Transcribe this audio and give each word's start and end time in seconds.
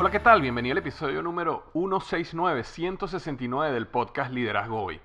Hola, 0.00 0.12
¿qué 0.12 0.20
tal? 0.20 0.40
Bienvenido 0.40 0.74
al 0.74 0.78
episodio 0.78 1.24
número 1.24 1.64
169, 1.72 2.62
169 2.62 3.74
del 3.74 3.88
podcast 3.88 4.32
Liderazgo 4.32 4.80
Hoy. 4.80 5.00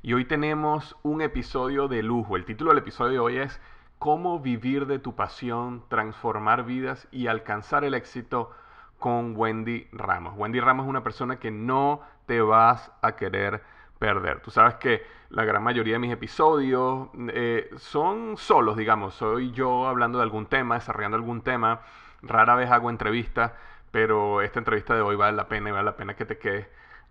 Y 0.00 0.14
hoy 0.14 0.24
tenemos 0.24 0.96
un 1.02 1.20
episodio 1.20 1.86
de 1.86 2.02
lujo. 2.02 2.34
El 2.34 2.46
título 2.46 2.70
del 2.70 2.78
episodio 2.78 3.12
de 3.12 3.18
hoy 3.18 3.36
es 3.36 3.60
Cómo 3.98 4.40
vivir 4.40 4.86
de 4.86 5.00
tu 5.00 5.14
pasión, 5.14 5.84
transformar 5.90 6.64
vidas 6.64 7.08
y 7.10 7.26
alcanzar 7.26 7.84
el 7.84 7.92
éxito 7.92 8.50
con 8.98 9.34
Wendy 9.36 9.86
Ramos. 9.92 10.32
Wendy 10.34 10.60
Ramos 10.60 10.86
es 10.86 10.88
una 10.88 11.02
persona 11.02 11.38
que 11.38 11.50
no 11.50 12.00
te 12.24 12.40
vas 12.40 12.90
a 13.02 13.16
querer 13.16 13.62
perder. 13.98 14.40
Tú 14.40 14.50
sabes 14.50 14.76
que 14.76 15.02
la 15.28 15.44
gran 15.44 15.62
mayoría 15.62 15.92
de 15.92 15.98
mis 15.98 16.12
episodios 16.12 17.10
eh, 17.34 17.68
son 17.76 18.38
solos, 18.38 18.78
digamos. 18.78 19.12
Soy 19.12 19.50
yo 19.50 19.86
hablando 19.86 20.16
de 20.16 20.24
algún 20.24 20.46
tema, 20.46 20.76
desarrollando 20.76 21.18
algún 21.18 21.42
tema. 21.42 21.82
Rara 22.22 22.54
vez 22.54 22.70
hago 22.70 22.88
entrevistas 22.88 23.52
pero 23.90 24.42
esta 24.42 24.58
entrevista 24.58 24.94
de 24.94 25.00
hoy 25.00 25.16
vale 25.16 25.36
la 25.36 25.48
pena 25.48 25.70
y 25.70 25.72
vale 25.72 25.84
la 25.84 25.96
pena 25.96 26.14
que 26.14 26.24
te 26.24 26.38
quedes 26.38 26.66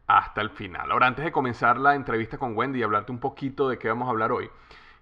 hasta 0.08 0.42
el 0.42 0.50
final. 0.50 0.92
Ahora, 0.92 1.08
antes 1.08 1.26
de 1.26 1.32
comenzar 1.32 1.78
la 1.78 1.96
entrevista 1.96 2.38
con 2.38 2.56
Wendy 2.58 2.80
y 2.80 2.84
hablarte 2.84 3.12
un 3.12 3.20
poquito 3.20 3.70
de 3.70 3.78
qué 3.78 3.90
vamos 3.90 4.08
a 4.08 4.12
hablar 4.12 4.32
hoy, 4.32 4.50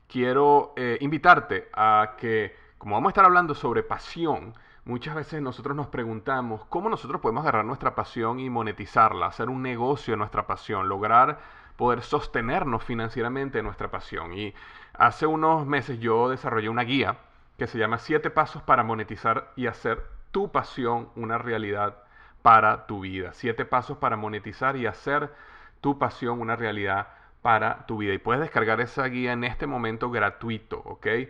quiero 0.07 0.73
eh, 0.75 0.97
invitarte 1.01 1.69
a 1.73 2.15
que, 2.17 2.55
como 2.77 2.95
vamos 2.95 3.09
a 3.09 3.11
estar 3.11 3.25
hablando 3.25 3.53
sobre 3.53 3.83
pasión, 3.83 4.53
muchas 4.85 5.15
veces 5.15 5.41
nosotros 5.41 5.75
nos 5.75 5.87
preguntamos 5.87 6.65
cómo 6.65 6.89
nosotros 6.89 7.21
podemos 7.21 7.41
agarrar 7.43 7.65
nuestra 7.65 7.95
pasión 7.95 8.39
y 8.39 8.49
monetizarla, 8.49 9.27
hacer 9.27 9.49
un 9.49 9.61
negocio 9.61 10.13
de 10.13 10.17
nuestra 10.17 10.47
pasión, 10.47 10.89
lograr 10.89 11.39
poder 11.75 12.01
sostenernos 12.01 12.83
financieramente 12.83 13.57
de 13.57 13.63
nuestra 13.63 13.91
pasión. 13.91 14.33
Y 14.33 14.53
hace 14.93 15.25
unos 15.25 15.65
meses 15.65 15.99
yo 15.99 16.29
desarrollé 16.29 16.69
una 16.69 16.83
guía 16.83 17.17
que 17.57 17.67
se 17.67 17.77
llama 17.77 17.97
Siete 17.97 18.29
Pasos 18.29 18.61
para 18.63 18.83
monetizar 18.83 19.51
y 19.55 19.67
hacer 19.67 20.14
tu 20.35 20.51
pasión 20.51 21.07
una 21.15 21.37
realidad 21.37 22.03
para 22.41 22.87
tu 22.87 22.99
vida. 22.99 23.31
Siete 23.31 23.63
pasos 23.63 23.99
para 23.99 24.17
monetizar 24.17 24.75
y 24.75 24.85
hacer 24.85 25.31
tu 25.79 25.97
pasión 25.97 26.41
una 26.41 26.57
realidad 26.57 27.07
para 27.41 27.85
tu 27.85 27.99
vida. 27.99 28.13
Y 28.13 28.17
puedes 28.17 28.41
descargar 28.41 28.81
esa 28.81 29.05
guía 29.05 29.31
en 29.31 29.45
este 29.45 29.65
momento 29.65 30.11
gratuito, 30.11 30.79
¿ok? 30.79 31.05
Eh, 31.05 31.29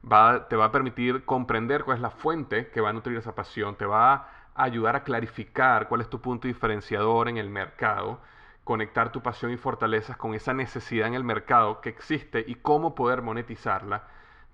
va, 0.03 0.49
te 0.49 0.57
va 0.57 0.65
a 0.65 0.73
permitir 0.73 1.27
comprender 1.27 1.85
cuál 1.85 1.99
es 1.99 2.01
la 2.01 2.09
fuente 2.09 2.71
que 2.71 2.81
va 2.81 2.89
a 2.89 2.95
nutrir 2.95 3.19
esa 3.19 3.35
pasión, 3.35 3.77
te 3.77 3.85
va 3.85 4.15
a 4.15 4.29
ayudar 4.55 4.97
a 4.97 5.05
clarificar 5.05 5.89
cuál 5.89 6.01
es 6.01 6.09
tu 6.09 6.23
punto 6.23 6.49
diferenciador 6.49 7.29
en 7.29 7.37
el 7.37 7.51
mercado, 7.51 8.23
conectar 8.65 9.13
tu 9.13 9.21
pasión 9.21 9.53
y 9.53 9.59
fortalezas 9.59 10.17
con 10.17 10.33
esa 10.33 10.55
necesidad 10.55 11.09
en 11.09 11.13
el 11.13 11.25
mercado 11.25 11.83
que 11.83 11.91
existe 11.91 12.43
y 12.49 12.55
cómo 12.55 12.95
poder 12.95 13.21
monetizarla, 13.21 14.05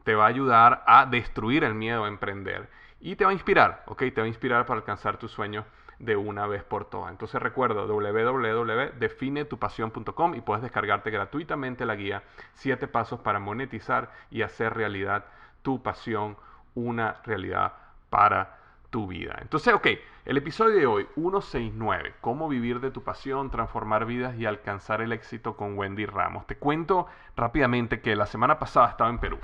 te 0.02 0.16
va 0.16 0.24
a 0.24 0.28
ayudar 0.30 0.82
a 0.88 1.06
destruir 1.06 1.62
el 1.62 1.74
miedo 1.74 2.06
a 2.06 2.08
emprender 2.08 2.68
y 2.98 3.14
te 3.14 3.24
va 3.24 3.30
a 3.30 3.34
inspirar, 3.34 3.84
¿ok? 3.86 3.98
Te 4.12 4.20
va 4.20 4.24
a 4.24 4.26
inspirar 4.26 4.66
para 4.66 4.80
alcanzar 4.80 5.16
tus 5.16 5.30
sueños 5.30 5.64
de 5.98 6.16
una 6.16 6.46
vez 6.46 6.62
por 6.62 6.84
todas. 6.84 7.10
Entonces 7.10 7.42
recuerda 7.42 7.86
www.definetupasion.com 7.86 10.34
y 10.34 10.40
puedes 10.40 10.62
descargarte 10.62 11.10
gratuitamente 11.10 11.84
la 11.86 11.96
guía 11.96 12.22
7 12.54 12.86
pasos 12.88 13.21
para 13.21 13.38
monetizar 13.38 14.10
y 14.30 14.42
hacer 14.42 14.74
realidad 14.74 15.24
tu 15.62 15.82
pasión 15.82 16.36
una 16.74 17.22
realidad 17.24 17.72
para 18.10 18.59
tu 18.91 19.06
vida. 19.06 19.36
Entonces, 19.41 19.74
ok, 19.74 19.86
el 20.24 20.36
episodio 20.36 20.76
de 20.76 20.86
hoy, 20.86 21.09
169, 21.15 22.15
cómo 22.21 22.48
vivir 22.48 22.80
de 22.80 22.91
tu 22.91 23.03
pasión, 23.03 23.50
transformar 23.50 24.06
vidas 24.06 24.36
y 24.38 24.47
alcanzar 24.47 25.00
el 25.00 25.12
éxito 25.12 25.56
con 25.56 25.76
Wendy 25.76 26.06
Ramos. 26.06 26.47
Te 26.47 26.56
cuento 26.56 27.06
rápidamente 27.36 28.00
que 28.00 28.15
la 28.15 28.26
semana 28.26 28.59
pasada 28.59 28.91
estaba 28.91 29.10
en 29.10 29.18
Perú. 29.18 29.38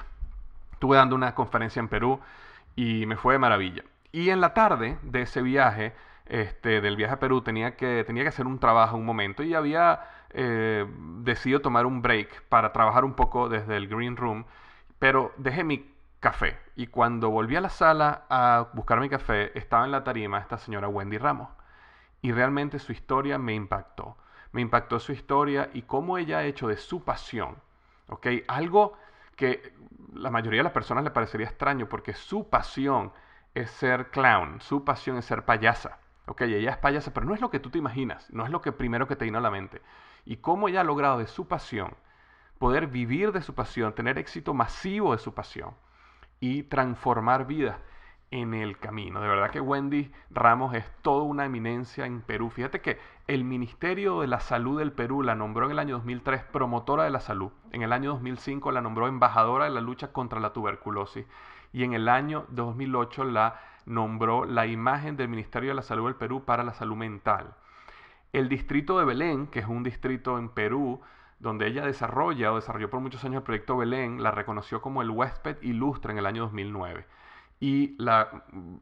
Estuve 0.73 0.97
dando 0.97 1.17
una 1.17 1.35
conferencia 1.35 1.81
en 1.81 1.89
Perú 1.89 2.21
y 2.77 3.07
me 3.07 3.17
fue 3.17 3.35
de 3.35 3.39
maravilla. 3.39 3.85
Y 4.13 4.31
en 4.31 4.41
la 4.41 4.55
tarde 4.55 4.99
de 5.03 5.23
ese 5.23 5.43
viaje 5.43 5.95
este, 6.27 6.81
del 6.81 6.97
viaje 6.97 7.15
a 7.15 7.19
Perú 7.19 7.43
tenía 7.43 7.77
que, 7.77 8.05
tenía 8.05 8.23
que 8.23 8.29
hacer 8.31 8.47
un 8.47 8.59
trabajo 8.59 8.97
un 8.97 9.05
momento 9.05 9.43
y 9.43 9.55
había 9.55 10.01
eh, 10.31 10.87
decidido 11.19 11.61
tomar 11.61 11.87
un 11.87 12.03
break 12.03 12.45
para 12.49 12.73
trabajar 12.73 13.05
un 13.05 13.15
poco 13.15 13.49
desde 13.49 13.77
el 13.77 13.89
Green 13.89 14.17
Room, 14.17 14.45
pero 14.99 15.33
dejé 15.37 15.65
mi 15.65 15.93
café 16.21 16.59
y 16.77 16.87
cuando 16.87 17.31
volví 17.31 17.57
a 17.57 17.61
la 17.61 17.69
sala 17.69 18.25
a 18.31 18.69
buscar 18.75 19.01
mi 19.01 19.09
café 19.09 19.57
estaba 19.59 19.85
en 19.85 19.91
la 19.91 20.05
tarima 20.05 20.39
esta 20.39 20.57
señora 20.57 20.89
Wendy 20.89 21.19
Ramos 21.19 21.49
y 22.23 22.33
realmente 22.33 22.79
su 22.79 22.93
historia 22.93 23.39
me 23.39 23.55
impactó. 23.55 24.17
me 24.53 24.61
impactó 24.61 25.01
su 25.01 25.13
historia 25.13 25.71
y 25.73 25.83
cómo 25.83 26.19
ella 26.19 26.39
ha 26.39 26.45
hecho 26.45 26.69
de 26.69 26.77
su 26.77 27.05
pasión, 27.05 27.57
¿ok? 28.09 28.27
Algo 28.49 28.95
que 29.37 29.75
la 30.15 30.31
mayoría 30.31 30.61
de 30.61 30.65
las 30.65 30.73
personas 30.73 31.05
le 31.05 31.11
parecería 31.11 31.47
extraño 31.47 31.89
porque 31.89 32.15
su 32.15 32.49
pasión 32.49 33.13
es 33.55 33.71
ser 33.71 34.11
clown, 34.11 34.61
su 34.61 34.85
pasión 34.85 35.17
es 35.19 35.25
ser 35.25 35.45
payasa, 35.45 35.99
¿ok? 36.27 36.43
Ella 36.43 36.71
es 36.71 36.77
payasa, 36.79 37.13
pero 37.13 37.27
no 37.27 37.35
es 37.35 37.41
lo 37.41 37.51
que 37.51 37.61
tú 37.61 37.71
te 37.71 37.79
imaginas, 37.79 38.31
no 38.31 38.45
es 38.45 38.51
lo 38.51 38.61
que 38.61 38.73
primero 38.73 39.07
que 39.09 39.17
te 39.17 39.25
vino 39.25 39.39
a 39.39 39.43
la 39.43 39.51
mente. 39.51 39.83
Y 40.25 40.37
cómo 40.37 40.69
ella 40.69 40.83
ha 40.83 40.85
logrado 40.85 41.19
de 41.19 41.27
su 41.27 41.49
pasión 41.49 41.95
poder 42.59 42.87
vivir 42.87 43.33
de 43.33 43.43
su 43.43 43.55
pasión, 43.55 43.93
tener 43.93 44.19
éxito 44.19 44.55
masivo 44.55 45.11
de 45.11 45.19
su 45.19 45.35
pasión 45.35 45.75
y 46.39 46.63
transformar 46.63 47.45
vidas 47.45 47.77
en 48.31 48.55
el 48.55 48.79
camino. 48.79 49.21
De 49.21 49.27
verdad 49.27 49.51
que 49.51 49.61
Wendy 49.61 50.13
Ramos 50.31 50.73
es 50.75 50.89
toda 51.03 51.25
una 51.25 51.45
eminencia 51.45 52.07
en 52.07 52.23
Perú. 52.23 52.51
Fíjate 52.51 52.81
que 52.81 53.01
el 53.27 53.43
Ministerio 53.43 54.21
de 54.21 54.29
la 54.29 54.39
Salud 54.39 54.79
del 54.79 54.93
Perú 54.93 55.23
la 55.23 55.35
nombró 55.35 55.67
en 55.67 55.73
el 55.73 55.79
año 55.81 55.97
2003 55.97 56.45
promotora 56.45 57.03
de 57.03 57.11
la 57.11 57.19
salud. 57.19 57.51
En 57.73 57.83
el 57.83 57.93
año 57.93 58.13
2005 58.13 58.71
la 58.71 58.81
nombró 58.81 59.09
embajadora 59.09 59.65
de 59.65 59.73
la 59.73 59.81
lucha 59.81 60.13
contra 60.13 60.39
la 60.39 60.53
tuberculosis. 60.53 61.27
Y 61.73 61.83
en 61.83 61.95
el 61.95 62.09
año 62.09 62.47
2008 62.51 63.25
la 63.25 63.61
nombró 63.87 64.45
la 64.45 64.67
imagen 64.67 65.17
del 65.17 65.29
Ministerio 65.29 65.71
de 65.71 65.77
la 65.77 65.83
Salud 65.83 66.07
del 66.07 66.17
Perú 66.17 66.45
para 66.45 66.63
la 66.63 66.75
salud 66.75 66.97
mental. 66.97 67.55
El 68.33 68.49
distrito 68.49 68.99
de 68.99 69.05
Belén, 69.05 69.47
que 69.47 69.61
es 69.61 69.67
un 69.67 69.83
distrito 69.83 70.39
en 70.39 70.49
Perú, 70.49 71.01
donde 71.39 71.67
ella 71.67 71.85
desarrolla 71.85 72.53
o 72.53 72.57
desarrolló 72.57 72.89
por 72.89 73.01
muchos 73.01 73.25
años 73.25 73.39
el 73.39 73.43
proyecto 73.43 73.77
Belén, 73.77 74.23
la 74.23 74.31
reconoció 74.31 74.81
como 74.81 75.03
el 75.03 75.11
huésped 75.11 75.61
ilustre 75.63 76.13
en 76.13 76.19
el 76.19 76.27
año 76.27 76.43
2009. 76.43 77.05
Y 77.61 77.97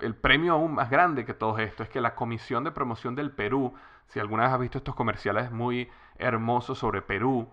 el 0.00 0.14
premio 0.14 0.54
aún 0.54 0.74
más 0.74 0.90
grande 0.90 1.24
que 1.24 1.34
todo 1.34 1.58
esto 1.58 1.82
es 1.82 1.88
que 1.88 2.00
la 2.00 2.14
Comisión 2.14 2.64
de 2.64 2.70
Promoción 2.70 3.14
del 3.14 3.30
Perú, 3.30 3.74
si 4.06 4.20
alguna 4.20 4.44
vez 4.44 4.52
has 4.52 4.60
visto 4.60 4.78
estos 4.78 4.94
comerciales 4.94 5.50
muy 5.50 5.90
hermosos 6.16 6.78
sobre 6.78 7.02
Perú, 7.02 7.48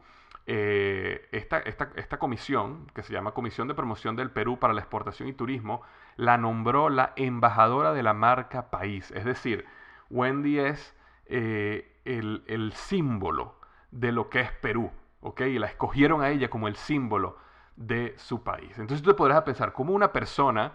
eh, 0.45 1.27
esta, 1.33 1.59
esta, 1.59 1.91
esta, 1.97 2.17
comisión, 2.17 2.88
que 2.95 3.03
se 3.03 3.11
llama 3.11 3.33
Comisión 3.33 3.67
de 3.67 3.73
Promoción 3.73 4.15
del 4.15 4.31
Perú 4.31 4.57
para 4.57 4.73
la 4.73 4.79
Exportación 4.79 5.27
y 5.27 5.33
Turismo, 5.33 5.81
la 6.18 6.38
nombró 6.38 6.90
la 6.90 7.14
embajadora 7.16 7.94
de 7.94 8.04
la 8.04 8.14
marca 8.14 8.69
país. 8.69 9.12
Es 9.12 9.24
decir, 9.24 9.66
Wendy 10.10 10.60
es 10.60 10.96
eh, 11.25 11.96
el, 12.06 12.44
el 12.48 12.74
símbolo 12.74 13.56
de 13.92 14.12
lo 14.12 14.30
que 14.30 14.42
es 14.42 14.52
Perú, 14.52 14.92
¿ok? 15.22 15.42
Y 15.42 15.60
la 15.60 15.68
escogieron 15.68 16.22
a 16.22 16.30
ella 16.30 16.50
como 16.50 16.68
el 16.68 16.75
símbolo 16.75 17.38
de 17.75 18.16
su 18.18 18.44
país. 18.44 18.72
Entonces 18.78 19.04
tú 19.04 19.12
te 19.12 19.18
podrás 19.18 19.44
pensar 19.44 19.72
cómo 19.72 19.94
una 19.94 20.12
persona 20.12 20.74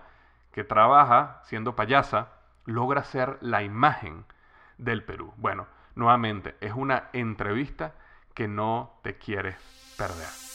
que 0.53 0.65
trabaja 0.65 1.41
siendo 1.45 1.75
payasa 1.75 2.29
logra 2.65 3.03
ser 3.03 3.39
la 3.41 3.63
imagen 3.63 4.25
del 4.79 5.05
Perú. 5.05 5.33
Bueno, 5.37 5.67
nuevamente, 5.95 6.57
es 6.61 6.73
una 6.73 7.09
entrevista 7.13 7.95
que 8.35 8.49
no 8.49 8.99
te 9.03 9.19
quieres 9.19 9.57
perder. 9.99 10.52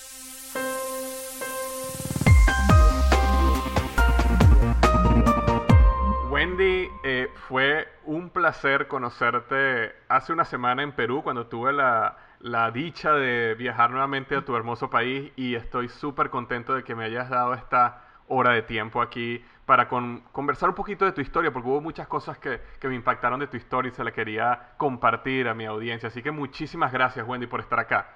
Wendy, 6.47 6.89
eh, 7.03 7.29
fue 7.49 7.89
un 8.05 8.29
placer 8.29 8.87
conocerte 8.87 9.91
hace 10.07 10.31
una 10.31 10.45
semana 10.45 10.81
en 10.81 10.93
Perú 10.93 11.21
cuando 11.21 11.47
tuve 11.47 11.73
la, 11.73 12.15
la 12.39 12.71
dicha 12.71 13.11
de 13.11 13.53
viajar 13.55 13.91
nuevamente 13.91 14.33
a 14.33 14.45
tu 14.45 14.55
hermoso 14.55 14.89
país 14.89 15.29
y 15.35 15.55
estoy 15.55 15.89
súper 15.89 16.29
contento 16.29 16.73
de 16.73 16.85
que 16.85 16.95
me 16.95 17.03
hayas 17.03 17.29
dado 17.29 17.53
esta 17.53 18.01
hora 18.29 18.53
de 18.53 18.61
tiempo 18.61 19.01
aquí 19.01 19.43
para 19.65 19.89
conversar 19.89 20.69
un 20.69 20.75
poquito 20.75 21.03
de 21.03 21.11
tu 21.11 21.19
historia, 21.19 21.51
porque 21.51 21.67
hubo 21.67 21.81
muchas 21.81 22.07
cosas 22.07 22.37
que, 22.37 22.61
me 22.81 22.95
impactaron 22.95 23.41
de 23.41 23.47
tu 23.47 23.57
historia 23.57 23.91
y 23.91 23.93
se 23.93 24.05
la 24.05 24.13
quería 24.13 24.69
compartir 24.77 25.49
a 25.49 25.53
mi 25.53 25.65
audiencia. 25.65 26.07
Así 26.07 26.23
que 26.23 26.31
muchísimas 26.31 26.93
gracias, 26.93 27.27
Wendy, 27.27 27.47
por 27.47 27.59
estar 27.59 27.77
acá. 27.77 28.07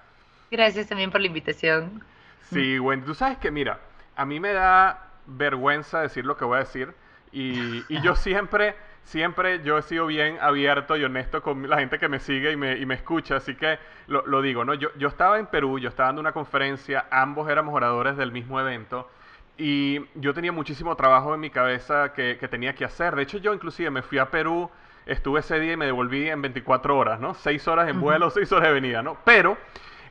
Gracias 0.50 0.88
también 0.88 1.12
por 1.12 1.20
la 1.20 1.28
invitación. 1.28 2.02
Sí, 2.44 2.80
Wendy, 2.80 3.06
tú 3.06 3.14
sabes 3.14 3.40
que, 3.40 3.52
mira, 3.52 3.82
a 4.16 4.26
mí 4.26 4.40
me 4.40 4.54
da 4.54 5.10
vergüenza 5.26 6.00
decir 6.00 6.26
lo 6.26 6.38
que 6.38 6.46
voy 6.46 6.56
a 6.56 6.60
decir 6.60 6.96
y, 7.32 7.84
y 7.88 8.02
yo 8.02 8.16
siempre 8.16 8.76
siempre 9.04 9.64
yo 9.64 9.78
he 9.78 9.82
sido 9.82 10.06
bien 10.06 10.38
abierto 10.42 10.96
y 10.96 11.04
honesto 11.04 11.42
con 11.42 11.70
la 11.70 11.80
gente 11.80 12.00
que 12.00 12.08
me 12.08 12.20
sigue 12.20 12.52
y 12.52 12.56
me, 12.56 12.78
y 12.78 12.86
me 12.86 12.96
escucha, 12.96 13.38
así 13.38 13.56
que 13.56 13.80
lo, 14.08 14.26
lo, 14.28 14.42
digo, 14.42 14.64
¿no? 14.64 14.74
Yo, 14.74 14.90
yo 14.98 15.08
estaba 15.08 15.40
en 15.40 15.48
Perú, 15.48 15.80
yo 15.80 15.90
estaba 15.90 16.08
dando 16.08 16.22
una 16.22 16.32
conferencia, 16.32 17.06
ambos 17.12 17.50
éramos 17.50 17.74
oradores 17.74 18.18
del 18.18 18.32
mismo 18.32 18.60
evento 18.60 19.10
y 19.58 20.00
yo 20.16 20.34
tenía 20.34 20.52
muchísimo 20.52 20.96
trabajo 20.96 21.34
en 21.34 21.40
mi 21.40 21.50
cabeza 21.50 22.14
que, 22.14 22.38
que 22.38 22.48
tenía 22.48 22.74
que 22.74 22.86
hacer. 22.86 23.16
De 23.16 23.24
hecho, 23.24 23.38
yo 23.38 23.54
inclusive 23.54 23.90
me 23.92 24.02
fui 24.02 24.18
a 24.18 24.32
Perú, 24.32 24.70
estuve 25.06 25.42
ese 25.42 25.60
día 25.60 25.74
y 25.74 25.78
me 25.78 25.86
devolví 25.86 26.30
en 26.30 26.42
24 26.42 26.98
horas, 26.98 27.20
¿no? 27.20 27.34
Seis 27.34 27.68
horas 27.68 27.90
en 27.90 28.00
vuelo, 28.00 28.30
seis 28.30 28.52
horas 28.52 28.68
de 28.70 28.74
venida, 28.74 29.02
¿no? 29.02 29.18
Pero... 29.26 29.58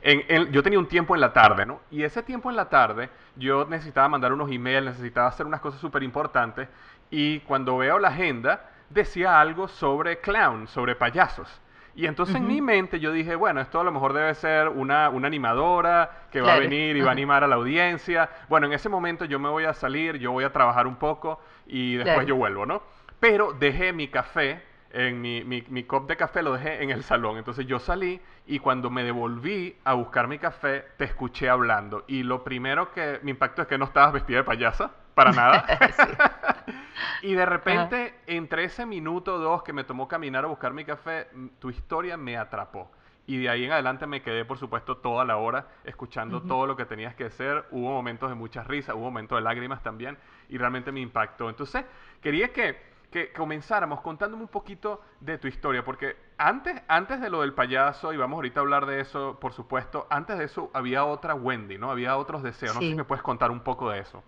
En, 0.03 0.51
yo 0.51 0.63
tenía 0.63 0.79
un 0.79 0.87
tiempo 0.87 1.15
en 1.15 1.21
la 1.21 1.35
tarde, 1.35 1.67
¿no? 1.67 1.81
Y 1.91 2.05
ese 2.05 2.23
tiempo 2.23 2.49
en 2.49 2.57
la 2.57 2.71
tarde 2.71 3.11
yo 3.37 3.67
necesitaba 3.67 4.09
mandar 4.09 4.33
unos 4.33 4.51
emails, 4.51 4.87
necesitaba 4.87 5.29
hacer 5.29 5.45
unas 5.45 5.61
cosas 5.61 5.79
súper 5.79 6.03
importantes. 6.03 6.69
Y 7.11 7.41
cuando 7.41 7.77
veo 7.79 7.99
la 7.99 8.09
agenda, 8.09 8.71
decía 8.89 9.41
algo 9.41 9.69
sobre 9.69 10.21
clown, 10.21 10.69
sobre 10.69 10.95
payasos. 10.95 11.61
Y 11.95 12.07
entonces 12.07 12.37
en 12.37 12.47
mi 12.47 12.61
mente 12.61 13.01
yo 13.01 13.13
dije, 13.13 13.35
bueno, 13.35 13.61
esto 13.61 13.81
a 13.81 13.85
lo 13.85 13.93
mejor 13.93 14.13
debe 14.13 14.35
ser 14.35 14.69
una, 14.69 15.11
una 15.11 15.27
animadora 15.27 16.27
que 16.31 16.41
va 16.41 16.55
a 16.55 16.59
venir 16.59 16.97
y 16.97 17.01
va 17.01 17.09
a 17.09 17.13
animar 17.13 17.43
a 17.45 17.49
la 17.49 17.57
audiencia. 17.57 18.31
Bueno, 18.49 18.67
en 18.69 18.73
ese 18.73 18.89
momento 18.89 19.25
yo 19.25 19.39
me 19.39 19.49
voy 19.49 19.65
a 19.65 19.75
salir, 19.75 20.17
yo 20.17 20.33
voy 20.33 20.45
a 20.45 20.53
trabajar 20.53 20.87
un 20.87 20.97
poco 20.97 21.41
y 21.67 21.97
después 21.97 22.27
yo 22.27 22.37
vuelvo, 22.37 22.65
¿no? 22.65 22.83
Pero 23.19 23.53
dejé 23.53 23.93
mi 23.93 24.09
café, 24.09 24.63
en 24.93 25.21
mi, 25.21 25.45
mi, 25.45 25.63
mi 25.69 25.85
cop 25.85 26.09
de 26.09 26.17
café 26.17 26.43
lo 26.43 26.53
dejé 26.55 26.83
en 26.83 26.91
el 26.91 27.03
salón. 27.03 27.37
Entonces 27.37 27.67
yo 27.67 27.79
salí 27.79 28.21
y 28.47 28.61
cuando 28.61 28.89
me 28.89 29.05
devolví 29.05 29.77
a 29.85 29.95
buscar 29.95 30.27
mi 30.27 30.39
café, 30.39 30.87
te 30.97 31.05
escuché 31.05 31.49
hablando. 31.49 32.05
Y 32.07 32.23
lo 32.23 32.45
primero 32.45 32.93
que 32.93 33.19
me 33.23 33.33
impactó 33.33 33.63
es 33.63 33.69
que 33.69 33.79
no 33.79 33.85
estabas 33.85 34.13
vestida 34.13 34.39
de 34.39 34.45
payasa, 34.45 34.93
para 35.25 35.33
nada. 35.33 35.67
Y 37.23 37.35
de 37.35 37.47
repente, 37.47 38.15
entre 38.27 38.65
ese 38.65 38.87
minuto 38.87 39.35
o 39.35 39.39
dos 39.39 39.63
que 39.63 39.73
me 39.73 39.85
tomó 39.85 40.09
caminar 40.09 40.45
a 40.45 40.49
buscar 40.49 40.73
mi 40.73 40.85
café, 40.85 41.29
tu 41.59 41.71
historia 41.71 42.17
me 42.17 42.37
atrapó. 42.37 42.91
Y 43.27 43.39
de 43.39 43.49
ahí 43.49 43.65
en 43.65 43.73
adelante 43.73 44.07
me 44.07 44.23
quedé, 44.23 44.45
por 44.45 44.59
supuesto, 44.59 44.97
toda 44.97 45.25
la 45.25 45.37
hora 45.37 45.69
escuchando 45.85 46.43
todo 46.43 46.67
lo 46.67 46.77
que 46.77 46.85
tenías 46.85 47.15
que 47.15 47.27
hacer. 47.27 47.65
Hubo 47.71 47.91
momentos 47.91 48.29
de 48.29 48.35
mucha 48.35 48.65
risa, 48.65 48.95
hubo 48.95 49.05
momentos 49.05 49.39
de 49.39 49.43
lágrimas 49.43 49.83
también, 49.83 50.19
y 50.49 50.59
realmente 50.59 50.91
me 50.91 51.01
impactó. 51.01 51.49
Entonces, 51.49 51.85
quería 52.23 52.53
que, 52.53 52.81
que 53.11 53.33
comenzáramos 53.33 54.01
contándome 54.01 54.43
un 54.43 54.49
poquito 54.49 55.03
de 55.21 55.39
tu 55.39 55.47
historia, 55.47 55.85
porque 55.85 56.17
antes, 56.39 56.83
antes 56.89 57.21
de 57.21 57.31
lo 57.31 57.43
del 57.43 57.53
payaso, 57.53 58.13
y 58.13 58.17
vamos 58.17 58.39
ahorita 58.39 58.61
a 58.61 58.63
hablar 58.63 58.87
de 58.87 59.01
eso, 59.01 59.39
por 59.39 59.53
supuesto, 59.53 60.07
antes 60.11 60.39
de 60.39 60.47
eso 60.47 60.71
había 60.73 61.05
otra 61.05 61.35
Wendy, 61.35 61.79
¿no? 61.79 61.91
Había 61.91 62.17
otros 62.17 62.43
deseos. 62.43 62.75
No 62.75 62.81
sé 62.81 62.89
si 62.89 62.95
me 62.95 63.05
puedes 63.05 63.23
contar 63.23 63.51
un 63.51 63.61
poco 63.61 63.91
de 63.91 64.01
eso. 64.01 64.25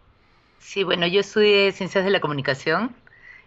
Sí, 0.63 0.85
bueno, 0.85 1.07
yo 1.07 1.21
estudié 1.21 1.73
ciencias 1.73 2.05
de 2.05 2.11
la 2.11 2.21
comunicación 2.21 2.97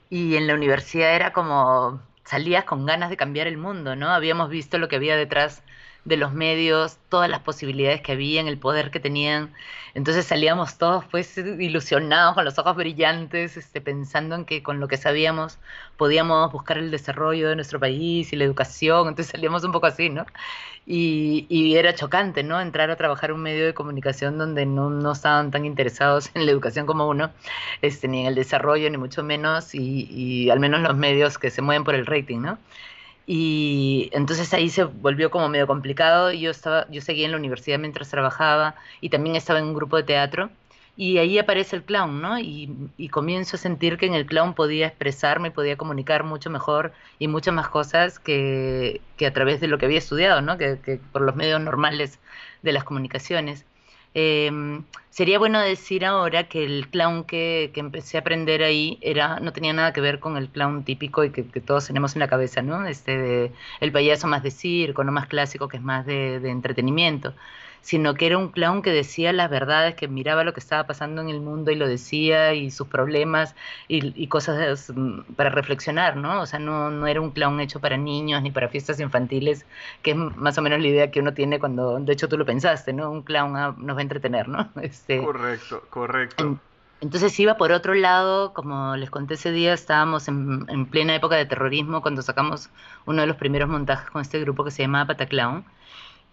y 0.09 0.35
en 0.37 0.47
la 0.47 0.55
universidad 0.55 1.15
era 1.15 1.33
como 1.33 2.01
salías 2.25 2.65
con 2.65 2.85
ganas 2.85 3.09
de 3.11 3.17
cambiar 3.17 3.47
el 3.47 3.57
mundo, 3.57 3.95
¿no? 3.97 4.11
Habíamos 4.11 4.49
visto 4.49 4.77
lo 4.79 4.89
que 4.89 4.97
había 4.97 5.17
detrás 5.17 5.63
de 6.05 6.17
los 6.17 6.33
medios, 6.33 6.97
todas 7.09 7.29
las 7.29 7.41
posibilidades 7.41 8.01
que 8.01 8.13
había, 8.13 8.41
el 8.41 8.57
poder 8.59 8.91
que 8.91 8.99
tenían. 8.99 9.53
Entonces 9.95 10.25
salíamos 10.25 10.77
todos 10.77 11.05
pues 11.05 11.37
ilusionados, 11.37 12.35
con 12.35 12.45
los 12.45 12.59
ojos 12.59 12.75
brillantes, 12.75 13.57
este, 13.57 13.81
pensando 13.81 14.35
en 14.35 14.45
que 14.45 14.61
con 14.61 14.79
lo 14.79 14.87
que 14.87 14.97
sabíamos 14.97 15.57
podíamos 15.97 16.51
buscar 16.51 16.77
el 16.77 16.91
desarrollo 16.91 17.49
de 17.49 17.55
nuestro 17.55 17.79
país 17.79 18.31
y 18.33 18.35
la 18.35 18.43
educación. 18.43 19.07
Entonces 19.07 19.31
salíamos 19.31 19.63
un 19.63 19.71
poco 19.71 19.87
así, 19.87 20.09
¿no? 20.09 20.25
Y, 20.85 21.47
y 21.49 21.75
era 21.77 21.95
chocante, 21.95 22.43
¿no? 22.43 22.61
Entrar 22.61 22.91
a 22.91 22.95
trabajar 22.97 23.31
en 23.31 23.37
un 23.37 23.41
medio 23.41 23.65
de 23.65 23.73
comunicación 23.73 24.37
donde 24.37 24.65
no, 24.67 24.89
no, 24.91 25.13
estaban 25.13 25.49
tan 25.51 25.65
interesados 25.65 26.29
en 26.35 26.45
la 26.45 26.51
educación 26.51 26.85
como 26.85 27.07
uno, 27.07 27.31
este, 27.81 28.07
ni 28.07 28.21
en 28.21 28.27
el 28.27 28.35
desarrollo, 28.35 28.89
ni 28.91 28.97
mucho 28.97 29.23
menos, 29.23 29.73
y, 29.73 30.07
y 30.11 30.49
al 30.51 30.59
menos 30.59 30.81
los 30.81 30.95
medios 30.95 31.39
que 31.39 31.49
se 31.49 31.61
mueven 31.63 31.83
por 31.83 31.95
el 31.95 32.05
rating, 32.05 32.41
¿no? 32.41 32.59
Y 33.27 34.09
entonces 34.13 34.53
ahí 34.53 34.69
se 34.69 34.83
volvió 34.83 35.31
como 35.31 35.49
medio 35.49 35.67
complicado. 35.67 36.31
Yo, 36.31 36.51
estaba, 36.51 36.87
yo 36.89 37.01
seguía 37.01 37.25
en 37.25 37.31
la 37.31 37.37
universidad 37.37 37.79
mientras 37.79 38.09
trabajaba 38.09 38.75
y 39.01 39.09
también 39.09 39.35
estaba 39.35 39.59
en 39.59 39.65
un 39.65 39.73
grupo 39.73 39.97
de 39.97 40.03
teatro. 40.03 40.49
Y 40.97 41.17
ahí 41.17 41.37
aparece 41.39 41.75
el 41.75 41.83
clown, 41.83 42.21
¿no? 42.21 42.39
Y, 42.39 42.69
comienzo 43.11 43.57
a 43.57 43.59
sentir 43.59 43.97
que 43.97 44.05
en 44.05 44.13
el 44.13 44.25
clown 44.25 44.53
podía 44.53 44.87
expresarme, 44.87 45.51
podía 45.51 45.75
comunicar 45.77 46.23
mucho 46.23 46.49
mejor 46.49 46.93
y 47.19 47.27
muchas 47.27 47.53
más 47.53 47.67
cosas 47.69 48.19
que, 48.19 49.01
que 49.17 49.25
a 49.25 49.33
través 49.33 49.59
de 49.59 49.67
lo 49.67 49.77
que 49.77 49.85
había 49.85 49.97
estudiado, 49.97 50.41
¿no? 50.41 50.57
Que 50.57 50.99
por 51.11 51.21
los 51.21 51.35
medios 51.35 51.59
normales 51.61 52.19
de 52.61 52.71
las 52.73 52.83
comunicaciones. 52.85 53.65
Eh, 54.15 54.49
sería 55.09 55.39
bueno 55.39 55.59
decir 55.59 56.05
ahora 56.05 56.47
que 56.47 56.63
el 56.65 56.87
clown 56.89 57.25
que, 57.25 57.71
que, 57.73 57.81
empecé 57.81 58.17
a 58.17 58.21
aprender 58.21 58.63
ahí 58.63 58.97
era 59.01 59.39
no 59.41 59.51
tenía 59.53 59.73
nada 59.73 59.93
que 59.93 60.01
ver 60.01 60.19
con 60.19 60.37
el 60.37 60.49
clown 60.49 60.83
típico 60.85 61.23
y 61.25 61.31
que, 61.31 61.45
que 61.47 61.61
todos 61.61 61.87
tenemos 61.87 62.15
en 62.15 62.21
la 62.21 62.27
cabeza, 62.29 62.61
¿no? 62.61 62.85
Este 62.87 63.17
de, 63.17 63.51
el 63.81 63.91
payaso 63.91 64.27
más 64.27 64.41
de 64.43 64.51
circo, 64.51 65.03
no 65.03 65.11
más 65.11 65.27
clásico, 65.27 65.67
que 65.67 65.77
es 65.77 65.83
más 65.83 66.05
de, 66.05 66.39
de 66.39 66.49
entretenimiento 66.49 67.33
sino 67.85 68.15
que 68.15 68.25
era 68.25 68.39
un 68.39 68.49
clown 68.49 68.81
que 68.81 68.89
decía 68.89 69.31
las 69.31 69.47
verdades, 69.47 69.93
que 69.93 70.07
miraba 70.07 70.43
lo 70.43 70.55
que 70.55 70.59
estaba 70.59 70.87
pasando 70.87 71.21
en 71.21 71.29
el 71.29 71.39
mundo 71.39 71.69
y 71.69 71.75
lo 71.75 71.87
decía, 71.87 72.55
y 72.55 72.71
sus 72.71 72.87
problemas 72.87 73.53
y, 73.87 74.25
cosas 74.25 74.91
mm, 74.95 75.33
para 75.35 75.51
reflexionar, 75.51 76.17
¿no? 76.17 76.41
O 76.41 76.47
sea, 76.47 76.57
no, 76.57 76.89
no 76.89 77.05
era 77.05 77.21
un 77.21 77.29
clown 77.29 77.59
hecho 77.59 77.79
para 77.79 77.95
niños 77.95 78.41
ni 78.41 78.49
para 78.49 78.69
fiestas 78.69 78.99
infantiles, 78.99 79.67
que 80.01 80.11
es 80.11 80.17
más 80.17 80.57
o 80.57 80.63
menos 80.63 80.79
la 80.79 80.87
idea 80.87 81.11
que 81.11 81.19
uno 81.19 81.35
tiene 81.35 81.59
cuando, 81.59 81.99
de 81.99 82.11
hecho 82.11 82.27
tú 82.27 82.39
lo 82.39 82.45
pensaste, 82.45 82.91
¿no? 82.91 83.11
Un 83.11 83.21
clown 83.21 83.55
ah, 83.55 83.75
nos 83.77 83.95
va 83.95 83.99
a 83.99 84.01
entretener, 84.01 84.47
¿no? 84.47 84.67
Este, 84.81 85.23
correcto, 85.23 85.83
correcto. 85.91 86.57
entonces 87.01 87.39
iba 87.39 87.55
por 87.55 87.71
otro 87.71 87.93
lado, 87.93 88.51
como 88.53 88.95
les 88.95 89.11
conté 89.11 89.35
ese 89.35 89.51
día, 89.51 89.73
estábamos 89.73 90.27
en, 90.27 90.65
en, 90.69 90.87
plena 90.87 91.13
época 91.13 91.35
de 91.35 91.45
terrorismo 91.45 92.01
cuando 92.01 92.23
sacamos 92.23 92.71
uno 93.05 93.21
de 93.21 93.27
los 93.27 93.37
primeros 93.37 93.69
montajes 93.69 94.09
con 94.09 94.23
este 94.23 94.39
grupo 94.39 94.63
que 94.63 94.71
se 94.71 94.81
llamaba 94.81 95.05
Pataclown 95.05 95.65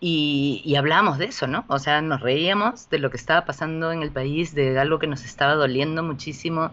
y, 0.05 0.63
y 0.65 0.75
hablábamos 0.75 1.19
de 1.19 1.27
eso, 1.27 1.47
¿no? 1.47 1.65
O 1.69 1.79
sea, 1.79 2.03
nos 2.03 2.21
reíamos 2.21 2.91
de 2.91 2.99
lo 2.99 3.09
que 3.11 3.17
estaba 3.17 3.45
pasando 3.45 3.93
en 3.93 4.03
el 4.03 4.11
país, 4.11 4.53
de 4.53 4.77
algo 4.77 4.99
que 4.99 5.07
nos 5.07 5.25
estaba 5.25 5.55
doliendo 5.55 6.03
muchísimo. 6.03 6.73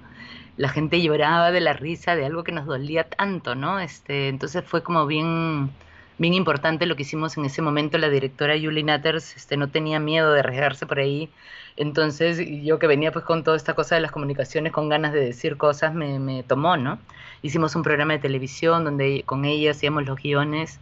La 0.57 0.67
gente 0.69 1.00
lloraba 1.00 1.51
de 1.51 1.59
la 1.62 1.74
risa 1.74 2.15
de 2.15 2.25
algo 2.25 2.43
que 2.43 2.51
nos 2.51 2.65
dolía 2.65 3.03
tanto, 3.03 3.53
¿no? 3.53 3.79
Este, 3.79 4.29
entonces 4.29 4.65
fue 4.65 4.81
como 4.81 5.05
bien, 5.05 5.69
bien 6.17 6.33
importante 6.33 6.88
lo 6.88 6.95
que 6.95 7.03
hicimos 7.03 7.38
en 7.38 7.45
ese 7.45 7.62
momento. 7.62 8.00
La 8.00 8.09
directora 8.09 8.55
Julie 8.59 8.83
Natters 8.83 9.36
este, 9.38 9.57
no 9.57 9.69
tenía 9.69 10.00
miedo 10.00 10.33
de 10.33 10.39
arriesgarse 10.39 10.88
por 10.88 10.98
ahí. 10.98 11.29
Entonces 11.77 12.39
yo 12.63 12.79
que 12.79 12.88
venía 12.88 13.12
pues 13.12 13.25
con 13.25 13.43
toda 13.43 13.57
esta 13.57 13.75
cosa 13.75 13.93
de 13.93 14.01
las 14.01 14.12
comunicaciones, 14.12 14.74
con 14.74 14.89
ganas 14.89 15.13
de 15.13 15.19
decir 15.19 15.55
cosas, 15.57 15.93
me, 15.93 16.17
me 16.17 16.41
tomó, 16.41 16.77
¿no? 16.77 16.98
Hicimos 17.43 17.75
un 17.75 17.83
programa 17.83 18.13
de 18.13 18.19
televisión 18.19 18.86
donde 18.86 19.21
con 19.27 19.45
ella 19.45 19.69
hacíamos 19.69 20.05
los 20.05 20.17
guiones 20.19 20.79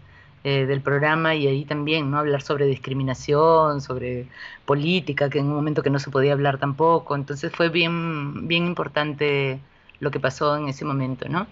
eh, 0.49 0.65
del 0.65 0.79
programa 0.79 1.35
y 1.35 1.45
ahí 1.45 1.65
también, 1.65 2.09
¿no? 2.09 2.19
Hablar 2.19 2.41
sobre 2.41 2.67
discriminación, 2.67 3.81
sobre 3.81 4.27
política, 4.63 5.29
que 5.29 5.39
en 5.39 5.47
un 5.47 5.55
momento 5.55 5.83
que 5.83 5.89
no 5.89 5.99
se 5.99 6.09
podía 6.09 6.31
hablar 6.31 6.57
tampoco. 6.57 7.17
Entonces 7.17 7.51
fue 7.51 7.67
bien, 7.67 8.47
bien 8.47 8.65
importante 8.65 9.59
lo 9.99 10.09
que 10.09 10.21
pasó 10.21 10.55
en 10.55 10.69
ese 10.69 10.85
momento, 10.85 11.27
¿no? 11.27 11.47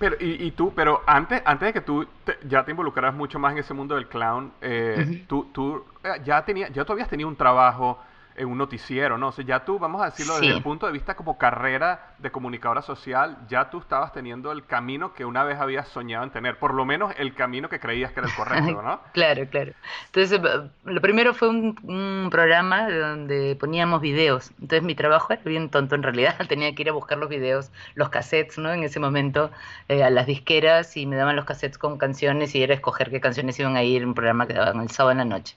Pero, 0.00 0.16
y, 0.18 0.50
tú, 0.50 0.72
pero 0.74 1.00
antes, 1.06 1.40
antes 1.44 1.66
de 1.66 1.72
que 1.74 1.80
tú 1.80 2.04
ya 2.48 2.64
te 2.64 2.72
involucraras 2.72 3.14
mucho 3.14 3.38
más 3.38 3.52
en 3.52 3.58
ese 3.58 3.72
mundo 3.72 3.94
del 3.94 4.08
clown, 4.08 4.50
eh, 4.60 5.24
tú, 5.28 5.46
tú 5.52 5.84
eh, 6.02 6.20
ya, 6.24 6.44
tenía, 6.44 6.70
ya 6.70 6.84
tú 6.84 6.92
habías 6.92 7.08
tenido 7.08 7.28
un 7.28 7.36
trabajo 7.36 8.00
en 8.40 8.48
un 8.48 8.58
noticiero, 8.58 9.18
¿no? 9.18 9.28
O 9.28 9.32
sea, 9.32 9.44
ya 9.44 9.64
tú, 9.64 9.78
vamos 9.78 10.00
a 10.00 10.06
decirlo 10.06 10.40
desde 10.40 10.54
el 10.56 10.62
punto 10.62 10.86
de 10.86 10.92
vista 10.92 11.14
como 11.14 11.36
carrera 11.36 12.14
de 12.18 12.30
comunicadora 12.30 12.80
social, 12.80 13.36
ya 13.48 13.68
tú 13.68 13.78
estabas 13.78 14.12
teniendo 14.12 14.50
el 14.50 14.64
camino 14.64 15.12
que 15.12 15.26
una 15.26 15.44
vez 15.44 15.60
habías 15.60 15.88
soñado 15.88 16.24
en 16.24 16.30
tener, 16.30 16.58
por 16.58 16.72
lo 16.72 16.86
menos 16.86 17.12
el 17.18 17.34
camino 17.34 17.68
que 17.68 17.78
creías 17.78 18.12
que 18.12 18.20
era 18.20 18.28
el 18.28 18.34
correcto, 18.34 18.80
¿no? 18.82 19.00
claro, 19.12 19.46
claro. 19.50 19.72
Entonces, 20.06 20.40
eh, 20.42 20.70
lo 20.84 21.00
primero 21.02 21.34
fue 21.34 21.48
un, 21.48 22.28
programa 22.30 22.88
donde 22.88 23.56
poníamos 23.56 24.00
videos. 24.00 24.52
Entonces, 24.60 24.82
mi 24.82 24.94
trabajo 24.94 25.32
era 25.32 25.42
bien 25.44 25.68
tonto 25.68 25.94
en 25.94 26.02
realidad, 26.02 26.34
tenía 26.48 26.74
que 26.74 26.82
ir 26.82 26.88
a 26.88 26.92
buscar 26.92 27.18
los 27.18 27.28
videos, 27.28 27.70
los 27.94 28.08
cassettes, 28.08 28.56
¿no? 28.56 28.72
En 28.72 28.84
ese 28.84 29.00
momento, 29.00 29.50
eh, 29.88 30.02
a 30.02 30.08
las 30.08 30.26
disqueras 30.26 30.96
y 30.96 31.04
me 31.04 31.16
daban 31.16 31.36
los 31.36 31.44
cassettes 31.44 31.76
con 31.76 31.98
canciones 31.98 32.54
y 32.54 32.62
era 32.62 32.72
escoger 32.72 33.10
qué 33.10 33.20
canciones 33.20 33.58
iban 33.60 33.76
a 33.76 33.82
ir 33.82 34.00
en 34.02 34.08
un 34.08 34.14
programa 34.14 34.46
que 34.46 34.54
daban 34.54 34.80
el 34.80 34.90
sábado 34.90 35.12
en 35.12 35.18
la 35.18 35.24
noche. 35.26 35.56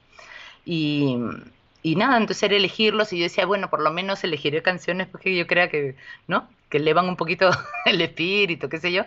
Y 0.65 1.17
y 1.83 1.95
nada, 1.97 2.17
entonces 2.17 2.43
era 2.43 2.55
elegirlos 2.55 3.13
y 3.13 3.19
yo 3.19 3.23
decía, 3.23 3.45
bueno, 3.45 3.69
por 3.69 3.81
lo 3.81 3.91
menos 3.91 4.23
elegiré 4.23 4.63
canciones 4.63 5.07
porque 5.07 5.35
yo 5.35 5.45
crea 5.47 5.69
que, 5.69 5.95
¿no? 6.27 6.49
Que 6.69 6.77
elevan 6.77 7.09
un 7.09 7.17
poquito 7.17 7.49
el 7.85 8.01
espíritu, 8.01 8.69
qué 8.69 8.79
sé 8.79 8.91
yo. 8.93 9.03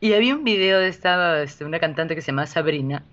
Y 0.00 0.14
había 0.14 0.34
un 0.34 0.44
video 0.44 0.80
de 0.80 0.88
esta, 0.88 1.42
este, 1.42 1.64
una 1.64 1.80
cantante 1.80 2.14
que 2.16 2.22
se 2.22 2.32
llama 2.32 2.46
Sabrina, 2.46 3.04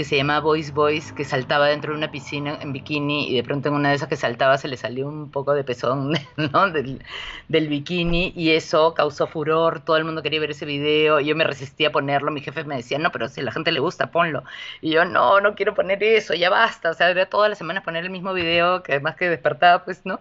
que 0.00 0.04
se 0.04 0.16
llama 0.16 0.40
Voice 0.40 0.72
Voice, 0.72 1.14
que 1.14 1.26
saltaba 1.26 1.68
dentro 1.68 1.92
de 1.92 1.98
una 1.98 2.10
piscina 2.10 2.58
en 2.62 2.72
bikini 2.72 3.28
y 3.28 3.36
de 3.36 3.42
pronto 3.42 3.68
en 3.68 3.74
una 3.74 3.90
de 3.90 3.96
esas 3.96 4.08
que 4.08 4.16
saltaba 4.16 4.56
se 4.56 4.66
le 4.66 4.78
salió 4.78 5.06
un 5.06 5.30
poco 5.30 5.52
de 5.52 5.62
pezón 5.62 6.14
¿no? 6.38 6.70
del, 6.70 7.04
del, 7.48 7.68
bikini 7.68 8.32
y 8.34 8.52
eso 8.52 8.94
causó 8.94 9.26
furor, 9.26 9.80
todo 9.80 9.98
el 9.98 10.06
mundo 10.06 10.22
quería 10.22 10.40
ver 10.40 10.52
ese 10.52 10.64
video, 10.64 11.20
yo 11.20 11.36
me 11.36 11.44
resistía 11.44 11.88
a 11.88 11.92
ponerlo, 11.92 12.30
mi 12.30 12.40
jefe 12.40 12.64
me 12.64 12.76
decía, 12.76 12.98
no, 12.98 13.12
pero 13.12 13.28
si 13.28 13.42
a 13.42 13.44
la 13.44 13.52
gente 13.52 13.72
le 13.72 13.80
gusta, 13.80 14.10
ponlo. 14.10 14.42
Y 14.80 14.92
yo, 14.92 15.04
no, 15.04 15.38
no 15.42 15.54
quiero 15.54 15.74
poner 15.74 16.02
eso, 16.02 16.32
ya 16.32 16.48
basta, 16.48 16.88
o 16.88 16.94
sea, 16.94 17.10
era 17.10 17.26
todas 17.26 17.50
las 17.50 17.58
semanas 17.58 17.84
poner 17.84 18.02
el 18.04 18.10
mismo 18.10 18.32
video, 18.32 18.82
que 18.82 18.92
además 18.92 19.16
que 19.16 19.28
despertaba, 19.28 19.84
pues, 19.84 20.06
¿no? 20.06 20.20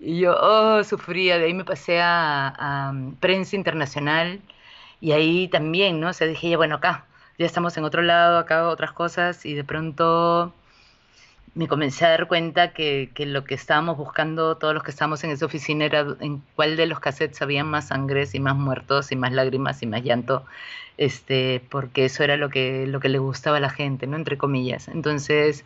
Y 0.00 0.18
yo, 0.20 0.36
oh, 0.40 0.82
sufría, 0.82 1.38
de 1.38 1.44
ahí 1.44 1.54
me 1.54 1.64
pasé 1.64 2.00
a, 2.00 2.48
a 2.58 2.92
prensa 3.20 3.54
internacional 3.54 4.40
y 5.00 5.12
ahí 5.12 5.46
también, 5.46 6.00
¿no? 6.00 6.08
O 6.08 6.12
sea, 6.12 6.26
dije, 6.26 6.50
ya, 6.50 6.56
bueno, 6.56 6.76
acá 6.76 7.04
ya 7.38 7.46
estamos 7.46 7.76
en 7.76 7.84
otro 7.84 8.02
lado, 8.02 8.38
acá 8.38 8.68
otras 8.68 8.92
cosas, 8.92 9.46
y 9.46 9.54
de 9.54 9.64
pronto 9.64 10.52
me 11.54 11.68
comencé 11.68 12.04
a 12.06 12.10
dar 12.10 12.28
cuenta 12.28 12.72
que, 12.72 13.10
que, 13.14 13.26
lo 13.26 13.44
que 13.44 13.54
estábamos 13.54 13.96
buscando, 13.96 14.56
todos 14.56 14.74
los 14.74 14.82
que 14.82 14.90
estábamos 14.90 15.24
en 15.24 15.30
esa 15.30 15.46
oficina, 15.46 15.84
era 15.84 16.06
en 16.20 16.42
cuál 16.56 16.76
de 16.76 16.86
los 16.86 17.00
cassettes 17.00 17.42
había 17.42 17.64
más 17.64 17.88
sangres 17.88 18.34
y 18.34 18.40
más 18.40 18.56
muertos 18.56 19.12
y 19.12 19.16
más 19.16 19.32
lágrimas 19.32 19.82
y 19.82 19.86
más 19.86 20.02
llanto, 20.02 20.44
este, 20.98 21.62
porque 21.70 22.04
eso 22.04 22.24
era 22.24 22.36
lo 22.36 22.48
que, 22.50 22.86
lo 22.86 23.00
que 23.00 23.08
le 23.08 23.18
gustaba 23.18 23.58
a 23.58 23.60
la 23.60 23.70
gente, 23.70 24.06
¿no? 24.06 24.16
Entre 24.16 24.36
comillas. 24.38 24.88
Entonces, 24.88 25.64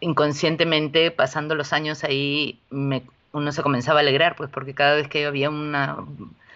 inconscientemente, 0.00 1.10
pasando 1.10 1.54
los 1.54 1.72
años 1.72 2.04
ahí, 2.04 2.58
me, 2.70 3.02
uno 3.32 3.52
se 3.52 3.62
comenzaba 3.62 4.00
a 4.00 4.02
alegrar, 4.02 4.36
pues 4.36 4.50
porque 4.50 4.74
cada 4.74 4.94
vez 4.94 5.08
que 5.08 5.26
había 5.26 5.50
una 5.50 5.98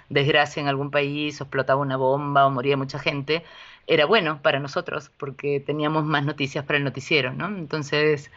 desgracia 0.08 0.60
en 0.60 0.68
algún 0.68 0.90
país, 0.90 1.40
explotaba 1.40 1.80
una 1.80 1.96
bomba 1.96 2.46
o 2.46 2.50
moría 2.50 2.76
mucha 2.76 2.98
gente, 2.98 3.44
era 3.86 4.06
bueno 4.06 4.40
para 4.42 4.60
nosotros 4.60 5.10
porque 5.16 5.60
teníamos 5.60 6.04
más 6.04 6.24
noticias 6.24 6.64
para 6.64 6.78
el 6.78 6.84
noticiero, 6.84 7.32
¿no? 7.32 7.46
Entonces, 7.46 8.30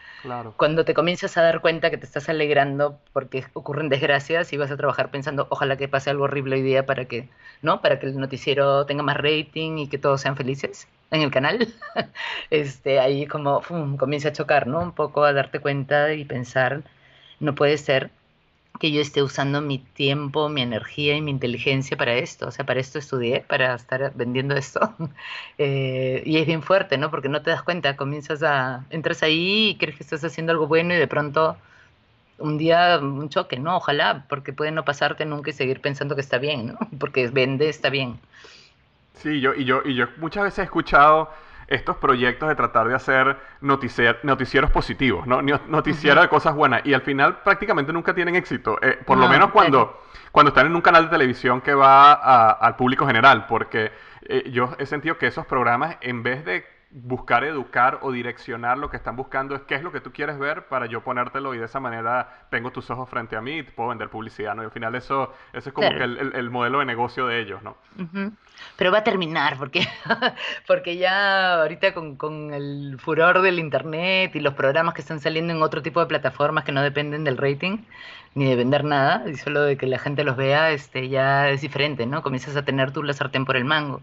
cuando 0.56 0.84
te 0.84 0.94
comienzas 0.94 1.36
a 1.36 1.42
dar 1.42 1.60
cuenta 1.60 1.90
que 1.90 1.98
te 1.98 2.06
estás 2.06 2.28
alegrando 2.28 2.98
porque 3.12 3.44
ocurren 3.52 3.88
desgracias 3.88 4.52
y 4.52 4.56
vas 4.56 4.70
a 4.70 4.76
trabajar 4.76 5.10
pensando, 5.10 5.46
ojalá 5.50 5.76
que 5.76 5.88
pase 5.88 6.10
algo 6.10 6.24
horrible 6.24 6.56
hoy 6.56 6.62
día 6.62 6.86
para 6.86 7.06
que, 7.06 7.28
¿no? 7.62 7.80
Para 7.80 7.98
que 7.98 8.06
el 8.06 8.18
noticiero 8.18 8.86
tenga 8.86 9.02
más 9.02 9.16
rating 9.16 9.78
y 9.78 9.88
que 9.88 9.98
todos 9.98 10.20
sean 10.20 10.36
felices 10.36 10.88
en 11.10 11.22
el 11.22 11.30
canal, 11.30 11.72
este, 12.50 12.98
ahí 13.00 13.26
como 13.26 13.62
comienza 13.98 14.30
a 14.30 14.32
chocar, 14.32 14.66
¿no? 14.66 14.80
Un 14.80 14.92
poco 14.92 15.24
a 15.24 15.32
darte 15.32 15.60
cuenta 15.60 16.12
y 16.14 16.24
pensar, 16.24 16.82
no 17.40 17.54
puede 17.54 17.78
ser 17.78 18.10
que 18.78 18.90
yo 18.92 19.00
esté 19.00 19.22
usando 19.22 19.60
mi 19.60 19.78
tiempo, 19.78 20.48
mi 20.48 20.62
energía 20.62 21.16
y 21.16 21.20
mi 21.20 21.30
inteligencia 21.30 21.96
para 21.96 22.14
esto. 22.14 22.48
O 22.48 22.50
sea, 22.50 22.66
para 22.66 22.80
esto 22.80 22.98
estudié, 22.98 23.40
para 23.40 23.74
estar 23.74 24.12
vendiendo 24.14 24.54
esto. 24.56 24.80
Eh, 25.58 26.22
y 26.26 26.36
es 26.36 26.46
bien 26.46 26.62
fuerte, 26.62 26.98
¿no? 26.98 27.10
Porque 27.10 27.30
no 27.30 27.40
te 27.40 27.50
das 27.50 27.62
cuenta, 27.62 27.96
comienzas 27.96 28.42
a, 28.42 28.84
entras 28.90 29.22
ahí 29.22 29.70
y 29.70 29.76
crees 29.76 29.96
que 29.96 30.02
estás 30.02 30.22
haciendo 30.22 30.52
algo 30.52 30.66
bueno 30.66 30.92
y 30.92 30.98
de 30.98 31.06
pronto 31.06 31.56
un 32.38 32.58
día 32.58 32.98
un 33.00 33.28
choque, 33.30 33.58
¿no? 33.58 33.76
Ojalá, 33.76 34.26
porque 34.28 34.52
puede 34.52 34.70
no 34.70 34.84
pasarte 34.84 35.24
nunca 35.24 35.50
y 35.50 35.54
seguir 35.54 35.80
pensando 35.80 36.14
que 36.14 36.20
está 36.20 36.38
bien, 36.38 36.66
¿no? 36.68 36.78
Porque 36.98 37.28
vende, 37.28 37.68
está 37.68 37.88
bien. 37.88 38.18
Sí, 39.14 39.40
yo, 39.40 39.54
y 39.54 39.64
yo, 39.64 39.80
y 39.84 39.94
yo 39.94 40.08
muchas 40.18 40.44
veces 40.44 40.58
he 40.60 40.62
escuchado 40.64 41.30
estos 41.68 41.96
proyectos 41.96 42.48
de 42.48 42.54
tratar 42.54 42.88
de 42.88 42.94
hacer 42.94 43.36
noticieros 43.60 44.70
positivos, 44.70 45.26
¿no? 45.26 45.42
Noticiero 45.42 46.20
de 46.20 46.28
cosas 46.28 46.54
buenas. 46.54 46.84
Y 46.84 46.94
al 46.94 47.02
final 47.02 47.38
prácticamente 47.42 47.92
nunca 47.92 48.14
tienen 48.14 48.36
éxito. 48.36 48.78
Eh, 48.82 48.98
por 49.04 49.18
lo 49.18 49.28
menos 49.28 49.50
cuando, 49.50 50.02
cuando 50.30 50.50
están 50.50 50.66
en 50.66 50.76
un 50.76 50.82
canal 50.82 51.04
de 51.04 51.10
televisión 51.10 51.60
que 51.60 51.74
va 51.74 52.12
al 52.52 52.76
público 52.76 53.06
general. 53.06 53.46
Porque 53.46 53.92
eh, 54.22 54.50
yo 54.50 54.70
he 54.78 54.86
sentido 54.86 55.18
que 55.18 55.26
esos 55.26 55.46
programas, 55.46 55.96
en 56.00 56.22
vez 56.22 56.44
de 56.44 56.75
buscar 56.90 57.44
educar 57.44 57.98
o 58.02 58.12
direccionar 58.12 58.78
lo 58.78 58.88
que 58.90 58.96
están 58.96 59.16
buscando 59.16 59.56
es 59.56 59.62
qué 59.62 59.74
es 59.74 59.82
lo 59.82 59.90
que 59.90 60.00
tú 60.00 60.12
quieres 60.12 60.38
ver 60.38 60.66
para 60.66 60.86
yo 60.86 61.02
ponértelo 61.02 61.52
y 61.54 61.58
de 61.58 61.64
esa 61.64 61.80
manera 61.80 62.46
tengo 62.48 62.70
tus 62.70 62.88
ojos 62.90 63.08
frente 63.08 63.36
a 63.36 63.40
mí 63.40 63.58
y 63.58 63.62
te 63.64 63.72
puedo 63.72 63.88
vender 63.88 64.08
publicidad, 64.08 64.54
¿no? 64.54 64.62
Y 64.62 64.66
al 64.66 64.70
final 64.70 64.94
eso, 64.94 65.34
eso 65.52 65.68
es 65.68 65.74
como 65.74 65.88
que 65.88 66.04
el, 66.04 66.50
modelo 66.50 66.78
de 66.78 66.84
negocio 66.84 67.26
de 67.26 67.40
ellos, 67.40 67.62
¿no? 67.62 67.76
Pero 68.76 68.92
va 68.92 68.98
a 68.98 69.04
terminar 69.04 69.56
porque, 69.58 69.86
porque 70.66 70.96
ya 70.96 71.60
ahorita 71.60 71.92
con, 71.92 72.16
con, 72.16 72.54
el 72.54 72.96
furor 73.00 73.42
del 73.42 73.58
internet 73.58 74.34
y 74.36 74.40
los 74.40 74.54
programas 74.54 74.94
que 74.94 75.00
están 75.00 75.20
saliendo 75.20 75.52
en 75.52 75.62
otro 75.62 75.82
tipo 75.82 76.00
de 76.00 76.06
plataformas 76.06 76.64
que 76.64 76.72
no 76.72 76.82
dependen 76.82 77.24
del 77.24 77.36
rating 77.36 77.78
ni 78.34 78.44
de 78.44 78.54
vender 78.54 78.84
nada 78.84 79.24
y 79.28 79.36
solo 79.36 79.62
de 79.62 79.76
que 79.76 79.86
la 79.86 79.98
gente 79.98 80.22
los 80.22 80.36
vea, 80.36 80.70
este 80.70 81.08
ya 81.08 81.48
es 81.48 81.62
diferente, 81.62 82.06
¿no? 82.06 82.22
Comienzas 82.22 82.54
a 82.56 82.64
tener 82.64 82.92
tú 82.92 83.02
la 83.02 83.12
sartén 83.12 83.44
por 83.44 83.56
el 83.56 83.64
mango. 83.64 84.02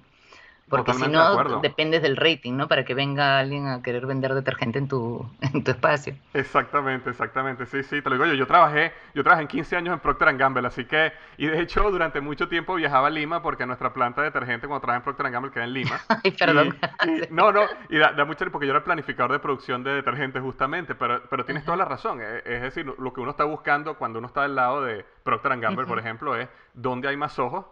Porque 0.70 0.94
si 0.94 1.08
no, 1.08 1.60
dependes 1.60 2.02
del 2.02 2.16
rating, 2.16 2.54
¿no? 2.54 2.68
Para 2.68 2.86
que 2.86 2.94
venga 2.94 3.40
alguien 3.40 3.68
a 3.68 3.82
querer 3.82 4.06
vender 4.06 4.34
detergente 4.34 4.80
en 4.80 4.88
tu, 4.88 5.30
en 5.42 5.64
tu 5.64 5.72
espacio. 5.72 6.16
Exactamente, 6.34 7.10
exactamente. 7.10 7.66
Sí, 7.66 7.84
sí, 7.84 8.02
te 8.02 8.10
lo 8.10 8.16
digo 8.16 8.26
yo. 8.26 8.34
Yo 8.34 8.48
trabajé, 8.48 8.94
yo 9.14 9.24
trabajé 9.24 9.44
en 9.44 9.48
15 9.48 9.76
años 9.76 9.94
en 9.94 10.00
Procter 10.00 10.36
Gamble, 10.38 10.68
así 10.68 10.86
que, 10.86 11.12
y 11.38 11.48
de 11.48 11.60
hecho 11.60 11.90
durante 11.92 12.22
mucho 12.22 12.48
tiempo 12.48 12.76
viajaba 12.76 13.08
a 13.08 13.10
Lima 13.10 13.42
porque 13.42 13.66
nuestra 13.66 13.94
planta 13.94 14.22
de 14.22 14.28
detergente 14.28 14.68
cuando 14.68 14.82
trabajé 14.82 14.98
en 14.98 15.04
Procter 15.04 15.32
Gamble 15.32 15.52
queda 15.52 15.66
en 15.66 15.74
Lima. 15.74 16.00
Ay, 16.24 16.32
perdón. 16.32 16.76
no, 17.30 17.52
no, 17.52 17.62
y 17.90 17.98
da, 17.98 18.14
da 18.14 18.26
mucha 18.26 18.44
porque 18.52 18.66
yo 18.66 18.72
era 18.72 18.80
el 18.80 18.84
planificador 18.84 19.32
de 19.32 19.40
producción 19.40 19.84
de 19.84 19.92
detergente 19.92 20.40
justamente, 20.40 20.96
pero, 20.96 21.24
pero 21.30 21.46
tienes 21.46 21.64
toda 21.64 21.78
la 21.78 21.86
razón. 21.86 22.22
Es, 22.22 22.46
es, 22.46 22.62
decir, 22.62 22.86
lo 22.86 23.14
que 23.14 23.22
uno 23.22 23.32
está 23.32 23.44
buscando 23.44 23.96
cuando 23.98 24.20
uno 24.20 24.28
está 24.28 24.44
al 24.44 24.56
lado 24.56 24.84
de 24.84 25.06
Procter 25.24 25.60
Gamble, 25.60 25.86
por 25.86 26.00
ejemplo, 26.00 26.36
es 26.36 26.48
dónde 26.74 27.08
hay 27.08 27.18
más 27.18 27.38
ojos 27.40 27.66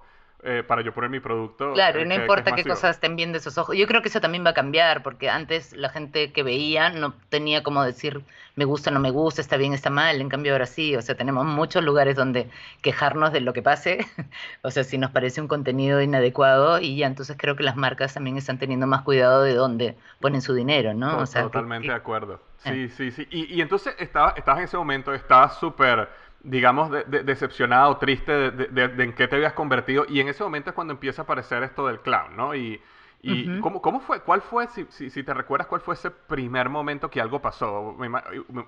eh, 0.43 0.63
para 0.67 0.81
yo 0.81 0.93
poner 0.93 1.09
mi 1.09 1.19
producto. 1.19 1.73
Claro, 1.73 1.99
eh, 1.99 2.01
y 2.01 2.05
no 2.05 2.09
que- 2.11 2.15
que 2.15 2.21
importa 2.23 2.55
qué 2.55 2.63
cosas 2.63 2.95
estén 2.95 3.15
viendo 3.15 3.37
esos 3.37 3.57
ojos. 3.57 3.75
Yo 3.77 3.85
creo 3.87 4.01
que 4.01 4.07
eso 4.09 4.21
también 4.21 4.45
va 4.45 4.51
a 4.51 4.53
cambiar, 4.53 5.03
porque 5.03 5.29
antes 5.29 5.73
la 5.73 5.89
gente 5.89 6.31
que 6.31 6.43
veía 6.43 6.89
no 6.89 7.13
tenía 7.29 7.63
como 7.63 7.83
decir 7.83 8.21
me 8.57 8.65
gusta, 8.65 8.91
no 8.91 8.99
me 8.99 9.11
gusta, 9.11 9.39
está 9.41 9.55
bien, 9.55 9.73
está 9.73 9.89
mal. 9.89 10.19
En 10.19 10.27
cambio 10.27 10.51
ahora 10.51 10.65
sí, 10.65 10.95
o 10.97 11.01
sea, 11.01 11.15
tenemos 11.15 11.45
muchos 11.45 11.83
lugares 11.85 12.15
donde 12.17 12.49
quejarnos 12.81 13.31
de 13.31 13.39
lo 13.41 13.53
que 13.53 13.61
pase, 13.61 13.99
o 14.61 14.71
sea, 14.71 14.83
si 14.83 14.97
nos 14.97 15.11
parece 15.11 15.39
un 15.41 15.47
contenido 15.47 16.01
inadecuado 16.01 16.79
y 16.79 16.97
ya, 16.97 17.07
entonces 17.07 17.37
creo 17.39 17.55
que 17.55 17.63
las 17.63 17.77
marcas 17.77 18.13
también 18.13 18.37
están 18.37 18.57
teniendo 18.57 18.87
más 18.87 19.03
cuidado 19.03 19.43
de 19.43 19.53
dónde 19.53 19.95
ponen 20.19 20.41
su 20.41 20.53
dinero, 20.53 20.93
¿no? 20.93 21.19
O 21.19 21.25
sea, 21.25 21.43
Totalmente 21.43 21.87
que- 21.87 21.91
de 21.93 21.97
acuerdo. 21.97 22.41
Ah. 22.63 22.71
Sí, 22.73 22.89
sí, 22.89 23.11
sí. 23.11 23.27
Y, 23.31 23.55
y 23.55 23.61
entonces 23.61 23.95
estaba, 23.97 24.33
estabas 24.37 24.59
en 24.59 24.65
ese 24.65 24.77
momento, 24.77 25.13
estabas 25.13 25.57
súper, 25.57 26.09
digamos, 26.43 26.91
de- 26.91 27.03
de- 27.05 27.23
decepcionado, 27.23 27.97
triste 27.97 28.51
de, 28.51 29.03
en 29.03 29.13
qué 29.13 29.27
te 29.27 29.35
habías 29.35 29.53
convertido. 29.53 30.05
Y 30.09 30.19
en 30.19 30.27
ese 30.27 30.43
momento 30.43 30.69
es 30.71 30.75
cuando 30.75 30.93
empieza 30.93 31.21
a 31.21 31.25
aparecer 31.25 31.63
esto 31.63 31.87
del 31.87 32.01
clown, 32.01 32.35
¿no? 32.35 32.55
Y, 32.55 32.81
y. 33.23 33.49
¿cómo, 33.59 33.81
cómo 33.81 33.99
fue, 33.99 34.21
cuál 34.21 34.41
fue, 34.41 34.67
si, 34.67 34.85
si, 34.89 35.09
si 35.09 35.23
te 35.23 35.33
recuerdas, 35.33 35.67
cuál 35.67 35.81
fue 35.81 35.93
ese 35.95 36.11
primer 36.11 36.69
momento 36.69 37.09
que 37.09 37.21
algo 37.21 37.41
pasó? 37.41 37.95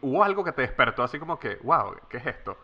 ¿Hubo 0.02 0.24
algo 0.24 0.44
que 0.44 0.52
te 0.52 0.62
despertó 0.64 1.04
así 1.04 1.20
como 1.20 1.40
que, 1.40 1.58
wow, 1.64 1.96
¿qué 2.10 2.18
es 2.18 2.26
esto? 2.28 2.58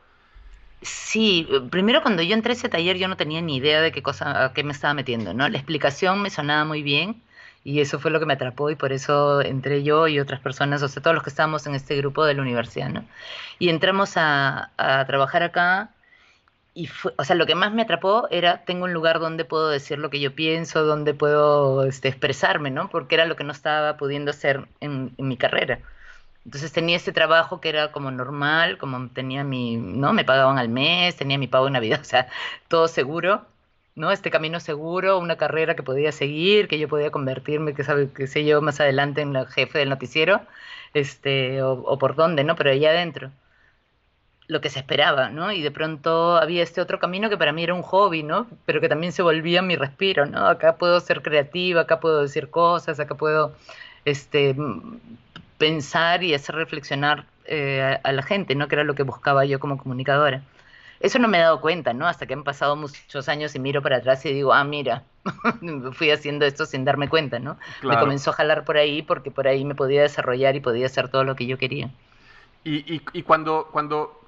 Sí, 0.82 1.48
primero 1.72 2.02
cuando 2.02 2.22
yo 2.24 2.34
entré 2.34 2.54
a 2.54 2.56
ese 2.56 2.70
taller 2.70 2.98
yo 2.98 3.08
no 3.10 3.18
tenía 3.18 3.42
ni 3.42 3.58
idea 3.58 3.82
de 3.82 3.92
qué 3.92 4.02
cosa, 4.02 4.46
a 4.46 4.54
qué 4.54 4.64
me 4.64 4.72
estaba 4.72 4.94
metiendo, 4.94 5.34
¿no? 5.34 5.48
La 5.50 5.58
explicación 5.58 6.22
me 6.22 6.30
sonaba 6.30 6.64
muy 6.66 6.84
bien 6.84 7.22
y 7.64 7.82
eso 7.82 8.00
fue 8.00 8.12
lo 8.12 8.20
que 8.20 8.26
me 8.26 8.34
atrapó 8.34 8.70
y 8.70 8.76
por 8.76 8.92
eso 8.94 9.42
entré 9.42 9.84
yo 9.84 10.08
y 10.08 10.20
otras 10.20 10.40
personas, 10.40 10.82
o 10.84 10.88
sea, 10.88 11.04
todos 11.04 11.16
los 11.16 11.24
que 11.24 11.30
estábamos 11.30 11.68
en 11.68 11.76
este 11.76 11.96
grupo 11.98 12.26
de 12.26 12.34
la 12.34 12.42
universidad, 12.42 12.90
¿no? 12.90 13.06
Y 13.60 13.70
entramos 13.70 14.18
a, 14.18 14.72
a 14.78 15.06
trabajar 15.06 15.44
acá 15.44 15.92
y 16.74 16.88
fue, 16.88 17.14
o 17.18 17.24
sea, 17.24 17.36
lo 17.36 17.46
que 17.46 17.56
más 17.56 17.74
me 17.74 17.82
atrapó 17.82 18.28
era, 18.32 18.64
tengo 18.64 18.86
un 18.86 18.94
lugar 18.94 19.20
donde 19.20 19.46
puedo 19.46 19.70
decir 19.70 20.00
lo 20.00 20.10
que 20.10 20.20
yo 20.20 20.34
pienso, 20.36 20.84
donde 20.86 21.14
puedo 21.14 21.84
este, 21.86 22.08
expresarme, 22.08 22.72
¿no? 22.72 22.90
Porque 22.90 23.16
era 23.16 23.26
lo 23.26 23.36
que 23.36 23.44
no 23.44 23.52
estaba 23.52 23.98
pudiendo 23.98 24.32
hacer 24.32 24.68
en, 24.80 25.14
en 25.18 25.28
mi 25.28 25.38
carrera. 25.38 25.80
Entonces 26.46 26.72
tenía 26.72 26.96
este 26.96 27.12
trabajo 27.12 27.60
que 27.62 27.70
era 27.70 27.92
como 27.92 28.12
normal, 28.12 28.78
como 28.78 29.10
tenía 29.10 29.44
mi, 29.44 29.78
¿no? 29.78 30.14
Me 30.14 30.26
pagaban 30.26 30.58
al 30.58 30.70
mes, 30.70 31.16
tenía 31.16 31.38
mi 31.38 31.48
pago 31.48 31.68
en 31.68 31.74
Navidad, 31.74 32.00
o 32.02 32.06
sea, 32.06 32.28
todo 32.68 32.88
seguro, 32.88 33.46
¿no? 34.00 34.12
Este 34.12 34.32
camino 34.32 34.60
seguro, 34.60 35.20
una 35.20 35.38
carrera 35.38 35.76
que 35.76 35.84
podía 35.84 36.12
seguir, 36.12 36.68
que 36.68 36.80
yo 36.80 36.88
podía 36.88 37.12
convertirme, 37.12 37.74
que 37.76 37.84
sabe, 37.84 38.10
qué 38.16 38.28
sé 38.28 38.46
yo, 38.46 38.62
más 38.62 38.80
adelante 38.80 39.22
en 39.22 39.34
la 39.34 39.46
jefe 39.46 39.80
del 39.80 39.90
noticiero, 39.90 40.42
este, 40.94 41.62
o, 41.64 41.74
o 41.74 41.98
por 42.00 42.16
dónde, 42.16 42.44
¿no? 42.44 42.56
Pero 42.56 42.72
allá 42.72 42.90
adentro 42.92 43.32
lo 44.50 44.62
que 44.62 44.70
se 44.70 44.80
esperaba, 44.80 45.30
¿no? 45.30 45.52
Y 45.52 45.62
de 45.62 45.72
pronto 45.72 46.36
había 46.38 46.64
este 46.64 46.82
otro 46.82 47.00
camino 47.00 47.30
que 47.30 47.38
para 47.38 47.54
mí 47.54 47.64
era 47.64 47.76
un 47.76 47.84
hobby, 47.84 48.24
¿no? 48.24 48.48
Pero 48.66 48.82
que 48.82 48.90
también 48.90 49.12
se 49.14 49.22
volvía 49.22 49.62
mi 49.62 49.76
respiro, 49.76 50.26
¿no? 50.26 50.48
Acá 50.48 50.76
puedo 50.78 51.00
ser 51.02 51.22
creativa, 51.22 51.82
acá 51.82 52.00
puedo 52.00 52.24
decir 52.24 52.50
cosas, 52.50 53.00
acá 53.00 53.16
puedo 53.16 53.56
este, 54.06 54.56
pensar 55.60 56.24
y 56.24 56.34
hacer 56.34 56.56
reflexionar 56.56 57.26
eh, 57.46 58.00
a, 58.04 58.10
a 58.10 58.12
la 58.12 58.24
gente, 58.24 58.56
¿no? 58.56 58.68
Que 58.68 58.76
era 58.76 58.84
lo 58.84 58.96
que 58.96 59.04
buscaba 59.04 59.46
yo 59.46 59.60
como 59.60 59.78
comunicadora. 59.78 60.42
Eso 61.00 61.20
no 61.20 61.28
me 61.28 61.38
he 61.38 61.42
dado 61.42 61.62
cuenta, 61.62 61.94
¿no? 61.94 62.08
Hasta 62.08 62.26
que 62.28 62.34
han 62.34 62.44
pasado 62.44 62.76
muchos 62.76 63.30
años 63.30 63.56
y 63.56 63.60
miro 63.60 63.82
para 63.82 63.98
atrás 63.98 64.26
y 64.26 64.34
digo, 64.34 64.54
ah, 64.54 64.64
mira, 64.64 65.06
fui 65.94 66.12
haciendo 66.12 66.46
esto 66.46 66.66
sin 66.66 66.86
darme 66.86 67.10
cuenta, 67.10 67.40
¿no? 67.40 67.58
Me 67.88 67.98
comenzó 67.98 68.32
a 68.32 68.34
jalar 68.34 68.66
por 68.66 68.78
ahí 68.78 69.02
porque 69.02 69.32
por 69.32 69.48
ahí 69.48 69.66
me 69.66 69.76
podía 69.76 70.02
desarrollar 70.04 70.56
y 70.56 70.60
podía 70.62 70.86
hacer 70.88 71.10
todo 71.10 71.24
lo 71.24 71.36
que 71.36 71.46
yo 71.48 71.58
quería. 71.58 71.92
Y, 72.64 72.96
y, 72.96 73.02
y 73.14 73.24
cuando, 73.24 73.70
cuando 73.72 74.20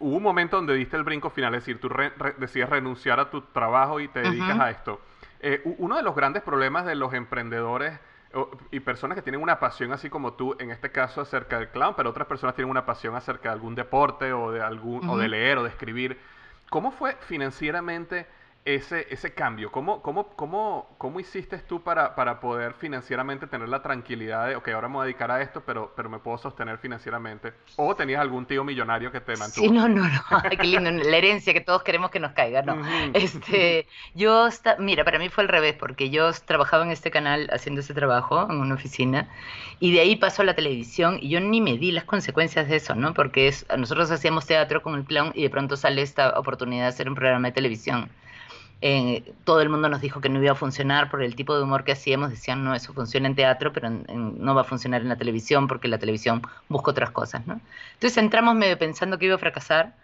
hubo 0.00 0.16
un 0.16 0.22
momento 0.22 0.56
donde 0.56 0.74
diste 0.74 0.96
el 0.96 1.04
brinco 1.04 1.30
final, 1.30 1.54
es 1.54 1.62
decir, 1.62 1.80
tú 1.80 1.88
re- 1.88 2.12
re- 2.18 2.34
decides 2.38 2.68
renunciar 2.68 3.20
a 3.20 3.30
tu 3.30 3.42
trabajo 3.42 4.00
y 4.00 4.08
te 4.08 4.20
dedicas 4.20 4.58
a 4.58 4.70
esto. 4.70 5.00
eh, 5.40 5.60
uno 5.78 5.96
de 5.96 6.02
los 6.02 6.14
grandes 6.16 6.42
problemas 6.42 6.86
de 6.86 6.94
los 6.96 7.12
emprendedores 7.14 7.98
y 8.70 8.80
personas 8.80 9.16
que 9.16 9.22
tienen 9.22 9.40
una 9.40 9.58
pasión 9.58 9.92
así 9.92 10.10
como 10.10 10.34
tú, 10.34 10.56
en 10.58 10.70
este 10.70 10.90
caso 10.92 11.20
acerca 11.20 11.58
del 11.58 11.68
clown, 11.68 11.94
pero 11.96 12.10
otras 12.10 12.26
personas 12.26 12.54
tienen 12.54 12.70
una 12.70 12.86
pasión 12.86 13.14
acerca 13.14 13.48
de 13.48 13.54
algún 13.54 13.74
deporte 13.74 14.32
o 14.32 14.52
de 14.52 14.60
algún 14.60 15.08
o 15.08 15.16
de 15.16 15.28
leer 15.28 15.58
o 15.58 15.62
de 15.62 15.70
escribir. 15.70 16.18
¿Cómo 16.70 16.90
fue 16.90 17.16
financieramente 17.20 18.26
ese, 18.66 19.06
ese 19.10 19.32
cambio? 19.32 19.70
¿Cómo, 19.72 20.02
cómo, 20.02 20.28
cómo, 20.36 20.94
cómo 20.98 21.20
hiciste 21.20 21.56
tú 21.58 21.82
para, 21.82 22.14
para 22.14 22.40
poder 22.40 22.74
financieramente 22.74 23.46
tener 23.46 23.68
la 23.68 23.80
tranquilidad 23.80 24.48
de, 24.48 24.56
ok, 24.56 24.68
ahora 24.68 24.88
me 24.88 24.94
voy 24.94 25.02
a 25.02 25.06
dedicar 25.06 25.30
a 25.30 25.40
esto, 25.40 25.62
pero, 25.64 25.92
pero 25.96 26.10
me 26.10 26.18
puedo 26.18 26.36
sostener 26.36 26.76
financieramente? 26.78 27.52
¿O 27.76 27.94
tenías 27.94 28.20
algún 28.20 28.44
tío 28.44 28.64
millonario 28.64 29.12
que 29.12 29.20
te 29.20 29.36
mantuvo? 29.36 29.64
Sí, 29.66 29.70
no, 29.70 29.88
no, 29.88 30.02
no. 30.08 30.20
Ay, 30.30 30.56
qué 30.56 30.66
lindo. 30.66 30.90
La 30.90 31.16
herencia 31.16 31.52
que 31.54 31.60
todos 31.60 31.82
queremos 31.84 32.10
que 32.10 32.20
nos 32.20 32.32
caiga, 32.32 32.62
¿no? 32.62 32.76
Este, 33.14 33.86
yo, 34.14 34.46
esta- 34.48 34.76
mira, 34.78 35.04
para 35.04 35.18
mí 35.18 35.28
fue 35.28 35.44
al 35.44 35.48
revés, 35.48 35.74
porque 35.74 36.10
yo 36.10 36.32
trabajaba 36.44 36.84
en 36.84 36.90
este 36.90 37.10
canal 37.10 37.48
haciendo 37.52 37.80
ese 37.80 37.94
trabajo 37.94 38.46
en 38.50 38.60
una 38.60 38.74
oficina, 38.74 39.28
y 39.78 39.92
de 39.92 40.00
ahí 40.00 40.16
pasó 40.16 40.42
a 40.42 40.44
la 40.44 40.54
televisión, 40.54 41.18
y 41.20 41.28
yo 41.28 41.40
ni 41.40 41.60
me 41.60 41.78
di 41.78 41.92
las 41.92 42.04
consecuencias 42.04 42.68
de 42.68 42.76
eso, 42.76 42.94
¿no? 42.94 43.14
Porque 43.14 43.48
es, 43.48 43.66
nosotros 43.78 44.10
hacíamos 44.10 44.46
teatro 44.46 44.82
con 44.82 44.94
el 44.94 45.04
clown, 45.04 45.32
y 45.34 45.42
de 45.42 45.50
pronto 45.50 45.76
sale 45.76 46.02
esta 46.02 46.38
oportunidad 46.38 46.82
de 46.84 46.88
hacer 46.88 47.08
un 47.08 47.14
programa 47.14 47.48
de 47.48 47.52
televisión. 47.52 48.10
Eh, 48.82 49.32
todo 49.44 49.62
el 49.62 49.68
mundo 49.68 49.88
nos 49.88 50.00
dijo 50.00 50.20
que 50.20 50.28
no 50.28 50.42
iba 50.42 50.52
a 50.52 50.54
funcionar 50.54 51.10
por 51.10 51.22
el 51.22 51.34
tipo 51.34 51.56
de 51.56 51.62
humor 51.62 51.84
que 51.84 51.92
hacíamos. 51.92 52.30
Decían, 52.30 52.64
no, 52.64 52.74
eso 52.74 52.92
funciona 52.92 53.28
en 53.28 53.34
teatro, 53.34 53.72
pero 53.72 53.90
no 53.90 54.54
va 54.54 54.62
a 54.62 54.64
funcionar 54.64 55.02
en 55.02 55.08
la 55.08 55.16
televisión 55.16 55.66
porque 55.68 55.88
la 55.88 55.98
televisión 55.98 56.42
busca 56.68 56.90
otras 56.90 57.10
cosas, 57.10 57.46
¿no? 57.46 57.60
Entonces 57.94 58.18
entramos 58.18 58.54
medio 58.54 58.78
pensando 58.78 59.18
que 59.18 59.26
iba 59.26 59.34
a 59.36 59.38
fracasar 59.38 59.94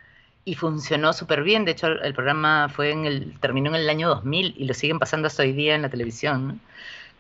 y 0.44 0.54
funcionó 0.54 1.12
súper 1.12 1.42
bien. 1.42 1.64
De 1.64 1.72
hecho, 1.72 1.86
el, 1.88 2.14
programa 2.14 2.68
fue 2.68 2.90
en 2.90 3.06
el, 3.06 3.38
terminó 3.40 3.70
en 3.70 3.76
el 3.76 3.88
año 3.88 4.08
2000 4.08 4.54
y 4.56 4.64
lo 4.64 4.74
siguen 4.74 4.98
pasando 4.98 5.26
hasta 5.28 5.42
hoy 5.42 5.52
día 5.52 5.74
en 5.74 5.82
la 5.82 5.90
televisión. 5.90 6.60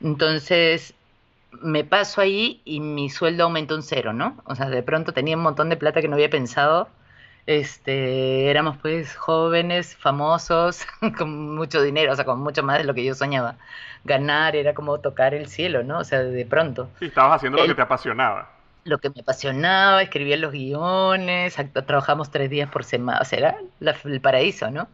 Entonces 0.00 0.94
me 1.60 1.84
paso 1.84 2.20
ahí 2.20 2.60
y 2.64 2.80
mi 2.80 3.10
sueldo 3.10 3.44
aumentó 3.44 3.74
un 3.74 3.82
cero, 3.82 4.12
¿no? 4.12 4.36
O 4.44 4.54
sea, 4.54 4.70
de 4.70 4.82
pronto 4.82 5.12
tenía 5.12 5.36
un 5.36 5.42
montón 5.42 5.68
de 5.68 5.76
plata 5.76 6.00
que 6.00 6.08
no 6.08 6.14
había 6.14 6.30
pensado. 6.30 6.88
Este, 7.46 8.50
éramos 8.50 8.78
pues 8.78 9.16
jóvenes, 9.16 9.96
famosos, 9.96 10.86
con 11.18 11.54
mucho 11.56 11.82
dinero, 11.82 12.12
o 12.12 12.16
sea, 12.16 12.24
con 12.24 12.40
mucho 12.40 12.62
más 12.62 12.78
de 12.78 12.84
lo 12.84 12.94
que 12.94 13.04
yo 13.04 13.14
soñaba. 13.14 13.56
Ganar 14.04 14.56
era 14.56 14.74
como 14.74 15.00
tocar 15.00 15.34
el 15.34 15.48
cielo, 15.48 15.82
¿no? 15.82 15.98
O 15.98 16.04
sea, 16.04 16.22
de 16.22 16.46
pronto. 16.46 16.88
Y 17.00 17.06
estabas 17.06 17.36
haciendo 17.36 17.58
lo 17.58 17.66
que 17.66 17.74
te 17.74 17.82
apasionaba. 17.82 18.48
Lo 18.84 18.98
que 18.98 19.10
me 19.10 19.20
apasionaba, 19.20 20.02
escribía 20.02 20.36
los 20.36 20.50
guiones, 20.52 21.56
trabajamos 21.86 22.32
tres 22.32 22.50
días 22.50 22.68
por 22.68 22.82
semana, 22.82 23.20
o 23.20 23.24
sea, 23.24 23.38
era 23.38 23.56
la- 23.78 23.96
el 24.04 24.20
paraíso, 24.20 24.70
¿no? 24.72 24.88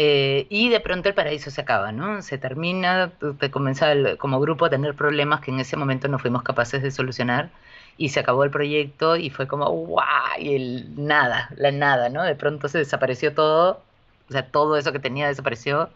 Eh, 0.00 0.46
y 0.50 0.68
de 0.68 0.78
pronto 0.80 1.08
el 1.08 1.14
paraíso 1.16 1.50
se 1.50 1.60
acaba, 1.60 1.90
¿no? 1.92 2.22
Se 2.22 2.38
termina, 2.38 3.12
te 3.40 3.50
comienza 3.50 3.90
el- 3.92 4.16
como 4.16 4.38
grupo 4.40 4.66
a 4.66 4.70
tener 4.70 4.94
problemas 4.94 5.40
que 5.40 5.50
en 5.50 5.58
ese 5.60 5.76
momento 5.76 6.06
no 6.08 6.18
fuimos 6.20 6.42
capaces 6.44 6.82
de 6.82 6.90
solucionar 6.92 7.50
y 7.96 8.10
se 8.10 8.20
acabó 8.20 8.44
el 8.44 8.50
proyecto 8.50 9.16
y 9.16 9.30
fue 9.30 9.48
como, 9.48 9.68
¡guau! 9.70 10.06
Y 10.38 10.54
el 10.54 10.94
nada, 11.06 11.50
la 11.56 11.72
nada, 11.72 12.08
¿no? 12.10 12.22
De 12.22 12.36
pronto 12.36 12.68
se 12.68 12.78
desapareció 12.78 13.34
todo, 13.34 13.84
o 14.28 14.32
sea, 14.32 14.48
todo 14.50 14.76
eso 14.76 14.92
que 14.92 15.00
tenía 15.00 15.26
desapareció 15.28 15.90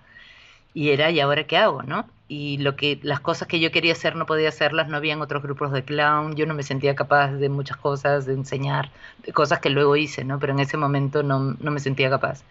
y 0.74 0.90
era, 0.90 1.10
¿y 1.10 1.20
ahora 1.20 1.44
qué 1.46 1.56
hago, 1.58 1.82
no? 1.82 2.06
Y 2.28 2.58
lo 2.58 2.76
que, 2.76 2.98
las 3.02 3.20
cosas 3.20 3.46
que 3.48 3.60
yo 3.60 3.70
quería 3.70 3.92
hacer 3.92 4.16
no 4.16 4.26
podía 4.26 4.48
hacerlas, 4.48 4.88
no 4.88 4.96
habían 4.96 5.20
otros 5.22 5.42
grupos 5.42 5.70
de 5.72 5.84
clown, 5.84 6.34
yo 6.36 6.46
no 6.46 6.54
me 6.54 6.62
sentía 6.62 6.94
capaz 6.94 7.32
de 7.32 7.48
muchas 7.50 7.76
cosas, 7.76 8.24
de 8.26 8.32
enseñar, 8.34 8.90
de 9.18 9.32
cosas 9.32 9.60
que 9.60 9.70
luego 9.70 9.96
hice, 9.96 10.24
¿no? 10.24 10.38
Pero 10.38 10.52
en 10.54 10.60
ese 10.60 10.76
momento 10.78 11.22
no, 11.22 11.40
no 11.60 11.70
me 11.70 11.80
sentía 11.80 12.08
capaz. 12.10 12.44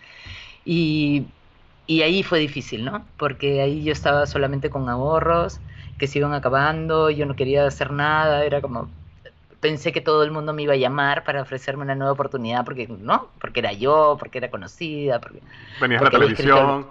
Y, 0.66 1.28
y 1.96 2.02
ahí 2.04 2.24
fue 2.24 2.40
difícil, 2.40 2.86
¿no? 2.86 3.12
Porque 3.18 3.62
ahí 3.62 3.84
yo 3.84 3.92
estaba 3.92 4.26
solamente 4.26 4.70
con 4.70 4.90
ahorros 4.90 5.62
que 5.98 6.08
se 6.08 6.20
iban 6.20 6.34
acabando, 6.34 7.10
yo 7.10 7.26
no 7.26 7.36
quería 7.36 7.66
hacer 7.68 7.92
nada, 7.92 8.44
era 8.46 8.62
como, 8.62 8.96
pensé 9.62 9.91
que 9.93 10.02
todo 10.02 10.24
el 10.24 10.32
mundo 10.32 10.54
me 10.54 10.63
iba 10.63 10.74
a 10.74 10.78
llamar 10.78 11.24
para 11.24 11.41
ofrecerme 11.43 11.84
una 11.84 11.95
nueva 11.95 12.13
oportunidad, 12.13 12.65
porque 12.65 12.88
no, 12.89 13.32
porque 13.39 13.62
era 13.62 13.74
yo, 13.74 14.17
porque 14.19 14.39
era 14.39 14.52
conocida, 14.52 15.21
porque 15.21 15.41
Venías 15.80 16.02
a 16.02 16.06
la 16.06 16.10
escrito- 16.10 16.19
televisión. 16.19 16.88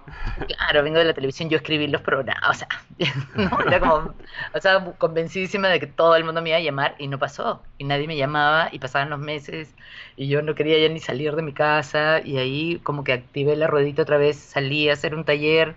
Claro, 0.46 0.83
vengo 0.83 0.98
de 0.98 1.04
la 1.04 1.14
televisión, 1.14 1.48
yo 1.48 1.59
escribí 1.59 1.87
los 1.87 2.02
programas, 2.02 2.50
o 2.50 2.54
sea, 2.54 2.68
¿no? 3.35 3.50
Era 3.66 3.80
como, 3.80 4.14
o 4.54 4.61
sea, 4.61 4.85
convencidísima 4.98 5.68
de 5.68 5.78
que 5.80 5.87
todo 5.87 6.16
el 6.16 6.24
mundo 6.24 6.42
me 6.42 6.48
iba 6.50 6.59
a 6.59 6.61
llamar 6.61 6.96
y 6.98 7.09
no 7.09 7.18
pasó, 7.18 7.62
y 7.78 7.85
nadie 7.85 8.06
me 8.09 8.16
llamaba 8.16 8.68
y 8.72 8.78
pasaban 8.80 9.11
los 9.11 9.20
meses 9.20 9.76
y 10.16 10.28
yo 10.28 10.42
no 10.42 10.54
quería 10.56 10.78
ya 10.78 10.92
ni 10.92 11.00
salir 11.00 11.37
de 11.37 11.42
mi 11.42 11.54
casa 11.54 12.20
y 12.24 12.38
ahí 12.38 12.80
como 12.80 13.04
que 13.04 13.12
activé 13.12 13.56
la 13.56 13.66
ruedita 13.68 14.02
otra 14.02 14.18
vez, 14.18 14.38
salí 14.40 14.88
a 14.88 14.94
hacer 14.94 15.14
un 15.14 15.24
taller 15.24 15.76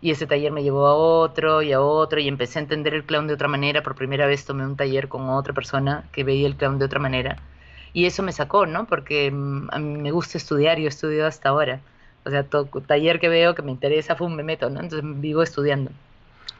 y 0.00 0.10
ese 0.10 0.26
taller 0.26 0.52
me 0.52 0.62
llevó 0.62 0.86
a 0.86 0.94
otro 0.94 1.62
y 1.62 1.72
a 1.72 1.80
otro 1.80 2.20
y 2.20 2.28
empecé 2.28 2.58
a 2.58 2.62
entender 2.62 2.94
el 2.94 3.04
clown 3.04 3.26
de 3.26 3.34
otra 3.34 3.48
manera, 3.48 3.82
por 3.82 3.94
primera 3.94 4.26
vez 4.26 4.44
tomé 4.44 4.64
un 4.64 4.76
taller 4.76 5.08
con 5.08 5.28
otra 5.30 5.52
persona 5.52 6.04
que 6.12 6.24
veía 6.24 6.46
el 6.46 6.56
clown 6.56 6.78
de 6.78 6.84
otra 6.84 7.00
manera 7.00 7.38
y 7.92 8.06
eso 8.06 8.22
me 8.22 8.32
sacó, 8.32 8.66
¿no? 8.66 8.86
Porque 8.86 9.30
mm, 9.30 9.68
a 9.72 9.78
mí 9.78 9.98
me 9.98 10.10
gusta 10.10 10.38
estudiar, 10.38 10.78
yo 10.78 10.84
he 10.84 10.88
estudiado 10.88 11.26
hasta 11.28 11.48
ahora. 11.50 11.80
O 12.24 12.30
sea, 12.30 12.44
todo 12.44 12.66
taller 12.86 13.20
que 13.20 13.28
veo 13.28 13.54
que 13.54 13.62
me 13.62 13.70
interesa, 13.72 14.16
pum, 14.16 14.34
me 14.34 14.42
meto, 14.42 14.70
¿no? 14.70 14.80
Entonces 14.80 15.08
vivo 15.20 15.42
estudiando. 15.42 15.90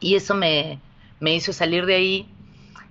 Y 0.01 0.16
eso 0.16 0.35
me, 0.35 0.81
me 1.20 1.35
hizo 1.35 1.53
salir 1.53 1.87
de 1.87 1.94
ahí 1.94 2.29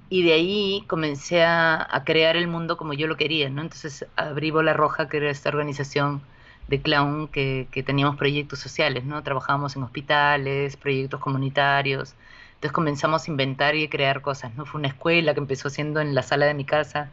y 0.09 0.23
de 0.23 0.33
ahí 0.33 0.83
comencé 0.87 1.43
a, 1.43 1.85
a 1.89 2.03
crear 2.05 2.37
el 2.37 2.47
mundo 2.47 2.77
como 2.77 2.93
yo 2.93 3.07
lo 3.07 3.17
quería, 3.17 3.49
¿no? 3.49 3.61
Entonces 3.61 4.05
abrí 4.15 4.51
Bola 4.51 4.73
Roja, 4.73 5.09
que 5.09 5.17
era 5.17 5.29
esta 5.29 5.49
organización 5.49 6.21
de 6.67 6.81
clown 6.81 7.27
que, 7.27 7.67
que, 7.71 7.83
teníamos 7.83 8.17
proyectos 8.17 8.59
sociales, 8.59 9.05
¿no? 9.05 9.23
Trabajábamos 9.23 9.75
en 9.75 9.83
hospitales, 9.83 10.77
proyectos 10.77 11.19
comunitarios. 11.19 12.15
Entonces 12.55 12.71
comenzamos 12.71 13.27
a 13.27 13.31
inventar 13.31 13.75
y 13.75 13.87
crear 13.87 14.21
cosas, 14.21 14.53
¿no? 14.55 14.65
Fue 14.65 14.79
una 14.79 14.89
escuela 14.89 15.33
que 15.33 15.39
empezó 15.39 15.69
siendo 15.69 16.01
en 16.01 16.15
la 16.15 16.23
sala 16.23 16.45
de 16.45 16.53
mi 16.53 16.65
casa 16.65 17.11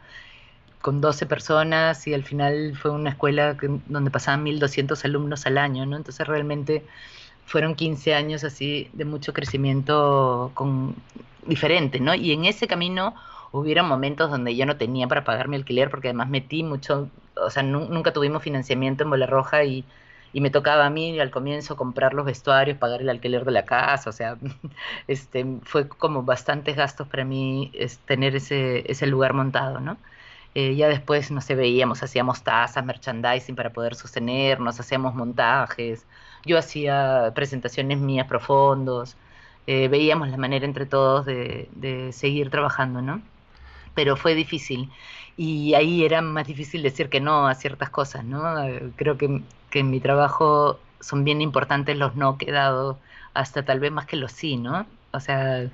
con 0.81 1.01
12 1.01 1.25
personas 1.25 2.05
y 2.07 2.13
al 2.13 2.23
final 2.23 2.75
fue 2.79 2.91
una 2.91 3.09
escuela 3.11 3.57
donde 3.87 4.11
pasaban 4.11 4.43
1.200 4.43 5.03
alumnos 5.05 5.45
al 5.47 5.57
año, 5.57 5.85
¿no? 5.85 5.97
Entonces 5.97 6.27
realmente 6.27 6.83
fueron 7.45 7.75
15 7.75 8.13
años 8.13 8.43
así 8.43 8.89
de 8.93 9.05
mucho 9.05 9.33
crecimiento 9.33 10.51
con, 10.53 10.95
diferente, 11.45 11.99
¿no? 11.99 12.13
Y 12.15 12.31
en 12.31 12.45
ese 12.45 12.67
camino 12.67 13.15
hubieron 13.51 13.87
momentos 13.87 14.29
donde 14.29 14.55
yo 14.55 14.65
no 14.65 14.77
tenía 14.77 15.07
para 15.07 15.23
pagar 15.23 15.47
mi 15.47 15.55
alquiler 15.55 15.89
porque 15.89 16.09
además 16.09 16.29
metí 16.29 16.63
mucho, 16.63 17.09
o 17.37 17.49
sea, 17.49 17.63
nunca 17.63 18.13
tuvimos 18.13 18.43
financiamiento 18.43 19.03
en 19.03 19.09
Bola 19.09 19.25
Roja 19.25 19.63
y, 19.63 19.85
y, 20.33 20.41
me 20.41 20.49
tocaba 20.49 20.85
a 20.85 20.89
mí 20.89 21.19
al 21.19 21.31
comienzo 21.31 21.75
comprar 21.77 22.13
los 22.13 22.25
vestuarios, 22.25 22.77
pagar 22.77 23.01
el 23.01 23.09
alquiler 23.09 23.45
de 23.45 23.51
la 23.51 23.65
casa, 23.65 24.09
o 24.09 24.13
sea, 24.13 24.37
este, 25.07 25.45
fue 25.63 25.87
como 25.87 26.23
bastantes 26.23 26.75
gastos 26.75 27.07
para 27.07 27.25
mí 27.25 27.71
tener 28.05 28.35
ese, 28.35 28.89
ese 28.91 29.07
lugar 29.07 29.33
montado, 29.33 29.79
¿no? 29.79 29.97
Eh, 30.55 30.75
ya 30.75 30.87
después, 30.87 31.31
no 31.31 31.41
sé, 31.41 31.53
veíamos, 31.55 32.01
hacíamos 32.01 32.41
tazas, 32.43 32.85
merchandising 32.85 33.55
para 33.55 33.71
poder 33.73 33.93
sostenernos, 33.95 34.79
hacíamos 34.79 35.13
montajes, 35.13 36.05
yo 36.45 36.57
hacía 36.57 37.33
presentaciones 37.35 37.99
mías 37.99 38.27
profundos, 38.27 39.17
eh, 39.67 39.87
veíamos 39.89 40.29
la 40.29 40.37
manera 40.37 40.65
entre 40.65 40.85
todos 40.85 41.25
de, 41.25 41.67
de, 41.73 42.13
seguir 42.13 42.49
trabajando, 42.51 43.01
¿no? 43.01 43.21
Pero 43.95 44.15
fue 44.17 44.35
difícil 44.35 44.89
y 45.37 45.73
ahí 45.73 46.05
era 46.05 46.21
más 46.21 46.47
difícil 46.47 46.83
decir 46.83 47.09
que 47.09 47.19
no 47.19 47.47
a 47.47 47.55
ciertas 47.55 47.89
cosas, 47.89 48.23
¿no? 48.23 48.63
Eh, 48.63 48.91
creo 48.95 49.17
que, 49.17 49.41
que 49.69 49.79
en 49.79 49.89
mi 49.89 49.99
trabajo 49.99 50.79
son 50.99 51.23
bien 51.23 51.41
importantes 51.41 51.97
los 51.97 52.15
no 52.15 52.37
que 52.37 52.49
he 52.49 52.53
dado, 52.53 52.97
hasta 53.33 53.63
tal 53.63 53.79
vez 53.79 53.91
más 53.91 54.05
que 54.05 54.15
los 54.15 54.31
sí, 54.31 54.57
¿no? 54.57 54.85
O 55.11 55.19
sea, 55.19 55.69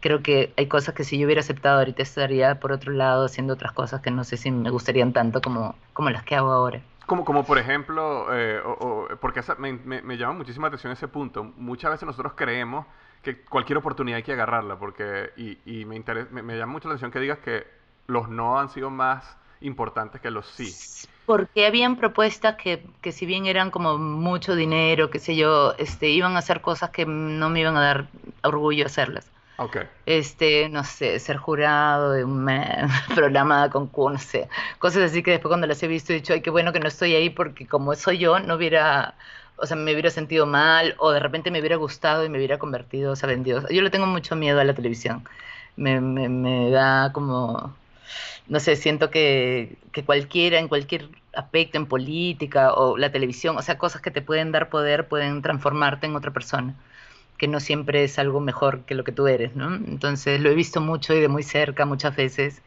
creo 0.00 0.22
que 0.22 0.52
hay 0.56 0.66
cosas 0.66 0.94
que 0.94 1.04
si 1.04 1.18
yo 1.18 1.26
hubiera 1.26 1.40
aceptado 1.40 1.78
ahorita 1.78 2.02
estaría 2.02 2.60
por 2.60 2.72
otro 2.72 2.92
lado 2.92 3.24
haciendo 3.24 3.54
otras 3.54 3.72
cosas 3.72 4.02
que 4.02 4.10
no 4.10 4.24
sé 4.24 4.36
si 4.36 4.50
me 4.50 4.70
gustarían 4.70 5.12
tanto 5.12 5.40
como, 5.40 5.76
como 5.92 6.10
las 6.10 6.24
que 6.24 6.34
hago 6.34 6.50
ahora. 6.52 6.80
Como, 7.06 7.24
como 7.24 7.44
por 7.44 7.58
ejemplo, 7.58 8.26
eh, 8.34 8.60
o, 8.64 9.08
porque 9.20 9.42
me, 9.58 9.72
me, 10.02 10.16
llama 10.16 10.34
muchísima 10.34 10.68
atención 10.68 10.92
ese 10.92 11.06
punto. 11.08 11.44
Muchas 11.56 11.90
veces 11.90 12.06
nosotros 12.06 12.32
creemos 12.34 12.86
que 13.22 13.42
cualquier 13.42 13.78
oportunidad 13.78 14.16
hay 14.16 14.22
que 14.22 14.32
agarrarla, 14.32 14.78
porque, 14.78 15.30
y, 15.36 15.84
me, 15.84 16.02
me, 16.30 16.42
me, 16.42 16.56
llama 16.56 16.72
mucho 16.72 16.88
atención 16.88 17.10
que 17.10 17.20
digas 17.20 17.38
que 17.38 17.66
los 18.06 18.28
no 18.28 18.58
han 18.58 18.68
sido 18.68 18.90
más 18.90 19.36
importantes 19.60 20.20
que 20.20 20.30
los 20.30 20.46
sí. 20.46 21.08
Porque 21.26 21.66
habían 21.66 21.96
propuestas 21.96 22.56
que, 22.56 22.84
que 23.00 23.12
si 23.12 23.24
bien 23.24 23.46
eran 23.46 23.70
como 23.70 23.96
mucho 23.96 24.54
dinero, 24.54 25.10
qué 25.10 25.18
sé 25.18 25.36
yo, 25.36 25.74
este, 25.78 26.08
iban 26.10 26.36
a 26.36 26.40
hacer 26.40 26.60
cosas 26.60 26.90
que 26.90 27.06
no 27.06 27.48
me 27.48 27.60
iban 27.60 27.76
a 27.76 27.80
dar 27.80 28.06
orgullo 28.42 28.86
hacerlas. 28.86 29.30
Okay. 29.56 29.82
Este, 30.04 30.68
no 30.68 30.82
sé, 30.82 31.18
ser 31.20 31.36
jurado 31.36 32.10
de 32.10 32.24
un 32.24 32.44
programa 33.14 33.70
con 33.70 33.88
no 33.94 34.18
sé, 34.18 34.48
cosas 34.80 35.04
así 35.04 35.22
que 35.22 35.30
después 35.30 35.50
cuando 35.50 35.68
las 35.68 35.80
he 35.82 35.86
visto 35.86 36.12
he 36.12 36.16
dicho, 36.16 36.32
ay, 36.32 36.40
qué 36.40 36.50
bueno 36.50 36.72
que 36.72 36.80
no 36.80 36.88
estoy 36.88 37.14
ahí 37.14 37.30
porque 37.30 37.66
como 37.66 37.94
soy 37.94 38.18
yo, 38.18 38.40
no 38.40 38.56
hubiera, 38.56 39.14
o 39.56 39.66
sea, 39.66 39.76
me 39.76 39.92
hubiera 39.92 40.10
sentido 40.10 40.44
mal 40.44 40.96
o 40.98 41.12
de 41.12 41.20
repente 41.20 41.52
me 41.52 41.60
hubiera 41.60 41.76
gustado 41.76 42.24
y 42.24 42.28
me 42.28 42.38
hubiera 42.38 42.58
convertido, 42.58 43.12
o 43.12 43.16
sea, 43.16 43.30
en 43.30 43.44
Dios. 43.44 43.64
Yo 43.70 43.80
le 43.80 43.90
tengo 43.90 44.06
mucho 44.06 44.34
miedo 44.34 44.58
a 44.60 44.64
la 44.64 44.74
televisión. 44.74 45.24
Me, 45.76 46.00
me, 46.00 46.28
me 46.28 46.70
da 46.70 47.12
como, 47.12 47.74
no 48.48 48.60
sé, 48.60 48.76
siento 48.76 49.10
que, 49.10 49.76
que 49.92 50.04
cualquiera, 50.04 50.58
en 50.58 50.68
cualquier 50.68 51.08
aspecto, 51.34 51.78
en 51.78 51.86
política 51.86 52.74
o 52.74 52.96
la 52.96 53.10
televisión, 53.12 53.56
o 53.56 53.62
sea, 53.62 53.78
cosas 53.78 54.02
que 54.02 54.10
te 54.10 54.22
pueden 54.22 54.52
dar 54.52 54.68
poder, 54.68 55.08
pueden 55.08 55.42
transformarte 55.42 56.06
en 56.06 56.16
otra 56.16 56.32
persona 56.32 56.74
que 57.38 57.48
no 57.48 57.60
siempre 57.60 58.04
es 58.04 58.18
algo 58.18 58.40
mejor 58.40 58.84
que 58.84 58.94
lo 58.94 59.04
que 59.04 59.12
tú 59.12 59.26
eres, 59.26 59.56
¿no? 59.56 59.74
Entonces 59.74 60.40
lo 60.40 60.50
he 60.50 60.54
visto 60.54 60.80
mucho 60.80 61.14
y 61.14 61.20
de 61.20 61.28
muy 61.28 61.42
cerca 61.42 61.84
muchas 61.84 62.14
veces 62.16 62.62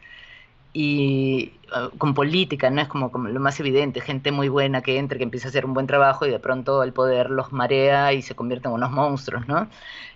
y 0.74 1.54
uh, 1.72 1.96
con 1.98 2.14
política, 2.14 2.70
¿no? 2.70 2.82
Es 2.82 2.88
como, 2.88 3.12
como, 3.12 3.30
lo 3.30 3.40
más 3.40 3.60
evidente, 3.60 4.02
gente 4.02 4.32
muy 4.32 4.50
buena 4.50 4.82
que 4.82 4.98
entra, 4.98 5.18
que 5.18 5.24
empieza 5.24 5.48
a 5.48 5.50
hacer 5.50 5.66
un 5.66 5.74
buen 5.74 5.88
trabajo 5.88 6.26
y 6.26 6.30
de 6.30 6.40
pronto 6.40 6.84
el 6.84 6.94
poder 6.94 7.30
los 7.30 7.52
marea 7.52 8.14
y 8.14 8.22
se 8.22 8.36
convierten 8.36 8.72
en 8.72 8.76
unos 8.76 8.92
monstruos, 8.92 9.48
¿no? 9.48 9.68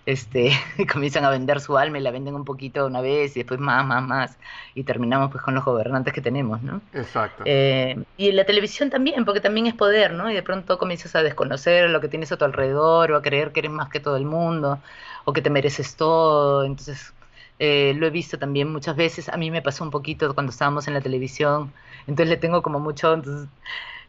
Este, 0.04 0.52
y 0.78 0.86
comienzan 0.86 1.24
a 1.24 1.30
vender 1.30 1.60
su 1.60 1.78
alma 1.78 1.98
y 1.98 2.02
la 2.02 2.10
venden 2.10 2.34
un 2.34 2.44
poquito 2.44 2.86
una 2.86 3.00
vez 3.00 3.36
y 3.36 3.40
después 3.40 3.60
más, 3.60 3.84
más, 3.86 4.02
más 4.02 4.38
y 4.74 4.84
terminamos 4.84 5.30
pues 5.30 5.42
con 5.42 5.54
los 5.54 5.64
gobernantes 5.64 6.12
que 6.12 6.20
tenemos, 6.20 6.62
¿no? 6.62 6.80
Exacto. 6.92 7.42
Eh, 7.46 8.02
y 8.16 8.28
en 8.28 8.36
la 8.36 8.44
televisión 8.44 8.90
también, 8.90 9.24
porque 9.24 9.40
también 9.40 9.66
es 9.66 9.74
poder, 9.74 10.12
¿no? 10.12 10.30
Y 10.30 10.34
de 10.34 10.42
pronto 10.42 10.78
comienzas 10.78 11.14
a 11.14 11.22
desconocer 11.22 11.88
lo 11.90 12.00
que 12.00 12.08
tienes 12.08 12.32
a 12.32 12.36
tu 12.36 12.44
alrededor 12.44 13.12
o 13.12 13.16
a 13.16 13.22
creer 13.22 13.52
que 13.52 13.60
eres 13.60 13.72
más 13.72 13.88
que 13.88 14.00
todo 14.00 14.16
el 14.16 14.26
mundo 14.26 14.80
o 15.24 15.32
que 15.32 15.42
te 15.42 15.50
mereces 15.50 15.96
todo, 15.96 16.64
entonces 16.64 17.12
eh, 17.58 17.94
lo 17.96 18.06
he 18.06 18.10
visto 18.10 18.38
también 18.38 18.72
muchas 18.72 18.96
veces. 18.96 19.28
A 19.28 19.36
mí 19.36 19.50
me 19.50 19.62
pasó 19.62 19.84
un 19.84 19.90
poquito 19.90 20.34
cuando 20.34 20.50
estábamos 20.50 20.88
en 20.88 20.94
la 20.94 21.00
televisión, 21.00 21.72
entonces 22.06 22.28
le 22.28 22.36
tengo 22.36 22.62
como 22.62 22.80
mucho... 22.80 23.14
Entonces, 23.14 23.48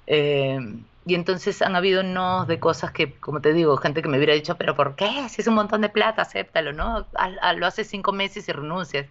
eh, 0.07 0.59
y 1.05 1.15
entonces 1.15 1.61
han 1.61 1.75
habido 1.75 2.01
no 2.03 2.45
de 2.45 2.59
cosas 2.59 2.91
que, 2.91 3.13
como 3.13 3.41
te 3.41 3.53
digo, 3.53 3.75
gente 3.77 4.01
que 4.01 4.07
me 4.07 4.17
hubiera 4.17 4.33
dicho, 4.33 4.55
pero 4.55 4.75
¿por 4.75 4.95
qué? 4.95 5.27
Si 5.29 5.41
es 5.41 5.47
un 5.47 5.55
montón 5.55 5.81
de 5.81 5.89
plata, 5.89 6.21
acéptalo, 6.21 6.71
¿no? 6.71 7.05
A, 7.15 7.25
a, 7.41 7.53
lo 7.53 7.67
haces 7.67 7.87
cinco 7.87 8.13
meses 8.13 8.47
y 8.47 8.51
renuncias. 8.53 9.07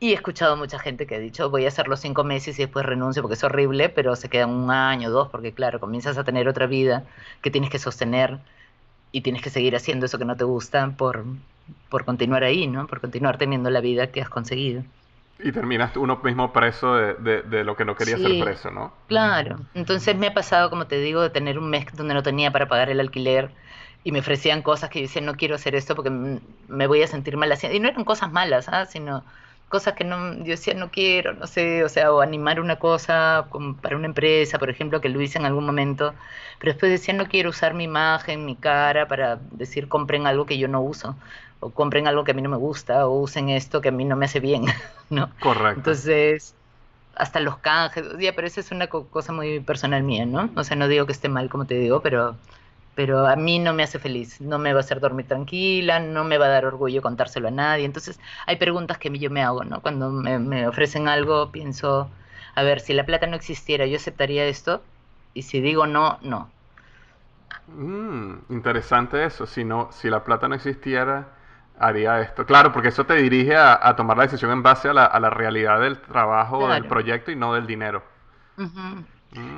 Y 0.00 0.10
he 0.12 0.14
escuchado 0.14 0.56
mucha 0.56 0.78
gente 0.78 1.06
que 1.06 1.16
ha 1.16 1.18
dicho, 1.18 1.50
voy 1.50 1.64
a 1.66 1.68
hacer 1.68 1.88
los 1.88 2.00
cinco 2.00 2.24
meses 2.24 2.58
y 2.58 2.62
después 2.62 2.84
renuncio 2.86 3.22
porque 3.22 3.34
es 3.34 3.44
horrible, 3.44 3.88
pero 3.90 4.16
se 4.16 4.28
quedan 4.28 4.50
un 4.50 4.70
año, 4.70 5.10
dos, 5.10 5.28
porque 5.28 5.52
claro, 5.52 5.80
comienzas 5.80 6.18
a 6.18 6.24
tener 6.24 6.48
otra 6.48 6.66
vida 6.66 7.04
que 7.42 7.50
tienes 7.50 7.70
que 7.70 7.78
sostener 7.78 8.38
y 9.14 9.20
tienes 9.20 9.42
que 9.42 9.50
seguir 9.50 9.76
haciendo 9.76 10.06
eso 10.06 10.18
que 10.18 10.24
no 10.24 10.36
te 10.36 10.42
gusta 10.42 10.90
por, 10.90 11.24
por 11.88 12.04
continuar 12.04 12.42
ahí, 12.42 12.66
¿no? 12.66 12.88
Por 12.88 13.00
continuar 13.00 13.38
teniendo 13.38 13.70
la 13.70 13.80
vida 13.80 14.08
que 14.08 14.20
has 14.20 14.28
conseguido. 14.28 14.82
Y 15.38 15.52
terminaste 15.52 16.00
uno 16.00 16.20
mismo 16.24 16.52
preso 16.52 16.96
de, 16.96 17.14
de, 17.14 17.42
de 17.42 17.62
lo 17.62 17.76
que 17.76 17.84
no 17.84 17.94
quería 17.94 18.16
sí, 18.16 18.24
ser 18.24 18.44
preso, 18.44 18.72
¿no? 18.72 18.92
Claro. 19.06 19.60
Entonces 19.72 20.16
me 20.16 20.26
ha 20.26 20.34
pasado, 20.34 20.68
como 20.68 20.88
te 20.88 20.98
digo, 20.98 21.22
de 21.22 21.30
tener 21.30 21.60
un 21.60 21.70
mes 21.70 21.86
donde 21.94 22.12
no 22.12 22.24
tenía 22.24 22.50
para 22.50 22.66
pagar 22.66 22.90
el 22.90 22.98
alquiler 22.98 23.52
y 24.02 24.10
me 24.10 24.18
ofrecían 24.18 24.62
cosas 24.62 24.90
que 24.90 24.98
yo 24.98 25.06
decía, 25.06 25.22
no 25.22 25.36
quiero 25.36 25.54
hacer 25.54 25.76
esto 25.76 25.94
porque 25.94 26.10
me 26.10 26.86
voy 26.88 27.02
a 27.04 27.06
sentir 27.06 27.36
mal 27.36 27.52
haciendo. 27.52 27.76
Y 27.76 27.80
no 27.80 27.88
eran 27.88 28.04
cosas 28.04 28.32
malas, 28.32 28.68
¿ah? 28.68 28.86
sino 28.86 29.22
cosas 29.74 29.94
que 29.94 30.04
no, 30.04 30.34
yo 30.38 30.52
decía, 30.52 30.72
no 30.74 30.92
quiero, 30.92 31.32
no 31.34 31.48
sé, 31.48 31.82
o 31.82 31.88
sea, 31.88 32.12
o 32.12 32.20
animar 32.20 32.60
una 32.60 32.76
cosa 32.78 33.48
para 33.82 33.96
una 33.96 34.06
empresa, 34.06 34.56
por 34.60 34.70
ejemplo, 34.70 35.00
que 35.00 35.08
lo 35.08 35.20
hice 35.20 35.38
en 35.38 35.46
algún 35.46 35.66
momento, 35.66 36.14
pero 36.60 36.72
después 36.72 36.92
decía, 36.92 37.12
no 37.12 37.26
quiero 37.26 37.50
usar 37.50 37.74
mi 37.74 37.82
imagen, 37.82 38.44
mi 38.46 38.54
cara 38.54 39.08
para 39.08 39.40
decir, 39.50 39.88
compren 39.88 40.28
algo 40.28 40.46
que 40.46 40.58
yo 40.58 40.68
no 40.68 40.80
uso 40.80 41.16
o 41.58 41.70
compren 41.70 42.06
algo 42.06 42.22
que 42.22 42.30
a 42.30 42.34
mí 42.34 42.42
no 42.42 42.50
me 42.50 42.56
gusta, 42.56 43.08
o 43.08 43.18
usen 43.20 43.48
esto 43.48 43.80
que 43.80 43.88
a 43.88 43.92
mí 43.92 44.04
no 44.04 44.14
me 44.14 44.26
hace 44.26 44.38
bien, 44.38 44.64
¿no? 45.10 45.28
Correcto. 45.40 45.80
Entonces, 45.80 46.54
hasta 47.16 47.40
los 47.40 47.58
canjes, 47.58 48.04
ya, 48.20 48.32
pero 48.32 48.46
eso 48.46 48.60
es 48.60 48.70
una 48.70 48.86
cosa 48.86 49.32
muy 49.32 49.58
personal 49.58 50.04
mía, 50.04 50.24
¿no? 50.24 50.50
O 50.54 50.62
sea, 50.62 50.76
no 50.76 50.86
digo 50.86 51.06
que 51.06 51.12
esté 51.12 51.28
mal, 51.28 51.48
como 51.50 51.64
te 51.66 51.74
digo, 51.74 52.00
pero, 52.00 52.36
pero 52.94 53.26
a 53.26 53.36
mí 53.36 53.58
no 53.58 53.72
me 53.74 53.82
hace 53.82 53.98
feliz, 53.98 54.40
no 54.40 54.58
me 54.58 54.72
va 54.72 54.80
a 54.80 54.82
hacer 54.82 55.00
dormir 55.00 55.26
tranquila, 55.28 56.00
no 56.00 56.24
me 56.24 56.38
va 56.38 56.46
a 56.46 56.48
dar 56.48 56.66
orgullo 56.66 57.02
contárselo 57.02 57.48
a 57.48 57.50
nadie. 57.50 57.84
Entonces, 57.84 58.20
hay 58.46 58.56
preguntas 58.56 58.98
que 58.98 59.10
yo 59.18 59.30
me 59.30 59.42
hago, 59.42 59.64
¿no? 59.64 59.82
Cuando 59.82 60.10
me, 60.10 60.38
me 60.38 60.66
ofrecen 60.68 61.08
algo, 61.08 61.50
pienso, 61.52 62.10
a 62.54 62.62
ver, 62.62 62.80
si 62.80 62.92
la 62.94 63.06
plata 63.06 63.26
no 63.26 63.36
existiera, 63.36 63.86
¿yo 63.86 63.96
aceptaría 63.96 64.44
esto? 64.46 64.86
Y 65.34 65.42
si 65.42 65.60
digo 65.60 65.86
no, 65.86 66.18
no. 66.22 66.54
Mm, 67.66 68.34
interesante 68.50 69.24
eso. 69.24 69.46
Si, 69.46 69.64
no, 69.64 69.88
si 69.92 70.10
la 70.10 70.24
plata 70.24 70.48
no 70.48 70.54
existiera, 70.54 71.34
haría 71.78 72.20
esto. 72.20 72.46
Claro, 72.46 72.72
porque 72.72 72.88
eso 72.88 73.06
te 73.06 73.14
dirige 73.14 73.56
a, 73.56 73.78
a 73.86 73.96
tomar 73.96 74.16
la 74.16 74.24
decisión 74.24 74.50
en 74.52 74.62
base 74.62 74.88
a 74.88 74.92
la, 74.94 75.04
a 75.06 75.20
la 75.20 75.30
realidad 75.30 75.80
del 75.80 76.00
trabajo 76.00 76.58
Claro. 76.66 76.74
del 76.74 76.86
proyecto 76.86 77.30
y 77.30 77.36
no 77.36 77.54
del 77.54 77.66
dinero. 77.66 78.02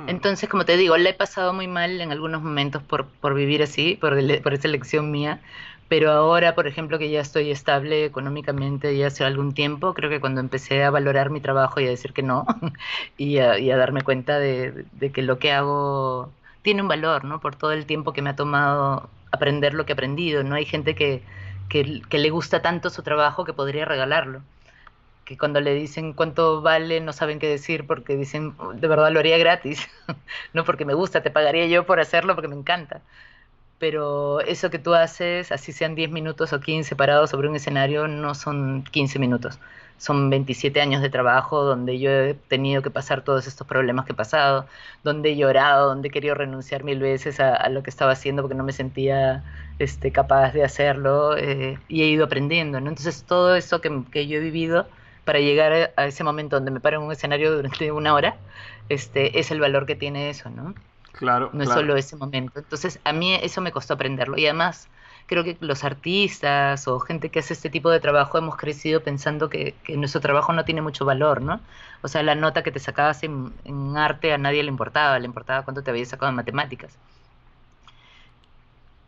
Entonces, 0.05 0.49
como 0.49 0.65
te 0.65 0.77
digo, 0.77 0.97
le 0.97 1.09
he 1.11 1.13
pasado 1.13 1.53
muy 1.53 1.67
mal 1.67 1.99
en 2.01 2.11
algunos 2.11 2.41
momentos 2.41 2.81
por, 2.83 3.07
por 3.07 3.33
vivir 3.33 3.61
así, 3.63 3.95
por, 3.99 4.15
por 4.41 4.53
esa 4.53 4.67
elección 4.67 5.11
mía, 5.11 5.41
pero 5.87 6.11
ahora, 6.11 6.55
por 6.55 6.67
ejemplo, 6.67 6.97
que 6.99 7.09
ya 7.09 7.21
estoy 7.21 7.51
estable 7.51 8.05
económicamente 8.05 8.95
ya 8.97 9.07
hace 9.07 9.23
algún 9.25 9.53
tiempo, 9.53 9.93
creo 9.93 10.09
que 10.09 10.19
cuando 10.21 10.41
empecé 10.41 10.83
a 10.83 10.91
valorar 10.91 11.29
mi 11.29 11.41
trabajo 11.41 11.79
y 11.79 11.85
a 11.87 11.89
decir 11.89 12.13
que 12.13 12.23
no, 12.23 12.45
y 13.17 13.39
a, 13.39 13.53
a 13.53 13.77
darme 13.77 14.03
cuenta 14.03 14.39
de, 14.39 14.85
de 14.93 15.11
que 15.11 15.21
lo 15.21 15.39
que 15.39 15.51
hago 15.51 16.33
tiene 16.61 16.81
un 16.81 16.87
valor, 16.87 17.23
¿no? 17.25 17.39
Por 17.39 17.55
todo 17.55 17.71
el 17.73 17.85
tiempo 17.85 18.13
que 18.13 18.21
me 18.21 18.29
ha 18.31 18.35
tomado 18.35 19.09
aprender 19.31 19.73
lo 19.73 19.85
que 19.85 19.93
he 19.93 19.95
aprendido, 19.95 20.43
¿no? 20.43 20.55
Hay 20.55 20.65
gente 20.65 20.95
que, 20.95 21.23
que 21.69 22.17
le 22.17 22.29
gusta 22.29 22.61
tanto 22.61 22.89
su 22.89 23.03
trabajo 23.03 23.45
que 23.45 23.53
podría 23.53 23.85
regalarlo 23.85 24.43
que 25.27 25.37
cuando 25.37 25.59
le 25.59 25.73
dicen 25.73 26.13
cuánto 26.13 26.61
vale 26.61 27.01
no 27.01 27.11
saben 27.11 27.37
qué 27.39 27.49
decir 27.49 27.85
porque 27.85 28.15
dicen 28.15 28.53
"Oh, 28.59 28.73
de 28.73 28.87
verdad 28.87 29.11
lo 29.11 29.19
haría 29.19 29.37
gratis, 29.37 29.87
no 30.53 30.63
porque 30.63 30.85
me 30.85 30.93
gusta, 30.93 31.21
te 31.21 31.31
pagaría 31.31 31.67
yo 31.67 31.85
por 31.85 31.99
hacerlo 31.99 32.33
porque 32.33 32.47
me 32.47 32.55
encanta. 32.55 33.01
Pero 33.79 34.39
eso 34.41 34.69
que 34.71 34.79
tú 34.79 34.93
haces, 34.95 35.51
así 35.51 35.71
sean 35.73 35.95
10 35.95 36.09
minutos 36.11 36.53
o 36.53 36.61
15 36.61 36.95
parados 36.95 37.29
sobre 37.29 37.49
un 37.49 37.55
escenario, 37.57 38.07
no 38.07 38.35
son 38.35 38.83
15 38.85 39.19
minutos, 39.19 39.59
son 39.97 40.29
27 40.29 40.81
años 40.81 41.01
de 41.01 41.09
trabajo 41.09 41.63
donde 41.63 41.99
yo 41.99 42.09
he 42.09 42.33
tenido 42.33 42.81
que 42.81 42.89
pasar 42.89 43.23
todos 43.23 43.47
estos 43.47 43.67
problemas 43.67 44.05
que 44.05 44.13
he 44.13 44.15
pasado, 44.15 44.65
donde 45.03 45.31
he 45.31 45.35
llorado, 45.35 45.89
donde 45.89 46.07
he 46.07 46.11
querido 46.11 46.35
renunciar 46.35 46.83
mil 46.85 46.99
veces 46.99 47.39
a, 47.39 47.67
lo 47.69 47.83
que 47.83 47.89
estaba 47.89 48.13
haciendo 48.13 48.41
porque 48.43 48.55
no 48.55 48.63
me 48.63 48.73
sentía 48.73 49.43
este, 49.79 50.11
capaz 50.11 50.53
de 50.53 50.63
hacerlo 50.63 51.37
eh, 51.37 51.77
y 51.89 52.03
he 52.03 52.07
ido 52.07 52.25
aprendiendo, 52.25 52.79
¿no? 52.79 52.89
Entonces 52.89 53.23
todo 53.25 53.55
eso 53.55 53.81
que, 53.81 54.03
que, 54.11 54.27
yo 54.27 54.37
he 54.37 54.41
vivido 54.41 54.87
para 55.27 55.41
llegar 55.41 55.91
a 55.97 56.05
ese 56.05 56.23
momento 56.23 56.55
donde 56.55 56.71
me 56.71 56.79
paro 56.79 56.99
en 56.99 57.03
un 57.03 57.11
escenario 57.11 57.53
durante 57.53 57.91
una 57.91 58.13
hora, 58.13 58.37
este, 58.87 59.37
es 59.39 59.51
el 59.51 59.59
valor 59.59 59.85
que 59.85 59.97
tiene 59.97 60.29
eso, 60.29 60.49
¿no? 60.49 60.73
Claro. 61.11 61.49
No 61.51 61.63
es 61.63 61.69
solo 61.69 61.97
ese 61.97 62.15
momento. 62.15 62.57
Entonces 62.57 63.01
a 63.03 63.11
mí 63.11 63.33
eso 63.33 63.59
me 63.59 63.73
costó 63.73 63.95
aprenderlo 63.95 64.37
y 64.37 64.45
además 64.45 64.87
creo 65.25 65.43
que 65.43 65.57
los 65.59 65.83
artistas 65.83 66.87
o 66.87 66.97
gente 67.01 67.29
que 67.29 67.39
hace 67.39 67.51
este 67.51 67.69
tipo 67.69 67.89
de 67.89 67.99
trabajo 67.99 68.37
hemos 68.37 68.55
crecido 68.55 69.03
pensando 69.03 69.49
que, 69.49 69.75
nuestro 69.97 70.21
trabajo 70.21 70.53
no 70.53 70.63
tiene 70.63 70.81
mucho 70.81 71.03
valor, 71.03 71.41
¿no? 71.41 71.59
O 72.03 72.07
sea, 72.07 72.23
la 72.23 72.33
nota 72.33 72.63
que 72.63 72.71
te 72.71 72.79
sacabas 72.79 73.21
en, 73.23 73.51
arte 73.97 74.31
a 74.31 74.37
nadie 74.37 74.63
le 74.63 74.69
importaba, 74.69 75.19
le 75.19 75.25
importaba 75.25 75.63
cuánto 75.63 75.83
te 75.83 75.91
habías 75.91 76.07
sacado 76.07 76.29
en 76.29 76.37
matemáticas. 76.37 76.97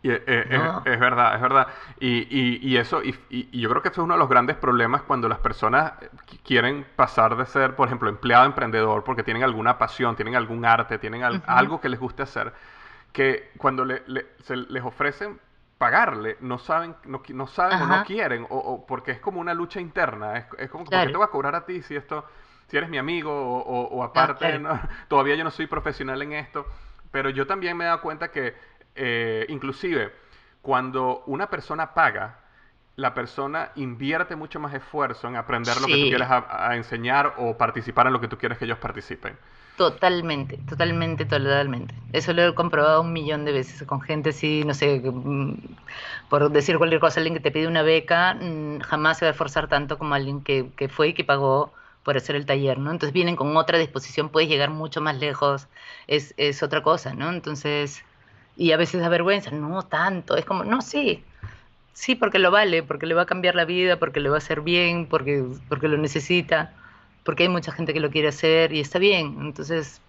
Eh, 0.01 0.23
eh, 0.27 0.71
es, 0.85 0.99
verdad, 0.99 1.35
es 1.35 1.41
verdad. 1.41 1.67
Y, 1.99 2.77
eso, 2.77 3.01
y, 3.03 3.59
yo 3.59 3.69
creo 3.69 3.81
que 3.81 3.89
eso 3.89 4.01
es 4.01 4.05
uno 4.05 4.13
de 4.13 4.19
los 4.19 4.29
grandes 4.29 4.55
problemas 4.55 5.01
cuando 5.01 5.27
las 5.27 5.39
personas 5.39 5.93
quieren 6.45 6.85
pasar 6.95 7.35
de 7.35 7.45
ser, 7.45 7.75
por 7.75 7.87
ejemplo, 7.87 8.09
empleado 8.09 8.45
emprendedor 8.45 9.03
porque 9.03 9.23
tienen 9.23 9.43
alguna 9.43 9.77
pasión, 9.77 10.15
tienen 10.15 10.35
algún 10.35 10.65
arte, 10.65 10.97
tienen 10.99 11.23
algo 11.23 11.81
que 11.81 11.89
les 11.89 11.99
guste 11.99 12.23
hacer, 12.23 12.53
que 13.11 13.51
cuando 13.57 13.85
se 14.43 14.55
les 14.55 14.83
ofrecen 14.83 15.39
pagarle, 15.77 16.37
no 16.41 16.59
saben, 16.59 16.95
no, 17.05 17.21
no 17.29 17.47
saben 17.47 17.81
o 17.81 17.87
no 17.87 18.03
quieren, 18.03 18.45
o, 18.49 18.85
porque 18.85 19.11
es 19.11 19.19
como 19.19 19.41
una 19.41 19.53
lucha 19.53 19.79
interna, 19.81 20.37
es, 20.37 20.45
es 20.57 20.69
como, 20.69 20.85
que 20.85 20.95
te 20.95 21.15
voy 21.15 21.23
a 21.23 21.27
cobrar 21.27 21.55
a 21.55 21.65
ti 21.65 21.81
si 21.81 21.95
esto, 21.95 22.25
si 22.67 22.77
eres 22.77 22.89
mi 22.89 22.97
amigo 22.97 23.31
o, 23.31 24.03
aparte, 24.03 24.61
todavía 25.09 25.35
yo 25.35 25.43
no 25.43 25.51
soy 25.51 25.67
profesional 25.67 26.21
en 26.21 26.33
esto, 26.33 26.65
pero 27.11 27.29
yo 27.29 27.47
también 27.47 27.75
me 27.75 27.85
he 27.85 27.87
dado 27.87 28.01
cuenta 28.01 28.29
que 28.29 28.55
eh, 28.95 29.45
inclusive 29.49 30.13
cuando 30.61 31.23
una 31.27 31.49
persona 31.49 31.93
paga, 31.93 32.39
la 32.95 33.13
persona 33.13 33.71
invierte 33.75 34.35
mucho 34.35 34.59
más 34.59 34.73
esfuerzo 34.73 35.27
en 35.27 35.37
aprender 35.37 35.79
lo 35.79 35.87
que 35.87 35.97
tú 35.97 36.09
quieres 36.09 36.27
a 36.29 36.75
enseñar 36.75 37.35
o 37.37 37.57
participar 37.57 38.07
en 38.07 38.13
lo 38.13 38.21
que 38.21 38.27
tú 38.27 38.37
quieres 38.37 38.57
que 38.57 38.65
ellos 38.65 38.77
participen. 38.79 39.37
Totalmente, 39.79 40.57
totalmente, 40.67 41.23
totalmente. 41.25 41.95
Eso 42.11 42.33
lo 42.33 42.45
he 42.45 42.53
comprobado 42.53 42.99
un 42.99 43.13
millón 43.13 43.45
de 43.45 43.53
veces 43.53 43.87
con 43.87 44.01
gente 44.01 44.31
así, 44.31 44.63
no 44.65 44.73
sé, 44.73 44.99
mm, 44.99 45.53
por 46.27 46.51
decir 46.51 46.77
cualquier 46.77 46.99
cosa, 46.99 47.21
alguien 47.21 47.33
que 47.35 47.39
te 47.39 47.49
pide 47.49 47.65
una 47.65 47.81
beca 47.81 48.33
mm, 48.33 48.79
jamás 48.81 49.17
se 49.19 49.25
va 49.25 49.29
a 49.29 49.31
esforzar 49.31 49.69
tanto 49.69 49.97
como 49.97 50.15
alguien 50.15 50.41
que, 50.43 50.69
que 50.75 50.89
fue 50.89 51.07
y 51.09 51.13
que 51.13 51.23
pagó 51.23 51.71
por 52.03 52.17
hacer 52.17 52.35
el 52.35 52.45
taller, 52.45 52.77
¿no? 52.77 52.91
Entonces 52.91 53.13
vienen 53.13 53.37
con 53.37 53.55
otra 53.55 53.77
disposición, 53.77 54.27
puedes 54.27 54.49
llegar 54.49 54.69
mucho 54.69 54.99
más 54.99 55.17
lejos, 55.17 55.69
es, 56.07 56.33
es 56.35 56.61
otra 56.61 56.83
cosa, 56.83 57.13
¿no? 57.13 57.29
Entonces, 57.31 58.03
y 58.59 58.73
a 58.73 58.77
veces 58.77 59.01
da 59.01 59.09
vergüenza, 59.09 59.49
no 59.49 59.81
tanto, 59.81 60.37
es 60.37 60.45
como, 60.45 60.63
no, 60.63 60.81
sí, 60.81 61.23
sí, 61.93 62.13
porque 62.13 62.37
lo 62.37 62.51
vale, 62.51 62.83
porque 62.83 63.07
le 63.07 63.15
va 63.15 63.23
a 63.23 63.25
cambiar 63.25 63.55
la 63.55 63.65
vida, 63.65 63.97
porque 63.97 64.19
le 64.19 64.29
va 64.29 64.35
a 64.35 64.39
hacer 64.39 64.61
bien, 64.61 65.07
porque, 65.07 65.43
porque 65.67 65.87
lo 65.87 65.97
necesita 65.97 66.73
porque 67.29 67.43
hay 67.43 67.49
mucha 67.49 67.71
gente 67.71 67.93
que 67.93 67.99
lo 67.99 68.09
quiere 68.09 68.29
hacer 68.29 68.73
y 68.73 68.79
está 68.79 68.97
bien. 68.97 69.37
Entonces, 69.41 70.01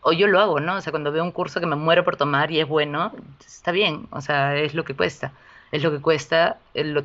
o 0.00 0.12
yo 0.12 0.26
lo 0.26 0.40
hago, 0.40 0.58
¿no? 0.58 0.74
O 0.74 0.80
sea, 0.80 0.90
cuando 0.90 1.12
veo 1.12 1.22
un 1.22 1.30
curso 1.30 1.60
que 1.60 1.66
me 1.66 1.76
muero 1.76 2.04
por 2.04 2.16
tomar 2.16 2.50
y 2.50 2.60
es 2.60 2.66
bueno, 2.66 3.12
está 3.46 3.70
bien, 3.70 4.08
o 4.10 4.20
sea, 4.20 4.56
es 4.56 4.74
lo 4.74 4.84
que 4.84 4.94
cuesta. 4.94 5.32
Es 5.72 5.82
lo 5.84 5.92
que 5.92 6.00
cuesta 6.00 6.58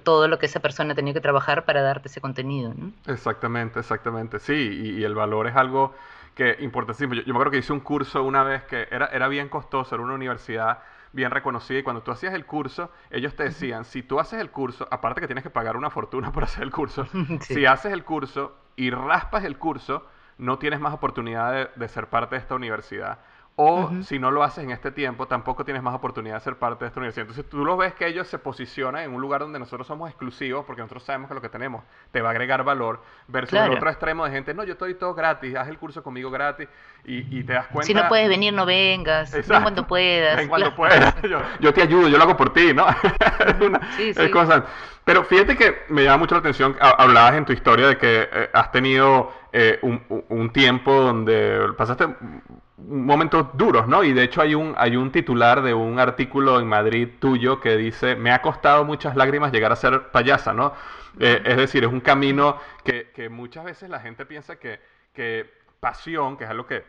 todo 0.04 0.28
lo 0.28 0.40
que 0.40 0.48
esa 0.48 0.62
persona 0.62 0.96
tenía 0.96 1.14
que 1.14 1.22
trabajar 1.22 1.66
para 1.66 1.84
darte 1.84 2.08
ese 2.08 2.22
contenido, 2.22 2.74
¿no? 2.76 2.92
Exactamente, 3.06 3.80
exactamente. 3.80 4.40
Sí, 4.40 4.96
y, 4.98 5.04
el 5.04 5.14
valor 5.14 5.48
es 5.48 5.56
algo 5.56 5.94
que 6.36 6.58
importantísimo. 6.60 7.13
Yo, 7.13 7.22
yo, 7.22 7.34
me 7.34 7.38
acuerdo 7.38 7.52
que 7.52 7.58
hice 7.58 7.74
un 7.74 7.80
curso 7.82 8.24
una 8.24 8.44
vez 8.44 8.63
que 8.63 8.88
era, 8.91 9.08
era 9.08 9.28
bien 9.28 9.50
costoso, 9.50 9.96
era 9.96 10.04
una 10.04 10.13
universidad 10.13 10.80
bien 11.13 11.32
reconocida 11.32 11.80
y 11.80 11.84
cuando 11.84 12.04
tú 12.04 12.12
hacías 12.12 12.34
el 12.34 12.46
curso, 12.46 12.91
ellos 13.10 13.36
te 13.36 13.44
decían, 13.44 13.86
si 13.86 14.02
tú 14.04 14.20
haces 14.20 14.39
el 14.39 14.50
curso, 14.50 14.88
aparte 14.91 15.22
que 15.22 15.28
tienes 15.28 15.44
que 15.44 15.50
pagar 15.50 15.76
una 15.76 15.89
fortuna 15.89 16.32
por 16.32 16.44
hacer 16.44 16.63
el 16.63 16.72
curso, 16.72 17.06
si 17.41 17.65
haces 17.65 17.91
el 17.91 18.04
curso 18.04 18.56
y 18.76 18.91
raspas 18.91 19.44
el 19.44 19.58
curso, 19.58 20.08
no 20.38 20.58
tienes 20.58 20.80
más 20.80 20.94
oportunidad 20.94 21.74
de 21.76 21.88
ser 21.88 22.08
parte 22.08 22.36
de 22.36 22.41
esta 22.41 22.56
universidad. 22.56 23.20
O 23.63 23.91
si 24.04 24.17
no 24.17 24.32
lo 24.32 24.43
haces 24.43 24.63
en 24.63 24.71
este 24.71 24.91
tiempo, 24.91 25.28
tampoco 25.28 25.63
tienes 25.63 25.84
más 25.84 25.93
oportunidad 25.93 26.36
de 26.36 26.41
ser 26.41 26.56
parte 26.56 26.84
de 26.84 26.88
esta 26.88 27.00
universidad. 27.00 27.28
Entonces 27.28 27.47
tú 27.47 27.63
lo 27.63 27.78
ves 27.78 27.93
que 27.93 28.08
ellos 28.08 28.28
se 28.28 28.39
posicionan 28.39 29.04
en 29.04 29.13
un 29.13 29.21
lugar 29.21 29.41
donde 29.41 29.60
nosotros 29.60 29.86
somos 29.86 30.10
exclusivos, 30.10 30.65
porque 30.65 30.82
nosotros 30.82 31.04
sabemos 31.04 31.28
que 31.28 31.36
lo 31.36 31.41
que 31.41 31.50
tenemos 31.50 31.84
te 32.12 32.21
va 32.21 32.30
a 32.30 32.32
agregar 32.32 32.63
valor, 32.63 33.04
versus 33.28 33.60
el 33.60 33.71
otro 33.71 33.89
extremo 33.89 34.26
de 34.26 34.32
gente, 34.32 34.54
no, 34.54 34.63
yo 34.63 34.74
estoy 34.74 34.95
todo 34.95 35.13
gratis, 35.13 35.56
haz 35.56 35.67
el 35.67 35.78
curso 35.78 36.02
conmigo 36.02 36.32
gratis, 36.32 36.67
y, 37.04 37.43
te 37.43 37.54
das 37.54 37.67
cuenta... 37.67 37.86
Si 37.86 37.93
no 37.93 38.08
puedes 38.08 38.30
venir, 38.30 38.54
no 38.54 38.65
vengas, 38.65 39.32
ven 39.32 39.62
cuando 39.62 39.86
puedas. 39.86 40.38
Ven 40.38 40.50
cuando 40.50 40.76
puedas, 40.76 41.15
yo, 41.60 41.74
te 41.74 41.84
ayudo, 41.84 42.08
yo 42.08 42.17
lo 42.17 42.24
hago 42.24 42.38
por 42.38 42.54
ti, 42.54 42.74
¿no? 42.74 42.88
sí, 43.97 44.13
sí. 44.13 44.32
Pero 45.04 45.24
fíjate 45.24 45.58
que 45.58 45.84
me 45.89 46.04
llama 46.04 46.17
mucho 46.17 46.36
la 46.36 46.39
atención, 46.39 46.76
hablabas 46.80 47.34
en 47.36 47.45
tu 47.45 47.54
historia 47.54 47.88
de 47.88 47.97
que 47.97 48.30
eh, 48.32 48.50
has 48.54 48.71
tenido 48.71 49.34
eh, 49.54 49.80
un, 49.82 50.02
un 50.30 50.54
tiempo 50.54 50.94
donde 50.94 51.74
pasaste 51.78 52.08
momentos 52.78 53.48
duros, 53.54 53.88
¿no? 53.88 54.04
Y 54.04 54.14
de 54.14 54.24
hecho 54.24 54.42
hay 54.42 54.56
un, 54.56 54.74
hay 54.78 54.96
un 54.96 55.12
titular 55.12 55.62
de 55.62 55.74
un 55.74 56.00
artículo 56.00 56.60
en 56.60 56.68
Madrid 56.68 57.10
tuyo 57.20 57.60
que 57.60 57.78
dice, 57.78 58.16
me 58.16 58.32
ha 58.32 58.42
costado 58.42 58.86
muchas 58.86 59.16
lágrimas 59.16 59.52
llegar 59.52 59.72
a 59.72 59.76
ser 59.76 60.10
payasa, 60.12 60.54
¿no? 60.54 60.74
Eh, 61.20 61.42
es 61.46 61.58
decir, 61.58 61.84
es 61.84 61.92
un 61.92 62.00
camino 62.00 62.58
que, 62.84 63.12
que, 63.12 63.30
muchas 63.30 63.66
veces 63.66 63.90
la 63.90 64.00
gente 64.00 64.26
piensa 64.26 64.58
que, 64.58 64.80
que 65.14 65.50
pasión, 65.80 66.38
que 66.38 66.46
es 66.46 66.50
algo 66.50 66.66
que, 66.66 66.86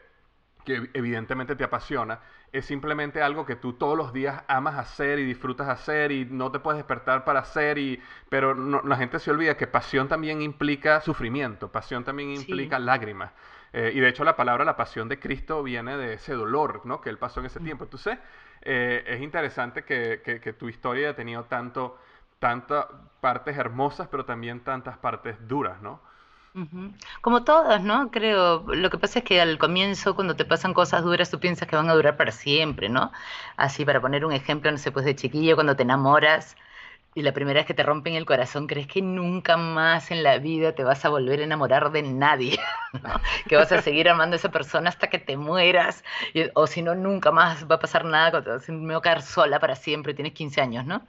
que 0.64 0.88
evidentemente 0.94 1.56
te 1.56 1.64
apasiona, 1.64 2.20
es 2.52 2.66
simplemente 2.66 3.22
algo 3.22 3.46
que 3.46 3.56
tú 3.56 3.72
todos 3.72 3.96
los 3.96 4.12
días 4.12 4.44
amas 4.46 4.78
hacer 4.78 5.18
y 5.18 5.24
disfrutas 5.24 5.68
hacer 5.68 6.12
y 6.12 6.26
no 6.26 6.52
te 6.52 6.58
puedes 6.58 6.76
despertar 6.78 7.24
para 7.24 7.40
hacer 7.40 7.78
y 7.78 8.00
pero 8.28 8.54
la 8.54 8.96
gente 8.96 9.18
se 9.18 9.30
olvida 9.30 9.56
que 9.56 9.66
pasión 9.66 10.06
también 10.06 10.42
implica 10.42 11.00
sufrimiento, 11.00 11.72
pasión 11.72 12.04
también 12.04 12.30
implica 12.30 12.78
lágrimas. 12.78 13.32
Eh, 13.72 13.92
y 13.94 14.00
de 14.00 14.08
hecho 14.08 14.22
la 14.22 14.36
palabra 14.36 14.66
la 14.66 14.76
pasión 14.76 15.08
de 15.08 15.18
Cristo 15.18 15.62
viene 15.62 15.96
de 15.96 16.14
ese 16.14 16.34
dolor 16.34 16.82
¿no? 16.84 17.00
que 17.00 17.08
él 17.08 17.16
pasó 17.16 17.40
en 17.40 17.46
ese 17.46 17.58
mm. 17.58 17.64
tiempo. 17.64 17.84
Entonces 17.84 18.18
eh, 18.60 19.02
es 19.06 19.22
interesante 19.22 19.84
que, 19.84 20.20
que, 20.22 20.52
tu 20.52 20.68
historia 20.68 21.08
haya 21.08 21.16
tenido 21.16 21.44
tanto, 21.44 21.98
tantas 22.38 22.86
partes 23.20 23.56
hermosas, 23.56 24.08
pero 24.10 24.26
también 24.26 24.60
tantas 24.60 24.98
partes 24.98 25.36
duras, 25.48 25.80
¿no? 25.80 26.00
Como 27.22 27.44
todas, 27.44 27.82
¿no? 27.82 28.10
Creo. 28.10 28.64
Lo 28.74 28.90
que 28.90 28.98
pasa 28.98 29.20
es 29.20 29.24
que 29.24 29.40
al 29.40 29.58
comienzo, 29.58 30.14
cuando 30.14 30.36
te 30.36 30.44
pasan 30.44 30.74
cosas 30.74 31.02
duras, 31.02 31.30
tú 31.30 31.40
piensas 31.40 31.66
que 31.66 31.76
van 31.76 31.88
a 31.88 31.94
durar 31.94 32.16
para 32.16 32.30
siempre, 32.32 32.88
¿no? 32.90 33.10
Así, 33.56 33.84
para 33.86 34.00
poner 34.02 34.24
un 34.26 34.32
ejemplo, 34.32 34.70
no 34.70 34.76
sé, 34.78 34.92
pues 34.92 35.04
de 35.06 35.16
chiquillo, 35.16 35.54
cuando 35.54 35.76
te 35.76 35.82
enamoras, 35.84 36.56
y 37.14 37.22
la 37.22 37.32
primera 37.32 37.60
vez 37.60 37.66
que 37.66 37.74
te 37.74 37.82
rompen 37.82 38.14
el 38.14 38.26
corazón, 38.26 38.66
crees 38.66 38.86
que 38.86 39.02
nunca 39.02 39.56
más 39.56 40.10
en 40.10 40.22
la 40.22 40.38
vida 40.38 40.74
te 40.74 40.84
vas 40.84 41.04
a 41.04 41.10
volver 41.10 41.40
a 41.40 41.44
enamorar 41.44 41.92
de 41.92 42.02
nadie, 42.02 42.58
que 43.48 43.56
vas 43.56 43.72
a 43.72 43.82
seguir 43.82 44.08
amando 44.08 44.34
a 44.34 44.38
esa 44.38 44.50
persona 44.50 44.88
hasta 44.90 45.08
que 45.08 45.18
te 45.18 45.36
mueras, 45.36 46.04
o 46.54 46.66
si 46.66 46.82
no, 46.82 46.94
nunca 46.94 47.32
más 47.32 47.70
va 47.70 47.76
a 47.76 47.80
pasar 47.80 48.04
nada, 48.04 48.42
me 48.68 48.86
voy 48.86 48.96
a 48.96 49.00
quedar 49.02 49.22
sola 49.22 49.60
para 49.60 49.76
siempre, 49.76 50.14
tienes 50.14 50.32
15 50.34 50.60
años, 50.60 50.86
¿no? 50.86 51.06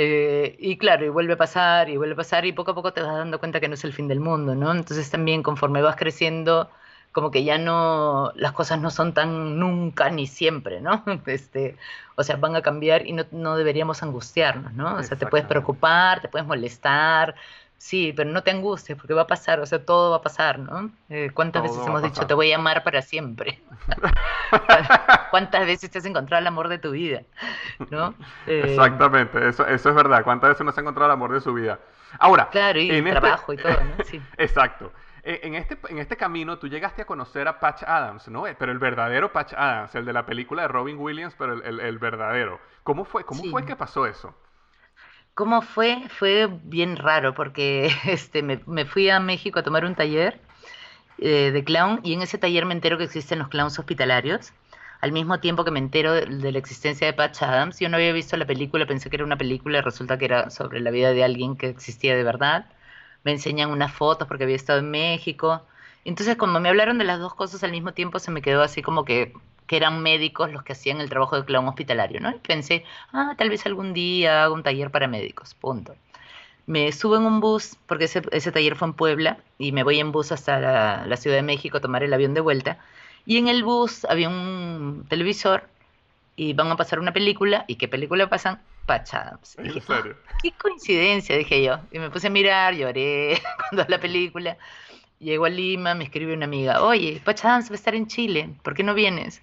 Eh, 0.00 0.54
y 0.60 0.78
claro, 0.78 1.04
y 1.04 1.08
vuelve 1.08 1.32
a 1.32 1.36
pasar, 1.36 1.90
y 1.90 1.96
vuelve 1.96 2.12
a 2.12 2.16
pasar, 2.18 2.46
y 2.46 2.52
poco 2.52 2.70
a 2.70 2.74
poco 2.76 2.92
te 2.92 3.02
vas 3.02 3.16
dando 3.16 3.40
cuenta 3.40 3.58
que 3.58 3.66
no 3.66 3.74
es 3.74 3.82
el 3.82 3.92
fin 3.92 4.06
del 4.06 4.20
mundo, 4.20 4.54
¿no? 4.54 4.70
Entonces 4.70 5.10
también 5.10 5.42
conforme 5.42 5.82
vas 5.82 5.96
creciendo, 5.96 6.70
como 7.10 7.32
que 7.32 7.42
ya 7.42 7.58
no, 7.58 8.30
las 8.36 8.52
cosas 8.52 8.80
no 8.80 8.90
son 8.90 9.12
tan 9.12 9.58
nunca 9.58 10.08
ni 10.10 10.28
siempre, 10.28 10.80
¿no? 10.80 11.02
Este, 11.26 11.76
o 12.14 12.22
sea, 12.22 12.36
van 12.36 12.54
a 12.54 12.62
cambiar 12.62 13.08
y 13.08 13.12
no, 13.12 13.24
no 13.32 13.56
deberíamos 13.56 14.04
angustiarnos, 14.04 14.72
¿no? 14.72 14.94
O 14.98 15.02
sea, 15.02 15.18
te 15.18 15.26
puedes 15.26 15.48
preocupar, 15.48 16.20
te 16.20 16.28
puedes 16.28 16.46
molestar, 16.46 17.34
sí, 17.78 18.12
pero 18.14 18.28
no 18.30 18.42
te 18.42 18.50
angusties 18.50 18.98
porque 18.98 19.14
va 19.14 19.22
a 19.22 19.26
pasar, 19.26 19.60
o 19.60 19.66
sea, 19.66 19.84
todo 19.84 20.10
va 20.10 20.16
a 20.16 20.22
pasar, 20.22 20.58
¿no? 20.58 20.90
Eh, 21.08 21.30
¿Cuántas 21.32 21.62
veces 21.62 21.86
hemos 21.86 22.02
dicho, 22.02 22.26
te 22.26 22.34
voy 22.34 22.52
a 22.52 22.56
amar 22.56 22.82
para 22.82 23.00
siempre? 23.00 23.62
¿Cuántas 25.30 25.64
veces 25.64 25.90
te 25.90 25.98
has 25.98 26.04
encontrado 26.04 26.40
el 26.40 26.46
amor 26.46 26.68
de 26.68 26.78
tu 26.78 26.90
vida? 26.90 27.22
¿no? 27.90 28.14
Eh, 28.46 28.64
Exactamente, 28.66 29.48
eso, 29.48 29.66
eso 29.66 29.88
es 29.88 29.94
verdad. 29.94 30.22
¿Cuántas 30.24 30.50
veces 30.50 30.60
uno 30.60 30.72
se 30.72 30.80
ha 30.80 30.82
encontrado 30.82 31.06
el 31.06 31.14
amor 31.14 31.32
de 31.32 31.40
su 31.40 31.54
vida? 31.54 31.78
Ahora, 32.18 32.48
claro, 32.50 32.78
y 32.80 32.90
este 32.90 33.10
trabajo 33.10 33.52
y 33.52 33.56
todo, 33.56 33.72
¿no? 33.72 34.04
Sí. 34.04 34.20
Exacto. 34.36 34.92
En 35.24 35.54
este, 35.56 35.78
en 35.90 35.98
este 35.98 36.16
camino 36.16 36.58
tú 36.58 36.68
llegaste 36.68 37.02
a 37.02 37.04
conocer 37.04 37.48
a 37.48 37.60
Patch 37.60 37.82
Adams, 37.82 38.28
¿no? 38.28 38.46
Eh, 38.46 38.56
pero 38.58 38.72
el 38.72 38.78
verdadero 38.78 39.30
Patch 39.30 39.52
Adams, 39.52 39.94
el 39.94 40.06
de 40.06 40.12
la 40.14 40.24
película 40.24 40.62
de 40.62 40.68
Robin 40.68 40.96
Williams, 40.98 41.34
pero 41.38 41.52
el, 41.52 41.80
el, 41.80 41.98
verdadero. 41.98 42.58
¿Cómo 42.82 43.04
fue, 43.04 43.24
cómo 43.24 43.44
fue 43.50 43.66
que 43.66 43.76
pasó 43.76 44.06
eso? 44.06 44.34
¿Cómo 45.38 45.62
fue? 45.62 46.02
Fue 46.08 46.48
bien 46.64 46.96
raro 46.96 47.32
porque 47.32 47.92
este, 48.06 48.42
me, 48.42 48.84
fui 48.86 49.08
a 49.08 49.20
México 49.20 49.60
a 49.60 49.62
tomar 49.62 49.84
un 49.84 49.94
taller 49.94 50.40
eh, 51.18 51.52
de 51.52 51.62
clown 51.62 52.00
y 52.02 52.14
en 52.14 52.22
ese 52.22 52.38
taller 52.38 52.66
me 52.66 52.74
entero 52.74 52.98
que 52.98 53.04
existen 53.04 53.38
los 53.38 53.46
clowns 53.46 53.78
hospitalarios. 53.78 54.52
Al 55.00 55.12
mismo 55.12 55.38
tiempo 55.38 55.64
que 55.64 55.70
me 55.70 55.78
entero 55.78 56.12
de 56.12 56.52
la 56.52 56.58
existencia 56.58 57.06
de 57.06 57.12
Patch 57.12 57.42
Adams, 57.42 57.78
yo 57.78 57.88
no 57.88 57.98
había 57.98 58.12
visto 58.12 58.36
la 58.36 58.46
película, 58.46 58.84
pensé 58.86 59.10
que 59.10 59.16
era 59.16 59.24
una 59.24 59.38
película 59.38 59.78
y 59.78 59.80
resulta 59.80 60.18
que 60.18 60.24
era 60.24 60.50
sobre 60.50 60.80
la 60.80 60.90
vida 60.90 61.12
de 61.12 61.22
alguien 61.22 61.56
que 61.56 61.68
existía 61.68 62.16
de 62.16 62.24
verdad 62.24 62.66
me 63.22 63.30
enseñan 63.32 63.70
unas 63.70 63.92
fotos 63.92 64.26
porque 64.26 64.44
había 64.44 64.56
estado 64.56 64.80
en 64.80 64.90
México. 64.90 65.62
Entonces, 66.04 66.36
como 66.36 66.58
me 66.60 66.68
hablaron 66.68 66.98
de 66.98 67.04
las 67.04 67.20
dos 67.20 67.34
cosas 67.34 67.62
al 67.62 67.70
mismo 67.70 67.92
tiempo, 67.92 68.18
se 68.18 68.30
me 68.32 68.42
quedó 68.42 68.62
así 68.62 68.82
como 68.82 69.04
que, 69.04 69.34
que 69.68 69.76
eran 69.76 70.02
médicos 70.02 70.50
los 70.50 70.64
que 70.64 70.72
hacían 70.72 71.00
el 71.00 71.08
trabajo 71.08 71.36
de 71.36 71.44
clown 71.44 71.68
hospitalario, 71.68 72.18
¿no? 72.20 72.30
Y 72.30 72.38
pensé, 72.38 72.84
ah, 73.12 73.34
tal 73.38 73.50
vez 73.50 73.64
algún 73.66 73.92
día 73.92 74.42
hago 74.42 74.54
un 74.54 74.64
taller 74.64 74.90
para 74.90 75.06
médicos, 75.06 75.54
punto. 75.54 75.94
Me 76.66 76.90
subo 76.92 77.16
en 77.16 77.22
un 77.24 77.40
bus, 77.40 77.76
porque 77.86 78.04
ese, 78.06 78.22
ese 78.32 78.50
taller 78.52 78.74
fue 78.76 78.88
en 78.88 78.94
Puebla, 78.94 79.38
y 79.58 79.72
me 79.72 79.84
voy 79.84 80.00
en 80.00 80.10
bus 80.12 80.32
hasta 80.32 80.58
la, 80.58 81.06
la 81.06 81.16
Ciudad 81.16 81.36
de 81.36 81.42
México 81.42 81.78
a 81.78 81.80
tomar 81.80 82.02
el 82.02 82.12
avión 82.12 82.34
de 82.34 82.40
vuelta. 82.40 82.78
Y 83.24 83.36
en 83.36 83.48
el 83.48 83.62
bus 83.62 84.04
había 84.06 84.28
un 84.28 85.06
televisor 85.08 85.68
y 86.36 86.52
van 86.54 86.70
a 86.70 86.76
pasar 86.76 86.98
una 86.98 87.12
película. 87.12 87.64
¿Y 87.68 87.76
qué 87.76 87.88
película 87.88 88.28
pasan? 88.28 88.60
Patch 88.86 89.14
Adams. 89.14 89.58
¿En 89.58 89.64
Dije, 89.64 89.80
serio? 89.82 90.16
"Ah, 90.28 90.32
qué 90.42 90.52
coincidencia, 90.52 91.36
dije 91.36 91.62
yo. 91.62 91.78
Y 91.92 91.98
me 91.98 92.08
puse 92.10 92.28
a 92.28 92.30
mirar, 92.30 92.74
lloré 92.74 93.38
cuando 93.70 93.84
la 93.88 93.98
película. 94.00 94.56
Llego 95.20 95.46
a 95.46 95.50
Lima, 95.50 95.94
me 95.94 96.04
escribe 96.04 96.32
una 96.32 96.44
amiga, 96.44 96.82
oye, 96.82 97.20
Patch 97.24 97.44
Adams 97.44 97.70
va 97.70 97.72
a 97.72 97.76
estar 97.76 97.94
en 97.96 98.06
Chile, 98.06 98.50
¿por 98.62 98.74
qué 98.74 98.84
no 98.84 98.94
vienes? 98.94 99.42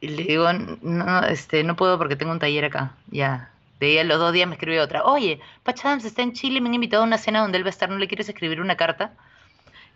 Y 0.00 0.08
le 0.08 0.24
digo, 0.24 0.52
no, 0.52 1.22
este, 1.24 1.62
no 1.62 1.76
puedo 1.76 1.98
porque 1.98 2.16
tengo 2.16 2.32
un 2.32 2.38
taller 2.38 2.64
acá. 2.64 2.96
Ya. 3.10 3.50
De 3.80 3.86
ahí 3.86 3.98
a 3.98 4.04
los 4.04 4.18
dos 4.18 4.32
días 4.32 4.48
me 4.48 4.54
escribe 4.54 4.80
otra, 4.80 5.04
oye, 5.04 5.40
Patch 5.62 5.84
Adams 5.84 6.04
está 6.04 6.22
en 6.22 6.32
Chile, 6.34 6.60
me 6.60 6.68
han 6.68 6.74
invitado 6.74 7.02
a 7.02 7.06
una 7.06 7.18
cena 7.18 7.40
donde 7.40 7.58
él 7.58 7.64
va 7.64 7.68
a 7.68 7.70
estar, 7.70 7.88
¿no 7.88 7.98
le 7.98 8.08
quieres 8.08 8.28
escribir 8.28 8.60
una 8.60 8.76
carta? 8.76 9.16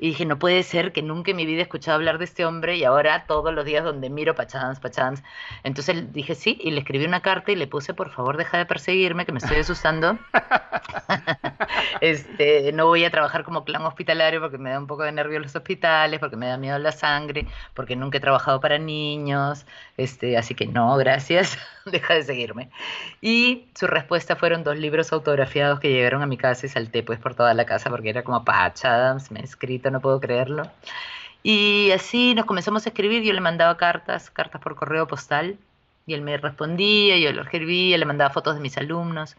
Y 0.04 0.08
dije, 0.08 0.26
no 0.26 0.38
puede 0.38 0.62
ser 0.64 0.92
que 0.92 1.00
nunca 1.00 1.30
en 1.30 1.38
mi 1.38 1.46
vida 1.46 1.60
he 1.60 1.62
escuchado 1.62 1.94
hablar 1.94 2.18
de 2.18 2.26
este 2.26 2.44
hombre 2.44 2.76
y 2.76 2.84
ahora 2.84 3.24
todos 3.26 3.54
los 3.54 3.64
días 3.64 3.84
donde 3.84 4.10
miro 4.10 4.34
Pachadams, 4.34 4.78
Pachadams. 4.78 5.22
Entonces 5.62 6.12
dije 6.12 6.34
sí 6.34 6.58
y 6.60 6.72
le 6.72 6.80
escribí 6.80 7.06
una 7.06 7.22
carta 7.22 7.52
y 7.52 7.56
le 7.56 7.66
puse, 7.66 7.94
por 7.94 8.10
favor, 8.10 8.36
deja 8.36 8.58
de 8.58 8.66
perseguirme, 8.66 9.24
que 9.24 9.32
me 9.32 9.38
estoy 9.38 9.56
asustando. 9.56 10.18
este, 12.00 12.72
no 12.72 12.86
voy 12.86 13.04
a 13.04 13.10
trabajar 13.10 13.44
como 13.44 13.64
clan 13.64 13.82
hospitalario 13.82 14.40
porque 14.40 14.58
me 14.58 14.70
da 14.70 14.78
un 14.78 14.86
poco 14.86 15.02
de 15.02 15.12
nervio 15.12 15.40
los 15.40 15.54
hospitales, 15.54 16.20
porque 16.20 16.36
me 16.36 16.46
da 16.46 16.56
miedo 16.56 16.78
la 16.78 16.92
sangre, 16.92 17.46
porque 17.74 17.96
nunca 17.96 18.18
he 18.18 18.20
trabajado 18.20 18.60
para 18.60 18.78
niños. 18.78 19.66
Este, 19.96 20.36
así 20.36 20.54
que 20.54 20.66
no, 20.66 20.96
gracias, 20.96 21.58
deja 21.84 22.14
de 22.14 22.22
seguirme. 22.22 22.70
Y 23.20 23.66
su 23.74 23.86
respuesta 23.86 24.36
fueron 24.36 24.64
dos 24.64 24.76
libros 24.76 25.12
autografiados 25.12 25.80
que 25.80 25.90
llegaron 25.90 26.22
a 26.22 26.26
mi 26.26 26.36
casa 26.36 26.66
y 26.66 26.68
salté 26.68 27.02
pues 27.02 27.18
por 27.18 27.34
toda 27.34 27.54
la 27.54 27.64
casa 27.64 27.90
porque 27.90 28.10
era 28.10 28.22
como 28.22 28.44
Patch 28.44 28.84
Adams, 28.84 29.30
me 29.30 29.40
ha 29.40 29.42
escrito, 29.42 29.90
no 29.94 30.00
puedo 30.00 30.20
creerlo. 30.20 30.70
Y 31.42 31.90
así 31.92 32.34
nos 32.34 32.46
comenzamos 32.46 32.86
a 32.86 32.88
escribir, 32.90 33.22
yo 33.22 33.32
le 33.32 33.40
mandaba 33.40 33.76
cartas, 33.76 34.30
cartas 34.30 34.60
por 34.60 34.76
correo 34.76 35.06
postal, 35.06 35.58
y 36.06 36.14
él 36.14 36.22
me 36.22 36.36
respondía, 36.36 37.18
yo 37.18 37.32
lo 37.32 37.42
escribía, 37.42 37.96
le 37.98 38.04
mandaba 38.04 38.30
fotos 38.30 38.54
de 38.56 38.60
mis 38.60 38.76
alumnos. 38.76 39.36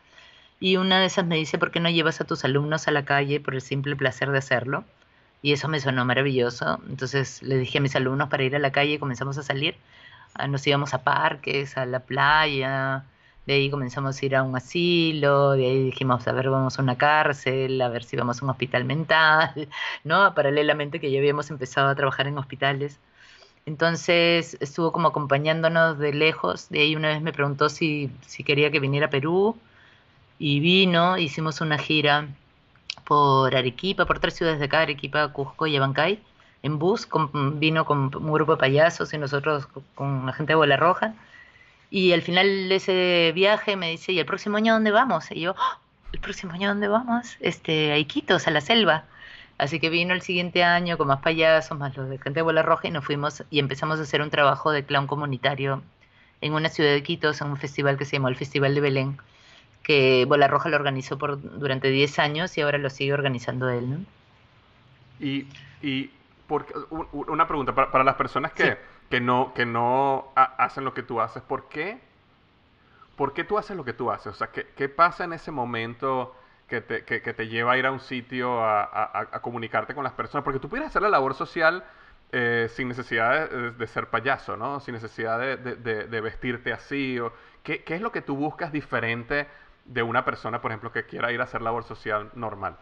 Y 0.59 0.77
una 0.77 0.99
de 0.99 1.07
esas 1.07 1.25
me 1.25 1.35
dice, 1.35 1.57
¿por 1.57 1.71
qué 1.71 1.79
no 1.79 1.89
llevas 1.89 2.21
a 2.21 2.25
tus 2.25 2.45
alumnos 2.45 2.87
a 2.87 2.91
la 2.91 3.05
calle 3.05 3.39
por 3.39 3.55
el 3.55 3.61
simple 3.61 3.95
placer 3.95 4.31
de 4.31 4.37
hacerlo? 4.39 4.83
Y 5.41 5.53
eso 5.53 5.67
me 5.67 5.79
sonó 5.79 6.05
maravilloso. 6.05 6.79
Entonces 6.89 7.43
le 7.43 7.57
dije 7.57 7.77
a 7.79 7.81
mis 7.81 7.95
alumnos 7.95 8.29
para 8.29 8.43
ir 8.43 8.55
a 8.55 8.59
la 8.59 8.71
calle 8.71 8.99
comenzamos 8.99 9.37
a 9.37 9.43
salir. 9.43 9.75
Ah, 10.33 10.47
Nos 10.47 10.65
íbamos 10.67 10.93
a 10.93 11.03
parques, 11.03 11.77
a 11.77 11.85
la 11.85 11.99
playa, 11.99 13.03
de 13.45 13.53
ahí 13.53 13.69
comenzamos 13.69 14.21
a 14.21 14.25
ir 14.25 14.35
a 14.35 14.43
un 14.43 14.55
asilo, 14.55 15.51
de 15.51 15.65
ahí 15.65 15.83
dijimos, 15.85 16.27
a 16.27 16.31
ver, 16.31 16.49
vamos 16.49 16.79
a 16.79 16.81
una 16.81 16.97
cárcel, 16.97 17.79
a 17.81 17.89
ver 17.89 18.03
si 18.03 18.17
vamos 18.17 18.41
a 18.41 18.45
un 18.45 18.51
hospital 18.51 18.85
mental, 18.85 19.69
¿no? 20.03 20.33
Paralelamente 20.33 20.99
que 20.99 21.11
ya 21.11 21.19
habíamos 21.19 21.49
empezado 21.51 21.89
a 21.89 21.95
trabajar 21.95 22.27
en 22.27 22.37
hospitales. 22.37 22.99
Entonces 23.65 24.57
estuvo 24.61 24.91
como 24.91 25.09
acompañándonos 25.09 25.97
de 25.99 26.13
lejos. 26.13 26.69
De 26.69 26.81
ahí 26.81 26.95
una 26.95 27.09
vez 27.09 27.21
me 27.21 27.33
preguntó 27.33 27.69
si, 27.69 28.11
si 28.25 28.43
quería 28.43 28.71
que 28.71 28.79
viniera 28.79 29.07
a 29.07 29.09
Perú 29.09 29.57
y 30.39 30.59
vino. 30.59 31.17
Hicimos 31.17 31.61
una 31.61 31.77
gira 31.77 32.27
por 33.05 33.55
Arequipa, 33.55 34.05
por 34.05 34.19
tres 34.19 34.35
ciudades 34.35 34.59
de 34.59 34.65
acá, 34.65 34.81
Arequipa, 34.81 35.27
Cusco 35.33 35.67
y 35.67 35.75
Abancay, 35.77 36.21
en 36.63 36.79
bus. 36.79 37.07
Vino 37.55 37.85
con 37.85 38.15
un 38.15 38.31
grupo 38.33 38.53
de 38.53 38.59
payasos 38.59 39.13
y 39.13 39.17
nosotros 39.17 39.67
con, 39.67 39.83
con 39.95 40.25
la 40.27 40.33
gente 40.33 40.53
de 40.53 40.57
Bola 40.57 40.77
Roja. 40.77 41.15
Y 41.95 42.11
al 42.11 42.21
final 42.23 42.67
de 42.67 42.75
ese 42.75 43.31
viaje 43.33 43.77
me 43.77 43.89
dice, 43.89 44.11
¿y 44.11 44.19
el 44.19 44.25
próximo 44.25 44.57
año 44.57 44.73
dónde 44.73 44.91
vamos? 44.91 45.31
Y 45.31 45.39
yo, 45.39 45.55
"Ah, 45.57 45.77
¿el 46.11 46.19
próximo 46.19 46.51
año 46.51 46.67
dónde 46.67 46.89
vamos? 46.89 47.37
Este, 47.39 47.93
a 47.93 47.97
Iquitos, 47.97 48.47
a 48.47 48.51
la 48.51 48.59
selva. 48.59 49.05
Así 49.57 49.79
que 49.79 49.89
vino 49.89 50.13
el 50.13 50.21
siguiente 50.21 50.61
año 50.65 50.97
con 50.97 51.07
más 51.07 51.21
payasos, 51.21 51.77
más 51.77 51.95
los 51.95 52.09
de 52.09 52.17
gente 52.17 52.39
de 52.39 52.41
Bola 52.41 52.63
Roja 52.63 52.89
y 52.89 52.91
nos 52.91 53.05
fuimos 53.05 53.45
y 53.49 53.59
empezamos 53.59 53.97
a 53.99 54.01
hacer 54.01 54.21
un 54.21 54.29
trabajo 54.29 54.73
de 54.73 54.83
clown 54.83 55.07
comunitario 55.07 55.83
en 56.41 56.51
una 56.53 56.67
ciudad 56.67 56.89
de 56.89 56.97
Iquitos, 56.97 57.39
en 57.39 57.47
un 57.47 57.55
festival 57.55 57.97
que 57.97 58.03
se 58.03 58.17
llamó 58.17 58.27
el 58.27 58.35
Festival 58.35 58.75
de 58.75 58.81
Belén, 58.81 59.17
que 59.81 60.25
Bola 60.27 60.49
Roja 60.49 60.67
lo 60.67 60.75
organizó 60.75 61.17
por, 61.17 61.41
durante 61.59 61.87
10 61.91 62.19
años 62.19 62.57
y 62.57 62.61
ahora 62.61 62.77
lo 62.77 62.89
sigue 62.89 63.13
organizando 63.13 63.69
él. 63.69 63.89
¿no? 63.89 63.99
Y, 65.21 65.47
y 65.81 66.09
por, 66.45 66.65
u- 66.89 67.07
u- 67.13 67.31
una 67.31 67.47
pregunta 67.47 67.73
para, 67.73 67.89
para 67.89 68.03
las 68.03 68.15
personas 68.15 68.51
que, 68.51 68.63
Sí. 68.63 68.69
Que 69.09 69.19
no, 69.21 69.53
que 69.53 69.65
no 69.65 70.31
ha- 70.35 70.55
hacen 70.63 70.83
lo 70.85 70.93
que 70.93 71.03
tú 71.03 71.21
haces, 71.21 71.43
¿por 71.43 71.69
qué? 71.69 71.99
¿Por 73.15 73.33
qué 73.33 73.43
tú 73.43 73.57
haces 73.57 73.77
lo 73.77 73.85
que 73.85 73.93
tú 73.93 74.11
haces? 74.11 74.27
O 74.27 74.33
sea, 74.35 74.47
¿qué, 74.51 74.67
qué 74.75 74.89
pasa 74.89 75.23
en 75.23 75.33
ese 75.33 75.51
momento 75.51 76.35
que 76.67 76.81
te, 76.81 77.05
que, 77.05 77.19
te 77.21 77.47
lleva 77.47 77.73
a 77.73 77.77
ir 77.77 77.85
a 77.85 77.91
un 77.91 77.99
sitio 77.99 78.61
a, 78.63 78.83
a- 78.83 79.41
comunicarte 79.41 79.95
con 79.95 80.03
las 80.03 80.13
personas? 80.13 80.43
Porque 80.43 80.59
tú 80.59 80.67
pudieras 80.69 80.89
hacer 80.89 81.01
la 81.01 81.09
labor 81.09 81.33
social 81.33 81.85
eh, 82.31 82.67
sin 82.73 82.87
necesidad 82.89 83.49
de, 83.49 83.87
ser 83.87 84.09
payaso, 84.09 84.57
¿no? 84.57 84.79
Sin 84.81 84.93
necesidad 84.95 85.39
de- 85.39 85.55
de- 85.57 86.07
de 86.07 86.21
vestirte 86.21 86.73
así. 86.73 87.19
O, 87.19 87.31
¿qué, 87.63 87.83
¿Qué 87.83 87.95
es 87.95 88.01
lo 88.01 88.11
que 88.11 88.21
tú 88.21 88.35
buscas 88.35 88.71
diferente 88.73 89.47
de 89.85 90.03
una 90.03 90.25
persona, 90.25 90.59
por 90.61 90.71
ejemplo, 90.71 90.91
que 90.91 91.05
quiera 91.05 91.31
ir 91.31 91.39
a 91.41 91.45
hacer 91.45 91.61
labor 91.61 91.83
social 91.85 92.31
normal? 92.35 92.77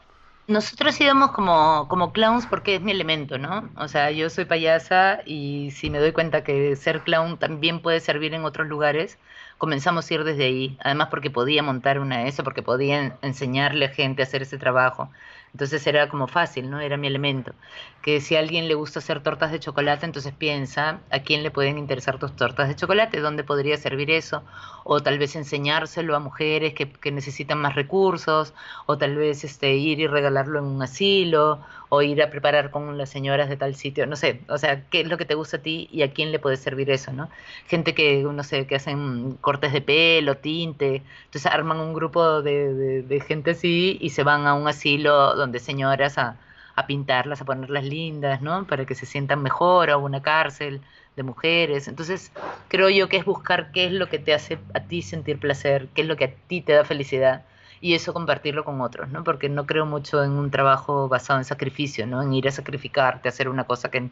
Nosotros 0.46 1.00
íbamos 1.00 1.32
como, 1.32 1.88
como 1.88 2.12
clowns 2.12 2.48
porque 2.48 2.76
es 2.76 2.82
mi 2.82 2.92
elemento, 2.92 3.38
¿no? 3.38 3.72
O 3.78 3.88
sea, 3.88 4.12
yo 4.12 4.30
soy 4.30 4.44
payasa 4.46 5.22
y 5.26 5.72
si 5.72 5.90
me 5.90 6.00
doy 6.00 6.12
cuenta 6.12 6.44
que 6.44 6.76
ser 6.76 7.04
clown 7.04 7.40
también 7.40 7.82
puede 7.82 8.02
servir 8.02 8.34
en 8.34 8.44
otros 8.44 8.68
lugares, 8.68 9.20
comenzamos 9.58 10.10
a 10.10 10.14
ir 10.14 10.24
desde 10.26 10.44
ahí. 10.46 10.78
Además 10.84 11.08
porque 11.10 11.32
podía 11.32 11.64
montar 11.64 11.98
una 12.00 12.20
de 12.20 12.28
eso, 12.28 12.44
porque 12.44 12.62
podía 12.62 13.00
en- 13.02 13.18
enseñarle 13.22 13.86
a 13.86 13.90
gente 13.90 14.22
a 14.22 14.26
hacer 14.26 14.42
ese 14.42 14.58
trabajo. 14.58 15.12
Entonces 15.54 15.86
era 15.86 16.10
como 16.10 16.28
fácil, 16.28 16.70
¿no? 16.70 16.80
Era 16.80 16.98
mi 16.98 17.08
elemento. 17.08 17.54
Que 18.02 18.20
si 18.22 18.36
a 18.36 18.40
alguien 18.40 18.68
le 18.68 18.74
gusta 18.74 19.00
hacer 19.00 19.22
tortas 19.22 19.52
de 19.52 19.60
chocolate, 19.60 20.06
entonces 20.06 20.34
piensa 20.34 21.00
a 21.12 21.20
quién 21.20 21.44
le 21.44 21.52
pueden 21.52 21.78
interesar 21.78 22.18
tus 22.18 22.36
tortas 22.36 22.68
de 22.70 22.76
chocolate, 22.76 23.20
dónde 23.20 23.44
podría 23.44 23.78
servir 23.78 24.10
eso, 24.10 24.44
o 24.84 25.02
tal 25.02 25.20
vez 25.20 25.36
enseñárselo 25.36 26.16
a 26.16 26.20
mujeres 26.20 26.74
que, 26.74 26.92
que 26.92 27.12
necesitan 27.12 27.60
más 27.62 27.76
recursos, 27.76 28.54
o 28.88 28.98
tal 28.98 29.16
vez 29.16 29.44
este, 29.44 29.76
ir 29.76 30.00
y 30.00 30.08
regalarlo 30.08 30.58
en 30.60 30.66
un 30.66 30.82
asilo, 30.82 31.60
o 31.94 32.02
ir 32.02 32.22
a 32.24 32.30
preparar 32.30 32.72
con 32.72 32.98
las 32.98 33.10
señoras 33.10 33.50
de 33.50 33.58
tal 33.58 33.76
sitio, 33.76 34.06
no 34.08 34.16
sé, 34.16 34.42
o 34.50 34.58
sea, 34.58 34.88
qué 34.90 35.02
es 35.02 35.08
lo 35.08 35.18
que 35.18 35.26
te 35.26 35.36
gusta 35.36 35.58
a 35.58 35.62
ti 35.62 35.88
y 35.92 36.02
a 36.04 36.12
quién 36.14 36.32
le 36.32 36.40
puede 36.40 36.58
servir 36.58 36.90
eso, 36.90 37.12
¿no? 37.14 37.30
Gente 37.68 37.94
que, 37.94 38.24
no 38.24 38.44
sé, 38.44 38.68
que 38.68 38.76
hacen 38.76 39.34
cortes 39.42 39.74
de 39.74 39.82
pelo, 39.82 40.38
tinte, 40.38 41.04
entonces 41.26 41.46
arman 41.52 41.80
un 41.80 41.94
grupo 41.94 42.42
de, 42.42 42.74
de- 43.04 43.20
gente 43.22 43.52
así 43.52 43.98
y 44.02 44.10
se 44.12 44.24
van 44.24 44.48
a 44.48 44.54
un 44.54 44.68
asilo 44.68 45.36
donde 45.36 45.60
señoras 45.60 46.18
a, 46.18 46.40
a 46.76 46.88
pintarlas, 46.88 47.42
a 47.42 47.46
ponerlas 47.46 47.84
lindas, 47.86 48.42
¿no? 48.42 48.66
Para 48.68 48.86
que 48.86 48.96
se 48.96 49.06
sientan 49.06 49.42
mejor, 49.42 49.90
o 49.92 50.00
una 50.00 50.22
cárcel 50.22 50.82
de 51.16 51.24
mujeres. 51.24 51.88
Entonces, 51.88 52.32
creo 52.68 52.90
yo 52.90 53.08
que 53.10 53.18
es 53.18 53.26
buscar 53.26 53.72
qué 53.72 53.86
es 53.86 53.92
lo 53.92 54.10
que 54.10 54.20
te 54.20 54.34
hace 54.34 54.60
a 54.74 54.82
ti 54.88 55.02
sentir 55.02 55.40
placer, 55.40 55.90
qué 55.94 56.02
es 56.02 56.08
lo 56.08 56.16
que 56.18 56.26
a 56.26 56.36
ti 56.48 56.62
te 56.62 56.74
da 56.74 56.84
felicidad 56.86 57.46
y 57.84 57.96
eso 57.96 58.14
compartirlo 58.14 58.64
con 58.64 58.80
otros, 58.80 59.10
¿no? 59.10 59.26
Porque 59.26 59.50
no 59.50 59.66
creo 59.66 59.86
mucho 59.86 60.24
en 60.24 60.32
un 60.32 60.50
trabajo 60.52 61.10
basado 61.10 61.40
en 61.40 61.46
sacrificio, 61.46 62.08
¿no? 62.08 62.22
En 62.24 62.34
ir 62.34 62.48
a 62.48 62.52
sacrificarte, 62.52 63.28
hacer 63.28 63.50
una 63.50 63.66
cosa 63.66 63.92
que, 63.92 64.10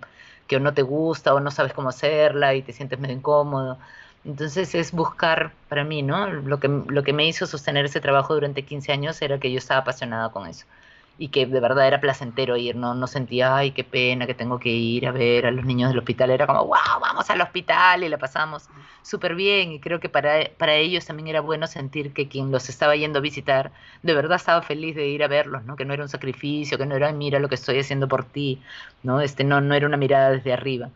que 0.48 0.60
no 0.60 0.74
te 0.74 0.82
gusta 0.82 1.34
o 1.34 1.40
no 1.40 1.52
sabes 1.52 1.72
cómo 1.74 1.88
hacerla 1.88 2.54
y 2.54 2.64
te 2.64 2.74
sientes 2.74 3.00
medio 3.00 3.16
incómodo. 3.16 3.78
Entonces 4.26 4.76
es 4.76 4.92
buscar 4.92 5.54
para 5.70 5.86
mí, 5.86 6.04
¿no? 6.04 6.28
Lo 6.28 6.60
que, 6.60 6.68
lo 6.68 7.04
que 7.04 7.14
me 7.14 7.26
hizo 7.26 7.48
sostener 7.48 7.86
ese 7.86 8.02
trabajo 8.02 8.34
durante 8.34 8.66
15 8.66 8.92
años 8.92 9.22
era 9.22 9.40
que 9.40 9.52
yo 9.52 9.60
estaba 9.60 9.82
apasionada 9.82 10.32
con 10.32 10.48
eso 10.48 10.66
y 11.22 11.28
que 11.28 11.46
de 11.46 11.60
verdad 11.60 11.86
era 11.86 12.02
placentero 12.02 12.58
ir, 12.58 12.76
no, 12.76 12.96
no 12.96 13.06
sentía, 13.06 13.56
ay, 13.56 13.74
qué 13.74 13.84
pena 13.84 14.26
que 14.26 14.34
tengo 14.34 14.58
que 14.58 14.70
ir 14.70 15.06
a 15.08 15.12
ver 15.12 15.46
a 15.46 15.52
los 15.52 15.64
niños 15.64 15.90
del 15.90 16.00
hospital, 16.00 16.32
era 16.32 16.48
como, 16.48 16.66
wow, 16.66 17.00
vamos 17.00 17.30
al 17.30 17.40
hospital 17.42 18.04
y 18.04 18.10
la 18.10 18.18
pasamos 18.18 18.68
súper 19.04 19.36
bien 19.36 19.72
y 19.72 19.80
creo 19.80 20.00
que 20.00 20.10
para, 20.10 20.50
para 20.58 20.74
ellos 20.74 21.06
también 21.06 21.28
era 21.28 21.40
bueno 21.40 21.68
sentir 21.68 22.12
que 22.12 22.28
quien 22.28 22.50
los 22.50 22.70
estaba 22.70 22.96
yendo 22.96 23.20
a 23.20 23.22
visitar 23.22 23.72
de 24.02 24.16
verdad 24.16 24.38
estaba 24.38 24.64
feliz 24.64 24.96
de 24.96 25.10
ir 25.10 25.24
a 25.24 25.28
verlos, 25.28 25.64
¿no? 25.64 25.76
Que 25.76 25.86
no 25.86 25.94
era 25.94 26.02
un 26.02 26.10
sacrificio, 26.10 26.80
que 26.80 26.88
no 26.88 26.96
era, 26.96 27.12
mira 27.12 27.38
lo 27.38 27.50
que 27.50 27.56
estoy 27.56 27.78
haciendo 27.78 28.08
por 28.08 28.24
ti, 28.24 28.60
¿no? 29.04 29.22
Este, 29.22 29.44
no, 29.44 29.62
no 29.62 29.76
era 29.76 29.86
una 29.86 29.98
mirada 29.98 30.32
desde 30.32 30.54
arriba, 30.54 30.90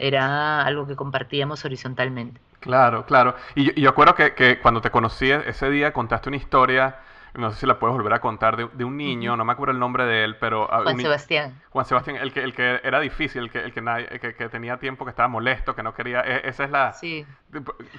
era 0.00 0.62
algo 0.62 0.88
que 0.88 0.96
compartíamos 0.96 1.64
horizontalmente. 1.64 2.40
Claro, 2.58 3.06
claro. 3.06 3.36
Y 3.54 3.66
yo, 3.66 3.72
y 3.76 3.86
acuerdo 3.86 4.16
que, 4.16 4.34
que 4.34 4.58
cuando 4.58 4.80
te 4.80 4.90
conocí 4.90 5.30
ese 5.30 5.70
día 5.70 5.92
contaste 5.92 6.30
una 6.30 6.38
historia 6.38 6.96
no 7.34 7.50
sé 7.50 7.60
si 7.60 7.66
la 7.66 7.78
puedes 7.78 7.96
volver 7.96 8.12
a 8.12 8.20
contar, 8.20 8.56
de, 8.56 8.84
un 8.84 8.96
niño, 8.96 9.36
no 9.36 9.44
me 9.44 9.52
acuerdo 9.52 9.72
el 9.72 9.78
nombre 9.78 10.04
de 10.04 10.24
él, 10.24 10.36
pero... 10.36 10.68
Ah, 10.70 10.82
Juan 10.82 10.98
Sebastián. 10.98 11.60
Juan 11.70 11.86
Sebastián, 11.86 12.16
el 12.16 12.32
que, 12.32 12.42
el 12.42 12.54
que 12.54 12.80
era 12.84 13.00
difícil, 13.00 13.44
el 13.44 13.50
que, 13.50 13.60
el 13.60 13.72
que, 13.72 14.34
que, 14.34 14.48
tenía 14.48 14.76
tiempo, 14.78 15.04
que 15.04 15.10
estaba 15.10 15.28
molesto, 15.28 15.74
que 15.74 15.82
no 15.82 15.94
quería... 15.94 16.20
E, 16.20 16.48
esa 16.48 16.64
es 16.64 16.70
la... 16.70 16.92
Sí. 16.92 17.24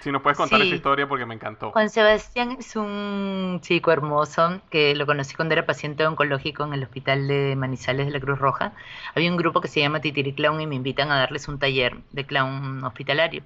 Si 0.02 0.12
nos 0.12 0.22
puedes 0.22 0.38
contar 0.38 0.62
esa 0.62 0.76
historia 0.76 1.08
porque 1.08 1.26
me 1.26 1.34
encantó. 1.34 1.72
Juan 1.72 1.90
Sebastián 1.90 2.56
es 2.60 2.76
un 2.76 3.60
chico 3.62 3.92
hermoso 3.92 4.62
que 4.70 4.96
lo 4.96 5.06
conocí 5.06 5.36
cuando 5.36 5.54
era 5.54 5.66
paciente 5.66 6.06
oncológico 6.06 6.64
en 6.64 6.74
el 6.74 6.84
hospital 6.84 7.28
de 7.28 7.56
Manizales 7.56 8.06
de 8.08 8.12
la 8.12 8.20
Cruz 8.20 8.40
Roja. 8.40 8.74
Había 9.16 9.32
un 9.32 9.38
grupo 9.38 9.62
que 9.62 9.68
se 9.68 9.80
llama 9.80 10.00
Titiri 10.00 10.34
Clown 10.34 10.62
y 10.62 10.68
me 10.68 10.76
invitan 10.76 11.12
a 11.12 11.18
darles 11.18 11.48
un 11.48 11.60
taller 11.60 11.98
de 12.12 12.26
clown 12.26 12.84
hospitalario. 12.84 13.44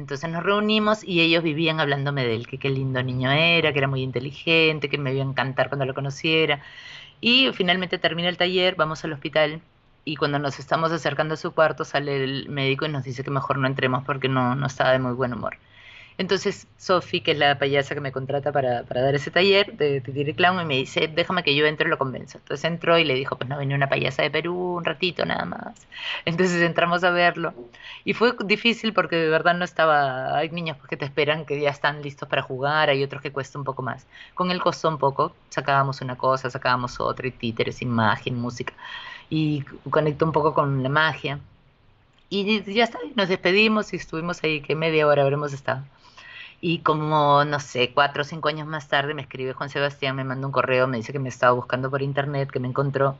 Entonces 0.00 0.30
nos 0.30 0.42
reunimos 0.42 1.04
y 1.04 1.20
ellos 1.20 1.42
vivían 1.42 1.78
hablándome 1.80 2.24
de 2.24 2.34
él, 2.34 2.46
que 2.46 2.58
qué 2.58 2.70
lindo 2.70 3.02
niño 3.02 3.30
era, 3.30 3.72
que 3.72 3.78
era 3.78 3.88
muy 3.88 4.02
inteligente, 4.02 4.88
que 4.88 4.98
me 4.98 5.12
iba 5.12 5.22
a 5.22 5.26
encantar 5.28 5.68
cuando 5.68 5.84
lo 5.84 5.94
conociera. 5.94 6.62
Y 7.20 7.50
finalmente 7.52 7.98
termina 7.98 8.28
el 8.28 8.38
taller, 8.38 8.76
vamos 8.76 9.04
al 9.04 9.12
hospital 9.12 9.60
y 10.04 10.16
cuando 10.16 10.38
nos 10.38 10.58
estamos 10.58 10.90
acercando 10.92 11.34
a 11.34 11.36
su 11.36 11.52
cuarto 11.52 11.84
sale 11.84 12.24
el 12.24 12.48
médico 12.48 12.86
y 12.86 12.88
nos 12.88 13.04
dice 13.04 13.22
que 13.22 13.30
mejor 13.30 13.58
no 13.58 13.66
entremos 13.66 14.02
porque 14.04 14.28
no, 14.28 14.54
no 14.56 14.66
estaba 14.66 14.92
de 14.92 14.98
muy 14.98 15.12
buen 15.12 15.34
humor. 15.34 15.58
Entonces 16.20 16.66
Sophie, 16.76 17.22
que 17.22 17.30
es 17.30 17.38
la 17.38 17.58
payasa 17.58 17.94
que 17.94 18.02
me 18.02 18.12
contrata 18.12 18.52
para, 18.52 18.82
dar 18.82 19.14
ese 19.14 19.30
taller 19.30 19.78
de 19.78 20.02
Titiri 20.02 20.34
Clown, 20.34 20.66
me 20.66 20.76
dice, 20.76 21.08
déjame 21.08 21.42
que 21.42 21.54
yo 21.54 21.64
entre 21.64 21.86
y 21.86 21.90
lo 21.90 21.96
convenzo. 21.96 22.36
Entonces 22.36 22.62
entró 22.66 22.98
y 22.98 23.04
le 23.04 23.14
dijo, 23.14 23.38
pues 23.38 23.48
no, 23.48 23.56
venía 23.56 23.74
una 23.74 23.88
payasa 23.88 24.20
de 24.20 24.30
Perú 24.30 24.76
un 24.76 24.84
ratito 24.84 25.24
nada 25.24 25.46
más. 25.46 25.86
Entonces 26.26 26.60
entramos 26.60 27.04
a 27.04 27.10
verlo. 27.10 27.54
Y 28.04 28.12
fue 28.12 28.34
difícil 28.44 28.92
porque 28.92 29.16
de 29.16 29.30
verdad 29.30 29.54
no 29.54 29.64
estaba, 29.64 30.36
hay 30.36 30.50
niños 30.50 30.76
que 30.90 30.98
te 30.98 31.06
esperan 31.06 31.46
que 31.46 31.58
ya 31.58 31.70
están 31.70 32.02
listos 32.02 32.28
para 32.28 32.42
jugar, 32.42 32.90
hay 32.90 33.02
otros 33.02 33.22
que 33.22 33.32
cuesta 33.32 33.58
un 33.58 33.64
poco 33.64 33.80
más. 33.80 34.06
Con 34.34 34.50
él 34.50 34.60
costó 34.60 34.90
un 34.90 34.98
poco, 34.98 35.34
sacábamos 35.48 36.02
una 36.02 36.18
cosa, 36.18 36.50
sacábamos 36.50 37.00
otra, 37.00 37.28
y 37.28 37.30
títeres, 37.30 37.80
imagen, 37.80 38.36
música. 38.36 38.74
Y 39.30 39.62
conectó 39.88 40.26
un 40.26 40.32
poco 40.32 40.52
con 40.52 40.82
la 40.82 40.90
magia. 40.90 41.40
Y 42.28 42.62
ya 42.74 42.84
está, 42.84 42.98
nos 43.16 43.30
despedimos 43.30 43.94
y 43.94 43.96
estuvimos 43.96 44.44
ahí 44.44 44.60
que 44.60 44.74
media 44.76 45.06
hora 45.06 45.22
habremos 45.22 45.54
estado. 45.54 45.82
Y 46.60 46.80
como, 46.80 47.44
no 47.44 47.58
sé, 47.60 47.92
cuatro 47.94 48.22
o 48.22 48.24
cinco 48.24 48.48
años 48.48 48.66
más 48.66 48.88
tarde 48.88 49.14
me 49.14 49.22
escribe 49.22 49.54
Juan 49.54 49.70
Sebastián, 49.70 50.16
me 50.16 50.24
manda 50.24 50.46
un 50.46 50.52
correo, 50.52 50.86
me 50.86 50.98
dice 50.98 51.12
que 51.12 51.18
me 51.18 51.28
estaba 51.30 51.52
buscando 51.52 51.90
por 51.90 52.02
internet, 52.02 52.50
que 52.50 52.60
me 52.60 52.68
encontró 52.68 53.16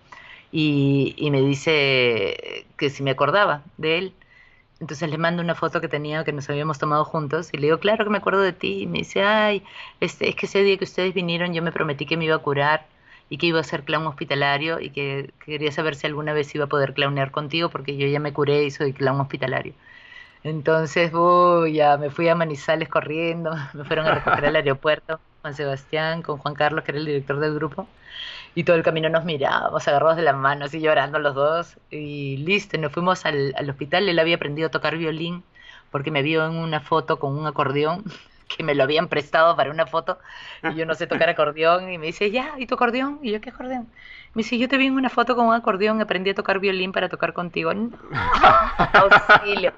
y, 0.52 1.14
y 1.16 1.30
me 1.30 1.40
dice 1.40 2.66
que 2.76 2.90
si 2.90 3.02
me 3.02 3.12
acordaba 3.12 3.62
de 3.78 3.98
él. 3.98 4.14
Entonces 4.80 5.10
le 5.10 5.18
mando 5.18 5.42
una 5.42 5.54
foto 5.54 5.80
que 5.80 5.88
tenía, 5.88 6.24
que 6.24 6.32
nos 6.32 6.48
habíamos 6.50 6.78
tomado 6.78 7.04
juntos, 7.04 7.50
y 7.52 7.58
le 7.58 7.66
digo, 7.66 7.78
claro 7.80 8.04
que 8.04 8.10
me 8.10 8.18
acuerdo 8.18 8.40
de 8.42 8.52
ti. 8.52 8.82
Y 8.82 8.86
me 8.86 8.98
dice, 8.98 9.22
ay, 9.22 9.62
este, 10.00 10.28
es 10.28 10.36
que 10.36 10.46
ese 10.46 10.62
día 10.62 10.78
que 10.78 10.84
ustedes 10.84 11.14
vinieron 11.14 11.52
yo 11.54 11.62
me 11.62 11.72
prometí 11.72 12.06
que 12.06 12.16
me 12.16 12.24
iba 12.26 12.36
a 12.36 12.38
curar 12.38 12.86
y 13.28 13.38
que 13.38 13.46
iba 13.46 13.60
a 13.60 13.64
ser 13.64 13.84
clown 13.84 14.06
hospitalario 14.06 14.80
y 14.80 14.90
que, 14.90 15.32
que 15.44 15.52
quería 15.52 15.70
saber 15.72 15.94
si 15.96 16.06
alguna 16.06 16.32
vez 16.32 16.54
iba 16.54 16.64
a 16.64 16.68
poder 16.68 16.94
clownear 16.94 17.30
contigo 17.30 17.68
porque 17.70 17.96
yo 17.96 18.06
ya 18.08 18.20
me 18.20 18.32
curé 18.32 18.64
y 18.64 18.70
soy 18.70 18.92
clown 18.92 19.20
hospitalario. 19.20 19.74
Entonces, 20.42 21.12
ya 21.72 21.96
me 21.98 22.10
fui 22.10 22.28
a 22.28 22.34
Manizales 22.34 22.88
corriendo, 22.88 23.52
me 23.74 23.84
fueron 23.84 24.06
a 24.06 24.14
recoger 24.14 24.46
al 24.46 24.56
aeropuerto, 24.56 25.20
Juan 25.42 25.54
Sebastián, 25.54 26.22
con 26.22 26.38
Juan 26.38 26.54
Carlos, 26.54 26.84
que 26.84 26.92
era 26.92 26.98
el 26.98 27.06
director 27.06 27.38
del 27.40 27.54
grupo, 27.54 27.88
y 28.54 28.64
todo 28.64 28.76
el 28.76 28.82
camino 28.82 29.08
nos 29.10 29.24
mirábamos, 29.24 29.86
agarrados 29.88 30.16
de 30.16 30.22
las 30.22 30.36
manos 30.36 30.68
así 30.68 30.80
llorando 30.80 31.18
los 31.18 31.34
dos, 31.34 31.78
y 31.90 32.38
listo, 32.38 32.78
nos 32.78 32.92
fuimos 32.92 33.26
al, 33.26 33.54
al 33.56 33.70
hospital, 33.70 34.08
él 34.08 34.18
había 34.18 34.36
aprendido 34.36 34.68
a 34.68 34.70
tocar 34.70 34.96
violín, 34.98 35.44
porque 35.90 36.10
me 36.10 36.22
vio 36.22 36.46
en 36.46 36.56
una 36.56 36.80
foto 36.80 37.18
con 37.18 37.38
un 37.38 37.46
acordeón, 37.46 38.04
que 38.48 38.64
me 38.64 38.74
lo 38.74 38.84
habían 38.84 39.08
prestado 39.08 39.56
para 39.56 39.70
una 39.70 39.86
foto, 39.86 40.18
y 40.62 40.74
yo 40.74 40.86
no 40.86 40.94
sé 40.94 41.06
tocar 41.06 41.28
acordeón, 41.28 41.90
y 41.92 41.98
me 41.98 42.06
dice, 42.06 42.30
ya, 42.30 42.54
¿y 42.58 42.66
tu 42.66 42.74
acordeón? 42.76 43.20
Y 43.22 43.32
yo, 43.32 43.40
¿qué 43.40 43.50
acordeón? 43.50 43.92
Me 44.32 44.44
dice, 44.44 44.58
yo 44.58 44.68
te 44.68 44.76
vi 44.76 44.86
en 44.86 44.94
una 44.94 45.08
foto 45.08 45.34
con 45.34 45.46
un 45.46 45.54
acordeón, 45.54 46.00
aprendí 46.00 46.30
a 46.30 46.34
tocar 46.34 46.60
violín 46.60 46.92
para 46.92 47.08
tocar 47.08 47.32
contigo. 47.32 47.72
auxilio. 48.92 49.72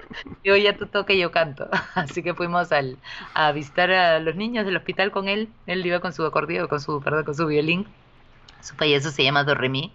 Yo 0.44 0.57
ya 0.57 0.76
tú 0.76 0.86
toques, 0.86 1.18
yo 1.18 1.30
canto. 1.30 1.70
Así 1.94 2.22
que 2.22 2.34
fuimos 2.34 2.70
al, 2.70 2.98
a 3.32 3.50
visitar 3.53 3.90
a 3.90 4.20
los 4.20 4.36
niños 4.36 4.66
del 4.66 4.76
hospital 4.76 5.11
con 5.11 5.28
él. 5.28 5.48
Él 5.66 5.86
iba 5.86 6.00
con 6.00 6.12
su 6.12 6.26
acordeón, 6.26 6.68
con 6.68 6.80
su, 6.80 7.00
perdón, 7.00 7.24
con 7.24 7.34
su 7.34 7.46
violín. 7.46 7.86
Su 8.61 8.76
payaso 8.76 9.11
se 9.11 9.24
llama 9.24 9.42
Dorremi. 9.42 9.90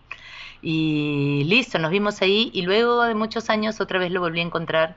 Y 0.63 1.43
listo, 1.45 1.77
nos 1.77 1.91
vimos 1.91 2.23
ahí 2.23 2.49
y 2.51 2.63
luego 2.63 3.03
de 3.03 3.13
muchos 3.13 3.51
años 3.51 3.79
otra 3.79 3.99
vez 3.99 4.11
lo 4.11 4.21
volví 4.21 4.39
a 4.39 4.43
encontrar. 4.43 4.95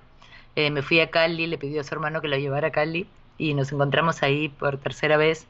Eh, 0.56 0.70
me 0.70 0.80
fui 0.80 1.00
a 1.00 1.11
Cali, 1.11 1.46
le 1.46 1.58
pidió 1.58 1.82
a 1.82 1.84
su 1.84 1.94
hermano 1.94 2.22
que 2.22 2.28
lo 2.28 2.38
llevara 2.38 2.68
a 2.68 2.72
Cali 2.72 3.06
y 3.36 3.52
nos 3.52 3.70
encontramos 3.72 4.22
ahí 4.22 4.48
por 4.48 4.78
tercera 4.78 5.18
vez 5.18 5.46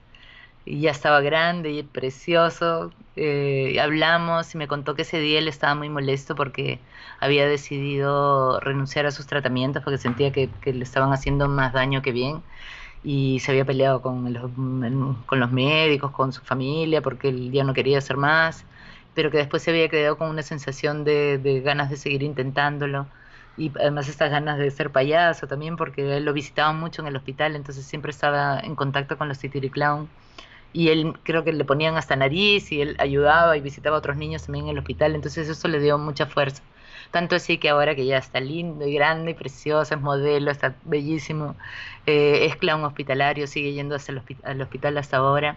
y 0.71 0.81
ya 0.83 0.93
estaba 0.93 1.21
grande 1.21 1.73
y 1.73 1.83
precioso. 1.83 2.93
Eh, 3.17 3.79
hablamos 3.81 4.55
y 4.55 4.59
me 4.59 4.69
contó 4.69 4.95
que 4.95 5.03
ese 5.03 5.19
día 5.19 5.41
él 5.41 5.49
estaba 5.49 5.75
muy 5.75 5.89
molesto 5.89 6.37
porque 6.37 6.79
había 7.19 7.47
decidido 7.49 8.61
renunciar 8.61 9.05
a 9.07 9.11
sus 9.11 9.27
tratamientos 9.27 9.83
porque 9.83 9.99
sentía 9.99 10.31
que, 10.31 10.49
le 10.65 10.85
estaban 10.85 11.13
haciendo 11.13 11.49
más 11.49 11.73
daño 11.73 12.03
que 12.03 12.13
bien 12.13 12.43
y 13.03 13.41
se 13.41 13.51
había 13.51 13.65
peleado 13.65 14.01
con 14.01 14.33
los, 14.33 14.51
con 15.27 15.41
los 15.41 15.51
médicos, 15.51 16.13
con 16.13 16.33
su 16.33 16.43
familia 16.43 17.03
porque 17.03 17.31
él 17.31 17.51
ya 17.51 17.65
no 17.65 17.75
quería 17.75 17.99
hacer 17.99 18.17
más, 18.17 18.65
pero 19.15 19.31
que 19.33 19.39
después 19.39 19.63
se 19.65 19.73
había 19.73 19.89
quedado 19.89 20.19
con 20.19 20.31
una 20.31 20.43
sensación 20.43 21.03
de, 21.05 21.39
de 21.39 21.61
ganas 21.63 21.91
de 21.91 21.97
seguir 21.97 22.23
intentándolo 22.23 23.07
y 23.57 23.73
además 23.81 24.09
estas 24.09 24.31
ganas 24.31 24.59
de 24.59 24.71
ser 24.71 24.91
payaso 24.91 25.49
también 25.49 25.77
porque 25.77 26.17
él 26.19 26.25
lo 26.25 26.33
visitaba 26.33 26.73
mucho 26.73 27.03
en 27.03 27.09
el 27.09 27.17
hospital, 27.17 27.57
entonces 27.57 27.85
siempre 27.87 28.13
estaba 28.13 28.61
en 28.61 28.77
contacto 28.77 29.19
con 29.19 29.29
los 29.29 29.39
Titiri 29.41 29.71
Clown 29.71 30.09
y 30.73 30.89
él 30.89 31.15
creo 31.23 31.45
que 31.45 31.53
le 31.53 31.65
ponían 31.65 31.97
hasta 31.97 32.17
nariz 32.17 32.71
y 32.73 32.81
él 32.81 32.97
ayudaba 32.99 33.57
y 33.57 33.61
visitaba 33.61 33.97
a 33.97 33.99
otros 33.99 34.17
niños 34.17 34.45
también 34.45 34.67
en 34.67 34.73
el 34.73 34.79
hospital, 34.79 35.15
entonces 35.15 35.49
eso 35.49 35.69
le 35.69 35.81
dio 35.81 35.99
mucha 35.99 36.27
fuerza. 36.27 36.63
Tanto 37.11 37.37
así 37.37 37.59
que 37.59 37.69
ahora 37.69 37.95
que 37.97 38.07
ya 38.07 38.19
está 38.19 38.41
lindo 38.41 38.87
y 38.87 38.95
grande 38.95 39.33
y 39.33 39.35
precioso, 39.35 39.95
es 39.95 40.01
modelo, 40.01 40.51
está 40.51 40.77
bellísimo, 40.85 41.57
eh, 42.07 42.47
es 42.47 42.57
clown 42.57 42.85
hospitalario, 42.85 43.47
sigue 43.47 43.73
yendo 43.73 43.97
hasta 43.97 44.13
el 44.13 44.23
al 44.45 44.61
hospital 44.63 44.97
hasta 44.99 45.17
ahora, 45.17 45.57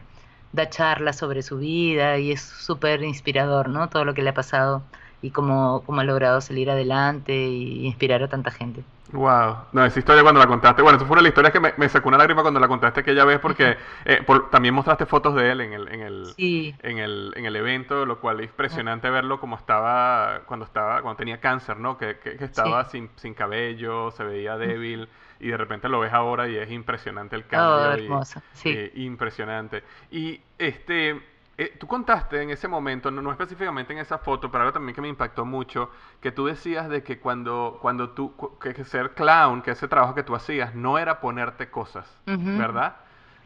da 0.51 0.69
charlas 0.69 1.17
sobre 1.17 1.43
su 1.43 1.57
vida 1.57 2.17
y 2.17 2.31
es 2.31 2.41
súper 2.41 3.03
inspirador, 3.03 3.69
¿no? 3.69 3.89
Todo 3.89 4.05
lo 4.05 4.13
que 4.13 4.23
le 4.23 4.31
ha 4.31 4.33
pasado 4.33 4.83
y 5.23 5.31
cómo, 5.31 5.81
cómo 5.85 6.01
ha 6.01 6.03
logrado 6.03 6.41
salir 6.41 6.69
adelante 6.69 7.33
y 7.33 7.87
inspirar 7.87 8.21
a 8.21 8.27
tanta 8.27 8.51
gente. 8.51 8.83
Wow, 9.13 9.55
no, 9.71 9.85
esa 9.85 9.99
historia 9.99 10.21
cuando 10.21 10.41
la 10.41 10.47
contaste, 10.47 10.81
bueno, 10.81 10.97
eso 10.97 11.05
fue 11.05 11.13
una 11.13 11.21
de 11.21 11.23
las 11.23 11.29
historias 11.29 11.53
que 11.53 11.59
me, 11.59 11.73
me 11.77 11.87
sacó 11.87 12.09
una 12.09 12.17
lágrima 12.17 12.41
cuando 12.41 12.59
la 12.59 12.67
contaste 12.67 13.01
aquella 13.01 13.23
vez 13.23 13.39
porque 13.39 13.77
eh, 14.05 14.25
también 14.51 14.73
mostraste 14.73 15.05
fotos 15.05 15.35
de 15.35 15.51
él 15.51 15.61
en 15.61 15.71
el, 15.71 15.87
en 15.87 16.01
el, 16.01 16.33
en 16.37 16.97
el, 16.97 17.33
en 17.35 17.45
el 17.45 17.55
evento, 17.55 18.05
lo 18.05 18.19
cual 18.19 18.41
es 18.41 18.47
impresionante 18.47 19.09
verlo 19.09 19.39
como 19.39 19.55
estaba 19.55 20.41
cuando 20.45 20.65
estaba, 20.65 21.01
cuando 21.01 21.17
tenía 21.17 21.39
cáncer, 21.39 21.77
¿no? 21.77 21.97
Que, 21.97 22.17
que, 22.17 22.43
estaba 22.43 22.85
sin, 22.85 23.09
sin 23.15 23.33
cabello, 23.33 24.11
se 24.11 24.23
veía 24.23 24.57
débil 24.57 25.07
y 25.39 25.49
de 25.49 25.57
repente 25.57 25.89
lo 25.89 25.99
ves 25.99 26.11
ahora 26.11 26.49
y 26.49 26.55
es 26.55 26.71
impresionante 26.71 27.35
el 27.35 27.45
cambio. 27.45 27.89
Oh, 27.89 27.93
hermoso, 27.93 28.41
sí. 28.53 28.91
impresionante. 28.95 29.83
Y 30.09 30.41
este, 30.57 31.21
eh, 31.57 31.75
tú 31.79 31.85
contaste 31.85 32.41
en 32.41 32.49
ese 32.49 32.67
momento, 32.67 33.11
no, 33.11 33.31
específicamente 33.31 33.93
en 33.93 33.99
esa 33.99 34.17
foto, 34.17 34.49
pero 34.49 34.63
algo 34.63 34.73
también 34.73 34.95
que 34.95 35.01
me 35.01 35.07
impactó 35.07 35.45
mucho, 35.45 35.91
que 36.19 36.31
tú 36.31 36.45
decías 36.45 36.89
de 36.89 37.03
que 37.03 37.19
cuando, 37.19 37.77
cuando 37.81 38.09
tú, 38.09 38.33
que, 38.59 38.83
ser 38.83 39.11
clown, 39.11 39.61
que 39.61 39.71
ese 39.71 39.87
trabajo 39.87 40.15
que 40.15 40.23
tú 40.23 40.35
hacías, 40.35 40.73
no 40.73 40.97
era 40.97 41.19
ponerte 41.19 41.69
cosas, 41.69 42.11
¿verdad? 42.25 42.97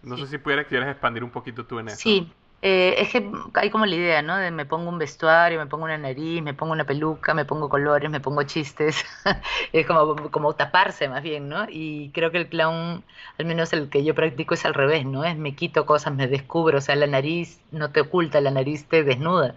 No 0.04 0.16
sé 0.16 0.28
si 0.28 0.38
pudieras, 0.38 0.68
quieres 0.68 0.88
expandir 0.90 1.24
un 1.24 1.32
poquito 1.32 1.66
tú 1.66 1.80
en 1.80 1.90
eso. 1.90 1.98
Sí, 1.98 2.32
eh, 2.64 2.96
es 2.98 3.10
que 3.10 3.32
hay 3.54 3.70
como 3.70 3.86
la 3.86 3.96
idea, 3.96 4.22
¿no? 4.24 4.36
De 4.38 4.50
me 4.50 4.66
pongo 4.66 4.90
un 4.90 4.98
vestuario, 4.98 5.60
me 5.60 5.68
pongo 5.68 5.86
una 5.86 5.98
nariz, 5.98 6.42
me 6.42 6.56
pongo 6.56 6.74
una 6.74 6.86
peluca, 6.86 7.36
me 7.36 7.46
pongo 7.46 7.70
colores, 7.70 8.10
me 8.10 8.20
pongo 8.20 8.44
chistes. 8.44 9.06
es 9.74 9.86
como, 9.86 10.32
como 10.32 10.56
taparse 10.56 11.08
más 11.08 11.22
bien, 11.22 11.50
¿no? 11.50 11.68
Y 11.70 12.10
creo 12.14 12.32
que 12.32 12.40
el 12.40 12.50
clown, 12.50 13.04
al 13.38 13.46
menos 13.46 13.74
el 13.74 13.90
que 13.90 14.04
yo 14.04 14.16
practico, 14.16 14.56
es 14.56 14.66
al 14.66 14.74
revés, 14.74 15.06
¿no? 15.06 15.24
Es 15.24 15.38
me 15.38 15.56
quito 15.56 15.86
cosas, 15.86 16.14
me 16.16 16.28
descubro. 16.28 16.80
O 16.80 16.82
sea, 16.82 16.96
la 16.96 17.06
nariz 17.08 17.62
no 17.72 17.92
te 17.92 18.02
oculta, 18.02 18.42
la 18.42 18.52
nariz 18.52 18.88
te 18.88 19.04
desnuda, 19.04 19.56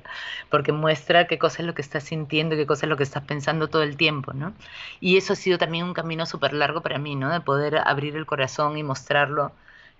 porque 0.50 0.72
muestra 0.72 1.26
qué 1.26 1.38
cosa 1.38 1.62
es 1.62 1.66
lo 1.66 1.74
que 1.74 1.82
estás 1.82 2.04
sintiendo, 2.04 2.56
qué 2.56 2.66
cosa 2.66 2.84
es 2.86 2.90
lo 2.90 2.96
que 2.98 3.02
estás 3.04 3.24
pensando 3.24 3.68
todo 3.68 3.82
el 3.82 3.96
tiempo, 3.96 4.34
¿no? 4.34 4.52
Y 5.00 5.16
eso 5.16 5.32
ha 5.32 5.36
sido 5.36 5.56
también 5.58 5.84
un 5.86 5.94
camino 5.94 6.26
súper 6.26 6.52
largo 6.52 6.82
para 6.82 6.98
mí, 6.98 7.16
¿no? 7.16 7.30
De 7.30 7.40
poder 7.40 7.78
abrir 7.86 8.16
el 8.16 8.26
corazón 8.26 8.76
y 8.76 8.82
mostrarlo 8.82 9.52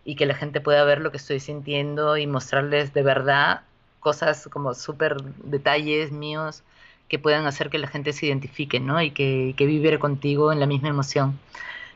y 0.04 0.16
que 0.16 0.26
la 0.26 0.34
gente 0.34 0.60
pueda 0.60 0.84
ver 0.84 1.00
lo 1.00 1.10
que 1.10 1.18
estoy 1.18 1.40
sintiendo 1.40 2.16
y 2.16 2.26
mostrarles 2.26 2.92
de 2.94 3.02
verdad 3.02 3.62
cosas 4.00 4.48
como 4.50 4.74
súper 4.74 5.22
detalles 5.44 6.10
míos 6.10 6.62
que 7.08 7.18
puedan 7.18 7.46
hacer 7.46 7.70
que 7.70 7.78
la 7.78 7.88
gente 7.88 8.12
se 8.12 8.26
identifique, 8.26 8.80
¿no? 8.80 9.02
Y 9.02 9.10
que, 9.10 9.54
que 9.56 9.66
viviera 9.66 9.98
contigo 9.98 10.52
en 10.52 10.60
la 10.60 10.66
misma 10.66 10.88
emoción. 10.88 11.38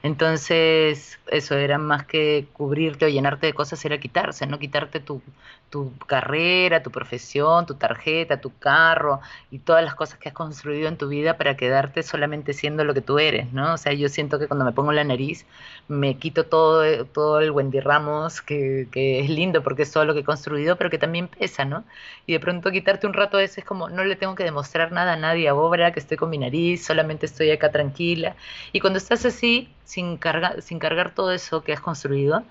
Entonces, 0.05 1.18
eso 1.28 1.57
era 1.57 1.78
más 1.78 2.05
que 2.05 2.46
cubrirte 2.52 3.07
o 3.07 3.09
llenarte 3.09 3.46
de 3.46 3.55
cosas, 3.55 3.82
era 3.86 3.98
quitarse, 3.98 4.46
no 4.46 4.59
quitarte 4.59 5.00
tu, 5.00 5.22
tu 5.70 5.96
carrera, 6.07 6.82
tu 6.82 6.90
profesión, 6.90 7.64
tu 7.64 7.74
tarjeta, 7.76 8.38
tu 8.38 8.57
carro 8.59 9.20
y 9.50 9.61
todas 9.61 9.82
las 9.82 9.94
cosas 9.94 10.18
que 10.18 10.28
has 10.28 10.34
construido 10.34 10.88
en 10.88 10.98
tu 10.98 11.09
vida 11.09 11.38
para 11.38 11.57
quedarte 11.57 12.02
solamente 12.02 12.52
siendo 12.52 12.84
lo 12.84 12.92
que 12.92 13.00
tú 13.00 13.18
eres, 13.18 13.50
¿no? 13.55 13.72
O 13.74 13.78
sea, 13.78 13.94
yo 13.94 14.11
siento 14.11 14.38
que 14.38 14.46
cuando 14.46 14.66
me 14.66 14.72
pongo 14.72 14.92
la 14.92 15.05
nariz 15.05 15.46
me 15.88 16.18
quito 16.18 16.44
todo, 16.46 17.07
todo 17.07 17.40
el 17.40 17.50
Wendy 17.50 17.80
Ramos, 17.80 18.42
que, 18.42 18.88
que 18.92 19.20
es 19.20 19.30
lindo 19.30 19.62
porque 19.62 19.82
es 19.82 19.92
todo 19.92 20.05
lo 20.05 20.14
que 20.14 20.20
he 20.20 20.24
construido, 20.24 20.76
pero 20.76 20.90
que 20.90 20.98
también 20.98 21.28
pesa, 21.28 21.64
¿no? 21.64 21.84
Y 22.26 22.32
de 22.34 22.40
pronto 22.40 22.70
quitarte 22.70 23.07
un 23.07 23.14
rato 23.14 23.38
eso 23.38 23.61
es 23.61 23.66
como, 23.66 23.88
no 23.90 24.05
le 24.05 24.16
tengo 24.16 24.34
que 24.34 24.44
demostrar 24.44 24.92
nada 24.92 25.14
a 25.14 25.16
nadie 25.16 25.48
ahora 25.48 25.92
que 25.92 26.00
estoy 26.00 26.16
con 26.16 26.30
mi 26.30 26.38
nariz, 26.38 26.84
solamente 26.84 27.26
estoy 27.26 27.50
acá 27.50 27.70
tranquila. 27.70 28.36
Y 28.72 28.80
cuando 28.80 28.98
estás 28.98 29.24
así, 29.24 29.74
sin, 29.85 30.16
cargar 30.16 30.62
sin 30.62 30.78
cargar 30.78 31.14
todo 31.14 31.32
eso 31.32 31.62
que 31.62 31.72
has 31.72 31.80
construido, 31.80 32.45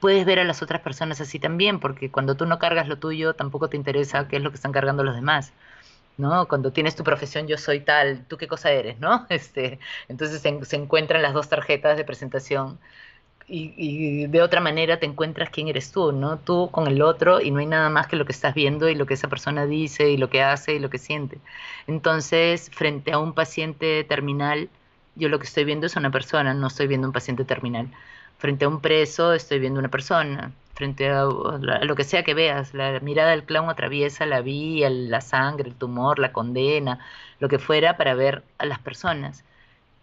puedes 0.00 0.24
ver 0.26 0.38
a 0.38 0.44
las 0.44 0.62
otras 0.62 0.80
personas 0.80 1.20
así 1.20 1.38
también, 1.38 1.80
porque 1.80 2.10
cuando 2.10 2.36
tú 2.36 2.46
no 2.46 2.58
cargas 2.58 2.88
lo 2.88 2.98
tuyo, 2.98 3.34
tampoco 3.34 3.68
te 3.68 3.76
interesa 3.76 4.28
qué 4.28 4.36
es 4.36 4.42
lo 4.42 4.50
que 4.50 4.56
están 4.56 4.72
cargando 4.72 5.04
los 5.04 5.14
demás. 5.14 5.52
¿no? 6.18 6.46
Cuando 6.48 6.72
tienes 6.72 6.96
tu 6.96 7.04
profesión, 7.04 7.46
yo 7.46 7.56
soy 7.58 7.80
tal, 7.80 8.24
¿tú 8.26 8.36
qué 8.36 8.48
cosa 8.48 8.70
eres? 8.72 8.98
¿no? 9.00 9.26
Este, 9.30 9.78
entonces 10.08 10.42
se, 10.42 10.76
encuentran 10.76 11.22
las 11.22 11.32
dos 11.34 11.48
tarjetas 11.48 11.96
de 11.96 12.04
presentación 12.04 12.78
y, 13.46 13.72
y, 13.76 14.26
de 14.26 14.42
otra 14.42 14.60
manera 14.60 14.98
te 15.00 15.06
encuentras 15.06 15.50
quién 15.50 15.68
eres 15.68 15.90
tú, 15.92 16.12
¿no? 16.12 16.38
Tú 16.38 16.70
con 16.70 16.86
el 16.86 17.00
otro 17.02 17.40
y 17.40 17.50
no 17.50 17.60
hay 17.60 17.66
nada 17.66 17.88
más 17.88 18.06
que 18.06 18.16
lo 18.16 18.26
que 18.26 18.32
estás 18.32 18.54
viendo 18.54 18.88
y 18.90 18.94
lo 18.94 19.06
que 19.06 19.14
esa 19.14 19.28
persona 19.28 19.64
dice 19.66 20.10
y 20.10 20.18
lo 20.18 20.28
que 20.28 20.42
hace 20.42 20.74
y 20.74 20.78
lo 20.78 20.90
que 20.90 20.98
siente. 20.98 21.38
Entonces, 21.86 22.70
frente 22.74 23.12
a 23.12 23.18
un 23.18 23.32
paciente 23.34 24.04
terminal, 24.04 24.68
yo 25.18 25.28
lo 25.28 25.38
que 25.38 25.46
estoy 25.46 25.64
viendo 25.64 25.86
es 25.86 25.96
una 25.96 26.10
persona, 26.10 26.54
no 26.54 26.68
estoy 26.68 26.86
viendo 26.86 27.06
un 27.06 27.12
paciente 27.12 27.44
terminal 27.44 27.90
frente 28.38 28.64
a 28.64 28.68
un 28.68 28.80
preso 28.80 29.32
estoy 29.34 29.58
viendo 29.58 29.80
una 29.80 29.90
persona, 29.90 30.52
frente 30.74 31.10
a, 31.10 31.24
lo 31.24 31.96
que 31.96 32.04
sea 32.04 32.22
que 32.22 32.34
veas, 32.34 32.72
la 32.72 33.00
mirada 33.00 33.30
del 33.30 33.44
clown 33.44 33.68
atraviesa 33.68 34.26
la 34.26 34.40
vía, 34.40 34.88
la 34.90 35.20
sangre, 35.20 35.68
el 35.68 35.74
tumor, 35.74 36.18
la 36.18 36.32
condena, 36.32 37.00
lo 37.40 37.48
que 37.48 37.58
fuera 37.58 37.96
para 37.96 38.14
ver 38.14 38.44
a 38.58 38.66
las 38.66 38.78
personas. 38.78 39.44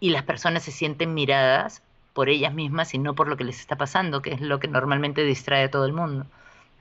Y 0.00 0.10
las 0.10 0.22
personas 0.24 0.64
se 0.64 0.72
sienten 0.72 1.14
miradas 1.14 1.82
por 2.12 2.28
ellas 2.28 2.54
mismas 2.54 2.94
y 2.94 2.98
no 2.98 3.14
por 3.14 3.28
lo 3.28 3.36
que 3.36 3.44
les 3.44 3.60
está 3.60 3.76
pasando, 3.76 4.22
que 4.22 4.32
es 4.34 4.40
lo 4.40 4.60
que 4.60 4.68
normalmente 4.68 5.24
distrae 5.24 5.64
a 5.64 5.70
todo 5.70 5.86
el 5.86 5.92
mundo. 5.94 6.26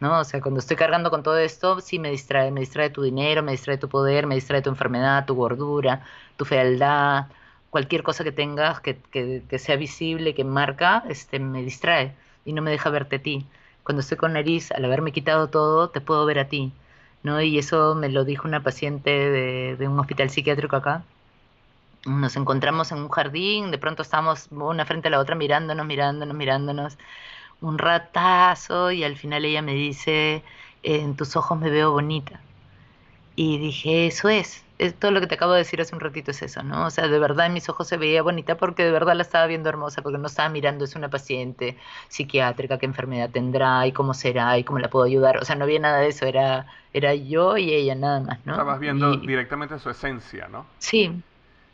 ¿no? 0.02 0.20
O 0.20 0.24
sea, 0.26 0.42
cuando 0.42 0.60
estoy 0.60 0.76
cargando 0.78 1.10
con 1.10 1.24
todo 1.24 1.38
esto, 1.38 1.80
sí 1.80 2.00
me 2.00 2.12
distrae, 2.12 2.52
me 2.52 2.60
distrae 2.62 2.90
tu 2.90 3.02
dinero, 3.02 3.44
me 3.44 3.54
distrae 3.54 3.78
tu 3.78 3.88
poder, 3.90 4.28
me 4.28 4.36
distrae 4.36 4.62
tu 4.62 4.70
enfermedad, 4.70 5.26
tu 5.26 5.36
gordura, 5.36 6.04
tu 6.38 6.46
fealdad, 6.46 7.28
cualquier 7.76 8.04
cosa 8.04 8.24
que 8.24 8.32
tengas 8.32 8.80
que, 8.80 8.96
que, 9.12 9.60
sea 9.60 9.76
visible, 9.76 10.34
que 10.34 10.46
marca, 10.46 11.04
este, 11.10 11.40
me 11.40 11.62
distrae 11.62 12.16
y 12.46 12.54
no 12.54 12.62
me 12.62 12.72
deja 12.72 12.90
verte 12.90 13.18
a 13.18 13.22
ti. 13.22 13.46
Cuando 13.84 14.00
estoy 14.00 14.18
con 14.18 14.32
nariz, 14.32 14.72
al 14.72 14.86
haberme 14.86 15.12
quitado 15.12 15.50
todo, 15.50 15.90
te 15.90 16.00
puedo 16.00 16.26
ver 16.26 16.40
a 16.40 16.48
ti. 16.48 16.72
¿no? 17.24 17.42
Y 17.42 17.58
eso 17.60 17.94
me 17.94 18.08
lo 18.08 18.24
dijo 18.24 18.48
una 18.48 18.64
paciente 18.64 19.10
de, 19.10 19.76
de 19.76 19.88
un 19.90 20.00
hospital 20.00 20.30
psiquiátrico 20.30 20.78
acá. 20.78 21.04
Nos 22.06 22.38
encontramos 22.38 22.94
en 22.94 23.00
un 23.00 23.10
jardín, 23.10 23.72
de 23.72 23.78
pronto 23.78 24.04
estábamos 24.04 24.48
una 24.52 24.86
frente 24.86 25.10
a 25.10 25.12
la 25.12 25.20
otra 25.20 25.36
mirándonos, 25.36 25.86
mirándonos, 25.86 26.34
mirándonos 26.34 26.98
un 27.60 27.78
ratazo 27.78 28.92
y 28.92 29.04
al 29.04 29.18
final 29.18 29.44
ella 29.44 29.62
me 29.62 29.74
dice, 29.74 30.44
en 30.82 31.18
tus 31.18 31.36
ojos 31.36 31.60
me 31.60 31.70
veo 31.70 31.92
bonita. 31.92 32.40
Y 33.36 33.58
dije, 33.58 34.08
eso 34.08 34.30
es, 34.30 34.65
todo 35.00 35.12
lo 35.12 35.22
que 35.22 35.28
te 35.28 35.36
acabo 35.36 35.54
de 35.54 35.60
decir 35.60 35.80
hace 35.80 35.96
un 35.96 36.02
ratito 36.02 36.32
es 36.32 36.42
eso, 36.42 36.62
¿no? 36.62 36.86
O 36.86 36.90
sea, 36.90 37.08
de 37.08 37.20
verdad 37.20 37.46
en 37.46 37.54
mis 37.54 37.70
ojos 37.70 37.88
se 37.88 37.98
veía 37.98 38.22
bonita 38.22 38.58
porque 38.58 38.84
de 38.84 38.92
verdad 38.92 39.16
la 39.16 39.22
estaba 39.22 39.48
viendo 39.48 39.70
hermosa, 39.70 40.02
porque 40.02 40.18
no 40.18 40.28
estaba 40.28 40.50
mirando, 40.50 40.84
es 40.84 40.96
una 40.96 41.10
paciente 41.10 41.78
psiquiátrica, 42.10 42.78
qué 42.78 42.86
enfermedad 42.86 43.30
tendrá 43.30 43.88
y 43.88 43.94
cómo 43.94 44.14
será 44.14 44.58
y 44.58 44.64
cómo 44.64 44.80
la 44.80 44.90
puedo 44.90 45.06
ayudar. 45.06 45.38
O 45.38 45.46
sea, 45.46 45.56
no 45.56 45.64
había 45.64 45.80
nada 45.80 46.00
de 46.00 46.08
eso, 46.08 46.26
era, 46.26 46.66
era 46.94 47.14
yo 47.16 47.58
y 47.58 47.74
ella 47.74 47.96
nada 47.96 48.20
más, 48.20 48.46
¿no? 48.46 48.54
Estabas 48.54 48.80
viendo 48.80 49.16
directamente 49.18 49.80
su 49.80 49.90
esencia, 49.90 50.48
¿no? 50.50 50.66
Sí, 50.80 51.22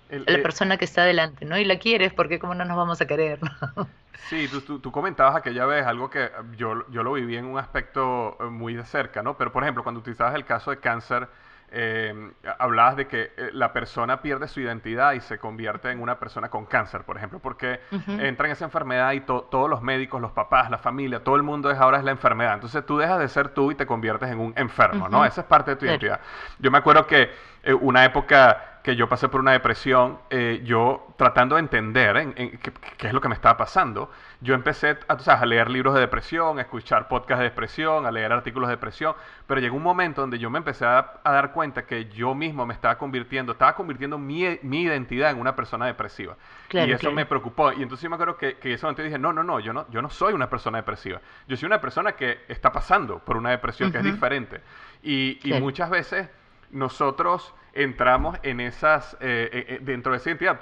la 0.10 0.38
eh, 0.38 0.38
persona 0.40 0.78
que 0.78 0.86
está 0.86 1.04
delante, 1.04 1.46
¿no? 1.46 1.58
Y 1.58 1.66
la 1.66 1.80
quieres 1.80 2.14
porque 2.14 2.38
cómo 2.38 2.54
no 2.54 2.66
nos 2.66 2.78
vamos 2.78 3.02
a 3.02 3.08
querer, 3.08 3.40
¿no? 3.42 3.88
Sí, 4.30 4.48
tú, 4.48 4.80
tú, 4.80 4.92
comentabas 4.92 5.36
aquella 5.36 5.66
vez 5.66 5.86
algo 5.86 6.10
que 6.10 6.30
yo, 6.56 6.88
yo 6.90 7.04
lo 7.04 7.14
viví 7.14 7.36
en 7.36 7.46
un 7.46 7.58
aspecto 7.58 8.38
eh, 8.40 8.44
muy 8.46 8.76
de 8.76 8.86
cerca, 8.86 9.24
¿no? 9.24 9.36
Pero, 9.36 9.52
por 9.52 9.64
ejemplo, 9.64 9.84
cuando 9.84 10.00
utilizabas 10.00 10.36
el 10.36 10.46
caso 10.46 10.70
de 10.72 10.78
cáncer, 10.78 11.28
eh, 11.74 12.32
hablabas 12.60 12.98
de 12.98 13.08
que 13.08 13.32
eh, 13.38 13.50
la 13.54 13.72
persona 13.72 14.22
pierde 14.22 14.48
su 14.50 14.60
identidad 14.60 15.14
y 15.14 15.22
se 15.22 15.40
convierte 15.40 15.90
en 15.90 16.02
una 16.02 16.20
persona 16.20 16.50
con 16.50 16.66
cáncer, 16.66 17.04
por 17.04 17.16
ejemplo, 17.16 17.40
porque 17.40 17.80
entra 18.20 18.48
en 18.48 18.52
esa 18.52 18.66
enfermedad 18.66 19.14
y 19.14 19.22
todos 19.22 19.70
los 19.70 19.82
médicos, 19.82 20.22
los 20.22 20.34
papás, 20.34 20.70
la 20.70 20.78
familia, 20.78 21.24
todo 21.24 21.38
el 21.38 21.44
mundo 21.44 21.72
es 21.72 21.80
ahora 21.80 21.98
es 21.98 22.04
la 22.04 22.12
enfermedad. 22.12 22.56
Entonces 22.56 22.86
tú 22.86 22.98
dejas 22.98 23.20
de 23.20 23.28
ser 23.30 23.50
tú 23.50 23.72
y 23.72 23.76
te 23.76 23.86
conviertes 23.86 24.30
en 24.30 24.40
un 24.40 24.54
enfermo, 24.58 25.08
¿no? 25.08 25.24
Esa 25.24 25.42
es 25.42 25.48
parte 25.48 25.72
de 25.72 25.78
tu 25.78 25.86
identidad. 25.86 26.20
Yo 26.60 26.72
me 26.72 26.78
acuerdo 26.78 27.08
que 27.08 27.30
eh, 27.64 27.74
una 27.74 28.04
época 28.04 28.71
que 28.84 28.96
yo 28.96 29.08
pasé 29.08 29.30
por 29.30 29.42
una 29.42 29.52
depresión, 29.52 30.18
eh, 30.30 30.62
yo 30.64 31.14
tratando 31.18 31.56
de 31.56 31.62
entender 31.62 32.18
en, 32.18 32.34
qué, 32.34 33.08
es 33.08 33.14
lo 33.14 33.22
que 33.22 33.28
me 33.28 33.36
estaba 33.36 33.56
pasando, 33.56 34.10
yo 34.42 34.56
empecé 34.56 34.98
a, 35.08 35.14
a 35.14 35.46
leer 35.46 35.70
libros 35.70 35.94
de 35.94 36.00
depresión, 36.00 36.58
a 36.58 36.64
escuchar 36.64 37.08
podcasts 37.08 37.40
de 37.40 37.50
depresión, 37.50 38.08
a 38.08 38.12
leer 38.12 38.32
artículos 38.32 38.70
de 38.70 38.76
depresión, 38.76 39.14
pero 39.46 39.62
llegó 39.62 39.76
un 39.76 39.84
momento 39.84 40.22
donde 40.22 40.40
yo 40.40 40.50
me 40.50 40.58
empecé 40.58 40.86
a, 40.86 41.20
dar 41.24 41.52
cuenta 41.52 41.86
que 41.86 42.06
yo 42.06 42.34
mismo 42.34 42.66
me 42.66 42.74
estaba 42.74 42.98
convirtiendo, 42.98 43.52
estaba 43.52 43.76
convirtiendo 43.76 44.18
mi, 44.18 44.60
mi 44.64 44.82
identidad 44.82 45.30
en 45.30 45.40
una 45.40 45.56
persona 45.56 45.86
depresiva. 45.86 46.36
y 46.72 46.92
eso 46.92 47.12
me 47.12 47.26
preocupó. 47.26 47.72
Y 47.74 47.84
entonces 47.84 48.02
yo 48.02 48.10
me 48.10 48.16
acuerdo 48.16 48.38
que, 48.38 48.58
que 48.58 48.74
eso 48.74 48.90
antes 48.90 49.06
dije, 49.06 49.20
no, 49.20 49.32
no, 49.32 49.44
no 49.44 49.60
yo, 49.60 49.74
no, 49.74 49.86
yo 49.92 50.02
no 50.02 50.10
soy 50.10 50.34
una 50.34 50.50
persona 50.50 50.80
depresiva. 50.80 51.22
Yo 51.48 51.56
soy 51.56 51.68
una 51.68 51.80
persona 51.80 52.14
que 52.14 52.40
está 52.48 52.72
pasando 52.72 53.20
por 53.20 53.38
una 53.38 53.52
depresión 53.52 53.92
que 53.92 54.00
es 54.00 54.04
diferente. 54.04 54.62
Y, 55.04 55.40
y 55.44 55.60
muchas 55.60 55.90
veces 55.90 56.30
nosotros 56.72 57.54
entramos 57.74 58.38
en 58.44 58.60
esas, 58.60 59.14
eh, 59.20 59.50
eh, 59.52 59.66
eh, 59.68 59.80
dentro 59.82 60.12
de 60.12 60.18
esa 60.18 60.30
identidad. 60.30 60.60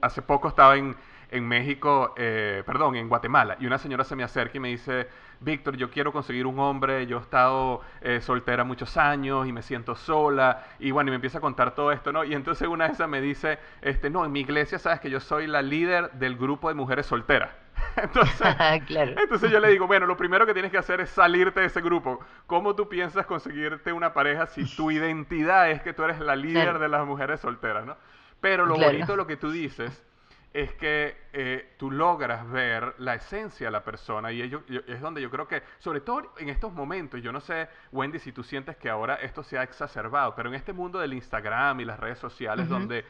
hace 0.00 0.22
poco 0.22 0.48
estaba 0.48 0.76
en, 0.76 0.96
en 1.30 1.46
México, 1.46 2.14
perdón, 2.16 2.96
en 2.96 3.08
Guatemala, 3.08 3.56
y 3.58 3.66
una 3.66 3.78
señora 3.78 4.04
se 4.04 4.14
me 4.14 4.22
acerca 4.22 4.56
y 4.56 4.60
me 4.60 4.68
dice, 4.68 5.08
Víctor, 5.40 5.76
yo 5.76 5.90
quiero 5.90 6.12
conseguir 6.12 6.46
un 6.46 6.58
hombre, 6.60 7.06
yo 7.06 7.18
he 7.18 7.20
estado 7.20 7.82
soltera 8.20 8.62
muchos 8.62 8.96
años 8.96 9.46
y 9.46 9.52
me 9.52 9.62
siento 9.62 9.96
sola, 9.96 10.64
y 10.78 10.92
bueno, 10.92 11.08
y 11.08 11.10
me 11.10 11.16
empieza 11.16 11.38
a 11.38 11.40
contar 11.40 11.74
todo 11.74 11.90
esto, 11.90 12.12
¿no? 12.12 12.22
Y 12.22 12.32
entonces 12.32 12.68
una 12.68 12.86
de 12.86 12.92
esas 12.92 13.08
me 13.08 13.20
dice, 13.20 13.58
este, 13.82 14.08
no, 14.08 14.24
en 14.24 14.30
mi 14.30 14.40
iglesia 14.40 14.78
sabes 14.78 15.00
que 15.00 15.10
yo 15.10 15.18
soy 15.18 15.48
la 15.48 15.62
líder 15.62 16.12
del 16.12 16.36
grupo 16.36 16.68
de 16.68 16.74
mujeres 16.74 17.06
solteras. 17.06 17.50
Entonces, 17.96 18.46
entonces 18.88 19.50
yo 19.50 19.60
le 19.60 19.68
digo, 19.68 19.86
bueno, 19.86 20.06
lo 20.06 20.16
primero 20.16 20.46
que 20.46 20.52
tienes 20.52 20.70
que 20.70 20.78
hacer 20.78 21.00
es 21.00 21.10
salirte 21.10 21.60
de 21.60 21.66
ese 21.66 21.80
grupo. 21.80 22.20
¿Cómo 22.46 22.74
tú 22.74 22.88
piensas 22.88 23.26
conseguirte 23.26 23.92
una 23.92 24.12
pareja 24.12 24.46
si 24.46 24.64
tu 24.76 24.90
identidad 24.92 25.70
es 25.70 25.82
que 25.82 25.92
tú 25.92 26.02
eres 26.04 26.20
la 26.20 26.36
líder 26.36 26.78
de 26.78 26.88
las 26.88 27.06
mujeres 27.06 27.40
solteras, 27.40 27.86
¿no? 27.86 27.96
Pero 28.40 28.66
lo 28.66 28.76
bonito 28.76 29.12
de 29.12 29.16
lo 29.16 29.26
que 29.26 29.36
tú 29.36 29.50
dices 29.50 30.02
es 30.52 30.72
que 30.74 31.16
eh, 31.34 31.74
tú 31.76 31.90
logras 31.90 32.50
ver 32.50 32.94
la 32.98 33.14
esencia 33.14 33.66
de 33.66 33.70
la 33.70 33.84
persona 33.84 34.32
y 34.32 34.40
ello, 34.40 34.62
es 34.86 35.00
donde 35.02 35.20
yo 35.20 35.30
creo 35.30 35.46
que, 35.46 35.62
sobre 35.78 36.00
todo 36.00 36.32
en 36.38 36.48
estos 36.48 36.72
momentos, 36.72 37.20
yo 37.20 37.30
no 37.30 37.40
sé, 37.40 37.68
Wendy, 37.92 38.18
si 38.18 38.32
tú 38.32 38.42
sientes 38.42 38.76
que 38.76 38.88
ahora 38.88 39.16
esto 39.16 39.42
se 39.42 39.58
ha 39.58 39.62
exacerbado, 39.62 40.34
pero 40.34 40.48
en 40.48 40.54
este 40.54 40.72
mundo 40.72 40.98
del 40.98 41.12
Instagram 41.12 41.80
y 41.80 41.84
las 41.84 42.00
redes 42.00 42.18
sociales 42.18 42.68
donde 42.70 43.04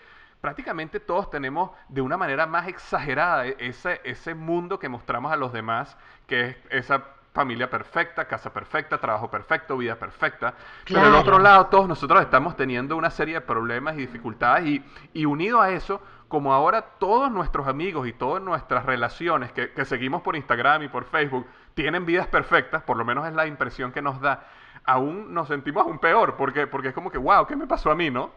prácticamente 0.46 1.00
todos 1.00 1.28
tenemos 1.28 1.72
de 1.88 2.00
una 2.00 2.16
manera 2.16 2.46
más 2.46 2.68
exagerada 2.68 3.48
e-, 3.48 3.56
ese, 3.58 4.00
ese 4.04 4.32
mundo 4.32 4.78
que 4.78 4.88
mostramos 4.88 5.32
a 5.32 5.36
los 5.36 5.52
demás, 5.52 5.96
que 6.28 6.50
es 6.50 6.56
esa 6.70 7.02
familia 7.32 7.68
perfecta, 7.68 8.28
casa 8.28 8.52
perfecta, 8.52 8.98
trabajo 8.98 9.28
perfecto, 9.28 9.76
vida 9.76 9.96
perfecta. 9.96 10.54
Pero 10.86 11.00
al 11.00 11.16
otro 11.16 11.40
lado, 11.40 11.66
todos 11.66 11.88
nosotros 11.88 12.22
estamos 12.22 12.54
teniendo 12.54 12.96
una 12.96 13.10
serie 13.10 13.34
de 13.34 13.40
problemas 13.40 13.96
y 13.96 14.02
dificultades 14.02 14.66
y, 14.66 14.84
y 15.14 15.24
unido 15.24 15.60
a 15.60 15.70
eso, 15.70 16.00
como 16.28 16.54
ahora 16.54 16.80
todos 17.00 17.28
nuestros 17.32 17.66
amigos 17.66 18.06
y 18.06 18.12
todas 18.12 18.40
nuestras 18.40 18.86
relaciones 18.86 19.50
que, 19.50 19.72
que, 19.72 19.84
seguimos 19.84 20.22
por 20.22 20.36
Instagram 20.36 20.84
y 20.84 20.88
por 20.88 21.06
Facebook 21.06 21.44
tienen 21.74 22.06
vidas 22.06 22.28
perfectas, 22.28 22.84
por 22.84 22.96
lo 22.96 23.04
menos 23.04 23.26
es 23.26 23.34
la 23.34 23.48
impresión 23.48 23.90
que 23.90 24.00
nos 24.00 24.20
da, 24.20 24.46
aún 24.84 25.34
nos 25.34 25.48
sentimos 25.48 25.84
aún 25.84 25.98
peor, 25.98 26.36
porque, 26.36 26.68
porque 26.68 26.88
es 26.88 26.94
como 26.94 27.10
que, 27.10 27.18
wow, 27.18 27.48
¿qué 27.48 27.56
me 27.56 27.66
pasó 27.66 27.90
a 27.90 27.96
mí, 27.96 28.10
no? 28.10 28.30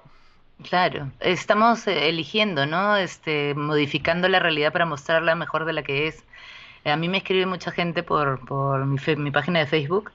Claro, 0.63 1.13
estamos 1.21 1.87
eh, 1.87 2.09
eligiendo, 2.09 2.65
¿no? 2.65 2.97
Este, 2.97 3.53
modificando 3.55 4.27
la 4.27 4.39
realidad 4.39 4.73
para 4.73 4.85
mostrarla 4.85 5.35
mejor 5.35 5.63
de 5.65 5.71
la 5.73 5.83
que 5.83 6.07
es. 6.07 6.25
A 6.85 6.97
mí 6.97 7.09
me 7.09 7.19
escribe 7.19 7.45
mucha 7.45 7.71
gente 7.71 8.03
por, 8.03 8.45
por 8.45 8.85
mi, 8.85 8.97
mi 9.17 9.31
página 9.31 9.59
de 9.59 9.67
Facebook 9.67 10.11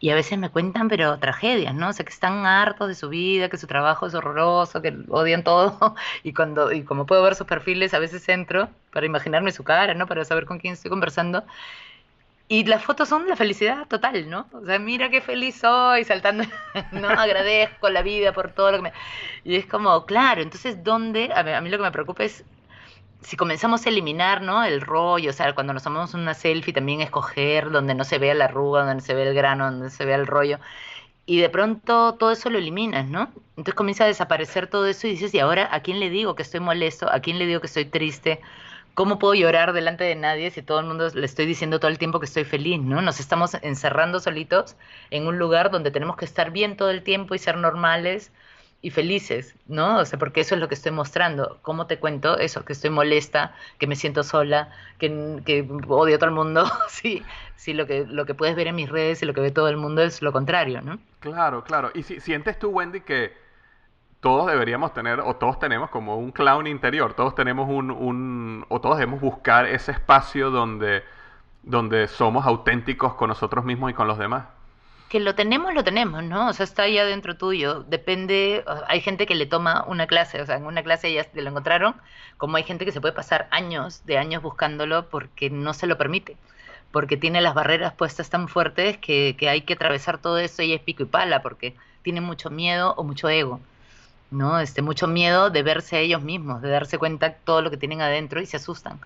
y 0.00 0.10
a 0.10 0.14
veces 0.16 0.38
me 0.38 0.50
cuentan, 0.50 0.88
pero 0.88 1.18
tragedias, 1.18 1.74
¿no? 1.74 1.88
O 1.90 1.92
sea, 1.94 2.04
que 2.06 2.12
están 2.12 2.46
hartos 2.46 2.88
de 2.88 2.94
su 2.96 3.08
vida, 3.10 3.48
que 3.50 3.58
su 3.58 3.66
trabajo 3.68 4.06
es 4.06 4.14
horroroso, 4.14 4.82
que 4.82 4.96
odian 5.08 5.44
todo. 5.44 5.94
Y 6.24 6.34
cuando 6.34 6.72
y 6.72 6.84
como 6.84 7.06
puedo 7.06 7.22
ver 7.22 7.34
sus 7.36 7.46
perfiles, 7.46 7.94
a 7.94 7.98
veces 8.00 8.28
entro 8.28 8.70
para 8.92 9.06
imaginarme 9.06 9.52
su 9.52 9.64
cara, 9.64 9.94
¿no? 9.94 10.06
Para 10.06 10.24
saber 10.26 10.46
con 10.46 10.58
quién 10.58 10.74
estoy 10.74 10.90
conversando. 10.90 11.44
Y 12.48 12.64
las 12.64 12.84
fotos 12.84 13.08
son 13.08 13.28
la 13.28 13.34
felicidad 13.34 13.88
total, 13.88 14.30
¿no? 14.30 14.46
O 14.52 14.64
sea, 14.64 14.78
mira 14.78 15.10
qué 15.10 15.20
feliz 15.20 15.56
soy, 15.56 16.04
saltando, 16.04 16.44
no 16.92 17.08
agradezco 17.08 17.90
la 17.90 18.02
vida 18.02 18.32
por 18.32 18.52
todo 18.52 18.70
lo 18.70 18.76
que 18.78 18.82
me... 18.84 18.92
Y 19.44 19.56
es 19.56 19.66
como, 19.66 20.06
claro, 20.06 20.42
entonces, 20.42 20.84
¿dónde? 20.84 21.32
A 21.34 21.60
mí, 21.60 21.68
lo 21.70 21.78
que 21.78 21.82
me 21.82 21.90
preocupa 21.90 22.22
es 22.24 22.44
si 23.20 23.36
comenzamos 23.36 23.84
a 23.84 23.88
eliminar, 23.88 24.42
¿no? 24.42 24.62
El 24.62 24.80
rollo, 24.80 25.30
o 25.30 25.32
sea, 25.32 25.54
cuando 25.54 25.72
nos 25.72 25.82
tomamos 25.82 26.14
una 26.14 26.34
selfie 26.34 26.72
también 26.72 27.00
escoger 27.00 27.70
donde 27.70 27.94
no 27.94 28.04
se 28.04 28.18
vea 28.18 28.34
la 28.34 28.44
arruga, 28.44 28.84
donde 28.84 29.02
se 29.02 29.14
ve 29.14 29.24
el 29.28 29.34
grano, 29.34 29.64
donde 29.64 29.90
se 29.90 30.04
vea 30.04 30.16
el 30.16 30.26
rollo. 30.28 30.60
Y 31.26 31.40
de 31.40 31.48
pronto 31.50 32.14
todo 32.14 32.30
eso 32.30 32.50
lo 32.50 32.58
eliminas, 32.58 33.06
¿no? 33.08 33.32
Entonces 33.56 33.74
comienza 33.74 34.04
a 34.04 34.06
desaparecer 34.06 34.68
todo 34.68 34.86
eso 34.86 35.08
y 35.08 35.10
dices, 35.12 35.34
¿y 35.34 35.40
ahora 35.40 35.68
a 35.72 35.80
quién 35.80 35.98
le 35.98 36.10
digo 36.10 36.36
que 36.36 36.42
estoy 36.42 36.60
molesto? 36.60 37.10
¿A 37.10 37.18
quién 37.20 37.38
le 37.38 37.46
digo 37.46 37.60
que 37.60 37.66
estoy 37.66 37.86
triste? 37.86 38.40
¿Cómo 38.96 39.18
puedo 39.18 39.34
llorar 39.34 39.74
delante 39.74 40.04
de 40.04 40.14
nadie 40.14 40.50
si 40.50 40.62
todo 40.62 40.80
el 40.80 40.86
mundo 40.86 41.06
le 41.12 41.26
estoy 41.26 41.44
diciendo 41.44 41.78
todo 41.78 41.90
el 41.90 41.98
tiempo 41.98 42.18
que 42.18 42.24
estoy 42.24 42.44
feliz, 42.44 42.80
¿no? 42.80 43.02
Nos 43.02 43.20
estamos 43.20 43.52
encerrando 43.60 44.20
solitos 44.20 44.74
en 45.10 45.26
un 45.26 45.38
lugar 45.38 45.70
donde 45.70 45.90
tenemos 45.90 46.16
que 46.16 46.24
estar 46.24 46.50
bien 46.50 46.78
todo 46.78 46.88
el 46.88 47.02
tiempo 47.02 47.34
y 47.34 47.38
ser 47.38 47.58
normales 47.58 48.32
y 48.80 48.88
felices, 48.88 49.54
¿no? 49.66 49.98
O 49.98 50.04
sea, 50.06 50.18
porque 50.18 50.40
eso 50.40 50.54
es 50.54 50.62
lo 50.62 50.68
que 50.68 50.74
estoy 50.74 50.92
mostrando. 50.92 51.58
¿Cómo 51.60 51.86
te 51.86 51.98
cuento 51.98 52.38
eso? 52.38 52.64
Que 52.64 52.72
estoy 52.72 52.88
molesta, 52.88 53.54
que 53.76 53.86
me 53.86 53.96
siento 53.96 54.22
sola, 54.22 54.70
que, 54.98 55.10
odio 55.88 56.16
a 56.16 56.18
todo 56.18 56.30
el 56.30 56.34
mundo. 56.34 56.64
sí, 56.88 57.22
sí, 57.54 57.74
lo 57.74 57.86
que, 57.86 58.06
lo 58.06 58.24
que 58.24 58.32
puedes 58.32 58.56
ver 58.56 58.68
en 58.68 58.76
mis 58.76 58.88
redes 58.88 59.22
y 59.22 59.26
lo 59.26 59.34
que 59.34 59.42
ve 59.42 59.50
todo 59.50 59.68
el 59.68 59.76
mundo 59.76 60.00
es 60.00 60.22
lo 60.22 60.32
contrario, 60.32 60.80
¿no? 60.80 60.98
Claro, 61.20 61.62
claro. 61.64 61.90
Y 61.92 62.02
si, 62.02 62.18
sientes 62.18 62.58
tú, 62.58 62.70
Wendy, 62.70 63.02
que 63.02 63.34
todos 64.20 64.46
deberíamos 64.46 64.92
tener, 64.92 65.20
o 65.20 65.36
todos 65.36 65.58
tenemos 65.58 65.90
como 65.90 66.16
un 66.16 66.32
clown 66.32 66.66
interior, 66.66 67.14
todos 67.14 67.34
tenemos 67.34 67.68
un, 67.68 67.90
un 67.90 68.64
o 68.68 68.80
todos 68.80 68.98
debemos 68.98 69.20
buscar 69.20 69.66
ese 69.66 69.92
espacio 69.92 70.50
donde, 70.50 71.04
donde 71.62 72.08
somos 72.08 72.46
auténticos 72.46 73.14
con 73.14 73.28
nosotros 73.28 73.64
mismos 73.64 73.90
y 73.90 73.94
con 73.94 74.08
los 74.08 74.18
demás 74.18 74.44
que 75.08 75.20
lo 75.20 75.34
tenemos, 75.34 75.72
lo 75.74 75.84
tenemos, 75.84 76.22
¿no? 76.24 76.48
O 76.48 76.52
sea, 76.52 76.64
está 76.64 76.82
ahí 76.82 76.98
adentro 76.98 77.36
tuyo. 77.36 77.82
Depende, 77.84 78.64
hay 78.88 79.00
gente 79.00 79.26
que 79.26 79.34
le 79.34 79.46
toma 79.46 79.84
una 79.86 80.06
clase, 80.06 80.40
o 80.40 80.46
sea, 80.46 80.56
en 80.56 80.66
una 80.66 80.82
clase 80.82 81.12
ya 81.12 81.26
lo 81.34 81.50
encontraron, 81.50 81.94
como 82.36 82.56
hay 82.56 82.64
gente 82.64 82.84
que 82.84 82.92
se 82.92 83.00
puede 83.00 83.14
pasar 83.14 83.48
años 83.50 84.04
de 84.04 84.18
años 84.18 84.42
buscándolo 84.42 85.08
porque 85.08 85.50
no 85.50 85.74
se 85.74 85.86
lo 85.86 85.96
permite, 85.96 86.36
porque 86.90 87.16
tiene 87.16 87.40
las 87.40 87.54
barreras 87.54 87.94
puestas 87.94 88.30
tan 88.30 88.48
fuertes 88.48 88.98
que, 88.98 89.36
que 89.38 89.48
hay 89.48 89.62
que 89.62 89.74
atravesar 89.74 90.18
todo 90.18 90.38
eso 90.38 90.62
y 90.62 90.72
es 90.72 90.80
pico 90.80 91.04
y 91.04 91.06
pala, 91.06 91.42
porque 91.42 91.76
tiene 92.02 92.20
mucho 92.20 92.50
miedo 92.50 92.94
o 92.96 93.04
mucho 93.04 93.28
ego. 93.28 93.60
¿No? 94.30 94.58
Este, 94.58 94.82
mucho 94.82 95.06
miedo 95.06 95.50
de 95.50 95.62
verse 95.62 95.96
a 95.96 96.00
ellos 96.00 96.22
mismos, 96.22 96.62
de 96.62 96.70
darse 96.70 96.98
cuenta 96.98 97.30
de 97.30 97.36
todo 97.44 97.62
lo 97.62 97.70
que 97.70 97.76
tienen 97.76 98.02
adentro 98.02 98.40
y 98.40 98.46
se 98.46 98.56
asustan. 98.56 99.00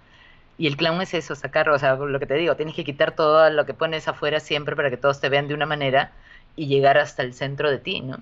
Y 0.59 0.67
el 0.67 0.77
clown 0.77 1.01
es 1.01 1.15
eso, 1.15 1.35
sacar, 1.35 1.71
o 1.71 1.79
sea, 1.79 1.97
lo 1.97 2.19
que 2.19 2.27
te 2.27 2.35
digo, 2.35 2.55
tienes 2.55 2.75
que 2.75 2.85
quitar 2.85 3.13
todo 3.13 3.49
lo 3.51 3.65
que 3.65 3.75
pones 3.75 4.09
afuera 4.09 4.41
siempre 4.41 4.77
para 4.77 4.91
que 4.91 4.97
todos 4.97 5.21
te 5.21 5.29
vean 5.29 5.49
de 5.49 5.55
una 5.55 5.67
manera 5.67 6.13
y 6.57 6.67
llegar 6.67 6.99
hasta 6.99 7.23
el 7.23 7.33
centro 7.33 7.71
de 7.71 7.79
ti, 7.79 8.01
¿no? 8.01 8.19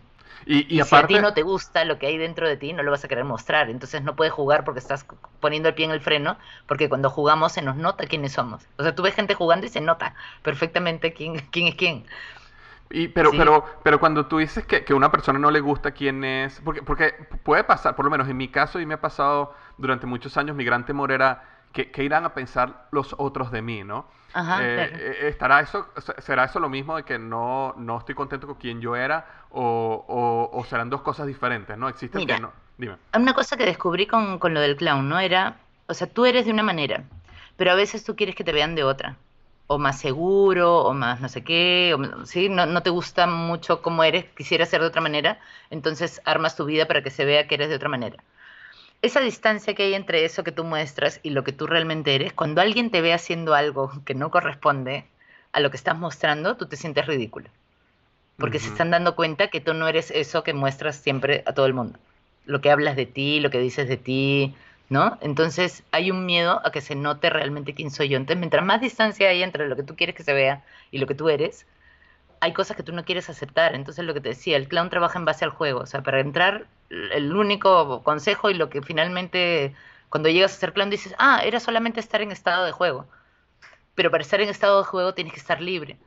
Y, 0.47 0.81
aparte... 0.81 1.09
si 1.09 1.15
a 1.15 1.19
ti 1.19 1.23
no 1.23 1.35
te 1.35 1.43
gusta 1.43 1.85
lo 1.85 1.99
que 1.99 2.07
hay 2.07 2.17
dentro 2.17 2.49
de 2.49 2.57
ti, 2.57 2.73
no 2.73 2.83
lo 2.83 2.91
vas 2.91 3.05
a 3.05 3.09
querer 3.09 3.25
mostrar. 3.25 3.69
Entonces 3.69 4.03
no 4.03 4.17
puedes 4.17 4.33
jugar 4.33 4.65
porque 4.65 4.79
estás 4.79 5.05
poniendo 5.41 5.69
el 5.69 5.75
pie 5.75 5.87
en 5.87 5.91
el 5.91 6.01
freno, 6.01 6.39
porque 6.67 6.89
cuando 6.89 7.11
jugamos 7.11 7.53
se 7.53 7.61
nos 7.61 7.77
nota 7.77 8.07
quiénes 8.07 8.33
somos. 8.33 8.63
O 8.77 8.83
sea, 8.83 8.95
tú 8.95 9.03
ves 9.03 9.15
gente 9.15 9.35
jugando 9.35 9.67
y 9.67 9.69
se 9.69 9.81
nota 9.81 10.15
perfectamente 10.43 11.13
quién, 11.13 11.41
quién 11.51 11.67
es 11.69 11.75
quién. 11.75 12.05
Y, 12.91 13.09
pero, 13.09 13.31
pero, 13.33 13.65
pero 13.83 14.01
cuando 14.01 14.27
tú 14.27 14.39
dices 14.39 14.65
que, 14.65 14.85
que 14.85 14.95
una 14.95 15.11
persona 15.11 15.39
no 15.39 15.51
le 15.51 15.61
gusta 15.61 15.91
quién 15.91 16.25
es, 16.25 16.61
porque, 16.65 16.83
porque 16.83 17.13
puede 17.43 17.65
pasar, 17.65 17.95
por 17.95 18.05
lo 18.05 18.11
menos 18.11 18.29
en 18.29 18.37
mi 18.37 18.49
caso, 18.49 18.81
y 18.81 18.87
me 18.87 18.95
ha 18.95 19.01
pasado 19.01 19.55
durante 19.77 20.07
muchos 20.07 20.37
años, 20.37 20.57
mi 20.57 20.65
gran 20.65 20.87
temor 20.87 21.13
era 21.13 21.45
¿qué, 21.73 22.05
irán 22.05 22.25
a 22.25 22.35
pensar 22.35 22.89
los 22.91 23.15
otros 23.19 23.51
de 23.51 23.63
mí, 23.63 23.85
no? 23.85 24.07
Ajá, 24.33 24.63
eh, 24.63 24.91
eh, 24.93 25.29
¿estará 25.29 25.61
eso, 25.61 25.89
¿Será 26.19 26.45
eso 26.45 26.61
lo 26.61 26.69
mismo 26.69 26.97
de 26.97 27.03
que 27.03 27.19
no, 27.19 27.75
no 27.77 27.99
estoy 27.99 28.15
contento 28.15 28.47
con 28.47 28.57
quien 28.57 28.81
yo 28.81 28.97
era 28.97 29.27
o, 29.51 30.51
o, 30.53 30.65
serán 30.65 30.91
dos 30.91 31.03
cosas 31.03 31.27
diferentes, 31.27 31.77
no? 31.77 31.89
Existe 31.89 32.25
que 32.27 32.41
no. 32.41 32.53
Dime. 32.77 32.97
Una 33.15 33.35
cosa 33.35 33.57
que 33.57 33.65
descubrí 33.65 34.07
con, 34.07 34.39
con 34.39 34.55
lo 34.55 34.61
del 34.61 34.77
clown, 34.77 35.09
¿no? 35.09 35.19
Era, 35.19 35.57
o 35.87 35.95
sea, 35.95 36.07
tú 36.07 36.27
eres 36.27 36.47
de 36.47 36.53
una 36.53 36.63
manera, 36.63 37.05
pero 37.57 37.73
a 37.73 37.75
veces 37.75 38.05
tú 38.05 38.15
quieres 38.17 38.35
que 38.35 38.45
te 38.45 38.53
vean 38.53 38.75
de 38.75 38.85
otra 38.85 39.17
o 39.69 39.79
más 39.79 40.01
seguro, 40.01 40.83
o 40.85 40.95
más 40.95 41.21
no 41.21 41.29
sé 41.29 41.45
qué, 41.45 41.95
o, 41.95 42.27
¿sí? 42.27 42.49
No, 42.49 42.67
no, 42.67 42.83
te 42.83 42.91
gusta 42.91 43.27
mucho 43.27 43.83
cómo 43.83 44.05
eres, 44.05 44.25
quisieras 44.37 44.69
ser 44.71 44.81
de 44.81 44.89
otra 44.89 45.03
manera, 45.03 45.41
entonces 45.71 46.21
armas 46.25 46.57
tu 46.57 46.65
vida 46.65 46.87
para 46.87 47.03
que 47.03 47.11
se 47.11 47.25
vea 47.25 47.47
que 47.47 47.55
eres 47.57 47.69
de 47.69 47.77
otra 47.77 47.89
manera 47.89 48.23
esa 49.03 49.21
distancia 49.21 49.75
que 49.75 49.85
hay 49.85 49.95
entre 49.95 50.25
eso 50.25 50.43
que 50.43 50.53
tú 50.53 50.65
muestras 50.65 51.21
y 51.23 51.31
lo 51.31 51.45
que 51.45 51.53
tú 51.53 51.67
realmente 51.67 52.15
eres, 52.15 52.33
cuando 52.33 52.61
alguien 52.61 52.91
te 52.91 53.01
ve 53.01 53.13
haciendo 53.13 53.55
algo 53.55 53.93
que 54.05 54.15
no 54.15 54.31
corresponde 54.31 55.05
a 55.53 55.61
lo 55.61 55.71
que 55.71 55.77
estás 55.77 55.97
mostrando, 55.97 56.57
tú 56.57 56.67
te 56.67 56.77
sientes 56.77 57.07
ridículo. 57.07 57.49
Porque 58.37 58.61
se 58.61 58.69
están 58.69 58.91
dando 58.91 59.17
cuenta 59.17 59.49
que 59.49 59.61
tú 59.61 59.75
no 59.75 59.89
eres 59.89 60.11
eso 60.13 60.45
que 60.45 60.53
muestras 60.53 60.97
siempre 60.97 61.43
a 61.47 61.55
todo 61.55 61.67
el 61.67 61.75
mundo. 61.75 61.99
Lo 62.45 62.61
que 62.61 62.71
hablas 62.71 62.97
de 62.97 63.07
ti, 63.07 63.41
lo 63.41 63.51
que 63.51 63.59
dices 63.59 63.89
de 63.89 63.97
ti, 63.97 64.55
¿no? 64.89 65.19
Entonces 65.21 65.83
hay 65.91 66.11
un 66.11 66.27
miedo 66.27 66.61
a 66.65 66.73
que 66.73 66.81
se 66.81 66.95
note 66.95 67.31
realmente 67.31 67.75
quién 67.75 67.91
soy 67.91 68.09
yo. 68.09 68.17
Entonces, 68.17 68.39
mientras 68.39 68.65
más 68.65 68.81
distancia 68.81 69.29
hay 69.29 69.43
entre 69.43 69.69
lo 69.69 69.77
que 69.77 69.83
tú 69.83 69.97
quieres 69.97 70.15
que 70.17 70.23
se 70.23 70.33
vea 70.33 70.65
y 70.91 70.99
lo 70.99 71.07
que 71.07 71.15
tú 71.15 71.29
eres, 71.29 71.67
hay 72.41 72.53
cosas 72.53 72.77
que 72.77 72.83
tú 72.83 72.93
no 72.93 73.05
quieres 73.05 73.29
aceptar. 73.31 73.75
Entonces, 73.75 74.05
lo 74.05 74.15
que 74.15 74.21
te 74.21 74.31
decía, 74.31 74.57
el 74.57 74.69
clown 74.69 74.91
trabaja 74.91 75.19
en 75.19 75.25
base 75.25 75.45
al 75.45 75.51
juego. 75.51 75.81
O 75.81 75.87
sea, 75.87 76.03
para 76.03 76.21
entrar, 76.21 76.67
el 76.91 77.35
único 77.37 78.03
consejo 78.03 78.51
y 78.51 78.55
lo 78.55 78.71
que 78.71 78.83
finalmente, 78.83 79.75
cuando 80.09 80.29
llegas 80.31 80.55
a 80.55 80.61
ser 80.61 80.73
clown, 80.73 80.91
dices, 80.91 81.15
ah, 81.19 81.43
era 81.45 81.61
solamente 81.61 82.01
estar 82.01 82.23
en 82.23 82.33
estado 82.33 82.65
de 82.65 82.73
juego. 82.73 83.07
Pero 83.95 84.11
para 84.11 84.23
estar 84.23 84.41
en 84.41 84.49
estado 84.49 84.79
de 84.79 84.85
juego 84.85 85.15
tienes 85.15 85.35
que 85.35 85.41
estar 85.41 85.61
libre. 85.61 85.99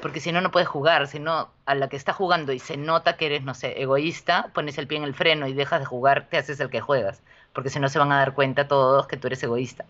Porque 0.00 0.20
si 0.20 0.32
no, 0.32 0.40
no 0.40 0.50
puedes 0.52 0.68
jugar. 0.68 1.08
Si 1.08 1.18
no, 1.18 1.50
a 1.66 1.74
la 1.74 1.88
que 1.88 1.96
está 1.96 2.12
jugando 2.12 2.52
y 2.52 2.58
se 2.60 2.76
nota 2.76 3.16
que 3.16 3.26
eres, 3.26 3.42
no 3.42 3.54
sé, 3.54 3.82
egoísta, 3.82 4.50
pones 4.54 4.78
el 4.78 4.86
pie 4.86 4.98
en 4.98 5.04
el 5.04 5.14
freno 5.14 5.46
y 5.48 5.52
dejas 5.54 5.80
de 5.80 5.86
jugar, 5.86 6.28
te 6.30 6.38
haces 6.38 6.60
el 6.60 6.70
que 6.70 6.80
juegas. 6.80 7.22
Porque 7.58 7.70
si 7.70 7.80
no, 7.80 7.88
se 7.88 7.98
van 7.98 8.12
a 8.12 8.18
dar 8.18 8.34
cuenta 8.34 8.68
todos 8.68 9.08
que 9.08 9.16
tú 9.16 9.26
eres 9.26 9.42
egoísta. 9.42 9.84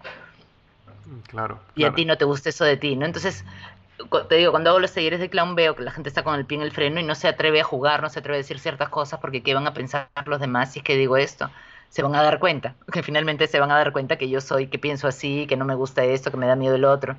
Claro. 1.27 1.59
Y 1.75 1.85
a 1.85 1.93
ti 1.93 2.07
no 2.07 2.17
te 2.17 2.25
gusta 2.25 2.49
eso 2.49 2.65
de 2.65 2.79
ti, 2.79 2.97
¿no? 2.97 3.05
Entonces, 3.05 3.45
te 4.31 4.37
digo, 4.37 4.53
cuando 4.53 4.71
hago 4.71 4.79
los 4.79 4.95
talleres 4.95 5.21
de 5.21 5.29
clown 5.29 5.55
veo 5.55 5.77
que 5.77 5.83
la 5.83 5.91
gente 5.91 6.09
está 6.09 6.23
con 6.23 6.35
el 6.35 6.47
pie 6.47 6.57
en 6.57 6.63
el 6.63 6.73
freno 6.73 6.99
y 6.99 7.03
no 7.03 7.15
se 7.15 7.29
atreve 7.29 7.61
a 7.61 7.65
jugar, 7.65 8.01
no 8.01 8.09
se 8.09 8.21
atreve 8.21 8.37
a 8.37 8.39
decir 8.39 8.59
ciertas 8.59 8.89
cosas 8.89 9.21
porque 9.21 9.43
qué 9.43 9.53
van 9.53 9.67
a 9.67 9.75
pensar 9.75 10.09
los 10.25 10.41
demás 10.41 10.73
si 10.73 10.79
es 10.79 10.83
que 10.83 10.97
digo 10.97 11.19
esto. 11.19 11.51
Se 11.91 12.03
van 12.03 12.15
a 12.15 12.23
dar 12.23 12.39
cuenta, 12.39 12.75
que 12.91 13.03
finalmente 13.03 13.47
se 13.49 13.61
van 13.61 13.71
a 13.71 13.77
dar 13.77 13.93
cuenta 13.93 14.17
que 14.17 14.31
yo 14.31 14.41
soy, 14.41 14.69
que 14.69 14.79
pienso 14.79 15.07
así, 15.07 15.47
que 15.47 15.59
no 15.59 15.67
me 15.67 15.75
gusta 15.75 16.05
esto, 16.05 16.31
que 16.31 16.39
me 16.39 16.47
da 16.47 16.57
miedo 16.57 16.75
el 16.75 16.87
otro. 16.87 17.17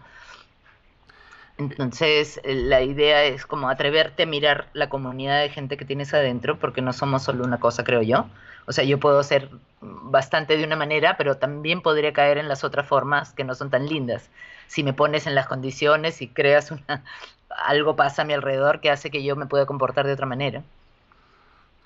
Entonces, 1.59 2.39
la 2.45 2.81
idea 2.81 3.25
es 3.25 3.45
como 3.45 3.69
atreverte 3.69 4.23
a 4.23 4.25
mirar 4.25 4.69
la 4.71 4.87
comunidad 4.87 5.41
de 5.41 5.49
gente 5.49 5.75
que 5.75 5.83
tienes 5.83 6.13
adentro, 6.13 6.57
porque 6.57 6.81
no 6.81 6.93
somos 6.93 7.23
solo 7.23 7.43
una 7.43 7.59
cosa, 7.59 7.83
creo 7.83 8.01
yo. 8.01 8.27
O 8.65 8.71
sea, 8.71 8.85
yo 8.85 8.97
puedo 8.97 9.21
ser 9.23 9.49
bastante 9.81 10.55
de 10.55 10.63
una 10.63 10.77
manera, 10.77 11.17
pero 11.17 11.35
también 11.35 11.81
podría 11.81 12.13
caer 12.13 12.37
en 12.37 12.47
las 12.47 12.63
otras 12.63 12.87
formas 12.87 13.33
que 13.33 13.43
no 13.43 13.55
son 13.55 13.69
tan 13.69 13.87
lindas. 13.87 14.29
Si 14.67 14.83
me 14.83 14.93
pones 14.93 15.27
en 15.27 15.35
las 15.35 15.47
condiciones 15.47 16.21
y 16.21 16.29
creas 16.29 16.71
una, 16.71 17.03
algo 17.49 17.97
pasa 17.97 18.21
a 18.21 18.25
mi 18.25 18.33
alrededor 18.33 18.79
que 18.79 18.89
hace 18.89 19.11
que 19.11 19.21
yo 19.21 19.35
me 19.35 19.45
pueda 19.45 19.65
comportar 19.65 20.07
de 20.07 20.13
otra 20.13 20.25
manera. 20.25 20.63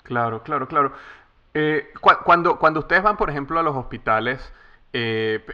Claro, 0.04 0.44
claro, 0.44 0.68
claro. 0.68 0.92
Eh, 1.52 1.88
cuando, 2.00 2.60
cuando 2.60 2.78
ustedes 2.78 3.02
van, 3.02 3.16
por 3.16 3.28
ejemplo, 3.28 3.58
a 3.58 3.62
los 3.64 3.74
hospitales, 3.74 4.52
eh, 4.92 5.44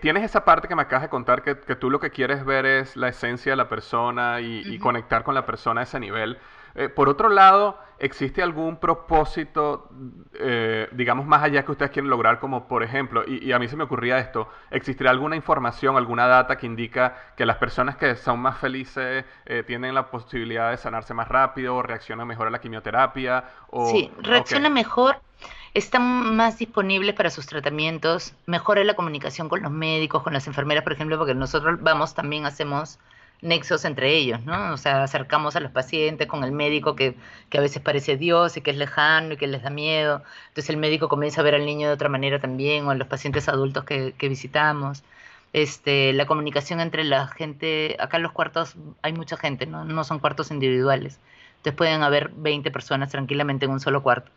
tienes 0.00 0.24
esa 0.24 0.44
parte 0.44 0.68
que 0.68 0.74
me 0.74 0.82
acabas 0.82 1.02
de 1.02 1.08
contar 1.08 1.42
que, 1.42 1.54
tú 1.54 1.90
lo 1.90 2.00
que 2.00 2.10
quieres 2.10 2.44
ver 2.44 2.66
es 2.66 2.96
la 2.96 3.08
esencia 3.08 3.52
de 3.52 3.56
la 3.56 3.68
persona 3.68 4.40
y, 4.40 4.78
conectar 4.78 5.24
con 5.24 5.34
la 5.34 5.46
persona 5.46 5.80
a 5.80 5.84
ese 5.84 5.98
nivel. 5.98 6.38
Eh, 6.76 6.88
por 6.88 7.08
otro 7.08 7.28
lado, 7.28 7.78
¿existe 8.00 8.42
algún 8.42 8.78
propósito, 8.78 9.88
eh, 10.34 10.88
digamos, 10.90 11.24
más 11.24 11.44
allá 11.44 11.64
que 11.64 11.70
ustedes 11.70 11.92
quieren 11.92 12.10
lograr? 12.10 12.40
Como 12.40 12.66
por 12.66 12.82
ejemplo, 12.82 13.22
y, 13.26 13.52
a 13.52 13.60
mí 13.60 13.68
se 13.68 13.76
me 13.76 13.84
ocurría 13.84 14.18
esto, 14.18 14.48
¿existirá 14.70 15.12
alguna 15.12 15.36
información, 15.36 15.96
alguna 15.96 16.26
data 16.26 16.56
que 16.56 16.66
indica 16.66 17.14
que 17.36 17.46
las 17.46 17.58
personas 17.58 17.96
que 17.96 18.16
son 18.16 18.40
más 18.40 18.58
felices 18.58 19.24
eh, 19.46 19.62
tienen 19.64 19.94
la 19.94 20.10
posibilidad 20.10 20.70
de 20.70 20.76
sanarse 20.76 21.14
más 21.14 21.28
rápido, 21.28 21.76
o 21.76 21.82
reaccionan 21.82 22.26
mejor 22.26 22.48
a 22.48 22.50
la 22.50 22.60
quimioterapia? 22.60 23.44
O, 23.70 23.86
sí, 23.86 24.12
reacciona 24.20 24.68
mejor 24.68 25.16
están 25.74 26.36
más 26.36 26.58
disponibles 26.58 27.14
para 27.14 27.30
sus 27.30 27.46
tratamientos, 27.46 28.34
mejora 28.46 28.84
la 28.84 28.94
comunicación 28.94 29.48
con 29.48 29.62
los 29.62 29.72
médicos, 29.72 30.22
con 30.22 30.32
las 30.32 30.46
enfermeras, 30.46 30.84
por 30.84 30.92
ejemplo, 30.92 31.18
porque 31.18 31.34
nosotros 31.34 31.78
vamos, 31.82 32.14
también 32.14 32.46
hacemos 32.46 32.98
nexos 33.42 33.84
entre 33.84 34.16
ellos, 34.16 34.44
¿no? 34.44 34.72
O 34.72 34.76
sea, 34.76 35.02
acercamos 35.02 35.56
a 35.56 35.60
los 35.60 35.72
pacientes 35.72 36.26
con 36.28 36.44
el 36.44 36.52
médico 36.52 36.96
que, 36.96 37.14
que, 37.50 37.58
a 37.58 37.60
veces 37.60 37.82
parece 37.82 38.16
Dios 38.16 38.56
y 38.56 38.62
que 38.62 38.70
es 38.70 38.76
lejano 38.76 39.34
y 39.34 39.36
que 39.36 39.46
les 39.46 39.62
da 39.62 39.70
miedo. 39.70 40.22
Entonces 40.48 40.70
el 40.70 40.78
médico 40.78 41.08
comienza 41.08 41.40
a 41.40 41.44
ver 41.44 41.54
al 41.54 41.66
niño 41.66 41.88
de 41.88 41.94
otra 41.94 42.08
manera 42.08 42.40
también, 42.40 42.86
o 42.86 42.90
a 42.90 42.94
los 42.94 43.08
pacientes 43.08 43.48
adultos 43.48 43.84
que, 43.84 44.14
que 44.16 44.28
visitamos. 44.28 45.04
Este, 45.52 46.12
la 46.12 46.26
comunicación 46.26 46.80
entre 46.80 47.04
la 47.04 47.28
gente, 47.28 47.96
acá 48.00 48.16
en 48.16 48.24
los 48.24 48.32
cuartos 48.32 48.76
hay 49.02 49.12
mucha 49.12 49.36
gente, 49.36 49.66
¿no? 49.66 49.84
no 49.84 50.04
son 50.04 50.18
cuartos 50.18 50.50
individuales. 50.50 51.20
Entonces 51.58 51.74
pueden 51.76 52.02
haber 52.02 52.30
20 52.30 52.70
personas 52.70 53.10
tranquilamente 53.10 53.66
en 53.66 53.72
un 53.72 53.80
solo 53.80 54.02
cuarto, 54.02 54.30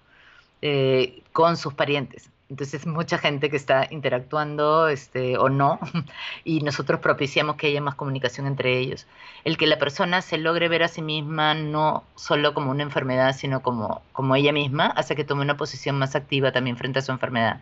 eh, 0.62 1.22
con 1.34 1.58
sus 1.58 1.74
parientes. 1.74 2.30
Entonces, 2.50 2.88
mucha 2.88 3.18
gente 3.18 3.50
que 3.50 3.58
está 3.58 3.88
interactuando 3.92 4.88
este, 4.88 5.38
o 5.38 5.50
no, 5.50 5.80
y 6.46 6.62
nosotros 6.62 7.02
propiciamos 7.02 7.58
que 7.58 7.68
haya 7.68 7.82
más 7.82 7.96
comunicación 7.96 8.48
entre 8.48 8.78
ellos. 8.78 9.06
El 9.44 9.58
que 9.58 9.68
la 9.68 9.78
persona 9.78 10.22
se 10.22 10.38
logre 10.38 10.70
ver 10.70 10.84
a 10.84 10.88
sí 10.88 11.02
misma 11.02 11.54
no 11.56 12.06
solo 12.16 12.54
como 12.54 12.72
una 12.72 12.84
enfermedad, 12.84 13.36
sino 13.36 13.62
como, 13.62 14.02
como 14.14 14.36
ella 14.36 14.54
misma, 14.54 14.88
hace 14.88 15.16
que 15.16 15.26
tome 15.26 15.42
una 15.42 15.58
posición 15.58 16.00
más 16.00 16.16
activa 16.16 16.54
también 16.54 16.78
frente 16.78 17.00
a 17.00 17.02
su 17.02 17.12
enfermedad. 17.12 17.62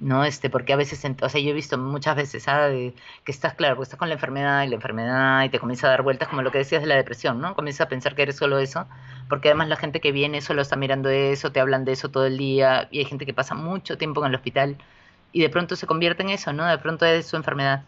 ¿No? 0.00 0.24
Este, 0.24 0.50
porque 0.50 0.72
a 0.72 0.76
veces, 0.76 1.04
o 1.22 1.28
sea, 1.28 1.40
yo 1.40 1.50
he 1.50 1.52
visto 1.52 1.76
muchas 1.78 2.16
veces, 2.16 2.42
¿sabes? 2.44 2.94
Que 3.24 3.32
estás, 3.32 3.54
claro, 3.54 3.76
porque 3.76 3.84
estás 3.84 3.98
con 3.98 4.08
la 4.08 4.14
enfermedad 4.14 4.64
y 4.64 4.68
la 4.68 4.74
enfermedad 4.76 5.44
y 5.44 5.50
te 5.50 5.58
comienza 5.58 5.86
a 5.86 5.90
dar 5.90 6.02
vueltas, 6.02 6.28
como 6.28 6.42
lo 6.42 6.50
que 6.50 6.58
decías 6.58 6.80
de 6.82 6.88
la 6.88 6.96
depresión, 6.96 7.40
¿no? 7.40 7.54
Comienzas 7.54 7.86
a 7.86 7.88
pensar 7.88 8.14
que 8.14 8.22
eres 8.22 8.36
solo 8.36 8.58
eso, 8.58 8.86
porque 9.28 9.48
además 9.48 9.68
la 9.68 9.76
gente 9.76 10.00
que 10.00 10.10
viene 10.12 10.40
solo 10.40 10.62
está 10.62 10.76
mirando 10.76 11.10
eso, 11.10 11.52
te 11.52 11.60
hablan 11.60 11.84
de 11.84 11.92
eso 11.92 12.10
todo 12.10 12.26
el 12.26 12.38
día, 12.38 12.88
y 12.90 12.98
hay 13.00 13.04
gente 13.04 13.26
que 13.26 13.34
pasa 13.34 13.54
mucho 13.54 13.98
tiempo 13.98 14.22
en 14.24 14.30
el 14.30 14.34
hospital 14.36 14.78
y 15.32 15.42
de 15.42 15.50
pronto 15.50 15.76
se 15.76 15.86
convierte 15.86 16.22
en 16.22 16.30
eso, 16.30 16.52
¿no? 16.52 16.66
De 16.66 16.78
pronto 16.78 17.04
es 17.06 17.26
su 17.26 17.36
enfermedad. 17.36 17.84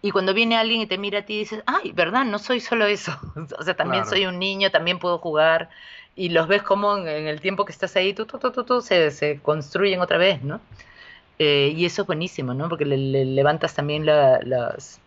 Y 0.00 0.10
cuando 0.10 0.34
viene 0.34 0.56
alguien 0.56 0.80
y 0.80 0.86
te 0.86 0.98
mira 0.98 1.20
a 1.20 1.22
ti 1.22 1.34
y 1.34 1.38
dices, 1.40 1.62
ay, 1.66 1.92
¿verdad? 1.92 2.24
No 2.24 2.38
soy 2.38 2.60
solo 2.60 2.86
eso. 2.86 3.12
o 3.58 3.62
sea, 3.62 3.74
también 3.74 4.06
soy 4.06 4.26
un 4.26 4.38
niño, 4.38 4.70
también 4.70 4.98
puedo 4.98 5.18
jugar. 5.18 5.70
Y 6.16 6.30
los 6.30 6.48
ves 6.48 6.62
como 6.62 6.96
en, 6.98 7.26
el 7.26 7.40
tiempo 7.40 7.64
que 7.64 7.72
estás 7.72 7.94
ahí, 7.96 8.12
tú, 8.12 8.26
tú, 8.26 8.38
tú, 8.38 8.64
tú, 8.64 8.80
se, 8.80 9.10
se 9.10 9.40
construyen 9.40 10.00
otra 10.00 10.18
vez, 10.18 10.42
¿no? 10.42 10.60
Eh, 11.38 11.72
y 11.74 11.84
eso 11.84 12.02
es 12.02 12.06
buenísimo, 12.06 12.54
¿no? 12.54 12.68
Porque 12.68 12.84
le, 12.84 13.24
levantas 13.24 13.74
también 13.74 14.06
la, 14.06 14.40
las, 14.42 15.00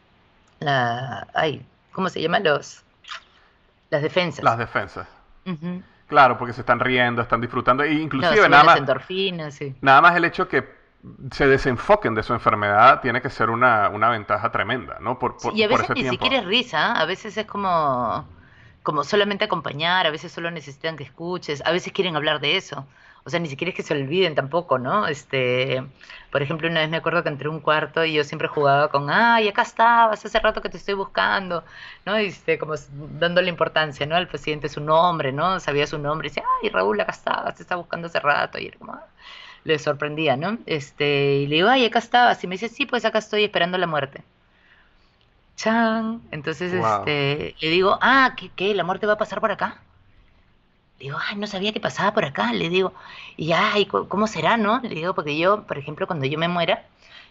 la, 0.59 1.27
ay, 1.33 1.65
¿cómo 1.91 2.09
se 2.09 2.21
llama? 2.21 2.39
Los, 2.39 2.83
las 3.89 4.01
defensas. 4.01 4.43
Las 4.43 4.57
defensas. 4.57 5.07
Claro, 6.07 6.37
porque 6.37 6.53
se 6.53 6.61
están 6.61 6.79
riendo, 6.79 7.21
están 7.21 7.41
disfrutando, 7.41 7.83
e 7.83 7.93
inclusive 7.93 8.49
nada 8.49 8.63
más, 8.63 8.77
endorfinas, 8.77 9.53
sí. 9.53 9.75
nada 9.81 10.01
más 10.01 10.15
el 10.15 10.25
hecho 10.25 10.47
que 10.47 10.67
se 11.31 11.47
desenfoquen 11.47 12.15
de 12.15 12.23
su 12.23 12.33
enfermedad 12.33 13.01
tiene 13.01 13.21
que 13.21 13.29
ser 13.29 13.49
una, 13.49 13.89
una 13.89 14.09
ventaja 14.09 14.51
tremenda, 14.51 14.97
¿no? 14.99 15.19
Por, 15.19 15.37
y 15.53 15.63
a 15.63 15.67
veces 15.67 15.89
ni 15.95 16.09
siquiera 16.09 16.37
es 16.39 16.45
risa, 16.45 16.93
a 16.93 17.05
veces 17.05 17.37
es 17.37 17.45
como, 17.45 18.27
como 18.83 19.03
solamente 19.03 19.45
acompañar, 19.45 20.07
a 20.07 20.11
veces 20.11 20.31
solo 20.31 20.51
necesitan 20.51 20.97
que 20.97 21.03
escuches, 21.03 21.63
a 21.65 21.71
veces 21.71 21.93
quieren 21.93 22.15
hablar 22.15 22.39
de 22.39 22.57
eso. 22.57 22.85
O 23.25 23.29
sea, 23.31 23.39
ni 23.39 23.49
siquiera 23.49 23.71
es 23.71 23.75
que 23.75 23.81
se 23.83 23.93
olviden 23.95 24.35
tampoco, 24.35 24.77
¿no? 24.77 25.07
Este, 25.07 25.83
por 26.31 26.43
ejemplo, 26.43 26.67
una 26.69 26.81
vez 26.81 26.89
me 26.89 26.97
acuerdo 26.97 27.23
que 27.23 27.29
entré 27.29 27.47
a 27.47 27.51
un 27.51 27.59
cuarto 27.59 28.05
y 28.05 28.13
yo 28.13 28.23
siempre 28.23 28.47
jugaba 28.47 28.89
con, 28.89 29.09
ay, 29.09 29.47
acá 29.47 29.63
estabas, 29.63 30.23
hace 30.23 30.39
rato 30.39 30.61
que 30.61 30.69
te 30.69 30.77
estoy 30.77 30.93
buscando, 30.93 31.63
¿no? 32.05 32.19
Y 32.21 32.27
este, 32.27 32.59
como 32.59 32.75
dándole 33.19 33.49
importancia, 33.49 34.05
¿no? 34.05 34.15
Al 34.15 34.27
presidente 34.27 34.69
su 34.69 34.79
nombre, 34.81 35.31
¿no? 35.31 35.59
Sabía 35.59 35.87
su 35.87 35.97
nombre 35.97 36.27
y 36.27 36.29
decía, 36.29 36.43
ay, 36.61 36.69
Raúl, 36.69 37.01
acá 37.01 37.11
estabas, 37.13 37.55
te 37.55 37.63
está 37.63 37.75
buscando 37.77 38.07
hace 38.07 38.19
rato. 38.19 38.59
Y 38.59 38.67
era 38.67 38.77
como, 38.77 38.93
ah", 38.93 39.07
le 39.63 39.79
sorprendía, 39.79 40.37
¿no? 40.37 40.59
Este, 40.67 41.37
y 41.37 41.47
le 41.47 41.55
digo, 41.55 41.69
ay, 41.69 41.85
acá 41.85 41.99
estabas. 41.99 42.43
Y 42.43 42.47
me 42.47 42.55
dice, 42.55 42.69
sí, 42.69 42.85
pues 42.85 43.05
acá 43.05 43.19
estoy 43.19 43.43
esperando 43.45 43.77
la 43.79 43.87
muerte. 43.87 44.23
Chan. 45.57 46.21
Entonces, 46.31 46.73
este, 46.73 47.55
le 47.59 47.69
digo, 47.69 47.97
ah, 48.01 48.35
¿qué, 48.37 48.51
¿qué? 48.55 48.73
¿La 48.75 48.83
muerte 48.83 49.07
va 49.07 49.13
a 49.13 49.17
pasar 49.17 49.41
por 49.41 49.51
acá? 49.51 49.84
Digo, 50.99 51.17
ay, 51.21 51.35
no 51.37 51.47
sabía 51.47 51.73
que 51.73 51.79
pasaba 51.79 52.13
por 52.13 52.25
acá. 52.25 52.53
Le 52.53 52.69
digo, 52.69 52.93
y 53.37 53.51
ay, 53.53 53.85
¿cómo 53.85 54.27
será, 54.27 54.57
no? 54.57 54.79
Le 54.81 54.89
digo, 54.89 55.13
porque 55.13 55.37
yo, 55.37 55.63
por 55.67 55.77
ejemplo, 55.77 56.07
cuando 56.07 56.25
yo 56.25 56.37
me 56.39 56.47
muera, 56.47 56.85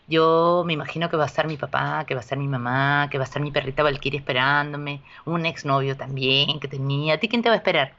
yo 0.06 0.62
me 0.66 0.74
imagino 0.74 1.08
que 1.10 1.16
va 1.16 1.24
a 1.24 1.26
estar 1.26 1.46
mi 1.46 1.56
papá, 1.56 2.04
que 2.06 2.14
va 2.14 2.20
a 2.20 2.22
estar 2.24 2.38
mi 2.38 2.48
mamá, 2.48 3.08
que 3.10 3.18
va 3.18 3.24
a 3.24 3.26
estar 3.26 3.42
mi 3.42 3.50
perrita 3.50 3.82
Valkyrie 3.82 4.20
esperándome, 4.20 5.02
un 5.24 5.46
exnovio 5.46 5.96
también 5.96 6.60
que 6.60 6.68
tenía. 6.68 7.14
¿A 7.14 7.18
ti 7.18 7.28
quién 7.28 7.42
te 7.42 7.48
va 7.48 7.54
a 7.54 7.58
esperar? 7.58 7.94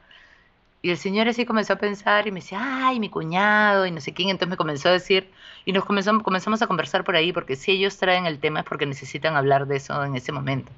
Y 0.82 0.90
el 0.90 0.98
señor 0.98 1.28
así 1.28 1.44
comenzó 1.46 1.74
a 1.74 1.76
pensar 1.76 2.26
y 2.26 2.32
me 2.32 2.40
decía, 2.40 2.60
ay, 2.88 3.00
mi 3.00 3.10
cuñado 3.10 3.86
y 3.86 3.90
no 3.90 4.00
sé 4.00 4.14
quién. 4.14 4.30
Entonces 4.30 4.50
me 4.50 4.56
comenzó 4.56 4.88
a 4.88 4.92
decir, 4.92 5.30
y 5.64 5.72
nos 5.72 5.84
comenzamos, 5.84 6.22
comenzamos 6.22 6.62
a 6.62 6.66
conversar 6.68 7.04
por 7.04 7.16
ahí, 7.16 7.32
porque 7.32 7.56
si 7.56 7.72
ellos 7.72 7.98
traen 7.98 8.26
el 8.26 8.38
tema 8.40 8.60
es 8.60 8.66
porque 8.66 8.86
necesitan 8.86 9.36
hablar 9.36 9.66
de 9.66 9.76
eso 9.76 10.04
en 10.04 10.16
ese 10.16 10.32
momento. 10.32 10.72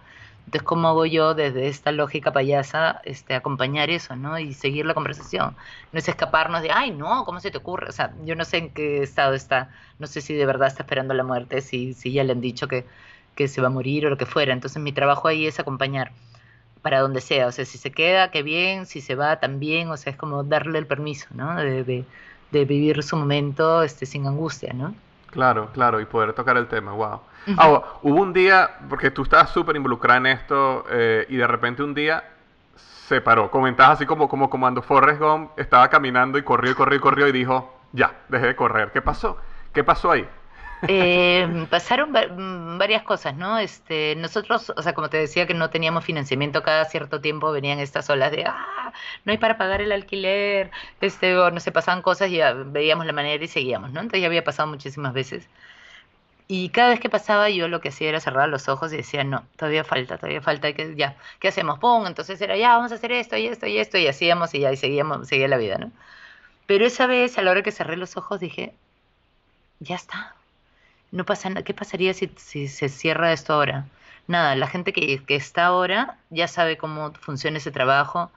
Entonces, 0.48 0.66
¿cómo 0.66 0.88
hago 0.88 1.04
yo 1.04 1.34
desde 1.34 1.68
esta 1.68 1.92
lógica 1.92 2.32
payasa 2.32 3.02
este, 3.04 3.34
acompañar 3.34 3.90
eso, 3.90 4.16
¿no? 4.16 4.38
Y 4.38 4.54
seguir 4.54 4.86
la 4.86 4.94
conversación. 4.94 5.54
No 5.92 5.98
es 5.98 6.08
escaparnos 6.08 6.62
de, 6.62 6.70
ay, 6.72 6.90
no, 6.90 7.26
¿cómo 7.26 7.38
se 7.38 7.50
te 7.50 7.58
ocurre? 7.58 7.90
O 7.90 7.92
sea, 7.92 8.14
yo 8.24 8.34
no 8.34 8.46
sé 8.46 8.56
en 8.56 8.70
qué 8.70 9.02
estado 9.02 9.34
está, 9.34 9.68
no 9.98 10.06
sé 10.06 10.22
si 10.22 10.32
de 10.32 10.46
verdad 10.46 10.68
está 10.68 10.84
esperando 10.84 11.12
la 11.12 11.22
muerte, 11.22 11.60
si, 11.60 11.92
ya 11.92 12.24
le 12.24 12.32
han 12.32 12.40
dicho 12.40 12.66
que, 12.66 12.86
que 13.34 13.46
se 13.46 13.60
va 13.60 13.66
a 13.66 13.70
morir 13.70 14.06
o 14.06 14.08
lo 14.08 14.16
que 14.16 14.24
fuera. 14.24 14.54
Entonces, 14.54 14.82
mi 14.82 14.92
trabajo 14.92 15.28
ahí 15.28 15.46
es 15.46 15.60
acompañar 15.60 16.12
para 16.80 17.00
donde 17.00 17.20
sea. 17.20 17.46
O 17.46 17.52
sea, 17.52 17.66
si 17.66 17.76
se 17.76 17.92
queda, 17.92 18.30
qué 18.30 18.42
bien, 18.42 18.86
si 18.86 19.02
se 19.02 19.16
va, 19.16 19.40
también. 19.40 19.90
O 19.90 19.98
sea, 19.98 20.12
es 20.12 20.16
como 20.16 20.44
darle 20.44 20.78
el 20.78 20.86
permiso, 20.86 21.26
¿no? 21.32 21.56
De, 21.56 21.84
de, 21.84 22.06
de 22.52 22.64
vivir 22.64 23.02
su 23.02 23.16
momento 23.18 23.82
este, 23.82 24.06
sin 24.06 24.26
angustia, 24.26 24.72
¿no? 24.72 24.94
Claro, 25.30 25.68
claro, 25.74 26.00
y 26.00 26.06
poder 26.06 26.32
tocar 26.32 26.56
el 26.56 26.68
tema, 26.68 26.92
wow. 26.92 27.20
Ah, 27.56 27.82
hubo 28.02 28.20
un 28.20 28.32
día, 28.32 28.78
porque 28.88 29.10
tú 29.10 29.22
estabas 29.22 29.50
súper 29.50 29.76
involucrada 29.76 30.18
en 30.18 30.26
esto, 30.26 30.84
eh, 30.90 31.26
y 31.28 31.36
de 31.36 31.46
repente 31.46 31.82
un 31.82 31.94
día 31.94 32.24
se 32.76 33.20
paró. 33.20 33.50
Comentabas 33.50 33.94
así 33.94 34.06
como, 34.06 34.28
como 34.28 34.50
cuando 34.50 34.82
Forrest 34.82 35.20
Gump 35.20 35.58
estaba 35.58 35.88
caminando 35.88 36.36
y 36.36 36.42
corrió 36.42 36.72
y 36.72 36.74
corrió 36.74 36.98
y 36.98 37.00
corrió 37.00 37.28
y 37.28 37.32
dijo, 37.32 37.80
ya, 37.92 38.12
dejé 38.28 38.48
de 38.48 38.56
correr. 38.56 38.92
¿Qué 38.92 39.00
pasó? 39.00 39.38
¿Qué 39.72 39.82
pasó 39.82 40.10
ahí? 40.10 40.28
Eh, 40.86 41.66
pasaron 41.70 42.10
mm, 42.12 42.78
varias 42.78 43.02
cosas, 43.02 43.34
¿no? 43.34 43.58
Este, 43.58 44.14
nosotros, 44.16 44.72
o 44.76 44.82
sea, 44.82 44.94
como 44.94 45.08
te 45.08 45.16
decía 45.16 45.46
que 45.46 45.54
no 45.54 45.70
teníamos 45.70 46.04
financiamiento 46.04 46.62
cada 46.62 46.84
cierto 46.84 47.20
tiempo, 47.20 47.50
venían 47.50 47.78
estas 47.78 48.08
olas 48.10 48.30
de, 48.30 48.44
ah, 48.46 48.92
no 49.24 49.32
hay 49.32 49.38
para 49.38 49.58
pagar 49.58 49.80
el 49.80 49.92
alquiler, 49.92 50.70
este, 51.00 51.36
o 51.36 51.50
no 51.50 51.60
se 51.60 51.72
pasaban 51.72 52.02
cosas 52.02 52.30
y 52.30 52.36
ya 52.36 52.52
veíamos 52.52 53.06
la 53.06 53.12
manera 53.12 53.42
y 53.42 53.48
seguíamos, 53.48 53.92
¿no? 53.92 54.00
Entonces 54.00 54.20
ya 54.20 54.26
había 54.28 54.44
pasado 54.44 54.68
muchísimas 54.68 55.12
veces. 55.12 55.48
Y 56.48 56.70
cada 56.70 56.88
vez 56.90 57.00
que 57.00 57.10
pasaba 57.10 57.50
yo 57.50 57.68
lo 57.68 57.80
que 57.80 57.90
hacía 57.90 58.08
era 58.08 58.20
cerrar 58.20 58.48
los 58.48 58.68
ojos 58.68 58.92
y 58.92 58.96
decía, 58.96 59.22
no, 59.22 59.44
todavía 59.56 59.84
falta, 59.84 60.16
todavía 60.16 60.40
falta, 60.40 60.72
que 60.72 60.96
ya, 60.96 61.16
¿qué 61.40 61.48
hacemos? 61.48 61.78
Pum, 61.78 62.06
entonces 62.06 62.40
era, 62.40 62.56
ya, 62.56 62.76
vamos 62.76 62.90
a 62.92 62.94
hacer 62.96 63.12
esto 63.12 63.36
y 63.36 63.46
esto 63.46 63.66
y 63.66 63.78
esto, 63.78 63.98
y 63.98 64.06
hacíamos 64.08 64.54
y 64.54 64.60
ya, 64.60 64.72
y 64.72 64.76
seguíamos, 64.78 65.28
seguía 65.28 65.48
la 65.48 65.58
vida, 65.58 65.76
¿no? 65.78 65.92
Pero 66.66 66.86
esa 66.86 67.06
vez, 67.06 67.38
a 67.38 67.42
la 67.42 67.50
hora 67.52 67.62
que 67.62 67.72
cerré 67.72 67.96
los 67.96 68.16
ojos, 68.16 68.40
dije, 68.40 68.74
ya 69.80 69.96
está, 69.96 70.34
no 71.10 71.24
pasa 71.24 71.48
nada. 71.50 71.62
¿Qué 71.62 71.74
pasaría 71.74 72.14
si, 72.14 72.30
si, 72.36 72.68
se 72.68 72.88
cierra 72.88 73.32
esto 73.32 73.54
ahora? 73.54 73.86
Nada, 74.26 74.54
la 74.56 74.66
gente 74.66 74.92
que, 74.92 75.24
que, 75.24 75.36
está 75.36 75.66
ahora 75.66 76.18
ya 76.30 76.48
sabe 76.48 76.76
cómo 76.76 77.12
funciona 77.14 77.58
ese 77.58 77.70
trabajo, 77.70 78.30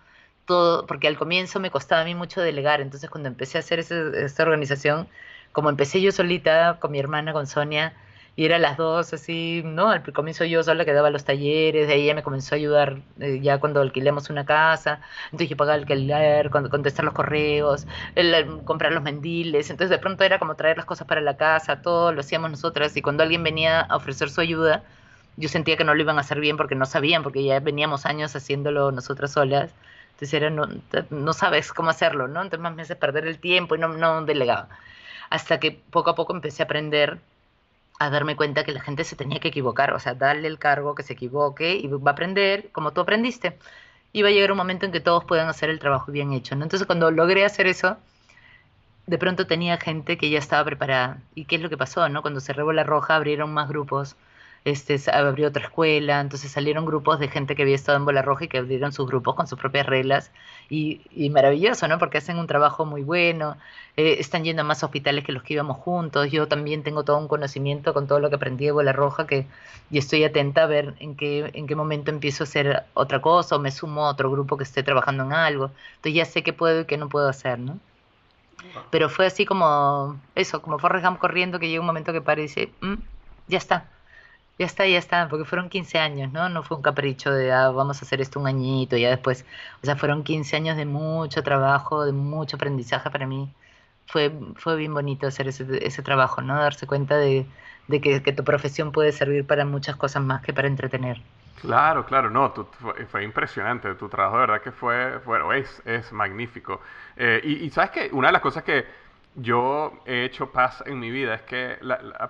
todo, 0.45 0.85
porque 0.87 1.07
al 1.07 1.17
comienzo 1.17 1.59
me 1.59 1.71
costaba 1.71 2.01
a 2.01 2.05
mí 2.05 2.15
mucho 2.15 2.41
delegar, 2.41 2.81
entonces 2.81 3.09
cuando 3.09 3.29
empecé 3.29 3.57
a 3.57 3.61
hacer 3.61 3.79
esta 3.79 4.43
organización, 4.43 5.07
como 5.51 5.69
empecé 5.69 6.01
yo 6.01 6.11
solita 6.11 6.77
con 6.79 6.91
mi 6.91 6.99
hermana, 6.99 7.33
con 7.33 7.47
Sonia, 7.47 7.93
y 8.35 8.45
era 8.45 8.59
las 8.59 8.77
dos 8.77 9.13
así, 9.13 9.61
¿no? 9.65 9.89
Al 9.89 10.01
comienzo 10.13 10.45
yo 10.45 10.63
sola 10.63 10.85
que 10.85 10.93
daba 10.93 11.09
los 11.09 11.25
talleres, 11.25 11.87
de 11.87 11.93
ahí 11.93 12.03
ella 12.03 12.15
me 12.15 12.23
comenzó 12.23 12.55
a 12.55 12.57
ayudar 12.57 13.01
eh, 13.19 13.39
ya 13.41 13.59
cuando 13.59 13.81
alquilemos 13.81 14.29
una 14.29 14.45
casa, 14.45 15.01
entonces 15.25 15.49
yo 15.49 15.57
pagaba 15.57 15.75
alquiler, 15.77 16.49
contestar 16.49 17.03
los 17.05 17.13
correos, 17.13 17.87
el, 18.15 18.63
comprar 18.63 18.93
los 18.93 19.03
mendiles, 19.03 19.69
entonces 19.69 19.89
de 19.89 19.99
pronto 19.99 20.23
era 20.23 20.39
como 20.39 20.55
traer 20.55 20.77
las 20.77 20.85
cosas 20.85 21.07
para 21.07 21.21
la 21.21 21.35
casa, 21.37 21.81
todo 21.81 22.13
lo 22.13 22.21
hacíamos 22.21 22.51
nosotras 22.51 22.95
y 22.95 23.01
cuando 23.01 23.23
alguien 23.23 23.43
venía 23.43 23.81
a 23.81 23.95
ofrecer 23.97 24.29
su 24.29 24.41
ayuda, 24.41 24.83
yo 25.37 25.49
sentía 25.49 25.77
que 25.77 25.83
no 25.83 25.93
lo 25.93 26.01
iban 26.01 26.17
a 26.17 26.21
hacer 26.21 26.39
bien 26.39 26.57
porque 26.57 26.75
no 26.75 26.85
sabían, 26.85 27.23
porque 27.23 27.43
ya 27.43 27.59
veníamos 27.59 28.05
años 28.05 28.35
haciéndolo 28.35 28.91
nosotras 28.91 29.33
solas, 29.33 29.75
entonces 30.11 30.33
era, 30.33 30.49
no, 30.49 30.67
no 31.09 31.33
sabes 31.33 31.73
cómo 31.73 31.89
hacerlo, 31.89 32.27
¿no? 32.27 32.41
Entonces 32.41 32.59
más 32.61 32.75
me 32.75 32.83
hace 32.83 32.95
perder 32.95 33.25
el 33.27 33.39
tiempo 33.39 33.75
y 33.75 33.79
no, 33.79 33.89
no 33.89 34.23
delegaba. 34.25 34.69
Hasta 35.31 35.59
que 35.59 35.71
poco 35.71 36.11
a 36.11 36.15
poco 36.15 36.35
empecé 36.35 36.61
a 36.61 36.65
aprender 36.65 37.19
a 37.99 38.09
darme 38.09 38.35
cuenta 38.35 38.63
que 38.63 38.71
la 38.71 38.81
gente 38.81 39.03
se 39.03 39.15
tenía 39.15 39.39
que 39.39 39.49
equivocar, 39.49 39.93
o 39.93 39.99
sea, 39.99 40.13
darle 40.13 40.47
el 40.47 40.59
cargo 40.59 40.95
que 40.95 41.03
se 41.03 41.13
equivoque 41.13 41.75
y 41.75 41.87
va 41.87 42.11
a 42.11 42.13
aprender 42.13 42.69
como 42.71 42.91
tú 42.91 43.01
aprendiste. 43.01 43.57
Y 44.13 44.23
va 44.23 44.29
a 44.29 44.31
llegar 44.31 44.51
un 44.51 44.57
momento 44.57 44.85
en 44.85 44.91
que 44.91 44.99
todos 44.99 45.23
puedan 45.25 45.47
hacer 45.49 45.69
el 45.69 45.79
trabajo 45.79 46.11
bien 46.11 46.33
hecho, 46.33 46.55
¿no? 46.55 46.63
Entonces, 46.63 46.85
cuando 46.85 47.11
logré 47.11 47.45
hacer 47.45 47.67
eso, 47.67 47.97
de 49.07 49.17
pronto 49.17 49.47
tenía 49.47 49.77
gente 49.77 50.17
que 50.17 50.29
ya 50.29 50.39
estaba 50.39 50.65
preparada. 50.65 51.19
¿Y 51.35 51.45
qué 51.45 51.55
es 51.57 51.61
lo 51.61 51.69
que 51.69 51.77
pasó, 51.77 52.07
no? 52.09 52.21
Cuando 52.21 52.39
se 52.39 52.53
la 52.53 52.83
roja, 52.83 53.15
abrieron 53.15 53.53
más 53.53 53.69
grupos 53.69 54.15
este, 54.63 54.99
abrió 55.11 55.47
otra 55.47 55.63
escuela, 55.63 56.19
entonces 56.19 56.51
salieron 56.51 56.85
grupos 56.85 57.19
de 57.19 57.27
gente 57.27 57.55
que 57.55 57.63
había 57.63 57.75
estado 57.75 57.97
en 57.97 58.05
Bola 58.05 58.21
Roja 58.21 58.45
y 58.45 58.47
que 58.47 58.59
abrieron 58.59 58.91
sus 58.91 59.07
grupos 59.07 59.35
con 59.35 59.47
sus 59.47 59.57
propias 59.57 59.87
reglas 59.87 60.31
y, 60.69 61.01
y 61.11 61.31
maravilloso, 61.31 61.87
¿no? 61.87 61.97
Porque 61.97 62.19
hacen 62.19 62.37
un 62.37 62.45
trabajo 62.45 62.85
muy 62.85 63.01
bueno, 63.01 63.57
eh, 63.97 64.17
están 64.19 64.43
yendo 64.43 64.61
a 64.61 64.65
más 64.65 64.83
hospitales 64.83 65.23
que 65.25 65.31
los 65.31 65.41
que 65.41 65.55
íbamos 65.55 65.77
juntos, 65.77 66.29
yo 66.31 66.47
también 66.47 66.83
tengo 66.83 67.03
todo 67.03 67.17
un 67.17 67.27
conocimiento 67.27 67.93
con 67.93 68.05
todo 68.05 68.19
lo 68.19 68.29
que 68.29 68.35
aprendí 68.35 68.65
de 68.65 68.71
Bola 68.71 68.93
Roja 68.93 69.25
que, 69.25 69.47
y 69.89 69.97
estoy 69.97 70.23
atenta 70.23 70.63
a 70.63 70.67
ver 70.67 70.93
en 70.99 71.15
qué, 71.15 71.49
en 71.53 71.65
qué 71.65 71.75
momento 71.75 72.11
empiezo 72.11 72.43
a 72.43 72.45
hacer 72.45 72.83
otra 72.93 73.19
cosa 73.21 73.55
o 73.55 73.59
me 73.59 73.71
sumo 73.71 74.05
a 74.05 74.11
otro 74.11 74.29
grupo 74.29 74.57
que 74.57 74.63
esté 74.63 74.83
trabajando 74.83 75.23
en 75.23 75.33
algo, 75.33 75.71
entonces 75.95 76.13
ya 76.13 76.25
sé 76.25 76.43
qué 76.43 76.53
puedo 76.53 76.81
y 76.81 76.85
qué 76.85 76.97
no 76.97 77.09
puedo 77.09 77.27
hacer, 77.27 77.57
¿no? 77.57 77.79
Pero 78.91 79.09
fue 79.09 79.25
así 79.25 79.45
como 79.45 80.19
eso, 80.35 80.61
como 80.61 80.77
Forrest 80.77 81.03
Gump 81.05 81.17
corriendo 81.17 81.57
que 81.59 81.67
llega 81.67 81.79
un 81.81 81.87
momento 81.87 82.13
que 82.13 82.35
dice, 82.35 82.71
mm, 82.81 82.93
ya 83.47 83.57
está, 83.57 83.89
ya 84.61 84.67
está, 84.67 84.85
ya 84.85 84.99
está, 84.99 85.27
porque 85.27 85.43
fueron 85.43 85.69
15 85.69 85.97
años, 85.97 86.31
¿no? 86.31 86.47
No 86.47 86.61
fue 86.61 86.77
un 86.77 86.83
capricho 86.83 87.31
de, 87.31 87.51
ah, 87.51 87.71
vamos 87.71 87.99
a 87.99 88.05
hacer 88.05 88.21
esto 88.21 88.39
un 88.39 88.45
añito, 88.45 88.95
ya 88.95 89.09
después, 89.09 89.43
o 89.81 89.85
sea, 89.87 89.95
fueron 89.95 90.23
15 90.23 90.55
años 90.55 90.77
de 90.77 90.85
mucho 90.85 91.41
trabajo, 91.41 92.05
de 92.05 92.11
mucho 92.11 92.57
aprendizaje 92.57 93.09
para 93.09 93.25
mí. 93.25 93.51
Fue, 94.05 94.31
fue 94.57 94.75
bien 94.75 94.93
bonito 94.93 95.25
hacer 95.25 95.47
ese, 95.47 95.65
ese 95.83 96.03
trabajo, 96.03 96.43
¿no? 96.43 96.61
Darse 96.61 96.85
cuenta 96.85 97.17
de, 97.17 97.47
de 97.87 98.01
que, 98.01 98.19
tu 98.33 98.43
profesión 98.43 98.91
puede 98.91 99.11
servir 99.11 99.47
para 99.47 99.65
muchas 99.65 99.95
cosas 99.95 100.21
más 100.21 100.43
que 100.43 100.53
para 100.53 100.67
entretener. 100.67 101.19
Claro, 101.59 102.05
claro, 102.05 102.29
no, 102.29 102.53
fue, 103.09 103.23
impresionante, 103.23 103.95
tu 103.95 104.09
trabajo 104.09 104.35
de 104.35 104.41
verdad 104.41 104.61
que 104.61 104.71
fue, 104.71 105.19
fue 105.25 105.59
es, 105.59 105.81
es 105.85 106.11
magnífico. 106.11 106.81
Eh, 107.17 107.41
y, 107.43 107.69
sabes 107.71 107.89
que 107.89 108.09
una 108.11 108.27
de 108.27 108.33
las 108.33 108.43
cosas 108.43 108.61
que 108.63 108.85
yo 109.35 109.93
he 110.05 110.25
hecho 110.25 110.51
paz 110.51 110.83
en 110.85 110.99
mi 110.99 111.09
vida. 111.09 111.35
Es 111.35 111.41
que 111.43 111.77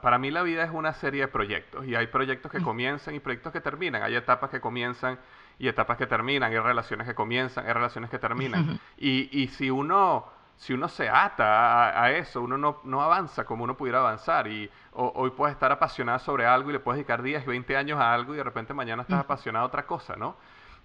para 0.01 0.17
mí 0.17 0.31
la 0.31 0.43
vida 0.43 0.63
es 0.63 0.71
una 0.71 0.93
serie 0.93 1.21
de 1.21 1.27
proyectos 1.27 1.85
y 1.85 1.95
hay 1.95 2.07
proyectos 2.07 2.51
que 2.51 2.61
comienzan 2.61 3.15
y 3.15 3.19
proyectos 3.19 3.51
que 3.51 3.61
terminan. 3.61 4.03
Hay 4.03 4.15
etapas 4.15 4.49
que 4.49 4.61
comienzan 4.61 5.19
y 5.57 5.67
etapas 5.67 5.97
que 5.97 6.07
terminan, 6.07 6.51
hay 6.51 6.59
relaciones 6.59 7.07
que 7.07 7.15
comienzan, 7.15 7.65
hay 7.65 7.73
relaciones 7.73 8.09
que 8.09 8.19
terminan. 8.19 8.79
y, 8.97 9.29
y 9.41 9.47
si 9.47 9.69
uno 9.69 10.41
si 10.61 10.73
uno 10.73 10.87
se 10.89 11.09
ata 11.09 11.99
a, 11.99 12.11
eso, 12.11 12.39
uno 12.39 12.55
no, 12.55 12.81
no, 12.83 13.01
avanza 13.01 13.45
como 13.45 13.63
uno 13.63 13.75
pudiera 13.75 13.97
avanzar. 13.97 14.47
Y 14.47 14.69
hoy 14.93 15.31
puedes 15.31 15.55
estar 15.55 15.71
apasionado 15.71 16.19
sobre 16.19 16.45
algo 16.45 16.69
y 16.69 16.73
le 16.73 16.79
puedes 16.79 16.97
dedicar 16.97 17.23
10, 17.23 17.47
20 17.47 17.77
años 17.77 17.99
a 17.99 18.13
algo 18.13 18.35
y 18.35 18.37
de 18.37 18.43
repente 18.43 18.71
mañana 18.71 19.01
estás 19.01 19.21
apasionado 19.21 19.65
a 19.65 19.67
otra 19.67 19.87
cosa, 19.87 20.15
¿no? 20.17 20.35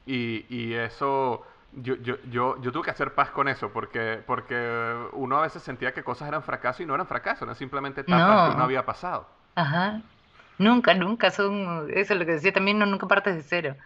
Y, 0.07 0.47
y 0.49 0.73
eso 0.73 1.45
yo, 1.77 1.95
yo, 1.97 2.16
yo, 2.31 2.61
yo, 2.61 2.72
tuve 2.72 2.85
que 2.85 2.91
hacer 2.91 3.14
paz 3.14 3.31
con 3.31 3.49
eso 3.49 3.70
porque, 3.70 4.22
porque 4.27 4.95
uno 5.12 5.39
a 5.39 5.43
veces 5.43 5.62
sentía 5.62 5.93
que 5.93 6.03
cosas 6.03 6.29
eran 6.29 6.43
fracaso 6.43 6.83
y 6.83 6.87
no 6.87 6.95
eran 6.95 7.07
fracaso, 7.07 7.45
eran 7.45 7.57
simplemente 7.57 8.01
etapas 8.01 8.51
que 8.51 8.57
no 8.57 8.64
había 8.64 8.85
pasado. 8.85 9.27
Ajá. 9.55 10.01
Nunca, 10.59 10.95
nunca 10.95 11.31
son, 11.31 11.91
eso 11.91 12.14
es 12.14 12.18
lo 12.18 12.24
que 12.24 12.33
decía 12.33 12.53
también, 12.53 12.79
no, 12.79 12.87
nunca 12.87 13.07
partes 13.07 13.37
de 13.37 13.43
cero. 13.43 13.77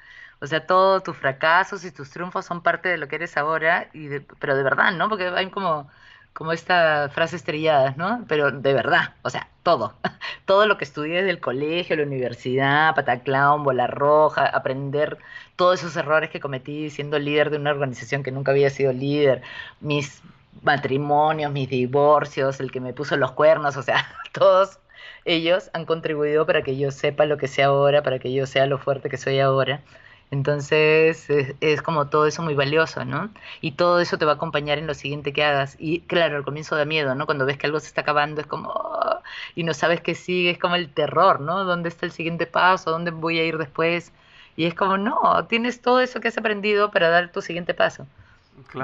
O 0.40 0.46
sea, 0.46 0.66
todos 0.66 1.02
tus 1.02 1.16
fracasos 1.16 1.84
y 1.84 1.90
tus 1.90 2.10
triunfos 2.10 2.46
son 2.46 2.62
parte 2.62 2.88
de 2.88 2.96
lo 2.96 3.08
que 3.08 3.16
eres 3.16 3.36
ahora, 3.36 3.88
y 3.92 4.08
pero 4.38 4.56
de 4.56 4.62
verdad, 4.62 4.92
¿no? 4.92 5.08
Porque 5.08 5.26
hay 5.26 5.50
como, 5.50 5.90
como 6.32 6.52
esta 6.52 7.08
frase 7.10 7.36
estrellada, 7.36 7.94
¿no? 7.96 8.24
Pero 8.28 8.50
de 8.50 8.72
verdad, 8.74 9.14
o 9.22 9.30
sea, 9.30 9.48
todo. 9.62 9.94
todo 10.46 10.66
lo 10.66 10.78
que 10.78 10.84
estudié 10.84 11.16
desde 11.16 11.30
el 11.30 11.40
colegio, 11.40 11.96
la 11.96 12.04
universidad, 12.04 12.94
pataclown, 12.94 13.64
bola 13.64 13.86
roja, 13.86 14.46
aprender 14.46 15.18
todos 15.56 15.80
esos 15.80 15.96
errores 15.96 16.30
que 16.30 16.40
cometí 16.40 16.90
siendo 16.90 17.18
líder 17.18 17.50
de 17.50 17.58
una 17.58 17.70
organización 17.70 18.22
que 18.22 18.32
nunca 18.32 18.52
había 18.52 18.70
sido 18.70 18.92
líder, 18.92 19.42
mis 19.80 20.22
matrimonios, 20.62 21.52
mis 21.52 21.68
divorcios, 21.68 22.60
el 22.60 22.70
que 22.70 22.80
me 22.80 22.92
puso 22.92 23.16
los 23.16 23.32
cuernos, 23.32 23.76
o 23.76 23.82
sea, 23.82 24.06
todos 24.32 24.78
ellos 25.24 25.70
han 25.74 25.84
contribuido 25.84 26.46
para 26.46 26.62
que 26.62 26.76
yo 26.76 26.90
sepa 26.90 27.26
lo 27.26 27.36
que 27.36 27.48
sé 27.48 27.62
ahora, 27.62 28.02
para 28.02 28.18
que 28.18 28.32
yo 28.32 28.46
sea 28.46 28.66
lo 28.66 28.78
fuerte 28.78 29.08
que 29.10 29.16
soy 29.16 29.40
ahora. 29.40 29.82
Entonces 30.30 31.28
es, 31.60 31.82
como 31.82 32.08
todo 32.08 32.26
eso 32.26 32.42
muy 32.42 32.54
valioso, 32.54 33.04
¿no? 33.04 33.30
Y 33.60 33.72
todo 33.72 34.00
eso 34.00 34.16
te 34.18 34.24
va 34.24 34.32
a 34.32 34.34
acompañar 34.36 34.78
en 34.78 34.86
lo 34.86 34.94
siguiente 34.94 35.32
que 35.32 35.42
hagas. 35.44 35.76
Y 35.78 36.00
claro, 36.02 36.36
al 36.36 36.44
comienzo 36.44 36.76
da 36.76 36.84
miedo, 36.84 37.14
¿no? 37.16 37.26
Cuando 37.26 37.46
ves 37.46 37.58
que 37.58 37.66
algo 37.66 37.80
se 37.80 37.88
está 37.88 38.02
acabando 38.02 38.40
es 38.40 38.46
como, 38.46 38.70
oh", 38.70 39.20
y 39.56 39.64
no 39.64 39.74
sabes 39.74 40.00
qué 40.00 40.14
sigue, 40.14 40.50
es 40.50 40.58
como 40.58 40.76
el 40.76 40.92
terror, 40.92 41.40
¿no? 41.40 41.64
¿Dónde 41.64 41.88
está 41.88 42.06
el 42.06 42.12
siguiente 42.12 42.46
paso? 42.46 42.90
¿Dónde 42.92 43.10
voy 43.10 43.38
a 43.40 43.44
ir 43.44 43.58
después? 43.58 44.12
Y 44.56 44.66
es 44.66 44.74
como, 44.74 44.98
no, 44.98 45.46
tienes 45.48 45.82
todo 45.82 46.00
eso 46.00 46.20
que 46.20 46.28
has 46.28 46.38
aprendido 46.38 46.90
para 46.92 47.08
dar 47.10 47.32
tu 47.32 47.42
siguiente 47.42 47.74
paso. 47.74 48.06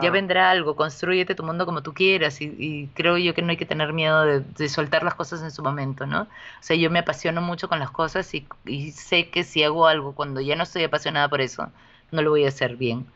Ya 0.03 0.11
vendrá 0.11 0.51
algo, 0.51 0.77
construyete 0.77 1.35
tu 1.35 1.43
mundo 1.43 1.67
como 1.67 1.83
tú 1.83 1.95
quieras 1.95 2.41
y, 2.41 2.89
creo 2.95 3.17
yo 3.19 3.35
que 3.35 3.43
no 3.43 3.51
hay 3.51 3.57
que 3.57 3.67
tener 3.67 3.93
miedo 3.93 4.25
de, 4.25 4.69
soltar 4.69 5.03
las 5.03 5.15
cosas 5.15 5.43
en 5.43 5.51
su 5.51 5.63
momento, 5.63 6.07
¿no? 6.07 6.23
O 6.23 6.29
sea, 6.61 6.77
yo 6.77 6.91
me 6.91 7.01
apasiono 7.01 7.41
mucho 7.41 7.69
con 7.69 7.79
las 7.79 7.91
cosas 7.91 8.33
y, 8.35 8.47
y, 8.65 8.93
sé 8.93 9.31
que 9.31 9.45
si 9.45 9.63
hago 9.63 9.87
algo 9.87 10.15
cuando 10.15 10.41
ya 10.41 10.57
no 10.57 10.63
estoy 10.63 10.85
apasionada 10.85 11.29
por 11.29 11.41
eso, 11.41 11.71
no 12.11 12.23
lo 12.23 12.31
voy 12.31 12.45
a 12.45 12.49
hacer 12.49 12.77
bien, 12.77 13.07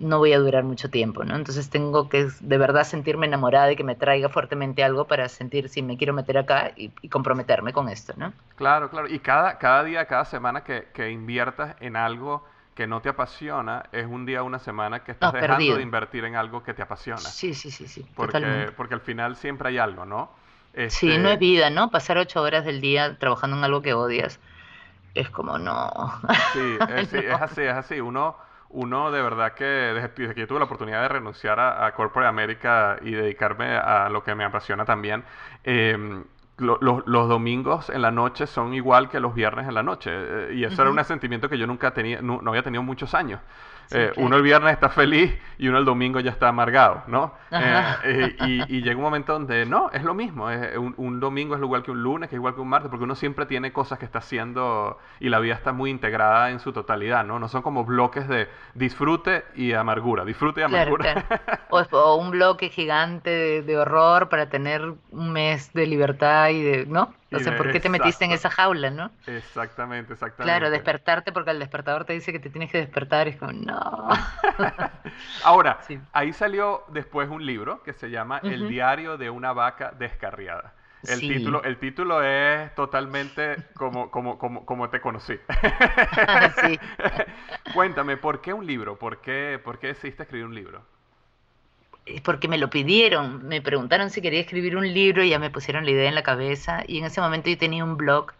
no 0.00 0.18
voy 0.18 0.32
a 0.32 0.38
durar 0.38 0.64
mucho 0.64 0.90
tiempo, 0.90 1.24
¿no? 1.24 1.36
Entonces 1.36 1.68
tengo 1.68 2.08
que 2.08 2.28
de 2.40 2.58
verdad 2.58 2.84
sentirme 2.84 3.26
enamorada 3.26 3.70
y 3.70 3.76
que 3.76 3.84
me 3.84 3.94
traiga 3.94 4.30
fuertemente 4.30 4.82
algo 4.82 5.06
para 5.06 5.28
sentir 5.28 5.68
si 5.68 5.82
me 5.82 5.98
quiero 5.98 6.14
meter 6.14 6.38
acá 6.38 6.72
y, 6.74 6.88
comprometerme 7.08 7.72
con 7.72 7.88
esto, 7.88 8.14
¿no? 8.16 8.32
Claro, 8.56 8.88
claro. 8.88 9.08
Y 9.08 9.18
cada, 9.18 9.58
cada 9.58 9.84
día, 9.84 10.06
cada 10.06 10.24
semana 10.24 10.64
que, 10.64 10.88
que 10.94 11.10
inviertas 11.10 11.76
en 11.80 11.96
algo 11.96 12.42
que 12.80 12.86
no 12.86 13.02
te 13.02 13.10
apasiona 13.10 13.82
es 13.92 14.06
un 14.06 14.24
día, 14.24 14.42
una 14.42 14.58
semana 14.58 15.04
que 15.04 15.12
estás 15.12 15.34
dejando 15.34 15.76
de 15.76 15.82
invertir 15.82 16.24
en 16.24 16.34
algo 16.34 16.62
que 16.62 16.72
te 16.72 16.80
apasiona. 16.80 17.20
Sí, 17.20 17.52
sí, 17.52 17.70
sí, 17.70 17.86
sí. 17.86 18.06
Porque, 18.16 18.72
porque 18.74 18.94
al 18.94 19.02
final 19.02 19.36
siempre 19.36 19.68
hay 19.68 19.76
algo, 19.76 20.06
¿no? 20.06 20.30
Sí, 20.88 21.08
no 21.08 21.28
es 21.28 21.34
este 21.34 21.36
vida, 21.36 21.68
¿no? 21.68 21.90
Pasar 21.90 22.16
ocho 22.16 22.40
horas 22.40 22.64
del 22.64 22.80
día 22.80 23.18
trabajando 23.18 23.58
en 23.58 23.64
algo 23.64 23.82
que 23.82 23.92
odias 23.92 24.40
es 25.14 25.28
como 25.28 25.58
no. 25.58 25.90
Sí, 26.54 26.78
es, 26.96 27.12
así, 27.38 27.60
es 27.60 27.74
así. 27.74 28.00
Uno, 28.00 28.34
uno 28.70 29.10
de 29.10 29.20
verdad 29.20 29.52
que 29.52 29.64
desde, 29.64 30.34
que 30.34 30.40
yo 30.40 30.46
tuve 30.46 30.60
la 30.60 30.64
oportunidad 30.64 31.02
de 31.02 31.08
renunciar 31.08 31.60
a, 31.60 31.84
a 31.84 31.92
Corporate 31.92 32.30
America 32.30 32.96
y 33.02 33.10
dedicarme 33.10 33.76
a 33.76 34.08
lo 34.08 34.24
que 34.24 34.34
me 34.34 34.44
apasiona 34.44 34.86
también, 34.86 35.22
eh, 35.64 36.22
los 36.60 37.28
domingos 37.28 37.90
en 37.90 38.02
la 38.02 38.10
noche 38.10 38.46
son 38.46 38.74
igual 38.74 39.08
que 39.08 39.20
los 39.20 39.34
viernes 39.34 39.66
en 39.66 39.74
la 39.74 39.82
noche. 39.82 40.10
Eh, 40.12 40.54
y 40.54 40.64
eso 40.64 40.82
era 40.82 40.90
un 40.90 41.04
sentimiento 41.04 41.48
que 41.48 41.58
yo 41.58 41.66
nunca 41.66 41.92
tenía, 41.92 42.20
no, 42.22 42.40
había 42.46 42.62
tenido 42.62 42.82
muchos 42.82 43.14
años. 43.14 43.40
Eh, 43.92 44.12
uno 44.16 44.36
el 44.36 44.42
viernes 44.42 44.72
está 44.72 44.88
feliz 44.88 45.36
y 45.58 45.68
uno 45.68 45.78
el 45.78 45.84
domingo 45.84 46.20
ya 46.20 46.30
está 46.30 46.48
amargado, 46.48 47.02
¿no? 47.08 47.34
Eh, 47.50 48.36
y, 48.68 48.82
llega 48.82 48.96
un 48.96 49.02
momento 49.02 49.32
donde 49.32 49.66
no, 49.66 49.90
es 49.90 50.04
lo 50.04 50.14
mismo. 50.14 50.48
un, 50.96 51.20
domingo 51.20 51.56
es 51.56 51.60
igual 51.60 51.82
que 51.82 51.90
un 51.90 52.02
lunes, 52.02 52.28
que 52.28 52.36
es 52.36 52.38
igual 52.38 52.54
que 52.54 52.60
un 52.60 52.68
martes, 52.68 52.88
porque 52.88 53.04
uno 53.04 53.14
siempre 53.14 53.46
tiene 53.46 53.72
cosas 53.72 53.98
que 53.98 54.04
está 54.04 54.18
haciendo 54.18 54.98
y 55.18 55.28
la 55.28 55.40
vida 55.40 55.54
está 55.54 55.72
muy 55.72 55.90
integrada 55.90 56.50
en 56.50 56.60
su 56.60 56.72
totalidad, 56.72 57.24
¿no? 57.24 57.38
No 57.38 57.48
son 57.48 57.62
como 57.62 57.84
bloques 57.84 58.28
de 58.28 58.48
disfrute 58.74 59.44
y 59.54 59.72
amargura, 59.72 60.24
disfrute 60.24 60.60
y 60.60 60.64
amargura. 60.64 61.26
O, 61.70 62.16
un 62.16 62.30
bloque 62.30 62.68
gigante 62.68 63.62
de 63.62 63.78
horror 63.78 64.28
para 64.28 64.48
tener 64.48 64.94
un 65.10 65.32
mes 65.32 65.72
de 65.72 65.86
libertad 65.86 66.48
y 66.50 66.62
de, 66.62 66.86
¿no? 66.86 67.14
O 67.32 67.38
sea, 67.38 67.56
¿por 67.56 67.70
qué 67.70 67.80
te 67.80 67.88
metiste 67.88 68.24
en 68.24 68.32
esa 68.32 68.50
jaula, 68.50 68.90
no? 68.90 69.10
Exactamente, 69.26 70.14
exactamente. 70.14 70.50
Claro, 70.50 70.70
despertarte 70.70 71.32
porque 71.32 71.50
el 71.50 71.58
despertador 71.58 72.04
te 72.04 72.12
dice 72.12 72.32
que 72.32 72.40
te 72.40 72.50
tienes 72.50 72.70
que 72.72 72.78
despertar 72.78 73.28
y 73.28 73.30
es 73.30 73.36
como, 73.36 73.52
no. 73.52 74.08
Ahora, 75.44 75.78
ahí 76.12 76.32
salió 76.32 76.84
después 76.88 77.28
un 77.28 77.46
libro 77.46 77.82
que 77.82 77.92
se 77.92 78.10
llama 78.10 78.40
El 78.42 78.68
diario 78.68 79.16
de 79.16 79.30
una 79.30 79.52
vaca 79.52 79.92
descarriada. 79.96 80.74
El, 81.02 81.20
título, 81.20 81.62
el 81.62 81.78
título 81.78 82.22
es 82.22 82.74
totalmente 82.74 83.56
como, 83.74 84.10
como, 84.10 84.38
como, 84.38 84.66
como 84.66 84.90
te 84.90 85.00
conocí. 85.00 85.38
sí. 86.62 86.78
Cuéntame, 87.74 88.16
¿por 88.16 88.40
qué 88.40 88.52
un 88.52 88.66
libro? 88.66 88.98
¿Por 88.98 89.20
qué, 89.20 89.58
¿Por 89.62 89.78
qué 89.78 89.88
decidiste 89.88 90.24
escribir 90.24 90.46
un 90.46 90.54
libro? 90.54 90.84
Porque 92.22 92.48
me 92.48 92.58
lo 92.58 92.70
pidieron, 92.70 93.46
me 93.46 93.62
preguntaron 93.62 94.10
si 94.10 94.20
quería 94.20 94.40
escribir 94.40 94.76
un 94.76 94.92
libro 94.92 95.22
y 95.22 95.30
ya 95.30 95.38
me 95.38 95.50
pusieron 95.50 95.84
la 95.84 95.90
idea 95.90 96.08
en 96.08 96.14
la 96.14 96.22
cabeza. 96.22 96.84
Y 96.86 96.98
en 96.98 97.04
ese 97.04 97.20
momento 97.20 97.50
yo 97.50 97.58
tenía 97.58 97.84
un 97.84 97.96
blog 97.96 98.32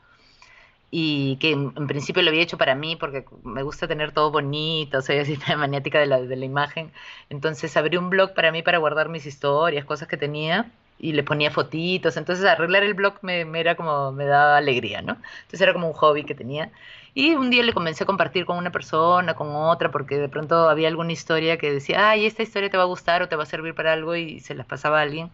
y 0.90 1.36
que 1.36 1.52
en, 1.52 1.86
principio 1.86 2.22
lo 2.22 2.30
había 2.30 2.42
hecho 2.42 2.58
para 2.58 2.74
mí 2.74 2.96
porque 2.96 3.24
me 3.44 3.62
gusta 3.62 3.86
tener 3.86 4.12
todo 4.12 4.30
bonito, 4.30 5.00
soy 5.02 5.18
así 5.18 5.38
maniática 5.56 6.00
de 6.00 6.06
la, 6.06 6.20
de 6.20 6.36
la 6.36 6.44
imagen, 6.44 6.92
entonces 7.28 7.76
abrí 7.76 7.96
un 7.96 8.10
blog 8.10 8.34
para 8.34 8.50
mí 8.52 8.62
para 8.62 8.78
guardar 8.78 9.08
mis 9.08 9.26
historias, 9.26 9.84
cosas 9.84 10.08
que 10.08 10.16
tenía 10.16 10.70
y 10.98 11.12
le 11.12 11.22
ponía 11.22 11.50
fotitos, 11.50 12.16
entonces 12.16 12.44
arreglar 12.44 12.82
el 12.82 12.94
blog 12.94 13.14
me, 13.22 13.44
me 13.44 13.60
era 13.60 13.76
como, 13.76 14.12
me 14.12 14.26
daba 14.26 14.56
alegría, 14.56 15.00
¿no? 15.00 15.16
Entonces 15.42 15.60
era 15.60 15.72
como 15.72 15.86
un 15.86 15.94
hobby 15.94 16.24
que 16.24 16.34
tenía 16.34 16.70
y 17.14 17.34
un 17.34 17.50
día 17.50 17.62
le 17.62 17.72
comencé 17.72 18.04
a 18.04 18.06
compartir 18.06 18.44
con 18.46 18.56
una 18.56 18.70
persona, 18.70 19.34
con 19.34 19.48
otra, 19.54 19.90
porque 19.90 20.16
de 20.18 20.28
pronto 20.28 20.68
había 20.68 20.88
alguna 20.88 21.12
historia 21.12 21.58
que 21.58 21.72
decía, 21.72 22.10
ay, 22.10 22.26
esta 22.26 22.42
historia 22.42 22.70
te 22.70 22.76
va 22.76 22.84
a 22.84 22.86
gustar 22.86 23.22
o 23.22 23.28
te 23.28 23.36
va 23.36 23.42
a 23.44 23.46
servir 23.46 23.74
para 23.74 23.92
algo 23.92 24.14
y 24.16 24.40
se 24.40 24.54
las 24.54 24.66
pasaba 24.66 24.98
a 25.00 25.02
alguien. 25.02 25.30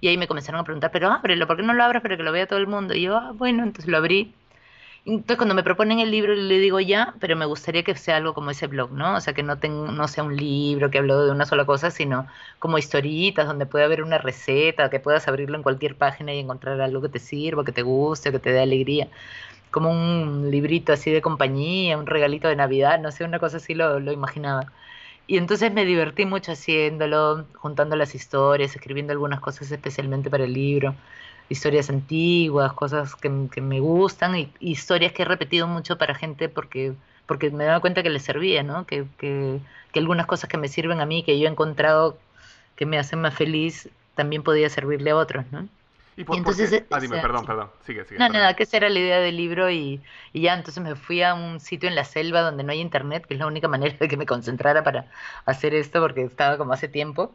Y 0.00 0.08
ahí 0.08 0.16
me 0.18 0.26
comenzaron 0.28 0.60
a 0.60 0.64
preguntar, 0.64 0.90
pero 0.92 1.10
ábrelo, 1.12 1.46
¿por 1.46 1.56
qué 1.56 1.62
no 1.62 1.74
lo 1.74 1.84
abres 1.84 2.02
para 2.02 2.16
que 2.16 2.22
lo 2.22 2.32
vea 2.32 2.46
todo 2.46 2.58
el 2.58 2.66
mundo? 2.66 2.94
Y 2.94 3.02
yo, 3.02 3.16
ah, 3.16 3.32
bueno, 3.34 3.62
entonces 3.62 3.90
lo 3.90 3.98
abrí. 3.98 4.34
Entonces 5.06 5.36
cuando 5.38 5.54
me 5.54 5.62
proponen 5.62 5.98
el 5.98 6.10
libro 6.10 6.34
le 6.34 6.58
digo 6.58 6.78
ya, 6.80 7.14
pero 7.20 7.34
me 7.36 7.46
gustaría 7.46 7.82
que 7.84 7.94
sea 7.96 8.16
algo 8.16 8.34
como 8.34 8.50
ese 8.50 8.66
blog, 8.66 8.92
¿no? 8.92 9.16
O 9.16 9.20
sea, 9.20 9.32
que 9.32 9.42
no, 9.42 9.56
no 9.56 10.08
sea 10.08 10.24
un 10.24 10.36
libro 10.36 10.90
que 10.90 10.98
hablo 10.98 11.24
de 11.24 11.30
una 11.32 11.46
sola 11.46 11.64
cosa, 11.64 11.90
sino 11.90 12.26
como 12.58 12.76
historitas 12.78 13.46
donde 13.46 13.66
pueda 13.66 13.86
haber 13.86 14.02
una 14.02 14.18
receta, 14.18 14.90
que 14.90 15.00
puedas 15.00 15.26
abrirlo 15.26 15.56
en 15.56 15.62
cualquier 15.62 15.96
página 15.96 16.34
y 16.34 16.40
encontrar 16.40 16.80
algo 16.80 17.00
que 17.00 17.08
te 17.08 17.18
sirva, 17.18 17.64
que 17.64 17.72
te 17.72 17.82
guste, 17.82 18.30
que 18.30 18.38
te 18.38 18.52
dé 18.52 18.60
alegría 18.60 19.08
como 19.70 19.90
un 19.90 20.50
librito 20.50 20.92
así 20.92 21.10
de 21.10 21.22
compañía, 21.22 21.98
un 21.98 22.06
regalito 22.06 22.48
de 22.48 22.56
Navidad, 22.56 23.00
no 23.00 23.10
sé, 23.12 23.24
una 23.24 23.38
cosa 23.38 23.58
así 23.58 23.74
lo, 23.74 23.98
imaginaba. 24.12 24.66
Y 25.26 25.38
entonces 25.38 25.72
me 25.72 25.84
divertí 25.84 26.26
mucho 26.26 26.52
haciéndolo, 26.52 27.46
juntando 27.54 27.96
las 27.96 28.14
historias, 28.14 28.74
escribiendo 28.74 29.12
algunas 29.12 29.40
cosas 29.40 29.70
especialmente 29.70 30.28
para 30.30 30.44
el 30.44 30.52
libro, 30.52 30.94
historias 31.48 31.90
antiguas, 31.90 32.72
cosas 32.72 33.14
que, 33.16 33.28
me 33.30 33.80
gustan 33.80 34.36
y 34.36 34.52
historias 34.60 35.12
que 35.12 35.22
he 35.22 35.24
repetido 35.24 35.68
mucho 35.68 35.98
para 35.98 36.14
gente 36.14 36.48
porque, 36.48 36.94
porque 37.26 37.50
me 37.50 37.64
daba 37.64 37.80
cuenta 37.80 38.02
que 38.02 38.10
les 38.10 38.22
servía, 38.22 38.62
¿no? 38.62 38.86
Que, 38.86 39.06
que, 39.18 39.60
que 39.92 40.00
algunas 40.00 40.26
cosas 40.26 40.48
que 40.50 40.58
me 40.58 40.68
sirven 40.68 41.00
a 41.00 41.06
mí, 41.06 41.22
que 41.22 41.38
yo 41.38 41.46
he 41.46 41.50
encontrado 41.50 42.18
que 42.76 42.86
me 42.86 42.98
hacen 42.98 43.20
más 43.20 43.34
feliz, 43.34 43.88
también 44.14 44.42
podía 44.42 44.68
servirle 44.70 45.10
a 45.10 45.16
otros, 45.16 45.44
¿no? 45.52 45.68
¿Y, 46.28 46.36
entonces, 46.36 46.84
Ah, 46.90 47.00
dime, 47.00 47.18
perdón, 47.18 47.46
perdón. 47.46 47.70
Sigue, 47.86 48.04
sigue. 48.04 48.18
No, 48.18 48.28
nada, 48.28 48.54
que 48.54 48.64
esa 48.64 48.76
era 48.76 48.90
la 48.90 48.98
idea 48.98 49.20
del 49.20 49.36
libro 49.36 49.70
y, 49.70 50.02
ya, 50.34 50.54
entonces 50.54 50.82
me 50.82 50.94
fui 50.94 51.22
a 51.22 51.34
un 51.34 51.60
sitio 51.60 51.88
en 51.88 51.94
la 51.94 52.04
selva 52.04 52.42
donde 52.42 52.62
no 52.62 52.72
hay 52.72 52.80
internet, 52.80 53.24
que 53.26 53.34
es 53.34 53.40
la 53.40 53.46
única 53.46 53.68
manera 53.68 53.96
de 53.98 54.08
que 54.08 54.16
me 54.16 54.26
concentrara 54.26 54.84
para 54.84 55.06
hacer 55.46 55.74
esto 55.74 56.00
porque 56.00 56.22
estaba 56.22 56.58
como 56.58 56.72
hace 56.72 56.88
tiempo. 56.88 57.34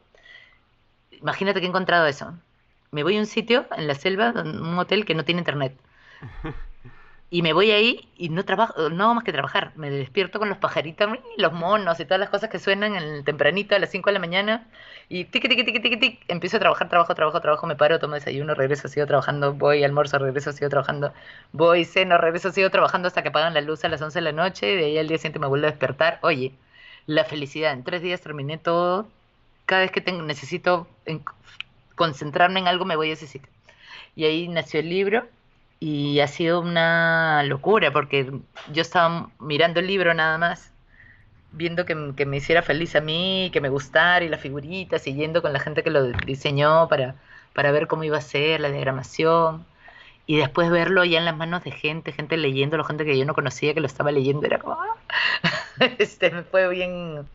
Imagínate 1.12 1.60
que 1.60 1.66
he 1.66 1.70
encontrado 1.70 2.06
eso. 2.06 2.34
Me 2.92 3.04
voy 3.04 3.18
a 3.18 3.20
un 3.20 3.26
sitio 3.26 3.66
en 3.76 3.88
la 3.88 3.96
selva, 3.96 4.32
un 4.32 4.78
hotel 4.78 5.06
que 5.06 5.16
no 5.16 5.26
tiene 5.26 5.42
internet. 5.42 5.76
y 7.36 7.42
me 7.42 7.52
voy 7.52 7.72
ahí 7.72 8.08
y 8.16 8.30
no 8.30 8.46
trabajo, 8.46 8.90
no 8.90 9.04
hago 9.04 9.16
más 9.16 9.26
que 9.26 9.34
trabajar. 9.34 9.74
Me 9.76 9.90
despierto 9.90 10.40
con 10.40 10.48
los 10.48 10.58
pajaritos, 10.58 11.10
los 11.36 11.52
monos 11.52 12.00
y 12.00 12.06
todas 12.06 12.18
las 12.18 12.30
cosas 12.30 12.50
que 12.50 12.60
suenan 12.60 12.96
en 12.96 13.04
el 13.04 13.26
tempranito 13.26 13.76
a 13.76 13.80
las 13.80 13.90
5 13.90 14.10
de 14.10 14.14
la 14.14 14.20
mañana. 14.20 14.70
Y 15.10 15.26
tic, 15.26 15.42
tic, 15.50 15.66
tic, 15.66 15.82
tic, 15.82 16.00
tic, 16.00 16.24
empiezo 16.30 16.56
a 16.56 16.60
trabajar, 16.62 16.88
trabajo, 16.88 17.14
trabajo, 17.14 17.42
trabajo, 17.42 17.68
me 17.68 17.76
paro, 17.76 18.00
tomo 18.00 18.14
desayuno, 18.14 18.54
regreso, 18.56 18.88
sigo 18.88 19.06
trabajando, 19.06 19.54
voy, 19.54 19.84
almuerzo, 19.84 20.18
regreso, 20.18 20.54
sigo 20.54 20.70
trabajando, 20.70 21.12
voy, 21.52 21.84
ceno, 21.84 22.18
regreso, 22.18 22.54
sigo 22.54 22.70
trabajando 22.70 23.10
hasta 23.10 23.22
que 23.22 23.28
apagan 23.28 23.54
la 23.54 23.60
luz 23.60 23.84
a 23.84 23.90
las 23.90 24.02
11 24.02 24.18
de 24.18 24.24
la 24.24 24.32
noche 24.32 24.72
y 24.72 24.78
de 24.78 24.86
ahí 24.86 24.98
al 24.98 25.10
día 25.10 25.18
siguiente 25.18 25.40
me 25.40 25.48
vuelvo 25.48 25.68
a 25.68 25.72
despertar. 25.72 26.20
Oye, 26.22 26.54
la 27.06 27.26
felicidad, 27.26 27.74
en 27.74 27.84
tres 27.84 28.02
días 28.02 28.22
terminé 28.22 28.58
todo. 28.58 29.10
Cada 29.66 29.82
vez 29.82 29.92
que 29.92 30.00
tengo, 30.00 30.22
necesito 30.22 30.88
concentrarme 31.96 32.62
en 32.62 32.70
algo, 32.70 32.86
me 32.86 32.96
voy 32.96 33.10
a 33.10 33.14
ese 33.14 33.28
sitio. 33.28 33.52
Y 34.16 34.24
ahí 34.24 34.48
nació 34.48 34.80
el 34.80 34.88
libro 34.88 35.28
y 35.80 36.20
ha 36.20 36.28
sido 36.28 36.62
una 36.62 37.44
locura 37.44 37.92
porque 37.92 38.32
yo 38.72 38.82
estaba 38.82 39.30
mirando 39.40 39.80
el 39.80 39.88
libro 39.88 40.14
nada 40.14 40.38
más, 40.38 40.72
viendo 41.52 41.86
que, 41.86 41.96
me 41.96 42.38
hiciera 42.38 42.62
feliz 42.62 42.96
a 42.96 43.02
mí, 43.02 43.50
que 43.54 43.62
me 43.62 43.70
gustara 43.70 44.24
y 44.26 44.30
las 44.30 44.42
figuritas, 44.42 45.04
yendo 45.06 45.42
con 45.42 45.54
la 45.54 45.60
gente 45.60 45.84
que 45.84 45.90
lo 45.90 46.04
diseñó 46.04 46.88
para, 46.88 47.16
para 47.54 47.72
ver 47.72 47.88
cómo 47.88 48.04
iba 48.04 48.18
a 48.18 48.22
ser 48.22 48.62
la 48.62 48.70
diagramación. 48.70 49.66
Y 50.28 50.38
después 50.38 50.72
verlo 50.72 51.06
ya 51.06 51.20
en 51.20 51.26
las 51.26 51.38
manos 51.38 51.64
de 51.64 51.72
gente, 51.72 52.12
gente 52.12 52.36
leyéndolo, 52.36 52.84
gente 52.84 53.06
que 53.06 53.18
yo 53.18 53.26
no 53.26 53.36
conocía 53.36 53.76
que 53.76 53.80
lo 53.80 53.86
estaba 53.86 54.12
leyendo, 54.12 54.46
era 54.46 54.58
como... 54.58 54.78
este, 56.00 56.32
fue 56.44 56.68
bien, 56.68 57.28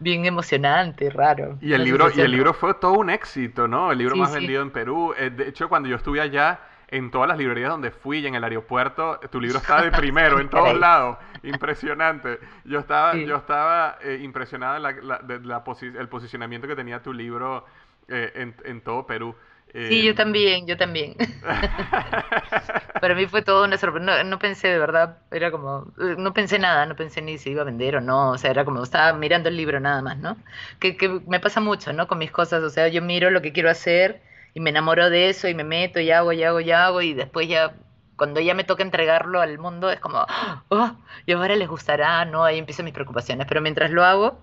bien 0.00 0.24
emocionante, 0.24 1.08
raro. 1.08 1.56
Y 1.60 1.72
el 1.72 1.84
libro, 1.84 2.10
y 2.14 2.20
el 2.20 2.32
libro 2.32 2.52
fue 2.52 2.74
todo 2.74 2.94
un 2.94 3.10
éxito, 3.10 3.68
¿no? 3.68 3.92
El 3.92 3.98
libro 3.98 4.16
más 4.16 4.34
vendido 4.34 4.60
en 4.62 4.70
Perú. 4.70 5.14
Eh, 5.16 5.30
de 5.30 5.48
hecho, 5.48 5.68
cuando 5.68 5.88
yo 5.88 5.94
estuve 5.94 6.20
allá, 6.20 6.58
en 6.88 7.10
todas 7.10 7.28
las 7.28 7.38
librerías 7.38 7.70
donde 7.70 7.90
fui 7.90 8.18
y 8.18 8.26
en 8.26 8.34
el 8.34 8.44
aeropuerto, 8.44 9.18
tu 9.30 9.40
libro 9.40 9.58
estaba 9.58 9.82
de 9.82 9.90
primero 9.96 10.38
en 10.38 10.48
todos 10.48 10.78
lados. 10.78 11.18
Impresionante. 11.42 12.38
Yo 12.64 12.78
estaba, 12.78 13.14
yo 13.16 13.36
estaba 13.36 13.98
eh, 14.02 14.20
impresionado 14.22 14.74
de 14.74 15.40
la 15.40 15.64
el 15.98 16.08
posicionamiento 16.08 16.68
que 16.68 16.76
tenía 16.76 17.02
tu 17.02 17.12
libro 17.12 17.64
eh, 18.08 18.52
en, 18.64 18.80
todo 18.82 19.04
Perú. 19.04 19.34
sí, 19.74 20.04
yo 20.04 20.12
eh, 20.12 20.14
también, 20.14 20.66
yo 20.66 20.76
también. 20.76 21.16
Para 23.00 23.14
mí 23.16 23.26
fue 23.26 23.42
todo 23.42 23.64
una 23.64 23.78
sorpresa. 23.78 24.22
No, 24.22 24.38
pensé 24.38 24.68
de 24.68 24.78
verdad, 24.78 25.18
era 25.32 25.50
como, 25.50 25.92
no 25.96 26.32
pensé 26.32 26.60
nada, 26.60 26.86
no 26.86 26.94
pensé 26.94 27.20
ni 27.20 27.36
si 27.38 27.50
iba 27.50 27.62
a 27.62 27.64
vender 27.64 27.96
o 27.96 28.00
no. 28.00 28.30
O 28.30 28.38
sea, 28.38 28.52
era 28.52 28.64
como, 28.64 28.82
estaba 28.82 29.12
mirando 29.12 29.48
el 29.48 29.56
libro 29.56 29.80
nada 29.80 30.02
más, 30.02 30.18
¿no? 30.18 30.36
Que, 30.78 30.96
que 30.96 31.20
me 31.26 31.40
pasa 31.40 31.60
mucho, 31.60 31.92
¿no? 31.92 32.06
Con 32.06 32.18
mis 32.18 32.30
cosas. 32.30 32.62
O 32.62 32.70
sea, 32.70 32.86
yo 32.86 33.02
miro 33.02 33.30
lo 33.30 33.42
que 33.42 33.52
quiero 33.52 33.70
hacer 33.70 34.22
y 34.56 34.60
me 34.60 34.70
enamoro 34.70 35.10
de 35.10 35.28
eso 35.28 35.48
y 35.48 35.54
me 35.54 35.64
meto 35.64 36.00
y 36.00 36.10
hago 36.10 36.32
y 36.32 36.42
hago 36.42 36.60
y 36.60 36.70
hago 36.70 37.02
y 37.02 37.12
después 37.12 37.46
ya 37.46 37.74
cuando 38.16 38.40
ya 38.40 38.54
me 38.54 38.64
toca 38.64 38.82
entregarlo 38.82 39.42
al 39.42 39.58
mundo 39.58 39.90
es 39.90 40.00
como, 40.00 40.24
oh, 40.70 40.92
y 41.26 41.32
ahora 41.32 41.56
les 41.56 41.68
gustará, 41.68 42.24
¿no? 42.24 42.42
Ahí 42.42 42.56
empiezan 42.58 42.86
mis 42.86 42.94
preocupaciones, 42.94 43.46
pero 43.46 43.60
mientras 43.60 43.90
lo 43.90 44.02
hago 44.02 44.38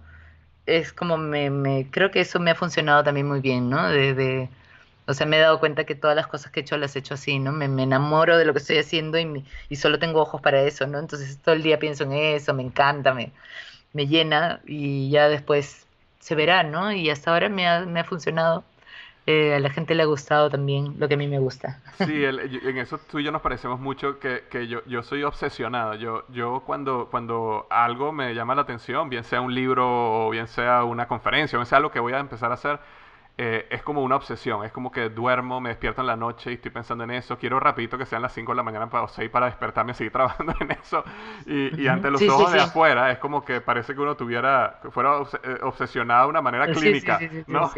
es 0.67 0.93
como 0.93 1.17
me, 1.17 1.49
me 1.49 1.89
creo 1.89 2.11
que 2.11 2.21
eso 2.21 2.39
me 2.39 2.51
ha 2.51 2.55
funcionado 2.55 3.03
también 3.03 3.27
muy 3.27 3.41
bien, 3.41 3.71
¿no? 3.71 3.89
De, 3.89 4.49
o 5.07 5.15
sea, 5.15 5.25
me 5.25 5.37
he 5.37 5.39
dado 5.39 5.59
cuenta 5.59 5.83
que 5.85 5.95
todas 5.95 6.15
las 6.15 6.27
cosas 6.27 6.51
que 6.51 6.59
he 6.59 6.63
hecho 6.63 6.77
las 6.77 6.95
he 6.95 6.99
hecho 6.99 7.15
así, 7.15 7.39
¿no? 7.39 7.51
Me, 7.51 7.67
me 7.67 7.81
enamoro 7.81 8.37
de 8.37 8.45
lo 8.45 8.53
que 8.53 8.59
estoy 8.59 8.77
haciendo 8.77 9.17
y, 9.17 9.43
y, 9.69 9.75
solo 9.77 9.97
tengo 9.97 10.21
ojos 10.21 10.41
para 10.41 10.61
eso, 10.61 10.85
¿no? 10.85 10.99
Entonces 10.99 11.39
todo 11.41 11.55
el 11.55 11.63
día 11.63 11.79
pienso 11.79 12.03
en 12.03 12.13
eso, 12.13 12.53
me 12.53 12.61
encanta, 12.61 13.15
me, 13.15 13.31
me 13.93 14.05
llena 14.05 14.61
y 14.67 15.09
ya 15.09 15.27
después 15.27 15.87
se 16.19 16.35
verá, 16.35 16.61
¿no? 16.61 16.91
Y 16.91 17.09
hasta 17.09 17.31
ahora 17.31 17.49
me 17.49 17.67
ha, 17.67 17.81
me 17.87 17.99
ha 18.01 18.03
funcionado 18.03 18.63
eh, 19.25 19.55
a 19.55 19.59
la 19.59 19.69
gente 19.69 19.95
le 19.95 20.03
ha 20.03 20.05
gustado 20.05 20.49
también 20.49 20.95
lo 20.99 21.07
que 21.07 21.13
a 21.13 21.17
mí 21.17 21.27
me 21.27 21.39
gusta. 21.39 21.81
Sí, 21.97 22.25
en 22.25 22.77
eso 22.77 22.99
tú 23.09 23.19
y 23.19 23.23
yo 23.23 23.31
nos 23.31 23.41
parecemos 23.41 23.79
mucho 23.79 24.19
que, 24.19 24.43
que 24.49 24.67
yo, 24.67 24.83
yo, 24.85 25.01
soy 25.03 25.23
obsesionado. 25.23 25.95
Yo, 25.95 26.25
yo 26.29 26.63
cuando, 26.65 27.07
cuando 27.09 27.65
algo 27.69 28.11
me 28.11 28.35
llama 28.35 28.55
la 28.55 28.63
atención, 28.63 29.09
bien 29.09 29.23
sea 29.23 29.39
un 29.39 29.55
libro 29.55 30.27
o 30.27 30.29
bien 30.29 30.47
sea 30.47 30.83
una 30.83 31.07
conferencia, 31.07 31.57
o 31.57 31.61
bien 31.61 31.67
sea 31.67 31.79
lo 31.79 31.91
que 31.91 31.99
voy 31.99 32.13
a 32.13 32.19
empezar 32.19 32.51
a 32.51 32.55
hacer, 32.55 32.79
eh, 33.35 33.67
es 33.71 33.81
como 33.81 34.03
una 34.03 34.15
obsesión, 34.15 34.63
es 34.63 34.71
como 34.71 34.91
que 34.91 35.09
duermo, 35.09 35.59
me 35.59 35.69
despierto 35.69 36.01
en 36.01 36.07
la 36.07 36.15
noche 36.15 36.51
y 36.51 36.53
estoy 36.53 36.69
pensando 36.69 37.03
en 37.03 37.09
eso, 37.09 37.39
quiero 37.39 37.59
rapidito 37.59 37.97
que 37.97 38.05
sean 38.05 38.21
las 38.21 38.31
5 38.33 38.51
de 38.51 38.55
la 38.55 38.61
mañana 38.61 38.91
para, 38.91 39.05
o 39.05 39.07
6 39.07 39.27
para 39.31 39.47
despertarme 39.47 39.93
y 39.93 39.95
seguir 39.95 40.11
trabajando 40.13 40.53
en 40.59 40.71
eso. 40.71 41.03
Y, 41.47 41.87
ante 41.87 42.11
los 42.11 42.21
ojos 42.21 42.53
de 42.53 42.61
afuera 42.61 43.11
es 43.11 43.17
como 43.17 43.43
que 43.43 43.59
parece 43.59 43.95
que 43.95 44.01
uno 44.01 44.15
tuviera, 44.15 44.79
fuera 44.91 45.17
eh, 45.43 45.57
obsesionado 45.63 46.25
de 46.25 46.29
una 46.29 46.41
manera 46.41 46.67
clínica, 46.67 47.19
¿no? 47.47 47.71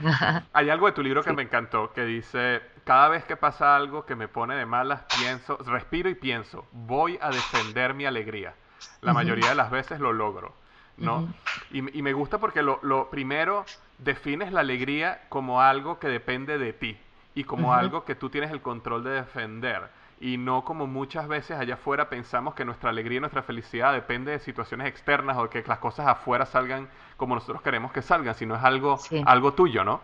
Hay 0.52 0.68
algo 0.68 0.86
de 0.86 0.92
tu 0.92 1.02
libro 1.02 1.22
que 1.22 1.32
me 1.32 1.42
encantó, 1.42 1.90
que 1.92 2.04
dice, 2.04 2.60
cada 2.84 3.08
vez 3.08 3.24
que 3.24 3.36
pasa 3.36 3.76
algo 3.76 4.04
que 4.04 4.14
me 4.14 4.28
pone 4.28 4.56
de 4.56 4.66
malas, 4.66 5.04
pienso, 5.18 5.56
respiro 5.64 6.10
y 6.10 6.16
pienso, 6.16 6.66
voy 6.72 7.18
a 7.22 7.30
defender 7.30 7.94
mi 7.94 8.04
alegría. 8.04 8.52
La 9.00 9.14
mayoría 9.14 9.48
de 9.50 9.54
las 9.54 9.70
veces 9.70 10.00
lo 10.00 10.12
logro. 10.12 10.54
¿No? 10.98 11.32
y, 11.70 11.82
me 11.82 12.12
gusta 12.12 12.38
porque 12.38 12.62
lo, 12.62 12.78
lo, 12.82 13.10
primero 13.10 13.64
defines 13.98 14.52
la 14.52 14.60
alegría 14.60 15.22
como 15.28 15.60
algo 15.60 15.98
que 15.98 16.08
depende 16.08 16.58
de 16.58 16.72
ti 16.72 16.96
y 17.34 17.44
como 17.44 17.72
algo 17.72 18.04
que 18.04 18.14
tú 18.14 18.30
tienes 18.30 18.50
el 18.50 18.62
control 18.62 19.04
de 19.04 19.10
defender 19.10 19.88
y 20.20 20.36
no 20.36 20.64
como 20.64 20.86
muchas 20.86 21.28
veces 21.28 21.58
allá 21.58 21.74
afuera 21.74 22.08
pensamos 22.08 22.54
que 22.54 22.64
nuestra 22.64 22.90
alegría 22.90 23.18
y 23.18 23.20
nuestra 23.20 23.42
felicidad 23.42 23.92
depende 23.92 24.32
de 24.32 24.40
situaciones 24.40 24.88
externas 24.88 25.36
o 25.38 25.48
que 25.48 25.62
las 25.66 25.78
cosas 25.78 26.06
afuera 26.06 26.46
salgan 26.46 26.88
como 27.16 27.34
nosotros 27.34 27.62
queremos 27.62 27.92
que 27.92 28.02
salgan, 28.02 28.34
sino 28.34 28.56
es 28.56 28.64
algo, 28.64 28.98
algo 29.24 29.54
tuyo, 29.54 29.84
¿no? 29.84 30.00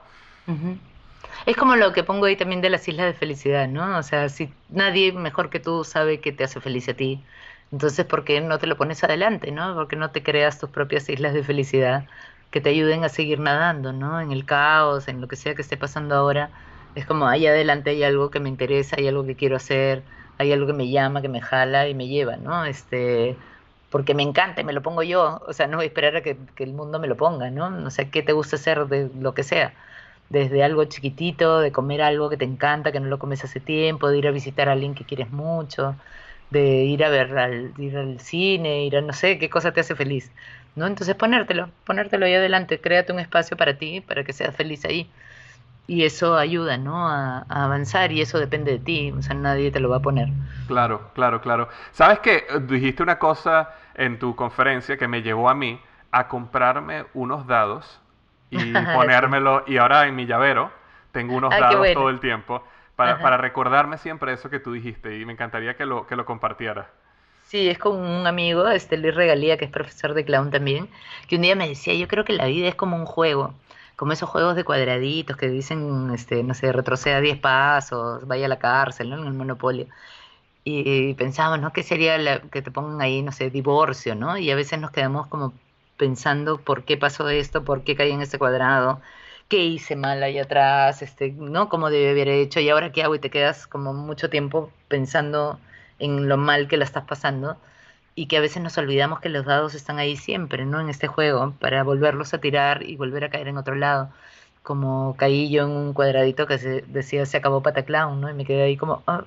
Es 1.46 1.56
como 1.56 1.74
lo 1.76 1.92
que 1.92 2.04
pongo 2.04 2.26
ahí 2.26 2.36
también 2.36 2.60
de 2.60 2.70
las 2.70 2.86
islas 2.86 3.06
de 3.06 3.14
felicidad, 3.14 3.66
¿no? 3.68 3.98
O 3.98 4.02
sea, 4.02 4.28
si 4.28 4.52
nadie 4.68 5.12
mejor 5.12 5.50
que 5.50 5.60
tú 5.60 5.84
sabe 5.84 6.20
que 6.20 6.32
te 6.32 6.44
hace 6.44 6.60
feliz 6.60 6.88
a 6.88 6.94
ti, 6.94 7.24
entonces, 7.72 8.04
¿por 8.06 8.24
qué 8.24 8.40
no 8.40 8.58
te 8.58 8.66
lo 8.66 8.76
pones 8.76 9.02
adelante, 9.04 9.50
no? 9.50 9.74
¿Por 9.74 9.88
qué 9.88 9.96
no 9.96 10.10
te 10.10 10.22
creas 10.22 10.58
tus 10.58 10.70
propias 10.70 11.08
islas 11.08 11.34
de 11.34 11.42
felicidad 11.42 12.06
que 12.50 12.60
te 12.60 12.70
ayuden 12.70 13.02
a 13.02 13.08
seguir 13.08 13.40
nadando, 13.40 13.92
¿no? 13.92 14.20
En 14.20 14.30
el 14.30 14.44
caos, 14.44 15.08
en 15.08 15.20
lo 15.20 15.26
que 15.26 15.34
sea 15.36 15.56
que 15.56 15.62
esté 15.62 15.76
pasando 15.76 16.14
ahora. 16.14 16.50
Es 16.94 17.04
como, 17.04 17.26
ahí 17.26 17.46
adelante 17.48 17.90
hay 17.90 18.04
algo 18.04 18.30
que 18.30 18.38
me 18.38 18.48
interesa, 18.48 18.96
hay 18.96 19.08
algo 19.08 19.26
que 19.26 19.34
quiero 19.34 19.56
hacer, 19.56 20.04
hay 20.38 20.52
algo 20.52 20.66
que 20.68 20.72
me 20.72 20.88
llama, 20.88 21.20
que 21.20 21.28
me 21.28 21.40
jala 21.40 21.88
y 21.88 21.94
me 21.94 22.06
lleva, 22.06 22.36
¿no? 22.36 22.64
Este, 22.64 23.36
porque 23.90 24.14
me 24.14 24.22
encanta 24.22 24.60
y 24.60 24.64
me 24.64 24.72
lo 24.72 24.82
pongo 24.82 25.02
yo, 25.02 25.42
o 25.46 25.52
sea, 25.52 25.66
no 25.66 25.78
voy 25.78 25.86
a 25.86 25.88
esperar 25.88 26.16
a 26.16 26.22
que, 26.22 26.36
que 26.54 26.64
el 26.64 26.72
mundo 26.74 27.00
me 27.00 27.08
lo 27.08 27.16
ponga, 27.16 27.50
¿no? 27.50 27.86
O 27.86 27.90
sea, 27.90 28.10
¿qué 28.10 28.22
te 28.22 28.32
gusta 28.32 28.56
hacer 28.56 28.86
de 28.86 29.10
lo 29.18 29.34
que 29.34 29.42
sea? 29.42 29.74
Desde 30.30 30.62
algo 30.64 30.84
chiquitito, 30.84 31.60
de 31.60 31.72
comer 31.72 32.02
algo 32.02 32.30
que 32.30 32.36
te 32.36 32.44
encanta, 32.44 32.92
que 32.92 33.00
no 33.00 33.08
lo 33.08 33.18
comes 33.18 33.44
hace 33.44 33.60
tiempo, 33.60 34.08
de 34.08 34.18
ir 34.18 34.28
a 34.28 34.30
visitar 34.30 34.68
a 34.68 34.72
alguien 34.72 34.94
que 34.94 35.04
quieres 35.04 35.30
mucho, 35.32 35.96
de 36.50 36.84
ir 36.84 37.04
a 37.04 37.08
ver 37.08 37.36
al, 37.36 37.72
ir 37.78 37.96
al 37.96 38.20
cine, 38.20 38.84
ir 38.84 38.96
a 38.96 39.00
no 39.00 39.12
sé 39.12 39.38
qué 39.38 39.50
cosa 39.50 39.72
te 39.72 39.80
hace 39.80 39.94
feliz, 39.94 40.30
¿no? 40.76 40.86
Entonces 40.86 41.14
ponértelo, 41.14 41.70
ponértelo 41.84 42.26
ahí 42.26 42.34
adelante, 42.34 42.80
créate 42.80 43.12
un 43.12 43.20
espacio 43.20 43.56
para 43.56 43.76
ti, 43.76 44.00
para 44.00 44.24
que 44.24 44.32
seas 44.32 44.54
feliz 44.54 44.84
ahí. 44.84 45.10
Y 45.86 46.04
eso 46.04 46.36
ayuda, 46.38 46.78
¿no? 46.78 47.08
A, 47.08 47.44
avanzar 47.48 48.10
y 48.12 48.22
eso 48.22 48.38
depende 48.38 48.72
de 48.72 48.78
ti, 48.78 49.12
o 49.12 49.20
sea, 49.20 49.34
nadie 49.34 49.70
te 49.70 49.80
lo 49.80 49.90
va 49.90 49.96
a 49.96 50.00
poner. 50.00 50.28
Claro, 50.66 51.10
claro, 51.14 51.40
claro. 51.40 51.68
Sabes 51.92 52.20
que 52.20 52.46
dijiste 52.62 53.02
una 53.02 53.18
cosa 53.18 53.74
en 53.94 54.18
tu 54.18 54.34
conferencia 54.34 54.96
que 54.96 55.08
me 55.08 55.22
llevó 55.22 55.50
a 55.50 55.54
mí 55.54 55.78
a 56.10 56.28
comprarme 56.28 57.04
unos 57.12 57.46
dados 57.46 58.00
y 58.50 58.72
ponérmelo, 58.94 59.64
y 59.66 59.76
ahora 59.76 60.06
en 60.06 60.16
mi 60.16 60.26
llavero 60.26 60.70
tengo 61.12 61.34
unos 61.34 61.50
dados 61.50 61.86
todo 61.92 62.08
el 62.08 62.20
tiempo 62.20 62.64
para, 62.96 63.18
para, 63.18 63.36
recordarme 63.36 63.98
siempre 63.98 64.32
eso 64.32 64.50
que 64.50 64.60
tú 64.60 64.72
dijiste 64.72 65.18
y 65.18 65.24
me 65.24 65.32
encantaría 65.32 65.76
que 65.76 65.86
lo, 65.86 66.06
que 66.06 66.16
lo 66.16 66.24
compartiera. 66.24 66.90
Sí, 67.44 67.68
es 67.68 67.78
con 67.78 67.98
un 67.98 68.26
amigo, 68.26 68.66
este 68.68 68.96
Luis 68.96 69.14
Regalía, 69.14 69.58
que 69.58 69.66
es 69.66 69.70
profesor 69.70 70.14
de 70.14 70.24
clown 70.24 70.50
también, 70.50 70.88
que 71.28 71.36
un 71.36 71.42
día 71.42 71.54
me 71.54 71.68
decía, 71.68 71.94
yo 71.94 72.08
creo 72.08 72.24
que 72.24 72.32
la 72.32 72.46
vida 72.46 72.68
es 72.68 72.74
como 72.74 72.96
un 72.96 73.04
juego, 73.04 73.54
como 73.96 74.12
esos 74.12 74.28
juegos 74.28 74.56
de 74.56 74.64
cuadraditos 74.64 75.36
que 75.36 75.48
dicen, 75.48 76.10
este, 76.14 76.42
no 76.42 76.54
sé, 76.54 76.72
retroceda 76.72 77.20
10 77.20 77.38
pasos, 77.38 78.26
vaya 78.26 78.46
a 78.46 78.48
la 78.48 78.58
cárcel, 78.58 79.10
¿no? 79.10 79.18
En 79.18 79.26
el 79.26 79.34
monopolio. 79.34 79.86
Y, 80.64 81.14
pensábamos, 81.14 81.60
¿no? 81.60 81.72
¿Qué 81.72 81.82
sería 81.82 82.16
la, 82.18 82.40
que 82.40 82.62
te 82.62 82.70
pongan 82.70 83.00
ahí, 83.02 83.22
no 83.22 83.32
sé, 83.32 83.50
divorcio, 83.50 84.14
¿no? 84.14 84.38
Y 84.38 84.50
a 84.50 84.56
veces 84.56 84.80
nos 84.80 84.90
quedamos 84.90 85.26
como 85.28 85.52
pensando 85.98 86.58
por 86.58 86.84
qué 86.84 86.96
pasó 86.96 87.28
esto, 87.28 87.64
por 87.64 87.84
qué 87.84 87.96
caí 87.96 88.12
en 88.12 88.22
ese 88.22 88.38
cuadrado, 88.38 89.00
qué 89.48 89.58
hice 89.64 89.96
mal 89.96 90.22
ahí 90.22 90.38
atrás, 90.38 91.02
este, 91.02 91.32
¿no? 91.32 91.68
Cómo 91.68 91.90
debe 91.90 92.10
haber 92.10 92.28
hecho 92.28 92.60
y 92.60 92.68
ahora 92.70 92.92
qué 92.92 93.02
hago 93.02 93.14
y 93.14 93.18
te 93.18 93.30
quedas 93.30 93.66
como 93.66 93.92
mucho 93.92 94.30
tiempo 94.30 94.70
pensando 94.88 95.58
en 95.98 96.28
lo 96.28 96.36
mal 96.36 96.68
que 96.68 96.76
la 96.76 96.84
estás 96.84 97.04
pasando 97.04 97.56
y 98.14 98.26
que 98.26 98.36
a 98.36 98.40
veces 98.40 98.62
nos 98.62 98.78
olvidamos 98.78 99.20
que 99.20 99.28
los 99.28 99.44
dados 99.46 99.74
están 99.74 99.98
ahí 99.98 100.16
siempre, 100.16 100.64
¿no? 100.66 100.80
En 100.80 100.88
este 100.88 101.08
juego 101.08 101.54
para 101.60 101.82
volverlos 101.82 102.34
a 102.34 102.38
tirar 102.40 102.82
y 102.84 102.96
volver 102.96 103.24
a 103.24 103.30
caer 103.30 103.48
en 103.48 103.58
otro 103.58 103.74
lado. 103.74 104.10
Como 104.62 105.16
caí 105.16 105.50
yo 105.50 105.64
en 105.64 105.70
un 105.70 105.92
cuadradito 105.94 106.46
que 106.46 106.58
se 106.58 106.82
decía 106.82 107.26
se 107.26 107.36
acabó 107.36 107.62
Pataclown, 107.62 108.20
¿no? 108.20 108.30
Y 108.30 108.34
me 108.34 108.44
quedé 108.46 108.62
ahí 108.64 108.76
como, 108.76 109.02
ah, 109.06 109.24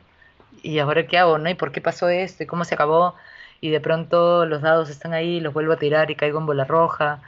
¿y 0.63 0.79
ahora 0.79 1.07
qué 1.07 1.17
hago, 1.17 1.37
no? 1.37 1.49
¿Y 1.49 1.55
por 1.55 1.71
qué 1.71 1.81
pasó 1.81 2.09
esto? 2.09 2.43
¿Y 2.43 2.47
cómo 2.47 2.65
se 2.65 2.75
acabó? 2.75 3.15
Y 3.61 3.69
de 3.71 3.81
pronto 3.81 4.45
los 4.45 4.61
dados 4.61 4.89
están 4.89 5.13
ahí, 5.13 5.39
los 5.39 5.53
vuelvo 5.53 5.73
a 5.73 5.77
tirar 5.77 6.11
y 6.11 6.15
caigo 6.15 6.39
en 6.39 6.45
bola 6.45 6.65
roja 6.65 7.21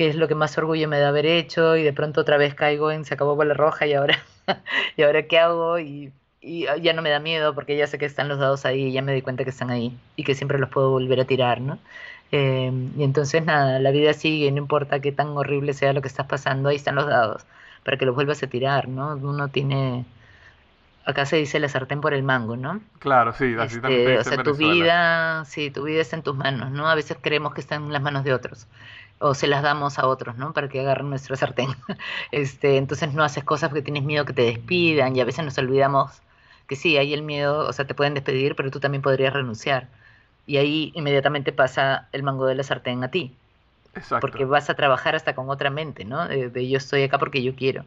que 0.00 0.08
es 0.08 0.16
lo 0.16 0.28
que 0.28 0.34
más 0.34 0.56
orgullo 0.56 0.88
me 0.88 0.98
da 0.98 1.08
haber 1.08 1.26
hecho 1.26 1.76
y 1.76 1.82
de 1.82 1.92
pronto 1.92 2.22
otra 2.22 2.38
vez 2.38 2.54
caigo 2.54 2.90
en 2.90 3.04
se 3.04 3.12
acabó 3.12 3.36
bola 3.36 3.52
roja 3.52 3.86
y 3.86 3.92
ahora 3.92 4.18
y 4.96 5.02
ahora 5.02 5.24
qué 5.24 5.38
hago 5.38 5.78
y 5.78 6.10
y 6.40 6.64
ya 6.80 6.94
no 6.94 7.02
me 7.02 7.10
da 7.10 7.20
miedo 7.20 7.54
porque 7.54 7.76
ya 7.76 7.86
sé 7.86 7.98
que 7.98 8.06
están 8.06 8.26
los 8.26 8.38
dados 8.38 8.64
ahí 8.64 8.84
y 8.86 8.92
ya 8.92 9.02
me 9.02 9.12
di 9.12 9.20
cuenta 9.20 9.44
que 9.44 9.50
están 9.50 9.68
ahí 9.68 9.94
y 10.16 10.24
que 10.24 10.34
siempre 10.34 10.58
los 10.58 10.70
puedo 10.70 10.88
volver 10.88 11.20
a 11.20 11.26
tirar, 11.26 11.60
¿no? 11.60 11.78
Em, 12.32 12.98
y 12.98 13.04
entonces 13.04 13.44
nada, 13.44 13.78
la 13.78 13.90
vida 13.90 14.14
sigue, 14.14 14.50
no 14.50 14.56
importa 14.56 15.00
qué 15.00 15.12
tan 15.12 15.36
horrible 15.36 15.74
sea 15.74 15.92
lo 15.92 16.00
que 16.00 16.08
estás 16.08 16.26
pasando, 16.26 16.70
ahí 16.70 16.76
están 16.76 16.94
los 16.94 17.06
dados 17.06 17.44
para 17.84 17.98
que 17.98 18.06
los 18.06 18.14
vuelvas 18.14 18.42
a 18.42 18.46
tirar, 18.46 18.88
¿no? 18.88 19.16
Uno 19.16 19.48
tiene, 19.48 20.06
acá 21.04 21.26
se 21.26 21.36
dice 21.36 21.60
la 21.60 21.68
sartén 21.68 22.00
por 22.00 22.14
el 22.14 22.22
mango, 22.22 22.56
¿no? 22.56 22.80
Claro, 23.00 23.34
sí, 23.34 23.54
así 23.58 23.82
también 23.82 24.12
Este, 24.12 24.18
o 24.18 24.24
sea, 24.24 24.42
tu 24.42 24.54
vida, 24.54 25.44
sí, 25.44 25.70
tu 25.70 25.82
vida 25.82 26.00
está 26.00 26.16
en 26.16 26.22
tus 26.22 26.36
manos, 26.36 26.70
¿no? 26.70 26.88
A 26.88 26.94
veces 26.94 27.18
creemos 27.20 27.52
que 27.52 27.60
está 27.60 27.74
en 27.74 27.92
las 27.92 28.00
manos 28.00 28.24
de 28.24 28.32
otros 28.32 28.66
o 29.20 29.34
se 29.34 29.46
las 29.46 29.62
damos 29.62 29.98
a 29.98 30.06
otros, 30.06 30.36
¿no? 30.36 30.52
Para 30.52 30.68
que 30.68 30.80
agarren 30.80 31.10
nuestro 31.10 31.36
sartén. 31.36 31.68
Este, 32.32 32.76
entonces 32.76 33.12
no 33.14 33.22
haces 33.22 33.44
cosas 33.44 33.68
porque 33.68 33.82
tienes 33.82 34.02
miedo 34.02 34.24
que 34.24 34.32
te 34.32 34.42
despidan 34.42 35.14
y 35.14 35.20
a 35.20 35.24
veces 35.24 35.44
nos 35.44 35.58
olvidamos 35.58 36.22
que 36.66 36.76
sí, 36.76 36.96
hay 36.96 37.12
el 37.14 37.22
miedo, 37.22 37.68
o 37.68 37.72
sea, 37.72 37.86
te 37.86 37.94
pueden 37.94 38.14
despedir, 38.14 38.54
pero 38.56 38.70
tú 38.70 38.80
también 38.80 39.02
podrías 39.02 39.32
renunciar. 39.32 39.88
Y 40.46 40.56
ahí 40.56 40.92
inmediatamente 40.94 41.52
pasa 41.52 42.08
el 42.12 42.22
mango 42.22 42.46
de 42.46 42.54
la 42.54 42.62
sartén 42.62 43.04
a 43.04 43.10
ti. 43.10 43.36
Exacto. 43.94 44.20
Porque 44.20 44.44
vas 44.44 44.70
a 44.70 44.74
trabajar 44.74 45.16
hasta 45.16 45.34
con 45.34 45.50
otra 45.50 45.70
mente, 45.70 46.04
¿no? 46.04 46.26
De, 46.28 46.48
de 46.48 46.68
yo 46.68 46.78
estoy 46.78 47.02
acá 47.02 47.18
porque 47.18 47.42
yo 47.42 47.54
quiero. 47.54 47.84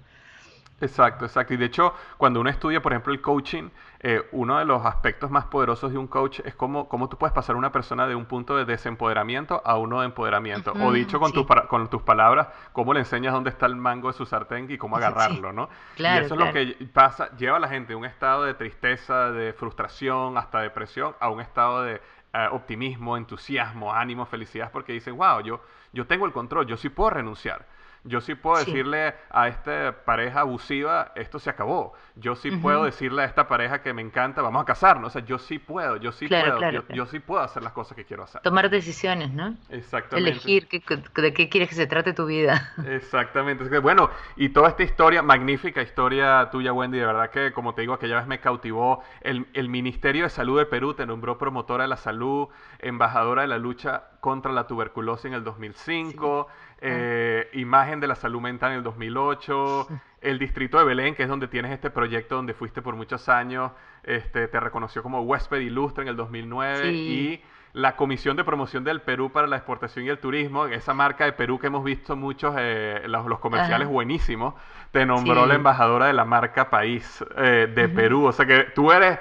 Exacto, 0.84 1.26
exacto. 1.26 1.54
Y 1.54 1.58
de 1.58 1.66
hecho, 1.66 1.94
cuando 2.18 2.42
uno 2.42 2.50
estudia, 2.50 2.82
por 2.82 2.92
ejemplo, 2.92 3.14
el 3.14 3.22
coaching, 3.22 3.70
eh, 4.00 4.22
uno 4.34 4.60
de 4.60 4.66
los 4.66 4.86
aspectos 4.86 5.32
más 5.32 5.46
poderosos 5.46 5.92
de 5.92 5.98
un 5.98 6.08
coach 6.08 6.42
es 6.44 6.56
cómo, 6.56 6.90
cómo 6.90 7.08
tú 7.08 7.18
puedes 7.18 7.34
pasar 7.34 7.56
a 7.56 7.58
una 7.60 7.72
persona 7.72 8.06
de 8.06 8.16
un 8.16 8.26
punto 8.26 8.58
de 8.58 8.66
desempoderamiento 8.66 9.62
a 9.66 9.78
uno 9.78 10.02
de 10.02 10.08
empoderamiento. 10.08 10.74
o 10.74 10.92
dicho 10.92 11.20
con, 11.20 11.32
sí. 11.32 11.34
tus, 11.34 11.46
con 11.68 11.90
tus 11.90 12.02
palabras, 12.02 12.50
cómo 12.74 12.94
le 12.94 13.00
enseñas 13.00 13.34
dónde 13.34 13.50
está 13.50 13.66
el 13.66 13.76
mango 13.76 14.10
de 14.10 14.14
su 14.14 14.26
sartén 14.26 14.70
y 14.70 14.78
cómo 14.78 14.98
Sí, 14.98 15.04
agarrarlo, 15.04 15.54
¿no? 15.54 15.70
claro, 15.96 16.22
y 16.22 16.26
eso 16.26 16.36
claro. 16.36 16.52
es 16.58 16.68
lo 16.68 16.78
que 16.78 16.86
pasa, 16.88 17.36
lleva 17.38 17.58
a 17.58 17.60
la 17.60 17.68
gente 17.70 17.94
de 17.94 17.96
un 17.96 18.06
estado 18.06 18.44
de 18.44 18.54
tristeza, 18.54 19.32
de 19.32 19.54
frustración, 19.54 20.38
hasta 20.38 20.60
depresión, 20.60 21.16
a 21.20 21.30
un 21.30 21.40
estado 21.42 21.84
de 21.84 22.02
eh, 22.34 22.48
optimismo, 22.52 23.16
entusiasmo, 23.18 23.94
ánimo, 23.94 24.26
felicidad, 24.26 24.72
porque 24.72 24.94
dicen, 24.94 25.16
wow, 25.18 25.40
yo, 25.42 25.62
yo 25.94 26.06
tengo 26.08 26.26
el 26.26 26.34
control, 26.34 26.68
yo 26.68 26.78
sí 26.78 26.90
puedo 26.90 27.12
renunciar. 27.12 27.66
Yo 28.06 28.20
sí 28.22 28.36
puedo 28.36 28.58
Sí. 28.58 28.72
decirle 28.72 29.16
a 29.30 29.48
esta 29.48 30.04
pareja 30.06 30.42
abusiva, 30.42 31.12
esto 31.16 31.40
se 31.40 31.50
acabó. 31.50 31.94
Yo 32.16 32.36
sí 32.36 32.52
puedo 32.52 32.84
decirle 32.84 33.22
a 33.22 33.26
esta 33.26 33.48
pareja 33.48 33.82
que 33.82 33.94
me 33.94 34.02
encanta, 34.02 34.42
vamos 34.42 34.62
a 34.62 34.66
casarnos. 34.66 35.08
O 35.08 35.10
sea, 35.10 35.26
yo 35.26 35.40
sí 35.40 35.58
puedo, 35.58 35.96
yo 35.98 36.12
sí 36.12 36.28
Claro, 36.28 36.46
puedo, 36.48 36.58
claro, 36.58 36.74
yo, 36.74 36.86
claro. 36.86 36.96
yo 36.98 37.06
sí 37.06 37.20
puedo 37.20 37.42
hacer 37.42 37.64
las 37.64 37.72
cosas 37.74 37.96
que 37.96 38.04
quiero 38.06 38.24
hacer. 38.24 38.42
Tomar 38.42 38.70
decisiones, 38.70 39.32
¿no? 39.32 39.56
Exactamente. 39.70 40.32
Elegir 40.32 40.68
qué- 40.68 40.84
de 41.22 41.34
qué 41.34 41.48
quieres 41.50 41.70
que 41.70 41.76
se 41.76 41.88
trate 41.88 42.14
tu 42.14 42.26
vida. 42.26 42.74
Exactamente. 42.88 43.80
Bueno, 43.80 44.10
y 44.36 44.50
toda 44.50 44.70
esta 44.70 44.84
historia, 44.84 45.22
magnífica 45.22 45.82
historia 45.82 46.50
tuya, 46.52 46.74
Wendy, 46.74 46.98
de 47.00 47.06
verdad 47.06 47.30
que, 47.30 47.54
como 47.54 47.74
te 47.74 47.82
digo, 47.82 47.94
aquella 47.94 48.18
vez 48.18 48.28
me 48.28 48.40
cautivó. 48.40 49.02
El, 49.22 49.48
el 49.54 49.70
Ministerio 49.70 50.24
de 50.26 50.30
Salud 50.30 50.60
de 50.60 50.66
Perú 50.66 50.94
te 50.94 51.06
nombró 51.06 51.38
promotora 51.38 51.84
de 51.86 51.88
la 51.88 51.98
salud, 51.98 52.50
embajadora 52.80 53.44
de 53.44 53.48
la 53.48 53.58
lucha 53.58 54.10
contra 54.20 54.52
la 54.52 54.68
tuberculosis 54.68 55.26
en 55.26 55.34
el 55.34 55.44
2005, 55.44 56.48
eh, 56.84 57.50
imagen 57.54 58.00
de 58.00 58.08
la 58.08 58.16
salud 58.16 58.42
mental 58.42 58.72
en 58.72 58.78
el 58.80 58.84
2008, 58.84 59.88
el 60.22 60.38
distrito 60.40 60.78
de 60.78 60.84
Belén, 60.86 61.16
que 61.16 61.24
es 61.24 61.30
donde 61.30 61.48
tienes 61.48 61.72
este 61.72 61.90
proyecto 61.90 62.36
donde 62.36 62.54
fuiste 62.54 62.82
por 62.82 62.96
muchos 62.96 63.30
años, 63.30 63.72
este, 64.04 64.48
te 64.48 64.60
reconoció 64.60 65.02
como 65.02 65.22
huésped 65.22 65.60
ilustre 65.60 66.04
en 66.04 66.10
el 66.10 66.16
2009 66.18 66.82
Sí. 66.84 66.90
y 66.92 67.44
la 67.74 67.96
Comisión 67.96 68.36
de 68.38 68.44
Promoción 68.44 68.84
del 68.84 69.02
Perú 69.02 69.32
para 69.32 69.48
la 69.48 69.56
Exportación 69.56 70.06
y 70.06 70.10
el 70.10 70.20
Turismo, 70.20 70.68
esa 70.68 70.94
marca 70.94 71.26
de 71.26 71.34
Perú 71.34 71.58
que 71.58 71.68
hemos 71.68 71.84
visto 71.84 72.16
muchos, 72.16 72.54
eh, 72.60 73.02
los, 73.08 73.26
los 73.26 73.40
comerciales 73.40 73.86
Ajá. 73.88 73.92
buenísimos, 73.94 74.54
te 74.92 75.08
nombró 75.08 75.42
Sí. 75.44 75.48
la 75.50 75.56
embajadora 75.56 76.06
de 76.06 76.14
la 76.14 76.24
marca 76.24 76.70
País 76.70 77.26
eh, 77.36 77.68
de 77.74 77.90
Perú. 77.90 78.26
O 78.28 78.32
sea 78.32 78.46
que 78.46 78.66
tú 78.76 78.92
eres, 78.92 79.18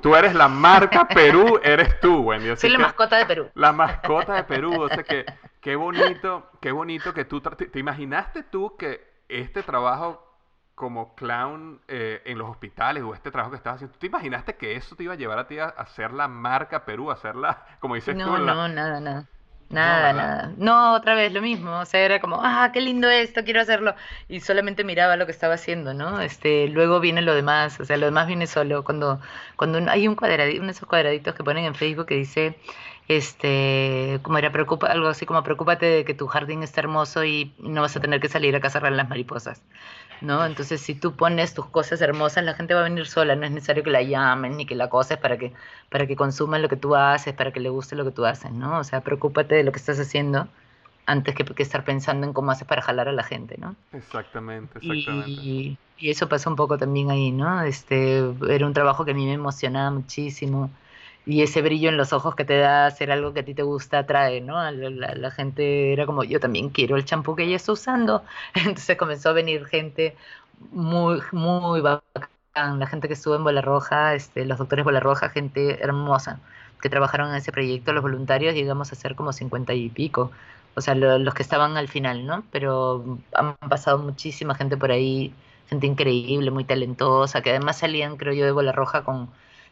tú 0.00 0.14
eres 0.14 0.32
la 0.34 0.46
marca 0.46 1.08
Perú, 1.08 1.58
eres 1.60 1.98
tú, 1.98 2.20
Wendy. 2.20 2.50
Así 2.50 2.60
Soy 2.60 2.70
la 2.70 2.78
mascota 2.78 3.16
de 3.16 3.26
Perú. 3.26 3.48
la 3.54 3.72
mascota 3.72 4.34
de 4.34 4.44
Perú, 4.44 4.80
o 4.82 4.88
sea 4.88 5.02
que 5.02 5.24
qué 5.60 5.76
bonito, 5.76 6.50
qué 6.60 6.72
bonito 6.72 7.12
que 7.14 7.24
tú, 7.24 7.40
te, 7.40 7.66
te 7.66 7.78
imaginaste 7.78 8.42
tú 8.42 8.76
que 8.76 9.06
este 9.28 9.62
trabajo 9.62 10.24
como 10.74 11.14
clown 11.16 11.80
eh, 11.88 12.22
en 12.24 12.38
los 12.38 12.48
hospitales 12.48 13.02
o 13.02 13.14
este 13.14 13.30
trabajo 13.30 13.50
que 13.50 13.56
estabas 13.56 13.76
haciendo, 13.78 13.94
¿tú 13.94 13.98
te 14.00 14.06
imaginaste 14.06 14.54
que 14.56 14.76
eso 14.76 14.94
te 14.94 15.02
iba 15.04 15.14
a 15.14 15.16
llevar 15.16 15.38
a 15.38 15.48
ti 15.48 15.58
a, 15.58 15.74
ser 15.86 16.12
la 16.12 16.28
marca 16.28 16.84
Perú, 16.84 17.10
a 17.10 17.16
ser 17.16 17.34
la, 17.34 17.66
como 17.80 17.96
dices 17.96 18.16
tú, 18.16 18.30
No, 18.30 18.38
la- 18.38 18.54
no, 18.54 18.68
nada, 18.68 19.00
nada. 19.00 19.26
Nada, 19.70 20.12
nada. 20.14 20.52
No, 20.56 20.94
otra 20.94 21.14
vez 21.14 21.30
lo 21.32 21.42
mismo. 21.42 21.80
O 21.80 21.84
sea, 21.84 22.00
era 22.00 22.20
como, 22.20 22.40
ah, 22.42 22.70
qué 22.72 22.80
lindo 22.80 23.08
esto, 23.10 23.44
quiero 23.44 23.60
hacerlo. 23.60 23.94
Y 24.28 24.40
solamente 24.40 24.82
miraba 24.82 25.16
lo 25.16 25.26
que 25.26 25.32
estaba 25.32 25.54
haciendo, 25.54 25.92
¿no? 25.92 26.20
Este, 26.22 26.68
luego 26.68 27.00
viene 27.00 27.20
lo 27.20 27.34
demás, 27.34 27.78
o 27.78 27.84
sea, 27.84 27.98
lo 27.98 28.06
demás 28.06 28.26
viene 28.26 28.46
solo. 28.46 28.82
Cuando, 28.82 29.20
cuando 29.56 29.78
hay 29.90 30.08
un 30.08 30.14
cuadradito, 30.14 30.58
uno 30.60 30.68
de 30.68 30.72
esos 30.72 30.88
cuadraditos 30.88 31.34
que 31.34 31.44
ponen 31.44 31.66
en 31.66 31.74
Facebook 31.74 32.06
que 32.06 32.14
dice, 32.14 32.58
este, 33.08 34.20
como 34.22 34.38
era, 34.38 34.52
preocupa, 34.52 34.88
algo 34.88 35.08
así 35.08 35.26
como, 35.26 35.42
preocúpate 35.42 35.86
de 35.86 36.04
que 36.04 36.14
tu 36.14 36.26
jardín 36.26 36.62
está 36.62 36.80
hermoso 36.80 37.24
y 37.24 37.54
no 37.58 37.82
vas 37.82 37.96
a 37.96 38.00
tener 38.00 38.20
que 38.20 38.28
salir 38.28 38.54
a 38.54 38.60
cazar 38.60 38.90
las 38.92 39.08
mariposas. 39.08 39.62
¿no? 40.20 40.44
Entonces, 40.44 40.80
si 40.80 40.94
tú 40.94 41.14
pones 41.14 41.54
tus 41.54 41.66
cosas 41.66 42.00
hermosas, 42.00 42.44
la 42.44 42.54
gente 42.54 42.74
va 42.74 42.80
a 42.80 42.84
venir 42.84 43.06
sola, 43.06 43.36
no 43.36 43.46
es 43.46 43.52
necesario 43.52 43.82
que 43.82 43.90
la 43.90 44.02
llamen 44.02 44.56
ni 44.56 44.66
que 44.66 44.74
la 44.74 44.88
coses 44.88 45.16
para 45.18 45.38
que, 45.38 45.52
para 45.88 46.06
que 46.06 46.16
consuman 46.16 46.62
lo 46.62 46.68
que 46.68 46.76
tú 46.76 46.96
haces, 46.96 47.34
para 47.34 47.52
que 47.52 47.60
le 47.60 47.68
guste 47.68 47.96
lo 47.96 48.04
que 48.04 48.10
tú 48.10 48.26
haces, 48.26 48.52
¿no? 48.52 48.78
O 48.78 48.84
sea, 48.84 49.00
preocúpate 49.00 49.54
de 49.54 49.64
lo 49.64 49.72
que 49.72 49.78
estás 49.78 49.98
haciendo 49.98 50.48
antes 51.06 51.34
que, 51.34 51.44
que 51.44 51.62
estar 51.62 51.84
pensando 51.84 52.26
en 52.26 52.32
cómo 52.32 52.50
haces 52.50 52.66
para 52.66 52.82
jalar 52.82 53.08
a 53.08 53.12
la 53.12 53.22
gente, 53.22 53.56
¿no? 53.58 53.74
Exactamente, 53.92 54.78
exactamente. 54.78 55.30
Y, 55.30 55.78
y 55.96 56.10
eso 56.10 56.28
pasó 56.28 56.50
un 56.50 56.56
poco 56.56 56.76
también 56.76 57.10
ahí, 57.10 57.32
¿no? 57.32 57.62
Este, 57.62 58.22
era 58.48 58.66
un 58.66 58.74
trabajo 58.74 59.04
que 59.04 59.12
a 59.12 59.14
mí 59.14 59.24
me 59.24 59.32
emocionaba 59.32 59.90
muchísimo. 59.90 60.70
Y 61.28 61.42
ese 61.42 61.60
brillo 61.62 61.90
en 61.90 61.96
los 61.98 62.12
ojos 62.14 62.34
que 62.34 62.44
te 62.46 62.58
da 62.58 62.86
hacer 62.86 63.10
algo 63.12 63.34
que 63.34 63.40
a 63.40 63.44
ti 63.44 63.54
te 63.54 63.62
gusta 63.62 63.98
atrae, 64.00 64.40
¿no? 64.40 64.54
La, 64.70 64.72
la- 64.90 65.14
la 65.14 65.30
gente 65.30 65.92
era 65.92 66.06
como, 66.06 66.24
yo 66.24 66.40
también 66.40 66.70
quiero 66.70 66.96
el 66.96 67.04
champú 67.04 67.36
que 67.36 67.44
ella 67.44 67.56
está 67.56 67.72
usando. 67.72 68.24
Entonces 68.54 68.96
comenzó 68.96 69.28
a 69.30 69.32
venir 69.34 69.66
gente 69.66 70.16
muy, 70.72 71.20
muy 71.32 71.80
bacán. 71.82 72.78
La 72.78 72.86
gente 72.86 73.08
que 73.08 73.14
estuvo 73.14 73.34
en 73.36 73.44
Bola 73.44 73.60
Roja, 73.62 74.14
este, 74.14 74.44
los 74.44 74.58
doctores 74.58 74.84
Bola 74.84 75.00
Roja, 75.00 75.28
gente 75.30 75.82
hermosa, 75.82 76.40
que 76.82 76.88
trabajaron 76.90 77.30
en 77.30 77.36
ese 77.36 77.52
proyecto, 77.52 77.92
los 77.92 78.02
voluntarios, 78.02 78.54
llegamos 78.54 78.90
a 78.92 78.94
ser 78.96 79.14
como 79.14 79.32
cincuenta 79.32 79.74
y 79.74 79.88
pico. 79.90 80.30
O 80.74 80.80
sea, 80.80 80.94
lo- 80.94 81.18
los 81.18 81.34
que 81.34 81.42
estaban 81.42 81.76
al 81.76 81.88
final, 81.88 82.26
¿no? 82.26 82.44
Pero 82.52 83.18
han 83.34 83.56
pasado 83.68 83.98
muchísima 83.98 84.54
gente 84.54 84.76
por 84.76 84.90
ahí, 84.92 85.34
gente 85.68 85.86
increíble, 85.86 86.50
muy 86.50 86.64
talentosa, 86.64 87.42
que 87.42 87.50
además 87.50 87.78
salían, 87.78 88.16
creo 88.16 88.32
yo, 88.32 88.44
de 88.44 88.52
Bola 88.52 88.72
Roja 88.72 89.04
con, 89.04 89.30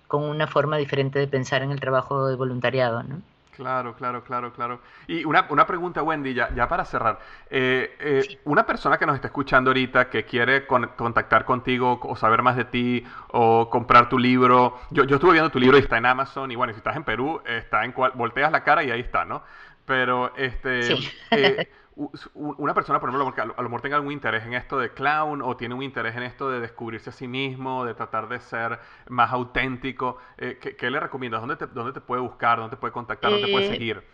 con 0.09 0.23
una 0.25 0.47
forma 0.47 0.77
diferente 0.77 1.19
de 1.19 1.27
pensar 1.29 1.63
en 1.63 1.71
el 1.71 1.81
trabajo 1.81 2.27
de 2.29 2.37
voluntariado, 2.37 3.03
¿no? 3.03 3.21
Claro, 3.53 3.95
claro, 3.95 4.23
claro, 4.23 4.53
claro. 4.53 4.81
Y 5.07 5.25
una, 5.25 5.47
una 5.49 5.67
pregunta, 5.67 6.03
Wendy, 6.03 6.35
ya, 6.35 6.51
ya 6.55 6.69
para 6.69 6.85
cerrar. 6.85 7.19
Eh, 7.49 7.97
eh, 8.01 8.23
Sí. 8.29 8.39
Una 8.45 8.67
persona 8.67 8.99
que 8.99 9.07
nos 9.07 9.15
está 9.15 9.29
escuchando 9.29 9.71
ahorita, 9.71 10.11
que 10.11 10.25
quiere 10.27 10.67
con- 10.67 10.89
contactar 10.89 11.47
contigo 11.47 11.99
o 12.03 12.17
saber 12.17 12.43
más 12.43 12.55
de 12.57 12.67
ti 12.67 13.03
o 13.29 13.71
comprar 13.71 14.11
tu 14.11 14.19
libro. 14.19 14.79
Yo, 14.91 15.05
yo 15.05 15.15
estuve 15.17 15.33
viendo 15.33 15.49
tu 15.51 15.59
libro 15.59 15.79
y 15.79 15.81
está 15.81 15.97
en 15.97 16.05
Amazon. 16.05 16.51
Y 16.51 16.57
bueno, 16.57 16.75
si 16.75 16.77
estás 16.79 16.97
en 16.97 17.05
Perú, 17.05 17.41
está 17.47 17.83
en 17.87 17.93
cual, 17.93 18.13
volteas 18.15 18.53
la 18.53 18.63
cara 18.63 18.85
y 18.85 18.91
ahí 18.91 19.01
está, 19.01 19.25
¿no? 19.25 19.43
Pero 19.87 20.37
este, 20.37 20.83
Sí. 20.83 21.09
eh, 21.31 21.71
una 22.35 22.75
persona, 22.75 23.01
por 23.01 23.09
ejemplo, 23.09 23.25
porque 23.25 23.41
a 23.41 23.47
lo, 23.47 23.55
mejor 23.63 23.81
tenga 23.81 23.97
algún 23.97 24.13
interés 24.13 24.45
en 24.45 24.53
esto 24.55 24.79
de 24.79 24.93
clown 24.93 25.41
o 25.43 25.57
tiene 25.57 25.75
un 25.75 25.83
interés 25.83 26.15
en 26.17 26.23
esto 26.25 26.51
de 26.51 26.61
descubrirse 26.61 27.09
a 27.11 27.13
sí 27.13 27.27
mismo, 27.27 27.85
de 27.87 27.95
tratar 27.95 28.29
de 28.29 28.39
ser 28.41 28.79
más 29.09 29.33
auténtico, 29.33 30.19
eh, 30.37 30.59
¿qué, 30.61 30.77
qué 30.77 30.91
le 30.91 31.01
recomiendas? 31.01 31.41
¿Dónde 31.41 31.57
te, 31.57 31.67
dónde 31.69 31.93
te 31.93 32.01
puede 32.03 32.21
buscar? 32.23 32.59
¿Dónde 32.59 32.77
te 32.77 32.81
puede 32.81 32.93
contactar? 32.93 33.31
¿Dónde 33.31 33.47
te 33.47 33.51
puede 33.51 33.65
Eh, 33.65 33.67
seguir? 33.67 34.05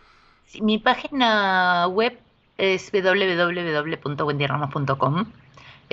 Mi 0.61 0.77
página 0.77 1.87
web 1.87 2.19
es 2.57 2.91
www.wendyramos.com. 2.91 5.25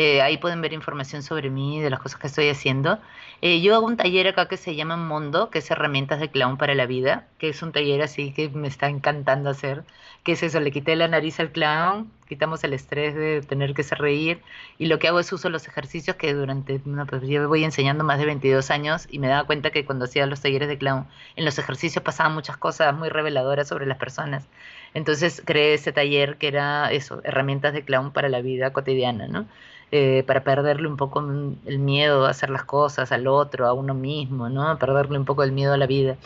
Eh, 0.03 0.23
ahí 0.23 0.39
pueden 0.39 0.63
ver 0.63 0.73
información 0.73 1.23
sobre 1.23 1.51
mí, 1.51 1.79
de 1.79 1.91
las 1.91 2.01
cosas 2.01 2.19
que 2.19 2.27
estoy 2.27 2.49
haciendo. 2.49 2.99
Eh, 3.43 3.61
yo 3.61 3.75
hago 3.75 3.85
un 3.85 3.99
taller 3.99 4.29
acá 4.29 4.49
que 4.49 4.57
se 4.57 4.75
llama 4.75 4.97
Mondo, 4.97 5.51
que 5.51 5.59
es 5.59 5.71
herramientas 5.71 6.21
de 6.21 6.31
clown 6.31 6.57
para 6.57 6.75
la 6.75 6.87
vida, 6.87 7.29
que 7.37 7.51
es 7.51 7.63
un 7.63 7.71
taller 7.71 8.01
así 8.01 8.33
que 8.33 8.49
me 8.49 8.67
está 8.67 8.89
encantando 8.89 9.51
hacer. 9.51 9.85
Que 10.23 10.33
es 10.33 10.43
eso, 10.43 10.59
le 10.59 10.71
quité 10.71 10.97
la 10.97 11.07
nariz 11.07 11.39
al 11.39 11.53
clown, 11.53 12.11
quitamos 12.29 12.65
el 12.65 12.73
estrés 12.73 13.15
de 13.15 13.43
tener 13.43 13.75
que 13.75 13.83
hacer 13.83 13.99
reír, 13.99 14.41
y 14.79 14.87
lo 14.87 14.99
que 14.99 15.07
hago 15.09 15.21
es 15.21 15.31
uso 15.35 15.51
los 15.51 15.69
ejercicios 15.69 16.17
que 16.17 16.33
durante, 16.33 16.81
no, 16.87 17.05
pues 17.07 17.21
yo 17.29 17.47
voy 17.47 17.65
enseñando 17.65 18.03
más 18.03 18.19
de 18.19 18.25
22 18.25 18.71
años 18.71 19.07
y 19.11 19.19
me 19.19 19.29
daba 19.29 19.45
cuenta 19.47 19.71
que 19.71 19.85
cuando 19.85 20.07
hacía 20.07 20.25
los 20.27 20.41
talleres 20.41 20.69
de 20.69 20.79
clown, 20.79 21.07
en 21.37 21.45
los 21.45 21.59
ejercicios 21.59 22.03
pasaban 22.03 22.33
muchas 22.33 22.57
cosas 22.57 22.95
muy 22.97 23.11
reveladoras 23.11 23.69
sobre 23.69 23.85
las 23.85 23.99
personas. 23.99 24.49
Entonces 24.95 25.43
creé 25.45 25.75
ese 25.75 25.93
taller 25.93 26.37
que 26.39 26.49
era 26.49 26.91
eso, 26.91 27.21
herramientas 27.25 27.75
de 27.75 27.85
clown 27.85 28.13
para 28.13 28.29
la 28.31 28.41
vida 28.41 28.73
cotidiana, 28.73 29.29
¿no? 29.29 29.47
Eh, 29.93 30.23
para 30.25 30.45
perderle 30.45 30.87
un 30.87 30.97
poco 30.97 31.19
el 31.21 31.79
miedo 31.81 32.25
a 32.27 32.31
hacer 32.31 32.49
las 32.51 32.63
cosas, 32.65 33.11
al 33.11 33.27
otro, 33.27 33.67
a 33.67 33.73
uno 33.73 33.93
mismo, 33.93 34.49
¿no? 34.49 34.79
Perderle 34.79 35.19
un 35.19 35.25
poco 35.25 35.43
el 35.43 35.51
miedo 35.53 35.73
a 35.73 35.77
la 35.77 35.87
vida. 35.87 36.17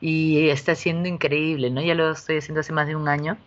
Y 0.00 0.48
está 0.50 0.74
siendo 0.74 1.08
increíble, 1.08 1.70
¿no? 1.70 1.80
Ya 1.82 1.94
lo 1.94 2.10
estoy 2.12 2.38
haciendo 2.38 2.60
hace 2.60 2.72
más 2.72 2.88
de 2.88 2.96
un 2.96 3.08
año. 3.08 3.38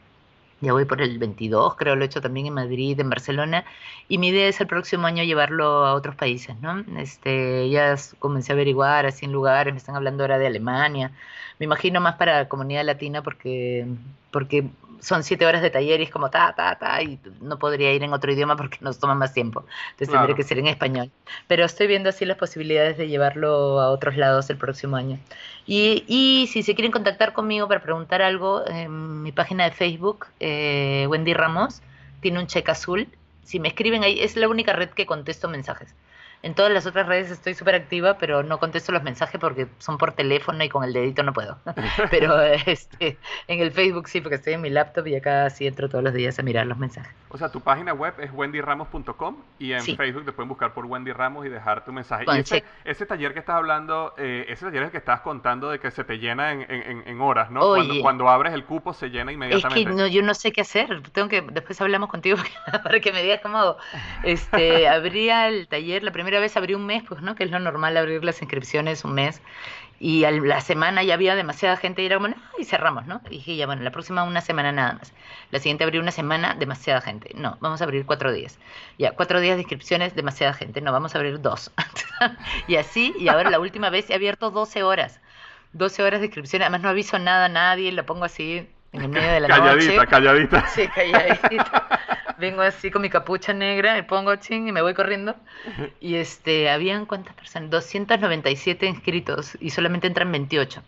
Ya 0.62 0.74
voy 0.74 0.86
por 0.86 1.02
el 1.02 1.20
22, 1.20 1.76
creo, 1.76 1.96
lo 1.96 2.04
he 2.04 2.08
hecho 2.08 2.22
también 2.22 2.48
en 2.48 2.54
Madrid, 2.54 3.00
en 3.00 3.10
Barcelona, 3.10 3.64
y 4.10 4.18
mi 4.18 4.30
idea 4.30 4.48
es 4.50 4.60
el 4.60 4.68
próximo 4.68 5.08
año 5.08 5.24
llevarlo 5.24 5.86
a 5.86 5.94
otros 5.94 6.16
países, 6.16 6.56
¿no? 6.62 6.84
Este, 7.00 7.70
ya 7.70 7.96
comencé 8.20 8.52
a 8.52 8.56
averiguar 8.56 9.06
así 9.06 9.26
en 9.26 9.32
lugares, 9.32 9.74
me 9.74 9.78
están 9.78 9.96
hablando 9.96 10.24
ahora 10.24 10.38
de 10.38 10.48
Alemania, 10.48 11.12
me 11.60 11.66
imagino 11.66 12.02
más 12.02 12.16
para 12.16 12.40
la 12.40 12.50
comunidad 12.50 12.84
latina 12.86 13.22
porque, 13.22 13.88
porque 14.32 14.70
son 15.02 15.24
siete 15.24 15.46
horas 15.46 15.62
de 15.62 15.70
taller 15.70 16.00
y 16.00 16.04
es 16.04 16.10
como 16.10 16.30
ta, 16.30 16.54
ta, 16.56 16.78
ta, 16.78 17.02
y 17.02 17.20
no 17.42 17.58
podría 17.60 17.94
ir 17.94 18.04
en 18.04 18.14
otro 18.14 18.32
idioma 18.32 18.56
porque 18.56 18.78
nos 18.82 19.00
toma 19.00 19.16
más 19.16 19.34
tiempo. 19.34 19.66
Entonces 19.92 20.10
tendría 20.14 20.36
que 20.36 20.44
ser 20.44 20.60
en 20.60 20.68
español. 20.68 21.12
Pero 21.48 21.66
estoy 21.66 21.88
viendo 21.88 22.10
así 22.10 22.26
las 22.26 22.38
posibilidades 22.38 22.98
de 22.98 23.08
llevarlo 23.08 23.80
a 23.80 23.90
otros 23.90 24.18
lados 24.18 24.50
el 24.50 24.58
próximo 24.58 24.96
año. 24.96 25.20
Y, 25.66 26.04
y 26.08 26.48
si 26.48 26.64
se 26.64 26.76
quieren 26.76 26.92
contactar 26.92 27.34
conmigo 27.34 27.68
para 27.68 27.82
preguntar 27.82 28.22
algo, 28.22 28.68
en 28.68 29.22
mi 29.22 29.32
página 29.32 29.66
de 29.66 29.72
Facebook, 29.72 30.28
eh, 30.40 31.06
Wendy 31.10 31.34
Ramos, 31.34 31.82
tiene 32.22 32.40
un 32.40 32.48
cheque 32.48 32.72
azul. 32.72 33.08
Si 33.44 33.60
me 33.60 33.70
escriben 33.70 34.04
ahí, 34.04 34.20
es 34.20 34.36
la 34.36 34.48
única 34.48 34.74
red 34.74 34.90
que 34.90 35.06
contesto 35.06 35.48
mensajes. 35.48 35.94
En 36.42 36.56
todas 36.56 36.72
las 36.72 36.86
otras 36.86 37.06
redes 37.06 37.32
estoy 37.32 37.54
súper 37.54 37.76
activa, 37.76 38.18
pero 38.18 38.44
no 38.44 38.60
contesto 38.60 38.94
los 38.94 39.04
mensajes 39.04 39.40
porque 39.42 39.68
son 39.78 39.98
por 39.98 40.14
teléfono 40.14 40.64
y 40.64 40.70
con 40.70 40.86
el 40.86 40.94
dedito 40.94 41.22
no 41.22 41.34
puedo. 41.34 41.58
pero 42.12 42.42
este, 42.42 43.18
en 43.48 43.60
el 43.60 43.72
Facebook 43.72 44.08
sí, 44.08 44.22
porque 44.22 44.36
estoy 44.36 44.54
en 44.54 44.62
mi 44.62 44.70
laptop 44.70 45.06
y 45.08 45.16
acá 45.16 45.50
sí 45.50 45.68
entro 45.68 45.90
todos 45.90 46.02
los 46.02 46.14
días 46.14 46.40
a 46.40 46.44
mirar 46.44 46.66
los 46.66 46.78
mensajes. 46.78 47.14
O 47.28 47.38
sea, 47.38 47.50
tu 47.50 47.60
página 47.60 47.94
web 47.94 48.14
es 48.20 48.32
wendyramos.com 48.34 49.36
y 49.60 49.74
en 49.74 49.84
Facebook 49.84 50.26
te 50.26 50.32
pueden 50.32 50.48
buscar 50.48 50.74
por 50.74 50.86
Wendy 50.86 51.12
Ramos 51.12 51.46
y 51.46 51.50
dejar 51.50 51.84
tu 51.84 51.92
mensaje. 51.92 52.24
y 52.26 52.40
ese, 52.86 53.06
taller 53.06 53.34
que 53.34 53.40
estás 53.40 53.56
hablando, 53.56 54.14
eh, 54.18 54.46
ese 54.48 54.66
taller 54.66 54.84
es 54.84 54.92
que 54.92 54.98
estás 54.98 55.20
contando 55.20 55.70
de 55.70 55.80
que 55.80 55.92
se 55.92 56.06
te 56.06 56.20
llena 56.20 56.54
en, 56.54 57.04
en, 57.06 57.22
horas, 57.22 57.52
¿no? 57.52 57.62
cuando, 57.62 58.02
cuando, 58.02 58.30
abres 58.30 58.54
el 58.54 58.64
cupo 58.64 58.94
se 58.94 59.10
llena 59.10 59.34
inmediatamente. 59.34 59.82
Es 59.82 59.88
que 59.88 59.94
no, 59.94 60.08
yo 60.08 60.22
no 60.22 60.34
sé 60.34 60.54
qué 60.54 60.62
hacer. 60.62 61.02
Tengo 61.12 61.28
que, 61.28 61.42
después 61.42 61.80
hablamos 61.82 62.10
contigo 62.10 62.38
para 62.84 63.00
que 63.02 63.12
me 63.12 63.22
digas 63.22 63.42
cómo 63.42 63.76
este, 64.24 64.88
abría 64.88 65.50
el 65.50 65.68
taller 65.68 66.02
la 66.04 66.12
primera 66.12 66.29
primera 66.30 66.42
vez 66.42 66.56
abrí 66.58 66.76
un 66.76 66.86
mes, 66.86 67.02
pues, 67.08 67.24
¿no? 67.24 67.34
Que 67.34 67.44
es 67.44 67.50
lo 67.50 67.58
normal 67.58 67.98
abrir 67.98 68.24
las 68.24 68.40
inscripciones 68.44 69.04
un 69.04 69.14
mes. 69.14 69.42
Y 70.00 70.26
a 70.26 70.32
la 70.32 70.62
semana 70.62 71.02
ya 71.02 71.16
había 71.16 71.36
demasiada 71.36 71.76
gente 71.76 72.04
y 72.04 72.06
era 72.06 72.18
como, 72.18 72.36
y 72.60 72.66
cerramos, 72.66 73.08
¿no? 73.08 73.20
Y 73.32 73.38
dije, 73.38 73.56
ya, 73.56 73.66
bueno, 73.66 73.82
la 73.82 73.90
próxima 73.90 74.24
una 74.24 74.40
semana 74.40 74.72
nada 74.72 74.94
más. 74.94 75.12
La 75.50 75.58
siguiente 75.58 75.84
abrí 75.84 75.98
una 75.98 76.12
semana, 76.12 76.54
demasiada 76.54 77.02
gente. 77.02 77.32
No, 77.34 77.58
vamos 77.62 77.82
a 77.82 77.86
abrir 77.86 78.06
cuatro 78.06 78.32
días. 78.32 78.60
Ya, 79.00 79.12
cuatro 79.14 79.40
días 79.40 79.56
de 79.56 79.64
inscripciones, 79.64 80.14
demasiada 80.14 80.54
gente. 80.54 80.82
No, 80.82 80.92
vamos 80.92 81.16
a 81.16 81.18
abrir 81.18 81.42
dos. 81.42 81.72
y 82.68 82.76
así, 82.76 83.16
y 83.18 83.28
ahora 83.28 83.50
la 83.50 83.60
última 83.60 83.90
vez 83.90 84.08
he 84.12 84.14
abierto 84.14 84.52
12 84.52 84.84
horas. 84.84 85.20
12 85.74 86.04
horas 86.04 86.20
de 86.20 86.28
inscripción, 86.28 86.62
además 86.62 86.82
no 86.82 86.90
aviso 86.90 87.18
nada 87.18 87.46
a 87.46 87.50
nadie, 87.50 87.92
lo 87.92 88.06
pongo 88.06 88.26
así 88.26 88.70
en 88.92 89.02
el 89.02 89.10
medio 89.10 89.32
de 89.32 89.40
la 89.42 89.48
calladita, 89.48 89.94
noche. 89.96 90.08
Calladita, 90.08 90.68
Sí, 90.76 90.88
calladita. 90.88 92.00
Vengo 92.38 92.62
así 92.62 92.90
con 92.90 93.02
mi 93.02 93.10
capucha 93.10 93.54
negra, 93.54 93.94
me 93.94 94.04
pongo 94.04 94.36
ching 94.38 94.68
y 94.68 94.72
me 94.72 94.82
voy 94.82 94.94
corriendo. 94.94 95.36
Y 96.00 96.16
este, 96.16 96.70
habían 96.70 97.06
cuántas 97.06 97.36
personas? 97.36 97.70
297 97.70 98.86
inscritos 98.86 99.58
y 99.60 99.70
solamente 99.72 100.08
entran 100.08 100.32
28. 100.32 100.82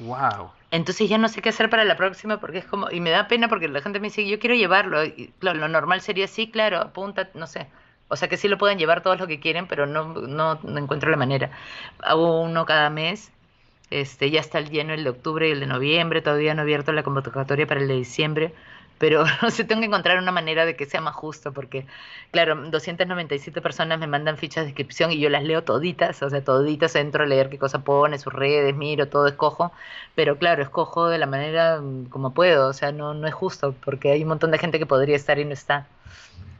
Wow. 0.00 0.50
Entonces 0.70 1.08
ya 1.08 1.18
no 1.18 1.28
sé 1.28 1.42
qué 1.42 1.50
hacer 1.50 1.70
para 1.70 1.84
la 1.84 1.96
próxima 1.96 2.40
porque 2.40 2.58
es 2.58 2.64
como, 2.64 2.90
y 2.90 3.00
me 3.00 3.10
da 3.10 3.28
pena 3.28 3.48
porque 3.48 3.68
la 3.68 3.80
gente 3.80 4.00
me 4.00 4.08
dice, 4.08 4.26
yo 4.26 4.38
quiero 4.40 4.56
llevarlo. 4.56 5.04
Y, 5.04 5.32
lo 5.40 5.68
normal 5.68 6.00
sería, 6.00 6.26
sí, 6.26 6.50
claro, 6.50 6.80
apunta, 6.80 7.28
no 7.34 7.46
sé. 7.46 7.68
O 8.08 8.16
sea 8.16 8.28
que 8.28 8.36
sí 8.36 8.48
lo 8.48 8.58
pueden 8.58 8.78
llevar 8.78 9.02
todos 9.02 9.18
los 9.18 9.28
que 9.28 9.40
quieren, 9.40 9.66
pero 9.66 9.86
no, 9.86 10.14
no, 10.14 10.58
no 10.62 10.78
encuentro 10.78 11.10
la 11.10 11.16
manera. 11.16 11.50
Hago 12.02 12.40
uno 12.40 12.66
cada 12.66 12.90
mes 12.90 13.30
este, 13.90 14.30
ya 14.30 14.40
está 14.40 14.58
el 14.58 14.70
lleno 14.70 14.94
el 14.94 15.04
de 15.04 15.10
octubre 15.10 15.48
y 15.48 15.52
el 15.52 15.60
de 15.60 15.66
noviembre, 15.66 16.22
todavía 16.22 16.54
no 16.54 16.62
he 16.62 16.64
abierto 16.64 16.92
la 16.92 17.02
convocatoria 17.02 17.66
para 17.66 17.80
el 17.80 17.88
de 17.88 17.94
diciembre, 17.94 18.52
pero 18.98 19.24
no 19.42 19.50
sé, 19.50 19.64
tengo 19.64 19.80
que 19.80 19.86
encontrar 19.86 20.18
una 20.18 20.32
manera 20.32 20.66
de 20.66 20.76
que 20.76 20.86
sea 20.86 21.00
más 21.00 21.14
justo, 21.14 21.52
porque, 21.52 21.86
claro, 22.30 22.56
297 22.70 23.60
personas 23.60 23.98
me 23.98 24.06
mandan 24.06 24.38
fichas 24.38 24.64
de 24.64 24.70
inscripción 24.70 25.12
y 25.12 25.18
yo 25.18 25.28
las 25.28 25.44
leo 25.44 25.62
toditas, 25.64 26.22
o 26.22 26.30
sea, 26.30 26.42
toditas 26.44 26.94
entro 26.96 27.24
a 27.24 27.26
leer 27.26 27.48
qué 27.50 27.58
cosa 27.58 27.84
pone, 27.84 28.18
sus 28.18 28.32
redes, 28.32 28.74
miro, 28.74 29.08
todo 29.08 29.26
escojo, 29.26 29.72
pero 30.14 30.38
claro, 30.38 30.62
escojo 30.62 31.08
de 31.08 31.18
la 31.18 31.26
manera 31.26 31.80
mm, 31.80 32.06
como 32.06 32.32
puedo, 32.34 32.68
o 32.68 32.72
sea, 32.72 32.92
no, 32.92 33.14
no 33.14 33.26
es 33.26 33.34
justo, 33.34 33.74
porque 33.84 34.12
hay 34.12 34.22
un 34.22 34.28
montón 34.28 34.50
de 34.50 34.58
gente 34.58 34.78
que 34.78 34.86
podría 34.86 35.16
estar 35.16 35.38
y 35.38 35.44
no 35.44 35.52
está. 35.52 35.86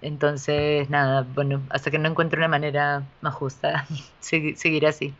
Entonces, 0.03 0.91
nada, 0.91 1.27
bueno, 1.35 1.63
hasta 1.71 1.91
que 1.91 1.99
no 1.99 2.09
encuentre 2.09 2.39
una 2.39 2.49
manera 2.49 3.05
más 3.23 3.35
justa, 3.35 3.87
seguir 4.21 4.87
así. 4.87 5.15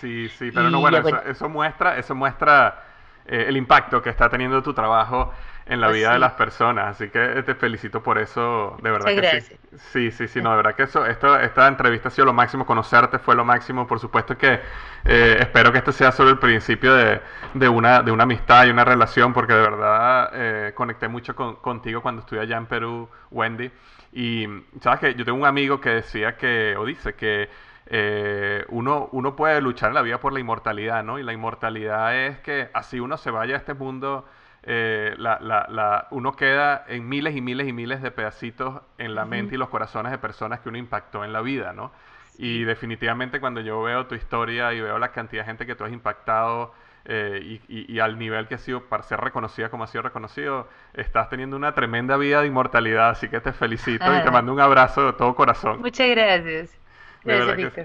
Sí, 0.00 0.28
sí, 0.28 0.50
pero 0.52 0.70
no, 0.70 0.80
bueno, 0.80 0.98
eso, 1.26 1.48
muestra, 1.48 1.98
eso 1.98 2.14
muestra 2.14 2.82
eh, 3.26 3.46
el 3.48 3.56
impacto 3.56 4.02
que 4.02 4.10
está 4.10 4.28
teniendo 4.28 4.62
tu 4.62 4.74
trabajo 4.74 5.32
en 5.66 5.80
la 5.80 5.86
pues 5.86 5.98
vida 5.98 6.12
de 6.12 6.18
las 6.18 6.32
personas, 6.34 6.88
así 6.88 7.08
que 7.08 7.42
te 7.42 7.54
felicito 7.54 8.02
por 8.02 8.18
eso, 8.18 8.76
de 8.82 8.90
verdad 8.90 9.14
que 9.14 9.40
sí. 9.40 9.56
Sí, 9.78 10.10
sí, 10.10 10.28
sí, 10.28 10.42
no, 10.42 10.50
de 10.50 10.56
verdad 10.56 10.74
que 10.74 10.82
eso, 10.82 11.06
esto, 11.06 11.38
esta 11.38 11.66
entrevista 11.66 12.08
ha 12.08 12.10
sido 12.10 12.26
lo 12.26 12.34
máximo, 12.34 12.66
conocerte 12.66 13.18
fue 13.18 13.34
lo 13.34 13.46
máximo, 13.46 13.86
por 13.86 13.98
supuesto 13.98 14.36
que 14.36 14.60
eh, 15.04 15.36
espero 15.40 15.72
que 15.72 15.78
este 15.78 15.92
sea 15.92 16.12
solo 16.12 16.30
el 16.30 16.38
principio 16.38 16.94
de, 16.94 17.20
de, 17.54 17.68
una, 17.68 18.02
de 18.02 18.10
una 18.10 18.24
amistad 18.24 18.66
y 18.66 18.70
una 18.70 18.84
relación, 18.84 19.32
porque 19.32 19.54
de 19.54 19.62
verdad 19.62 20.30
eh, 20.34 20.72
conecté 20.74 21.08
mucho 21.08 21.34
contigo 21.34 22.02
cuando 22.02 22.20
estuve 22.20 22.40
allá 22.40 22.58
en 22.58 22.66
Perú, 22.66 23.08
Wendy, 23.30 23.70
y 24.12 24.46
sabes 24.80 25.00
que 25.00 25.14
yo 25.14 25.24
tengo 25.24 25.38
un 25.38 25.46
amigo 25.46 25.80
que 25.80 25.90
decía 25.90 26.36
que, 26.36 26.76
o 26.76 26.84
dice 26.84 27.14
que 27.14 27.48
eh, 27.86 28.64
uno, 28.68 29.08
uno 29.12 29.36
puede 29.36 29.60
luchar 29.60 29.90
en 29.90 29.94
la 29.94 30.02
vida 30.02 30.18
por 30.18 30.32
la 30.32 30.40
inmortalidad, 30.40 31.04
¿no? 31.04 31.18
Y 31.18 31.22
la 31.22 31.32
inmortalidad 31.32 32.16
es 32.16 32.38
que 32.38 32.70
así 32.72 33.00
uno 33.00 33.16
se 33.16 33.30
vaya 33.30 33.54
a 33.54 33.58
este 33.58 33.74
mundo, 33.74 34.24
eh, 34.62 35.14
la, 35.18 35.38
la, 35.40 35.66
la, 35.68 36.08
uno 36.10 36.32
queda 36.32 36.84
en 36.88 37.06
miles 37.08 37.36
y 37.36 37.42
miles 37.42 37.68
y 37.68 37.72
miles 37.72 38.00
de 38.00 38.10
pedacitos 38.10 38.80
en 38.96 39.14
la 39.14 39.26
mente 39.26 39.56
y 39.56 39.58
los 39.58 39.68
corazones 39.68 40.12
de 40.12 40.18
personas 40.18 40.60
que 40.60 40.70
uno 40.70 40.78
impactó 40.78 41.24
en 41.24 41.32
la 41.32 41.42
vida, 41.42 41.72
¿no? 41.74 41.92
Y 42.38 42.64
definitivamente 42.64 43.40
cuando 43.40 43.60
yo 43.60 43.82
veo 43.82 44.06
tu 44.06 44.14
historia 44.14 44.72
y 44.72 44.80
veo 44.80 44.98
la 44.98 45.12
cantidad 45.12 45.42
de 45.42 45.46
gente 45.46 45.66
que 45.66 45.74
tú 45.74 45.84
has 45.84 45.92
impactado 45.92 46.72
eh, 47.04 47.60
y, 47.68 47.94
y, 47.94 48.00
al 48.00 48.18
nivel 48.18 48.48
que 48.48 48.54
ha 48.54 48.58
sido 48.58 48.84
para 48.84 49.02
ser 49.02 49.20
reconocida 49.20 49.68
como 49.68 49.84
ha 49.84 49.86
sido 49.86 50.00
reconocido, 50.00 50.66
estás 50.94 51.28
teniendo 51.28 51.54
una 51.54 51.74
tremenda 51.74 52.16
vida 52.16 52.40
de 52.40 52.46
inmortalidad, 52.46 53.10
así 53.10 53.28
que 53.28 53.40
te 53.40 53.52
felicito 53.52 54.04
y 54.16 54.22
te 54.22 54.30
mando 54.30 54.52
un 54.52 54.60
abrazo 54.60 55.06
de 55.06 55.12
todo 55.12 55.34
corazón. 55.34 55.80
Muchas 55.80 56.08
gracias. 56.08 56.83
De 57.24 57.34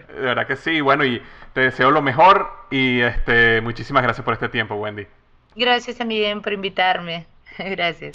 verdad, 0.09 0.45
que, 0.45 0.55
sí, 0.55 0.81
bueno, 0.81 1.05
y 1.05 1.21
te 1.53 1.61
deseo 1.61 1.91
lo 1.91 2.01
mejor 2.01 2.49
y 2.69 2.99
este 3.01 3.61
muchísimas 3.61 4.03
gracias 4.03 4.23
por 4.23 4.33
este 4.33 4.49
tiempo, 4.49 4.75
Wendy. 4.75 5.07
Gracias 5.55 5.97
también 5.97 6.41
por 6.41 6.53
invitarme. 6.53 7.25
Gracias. 7.57 8.13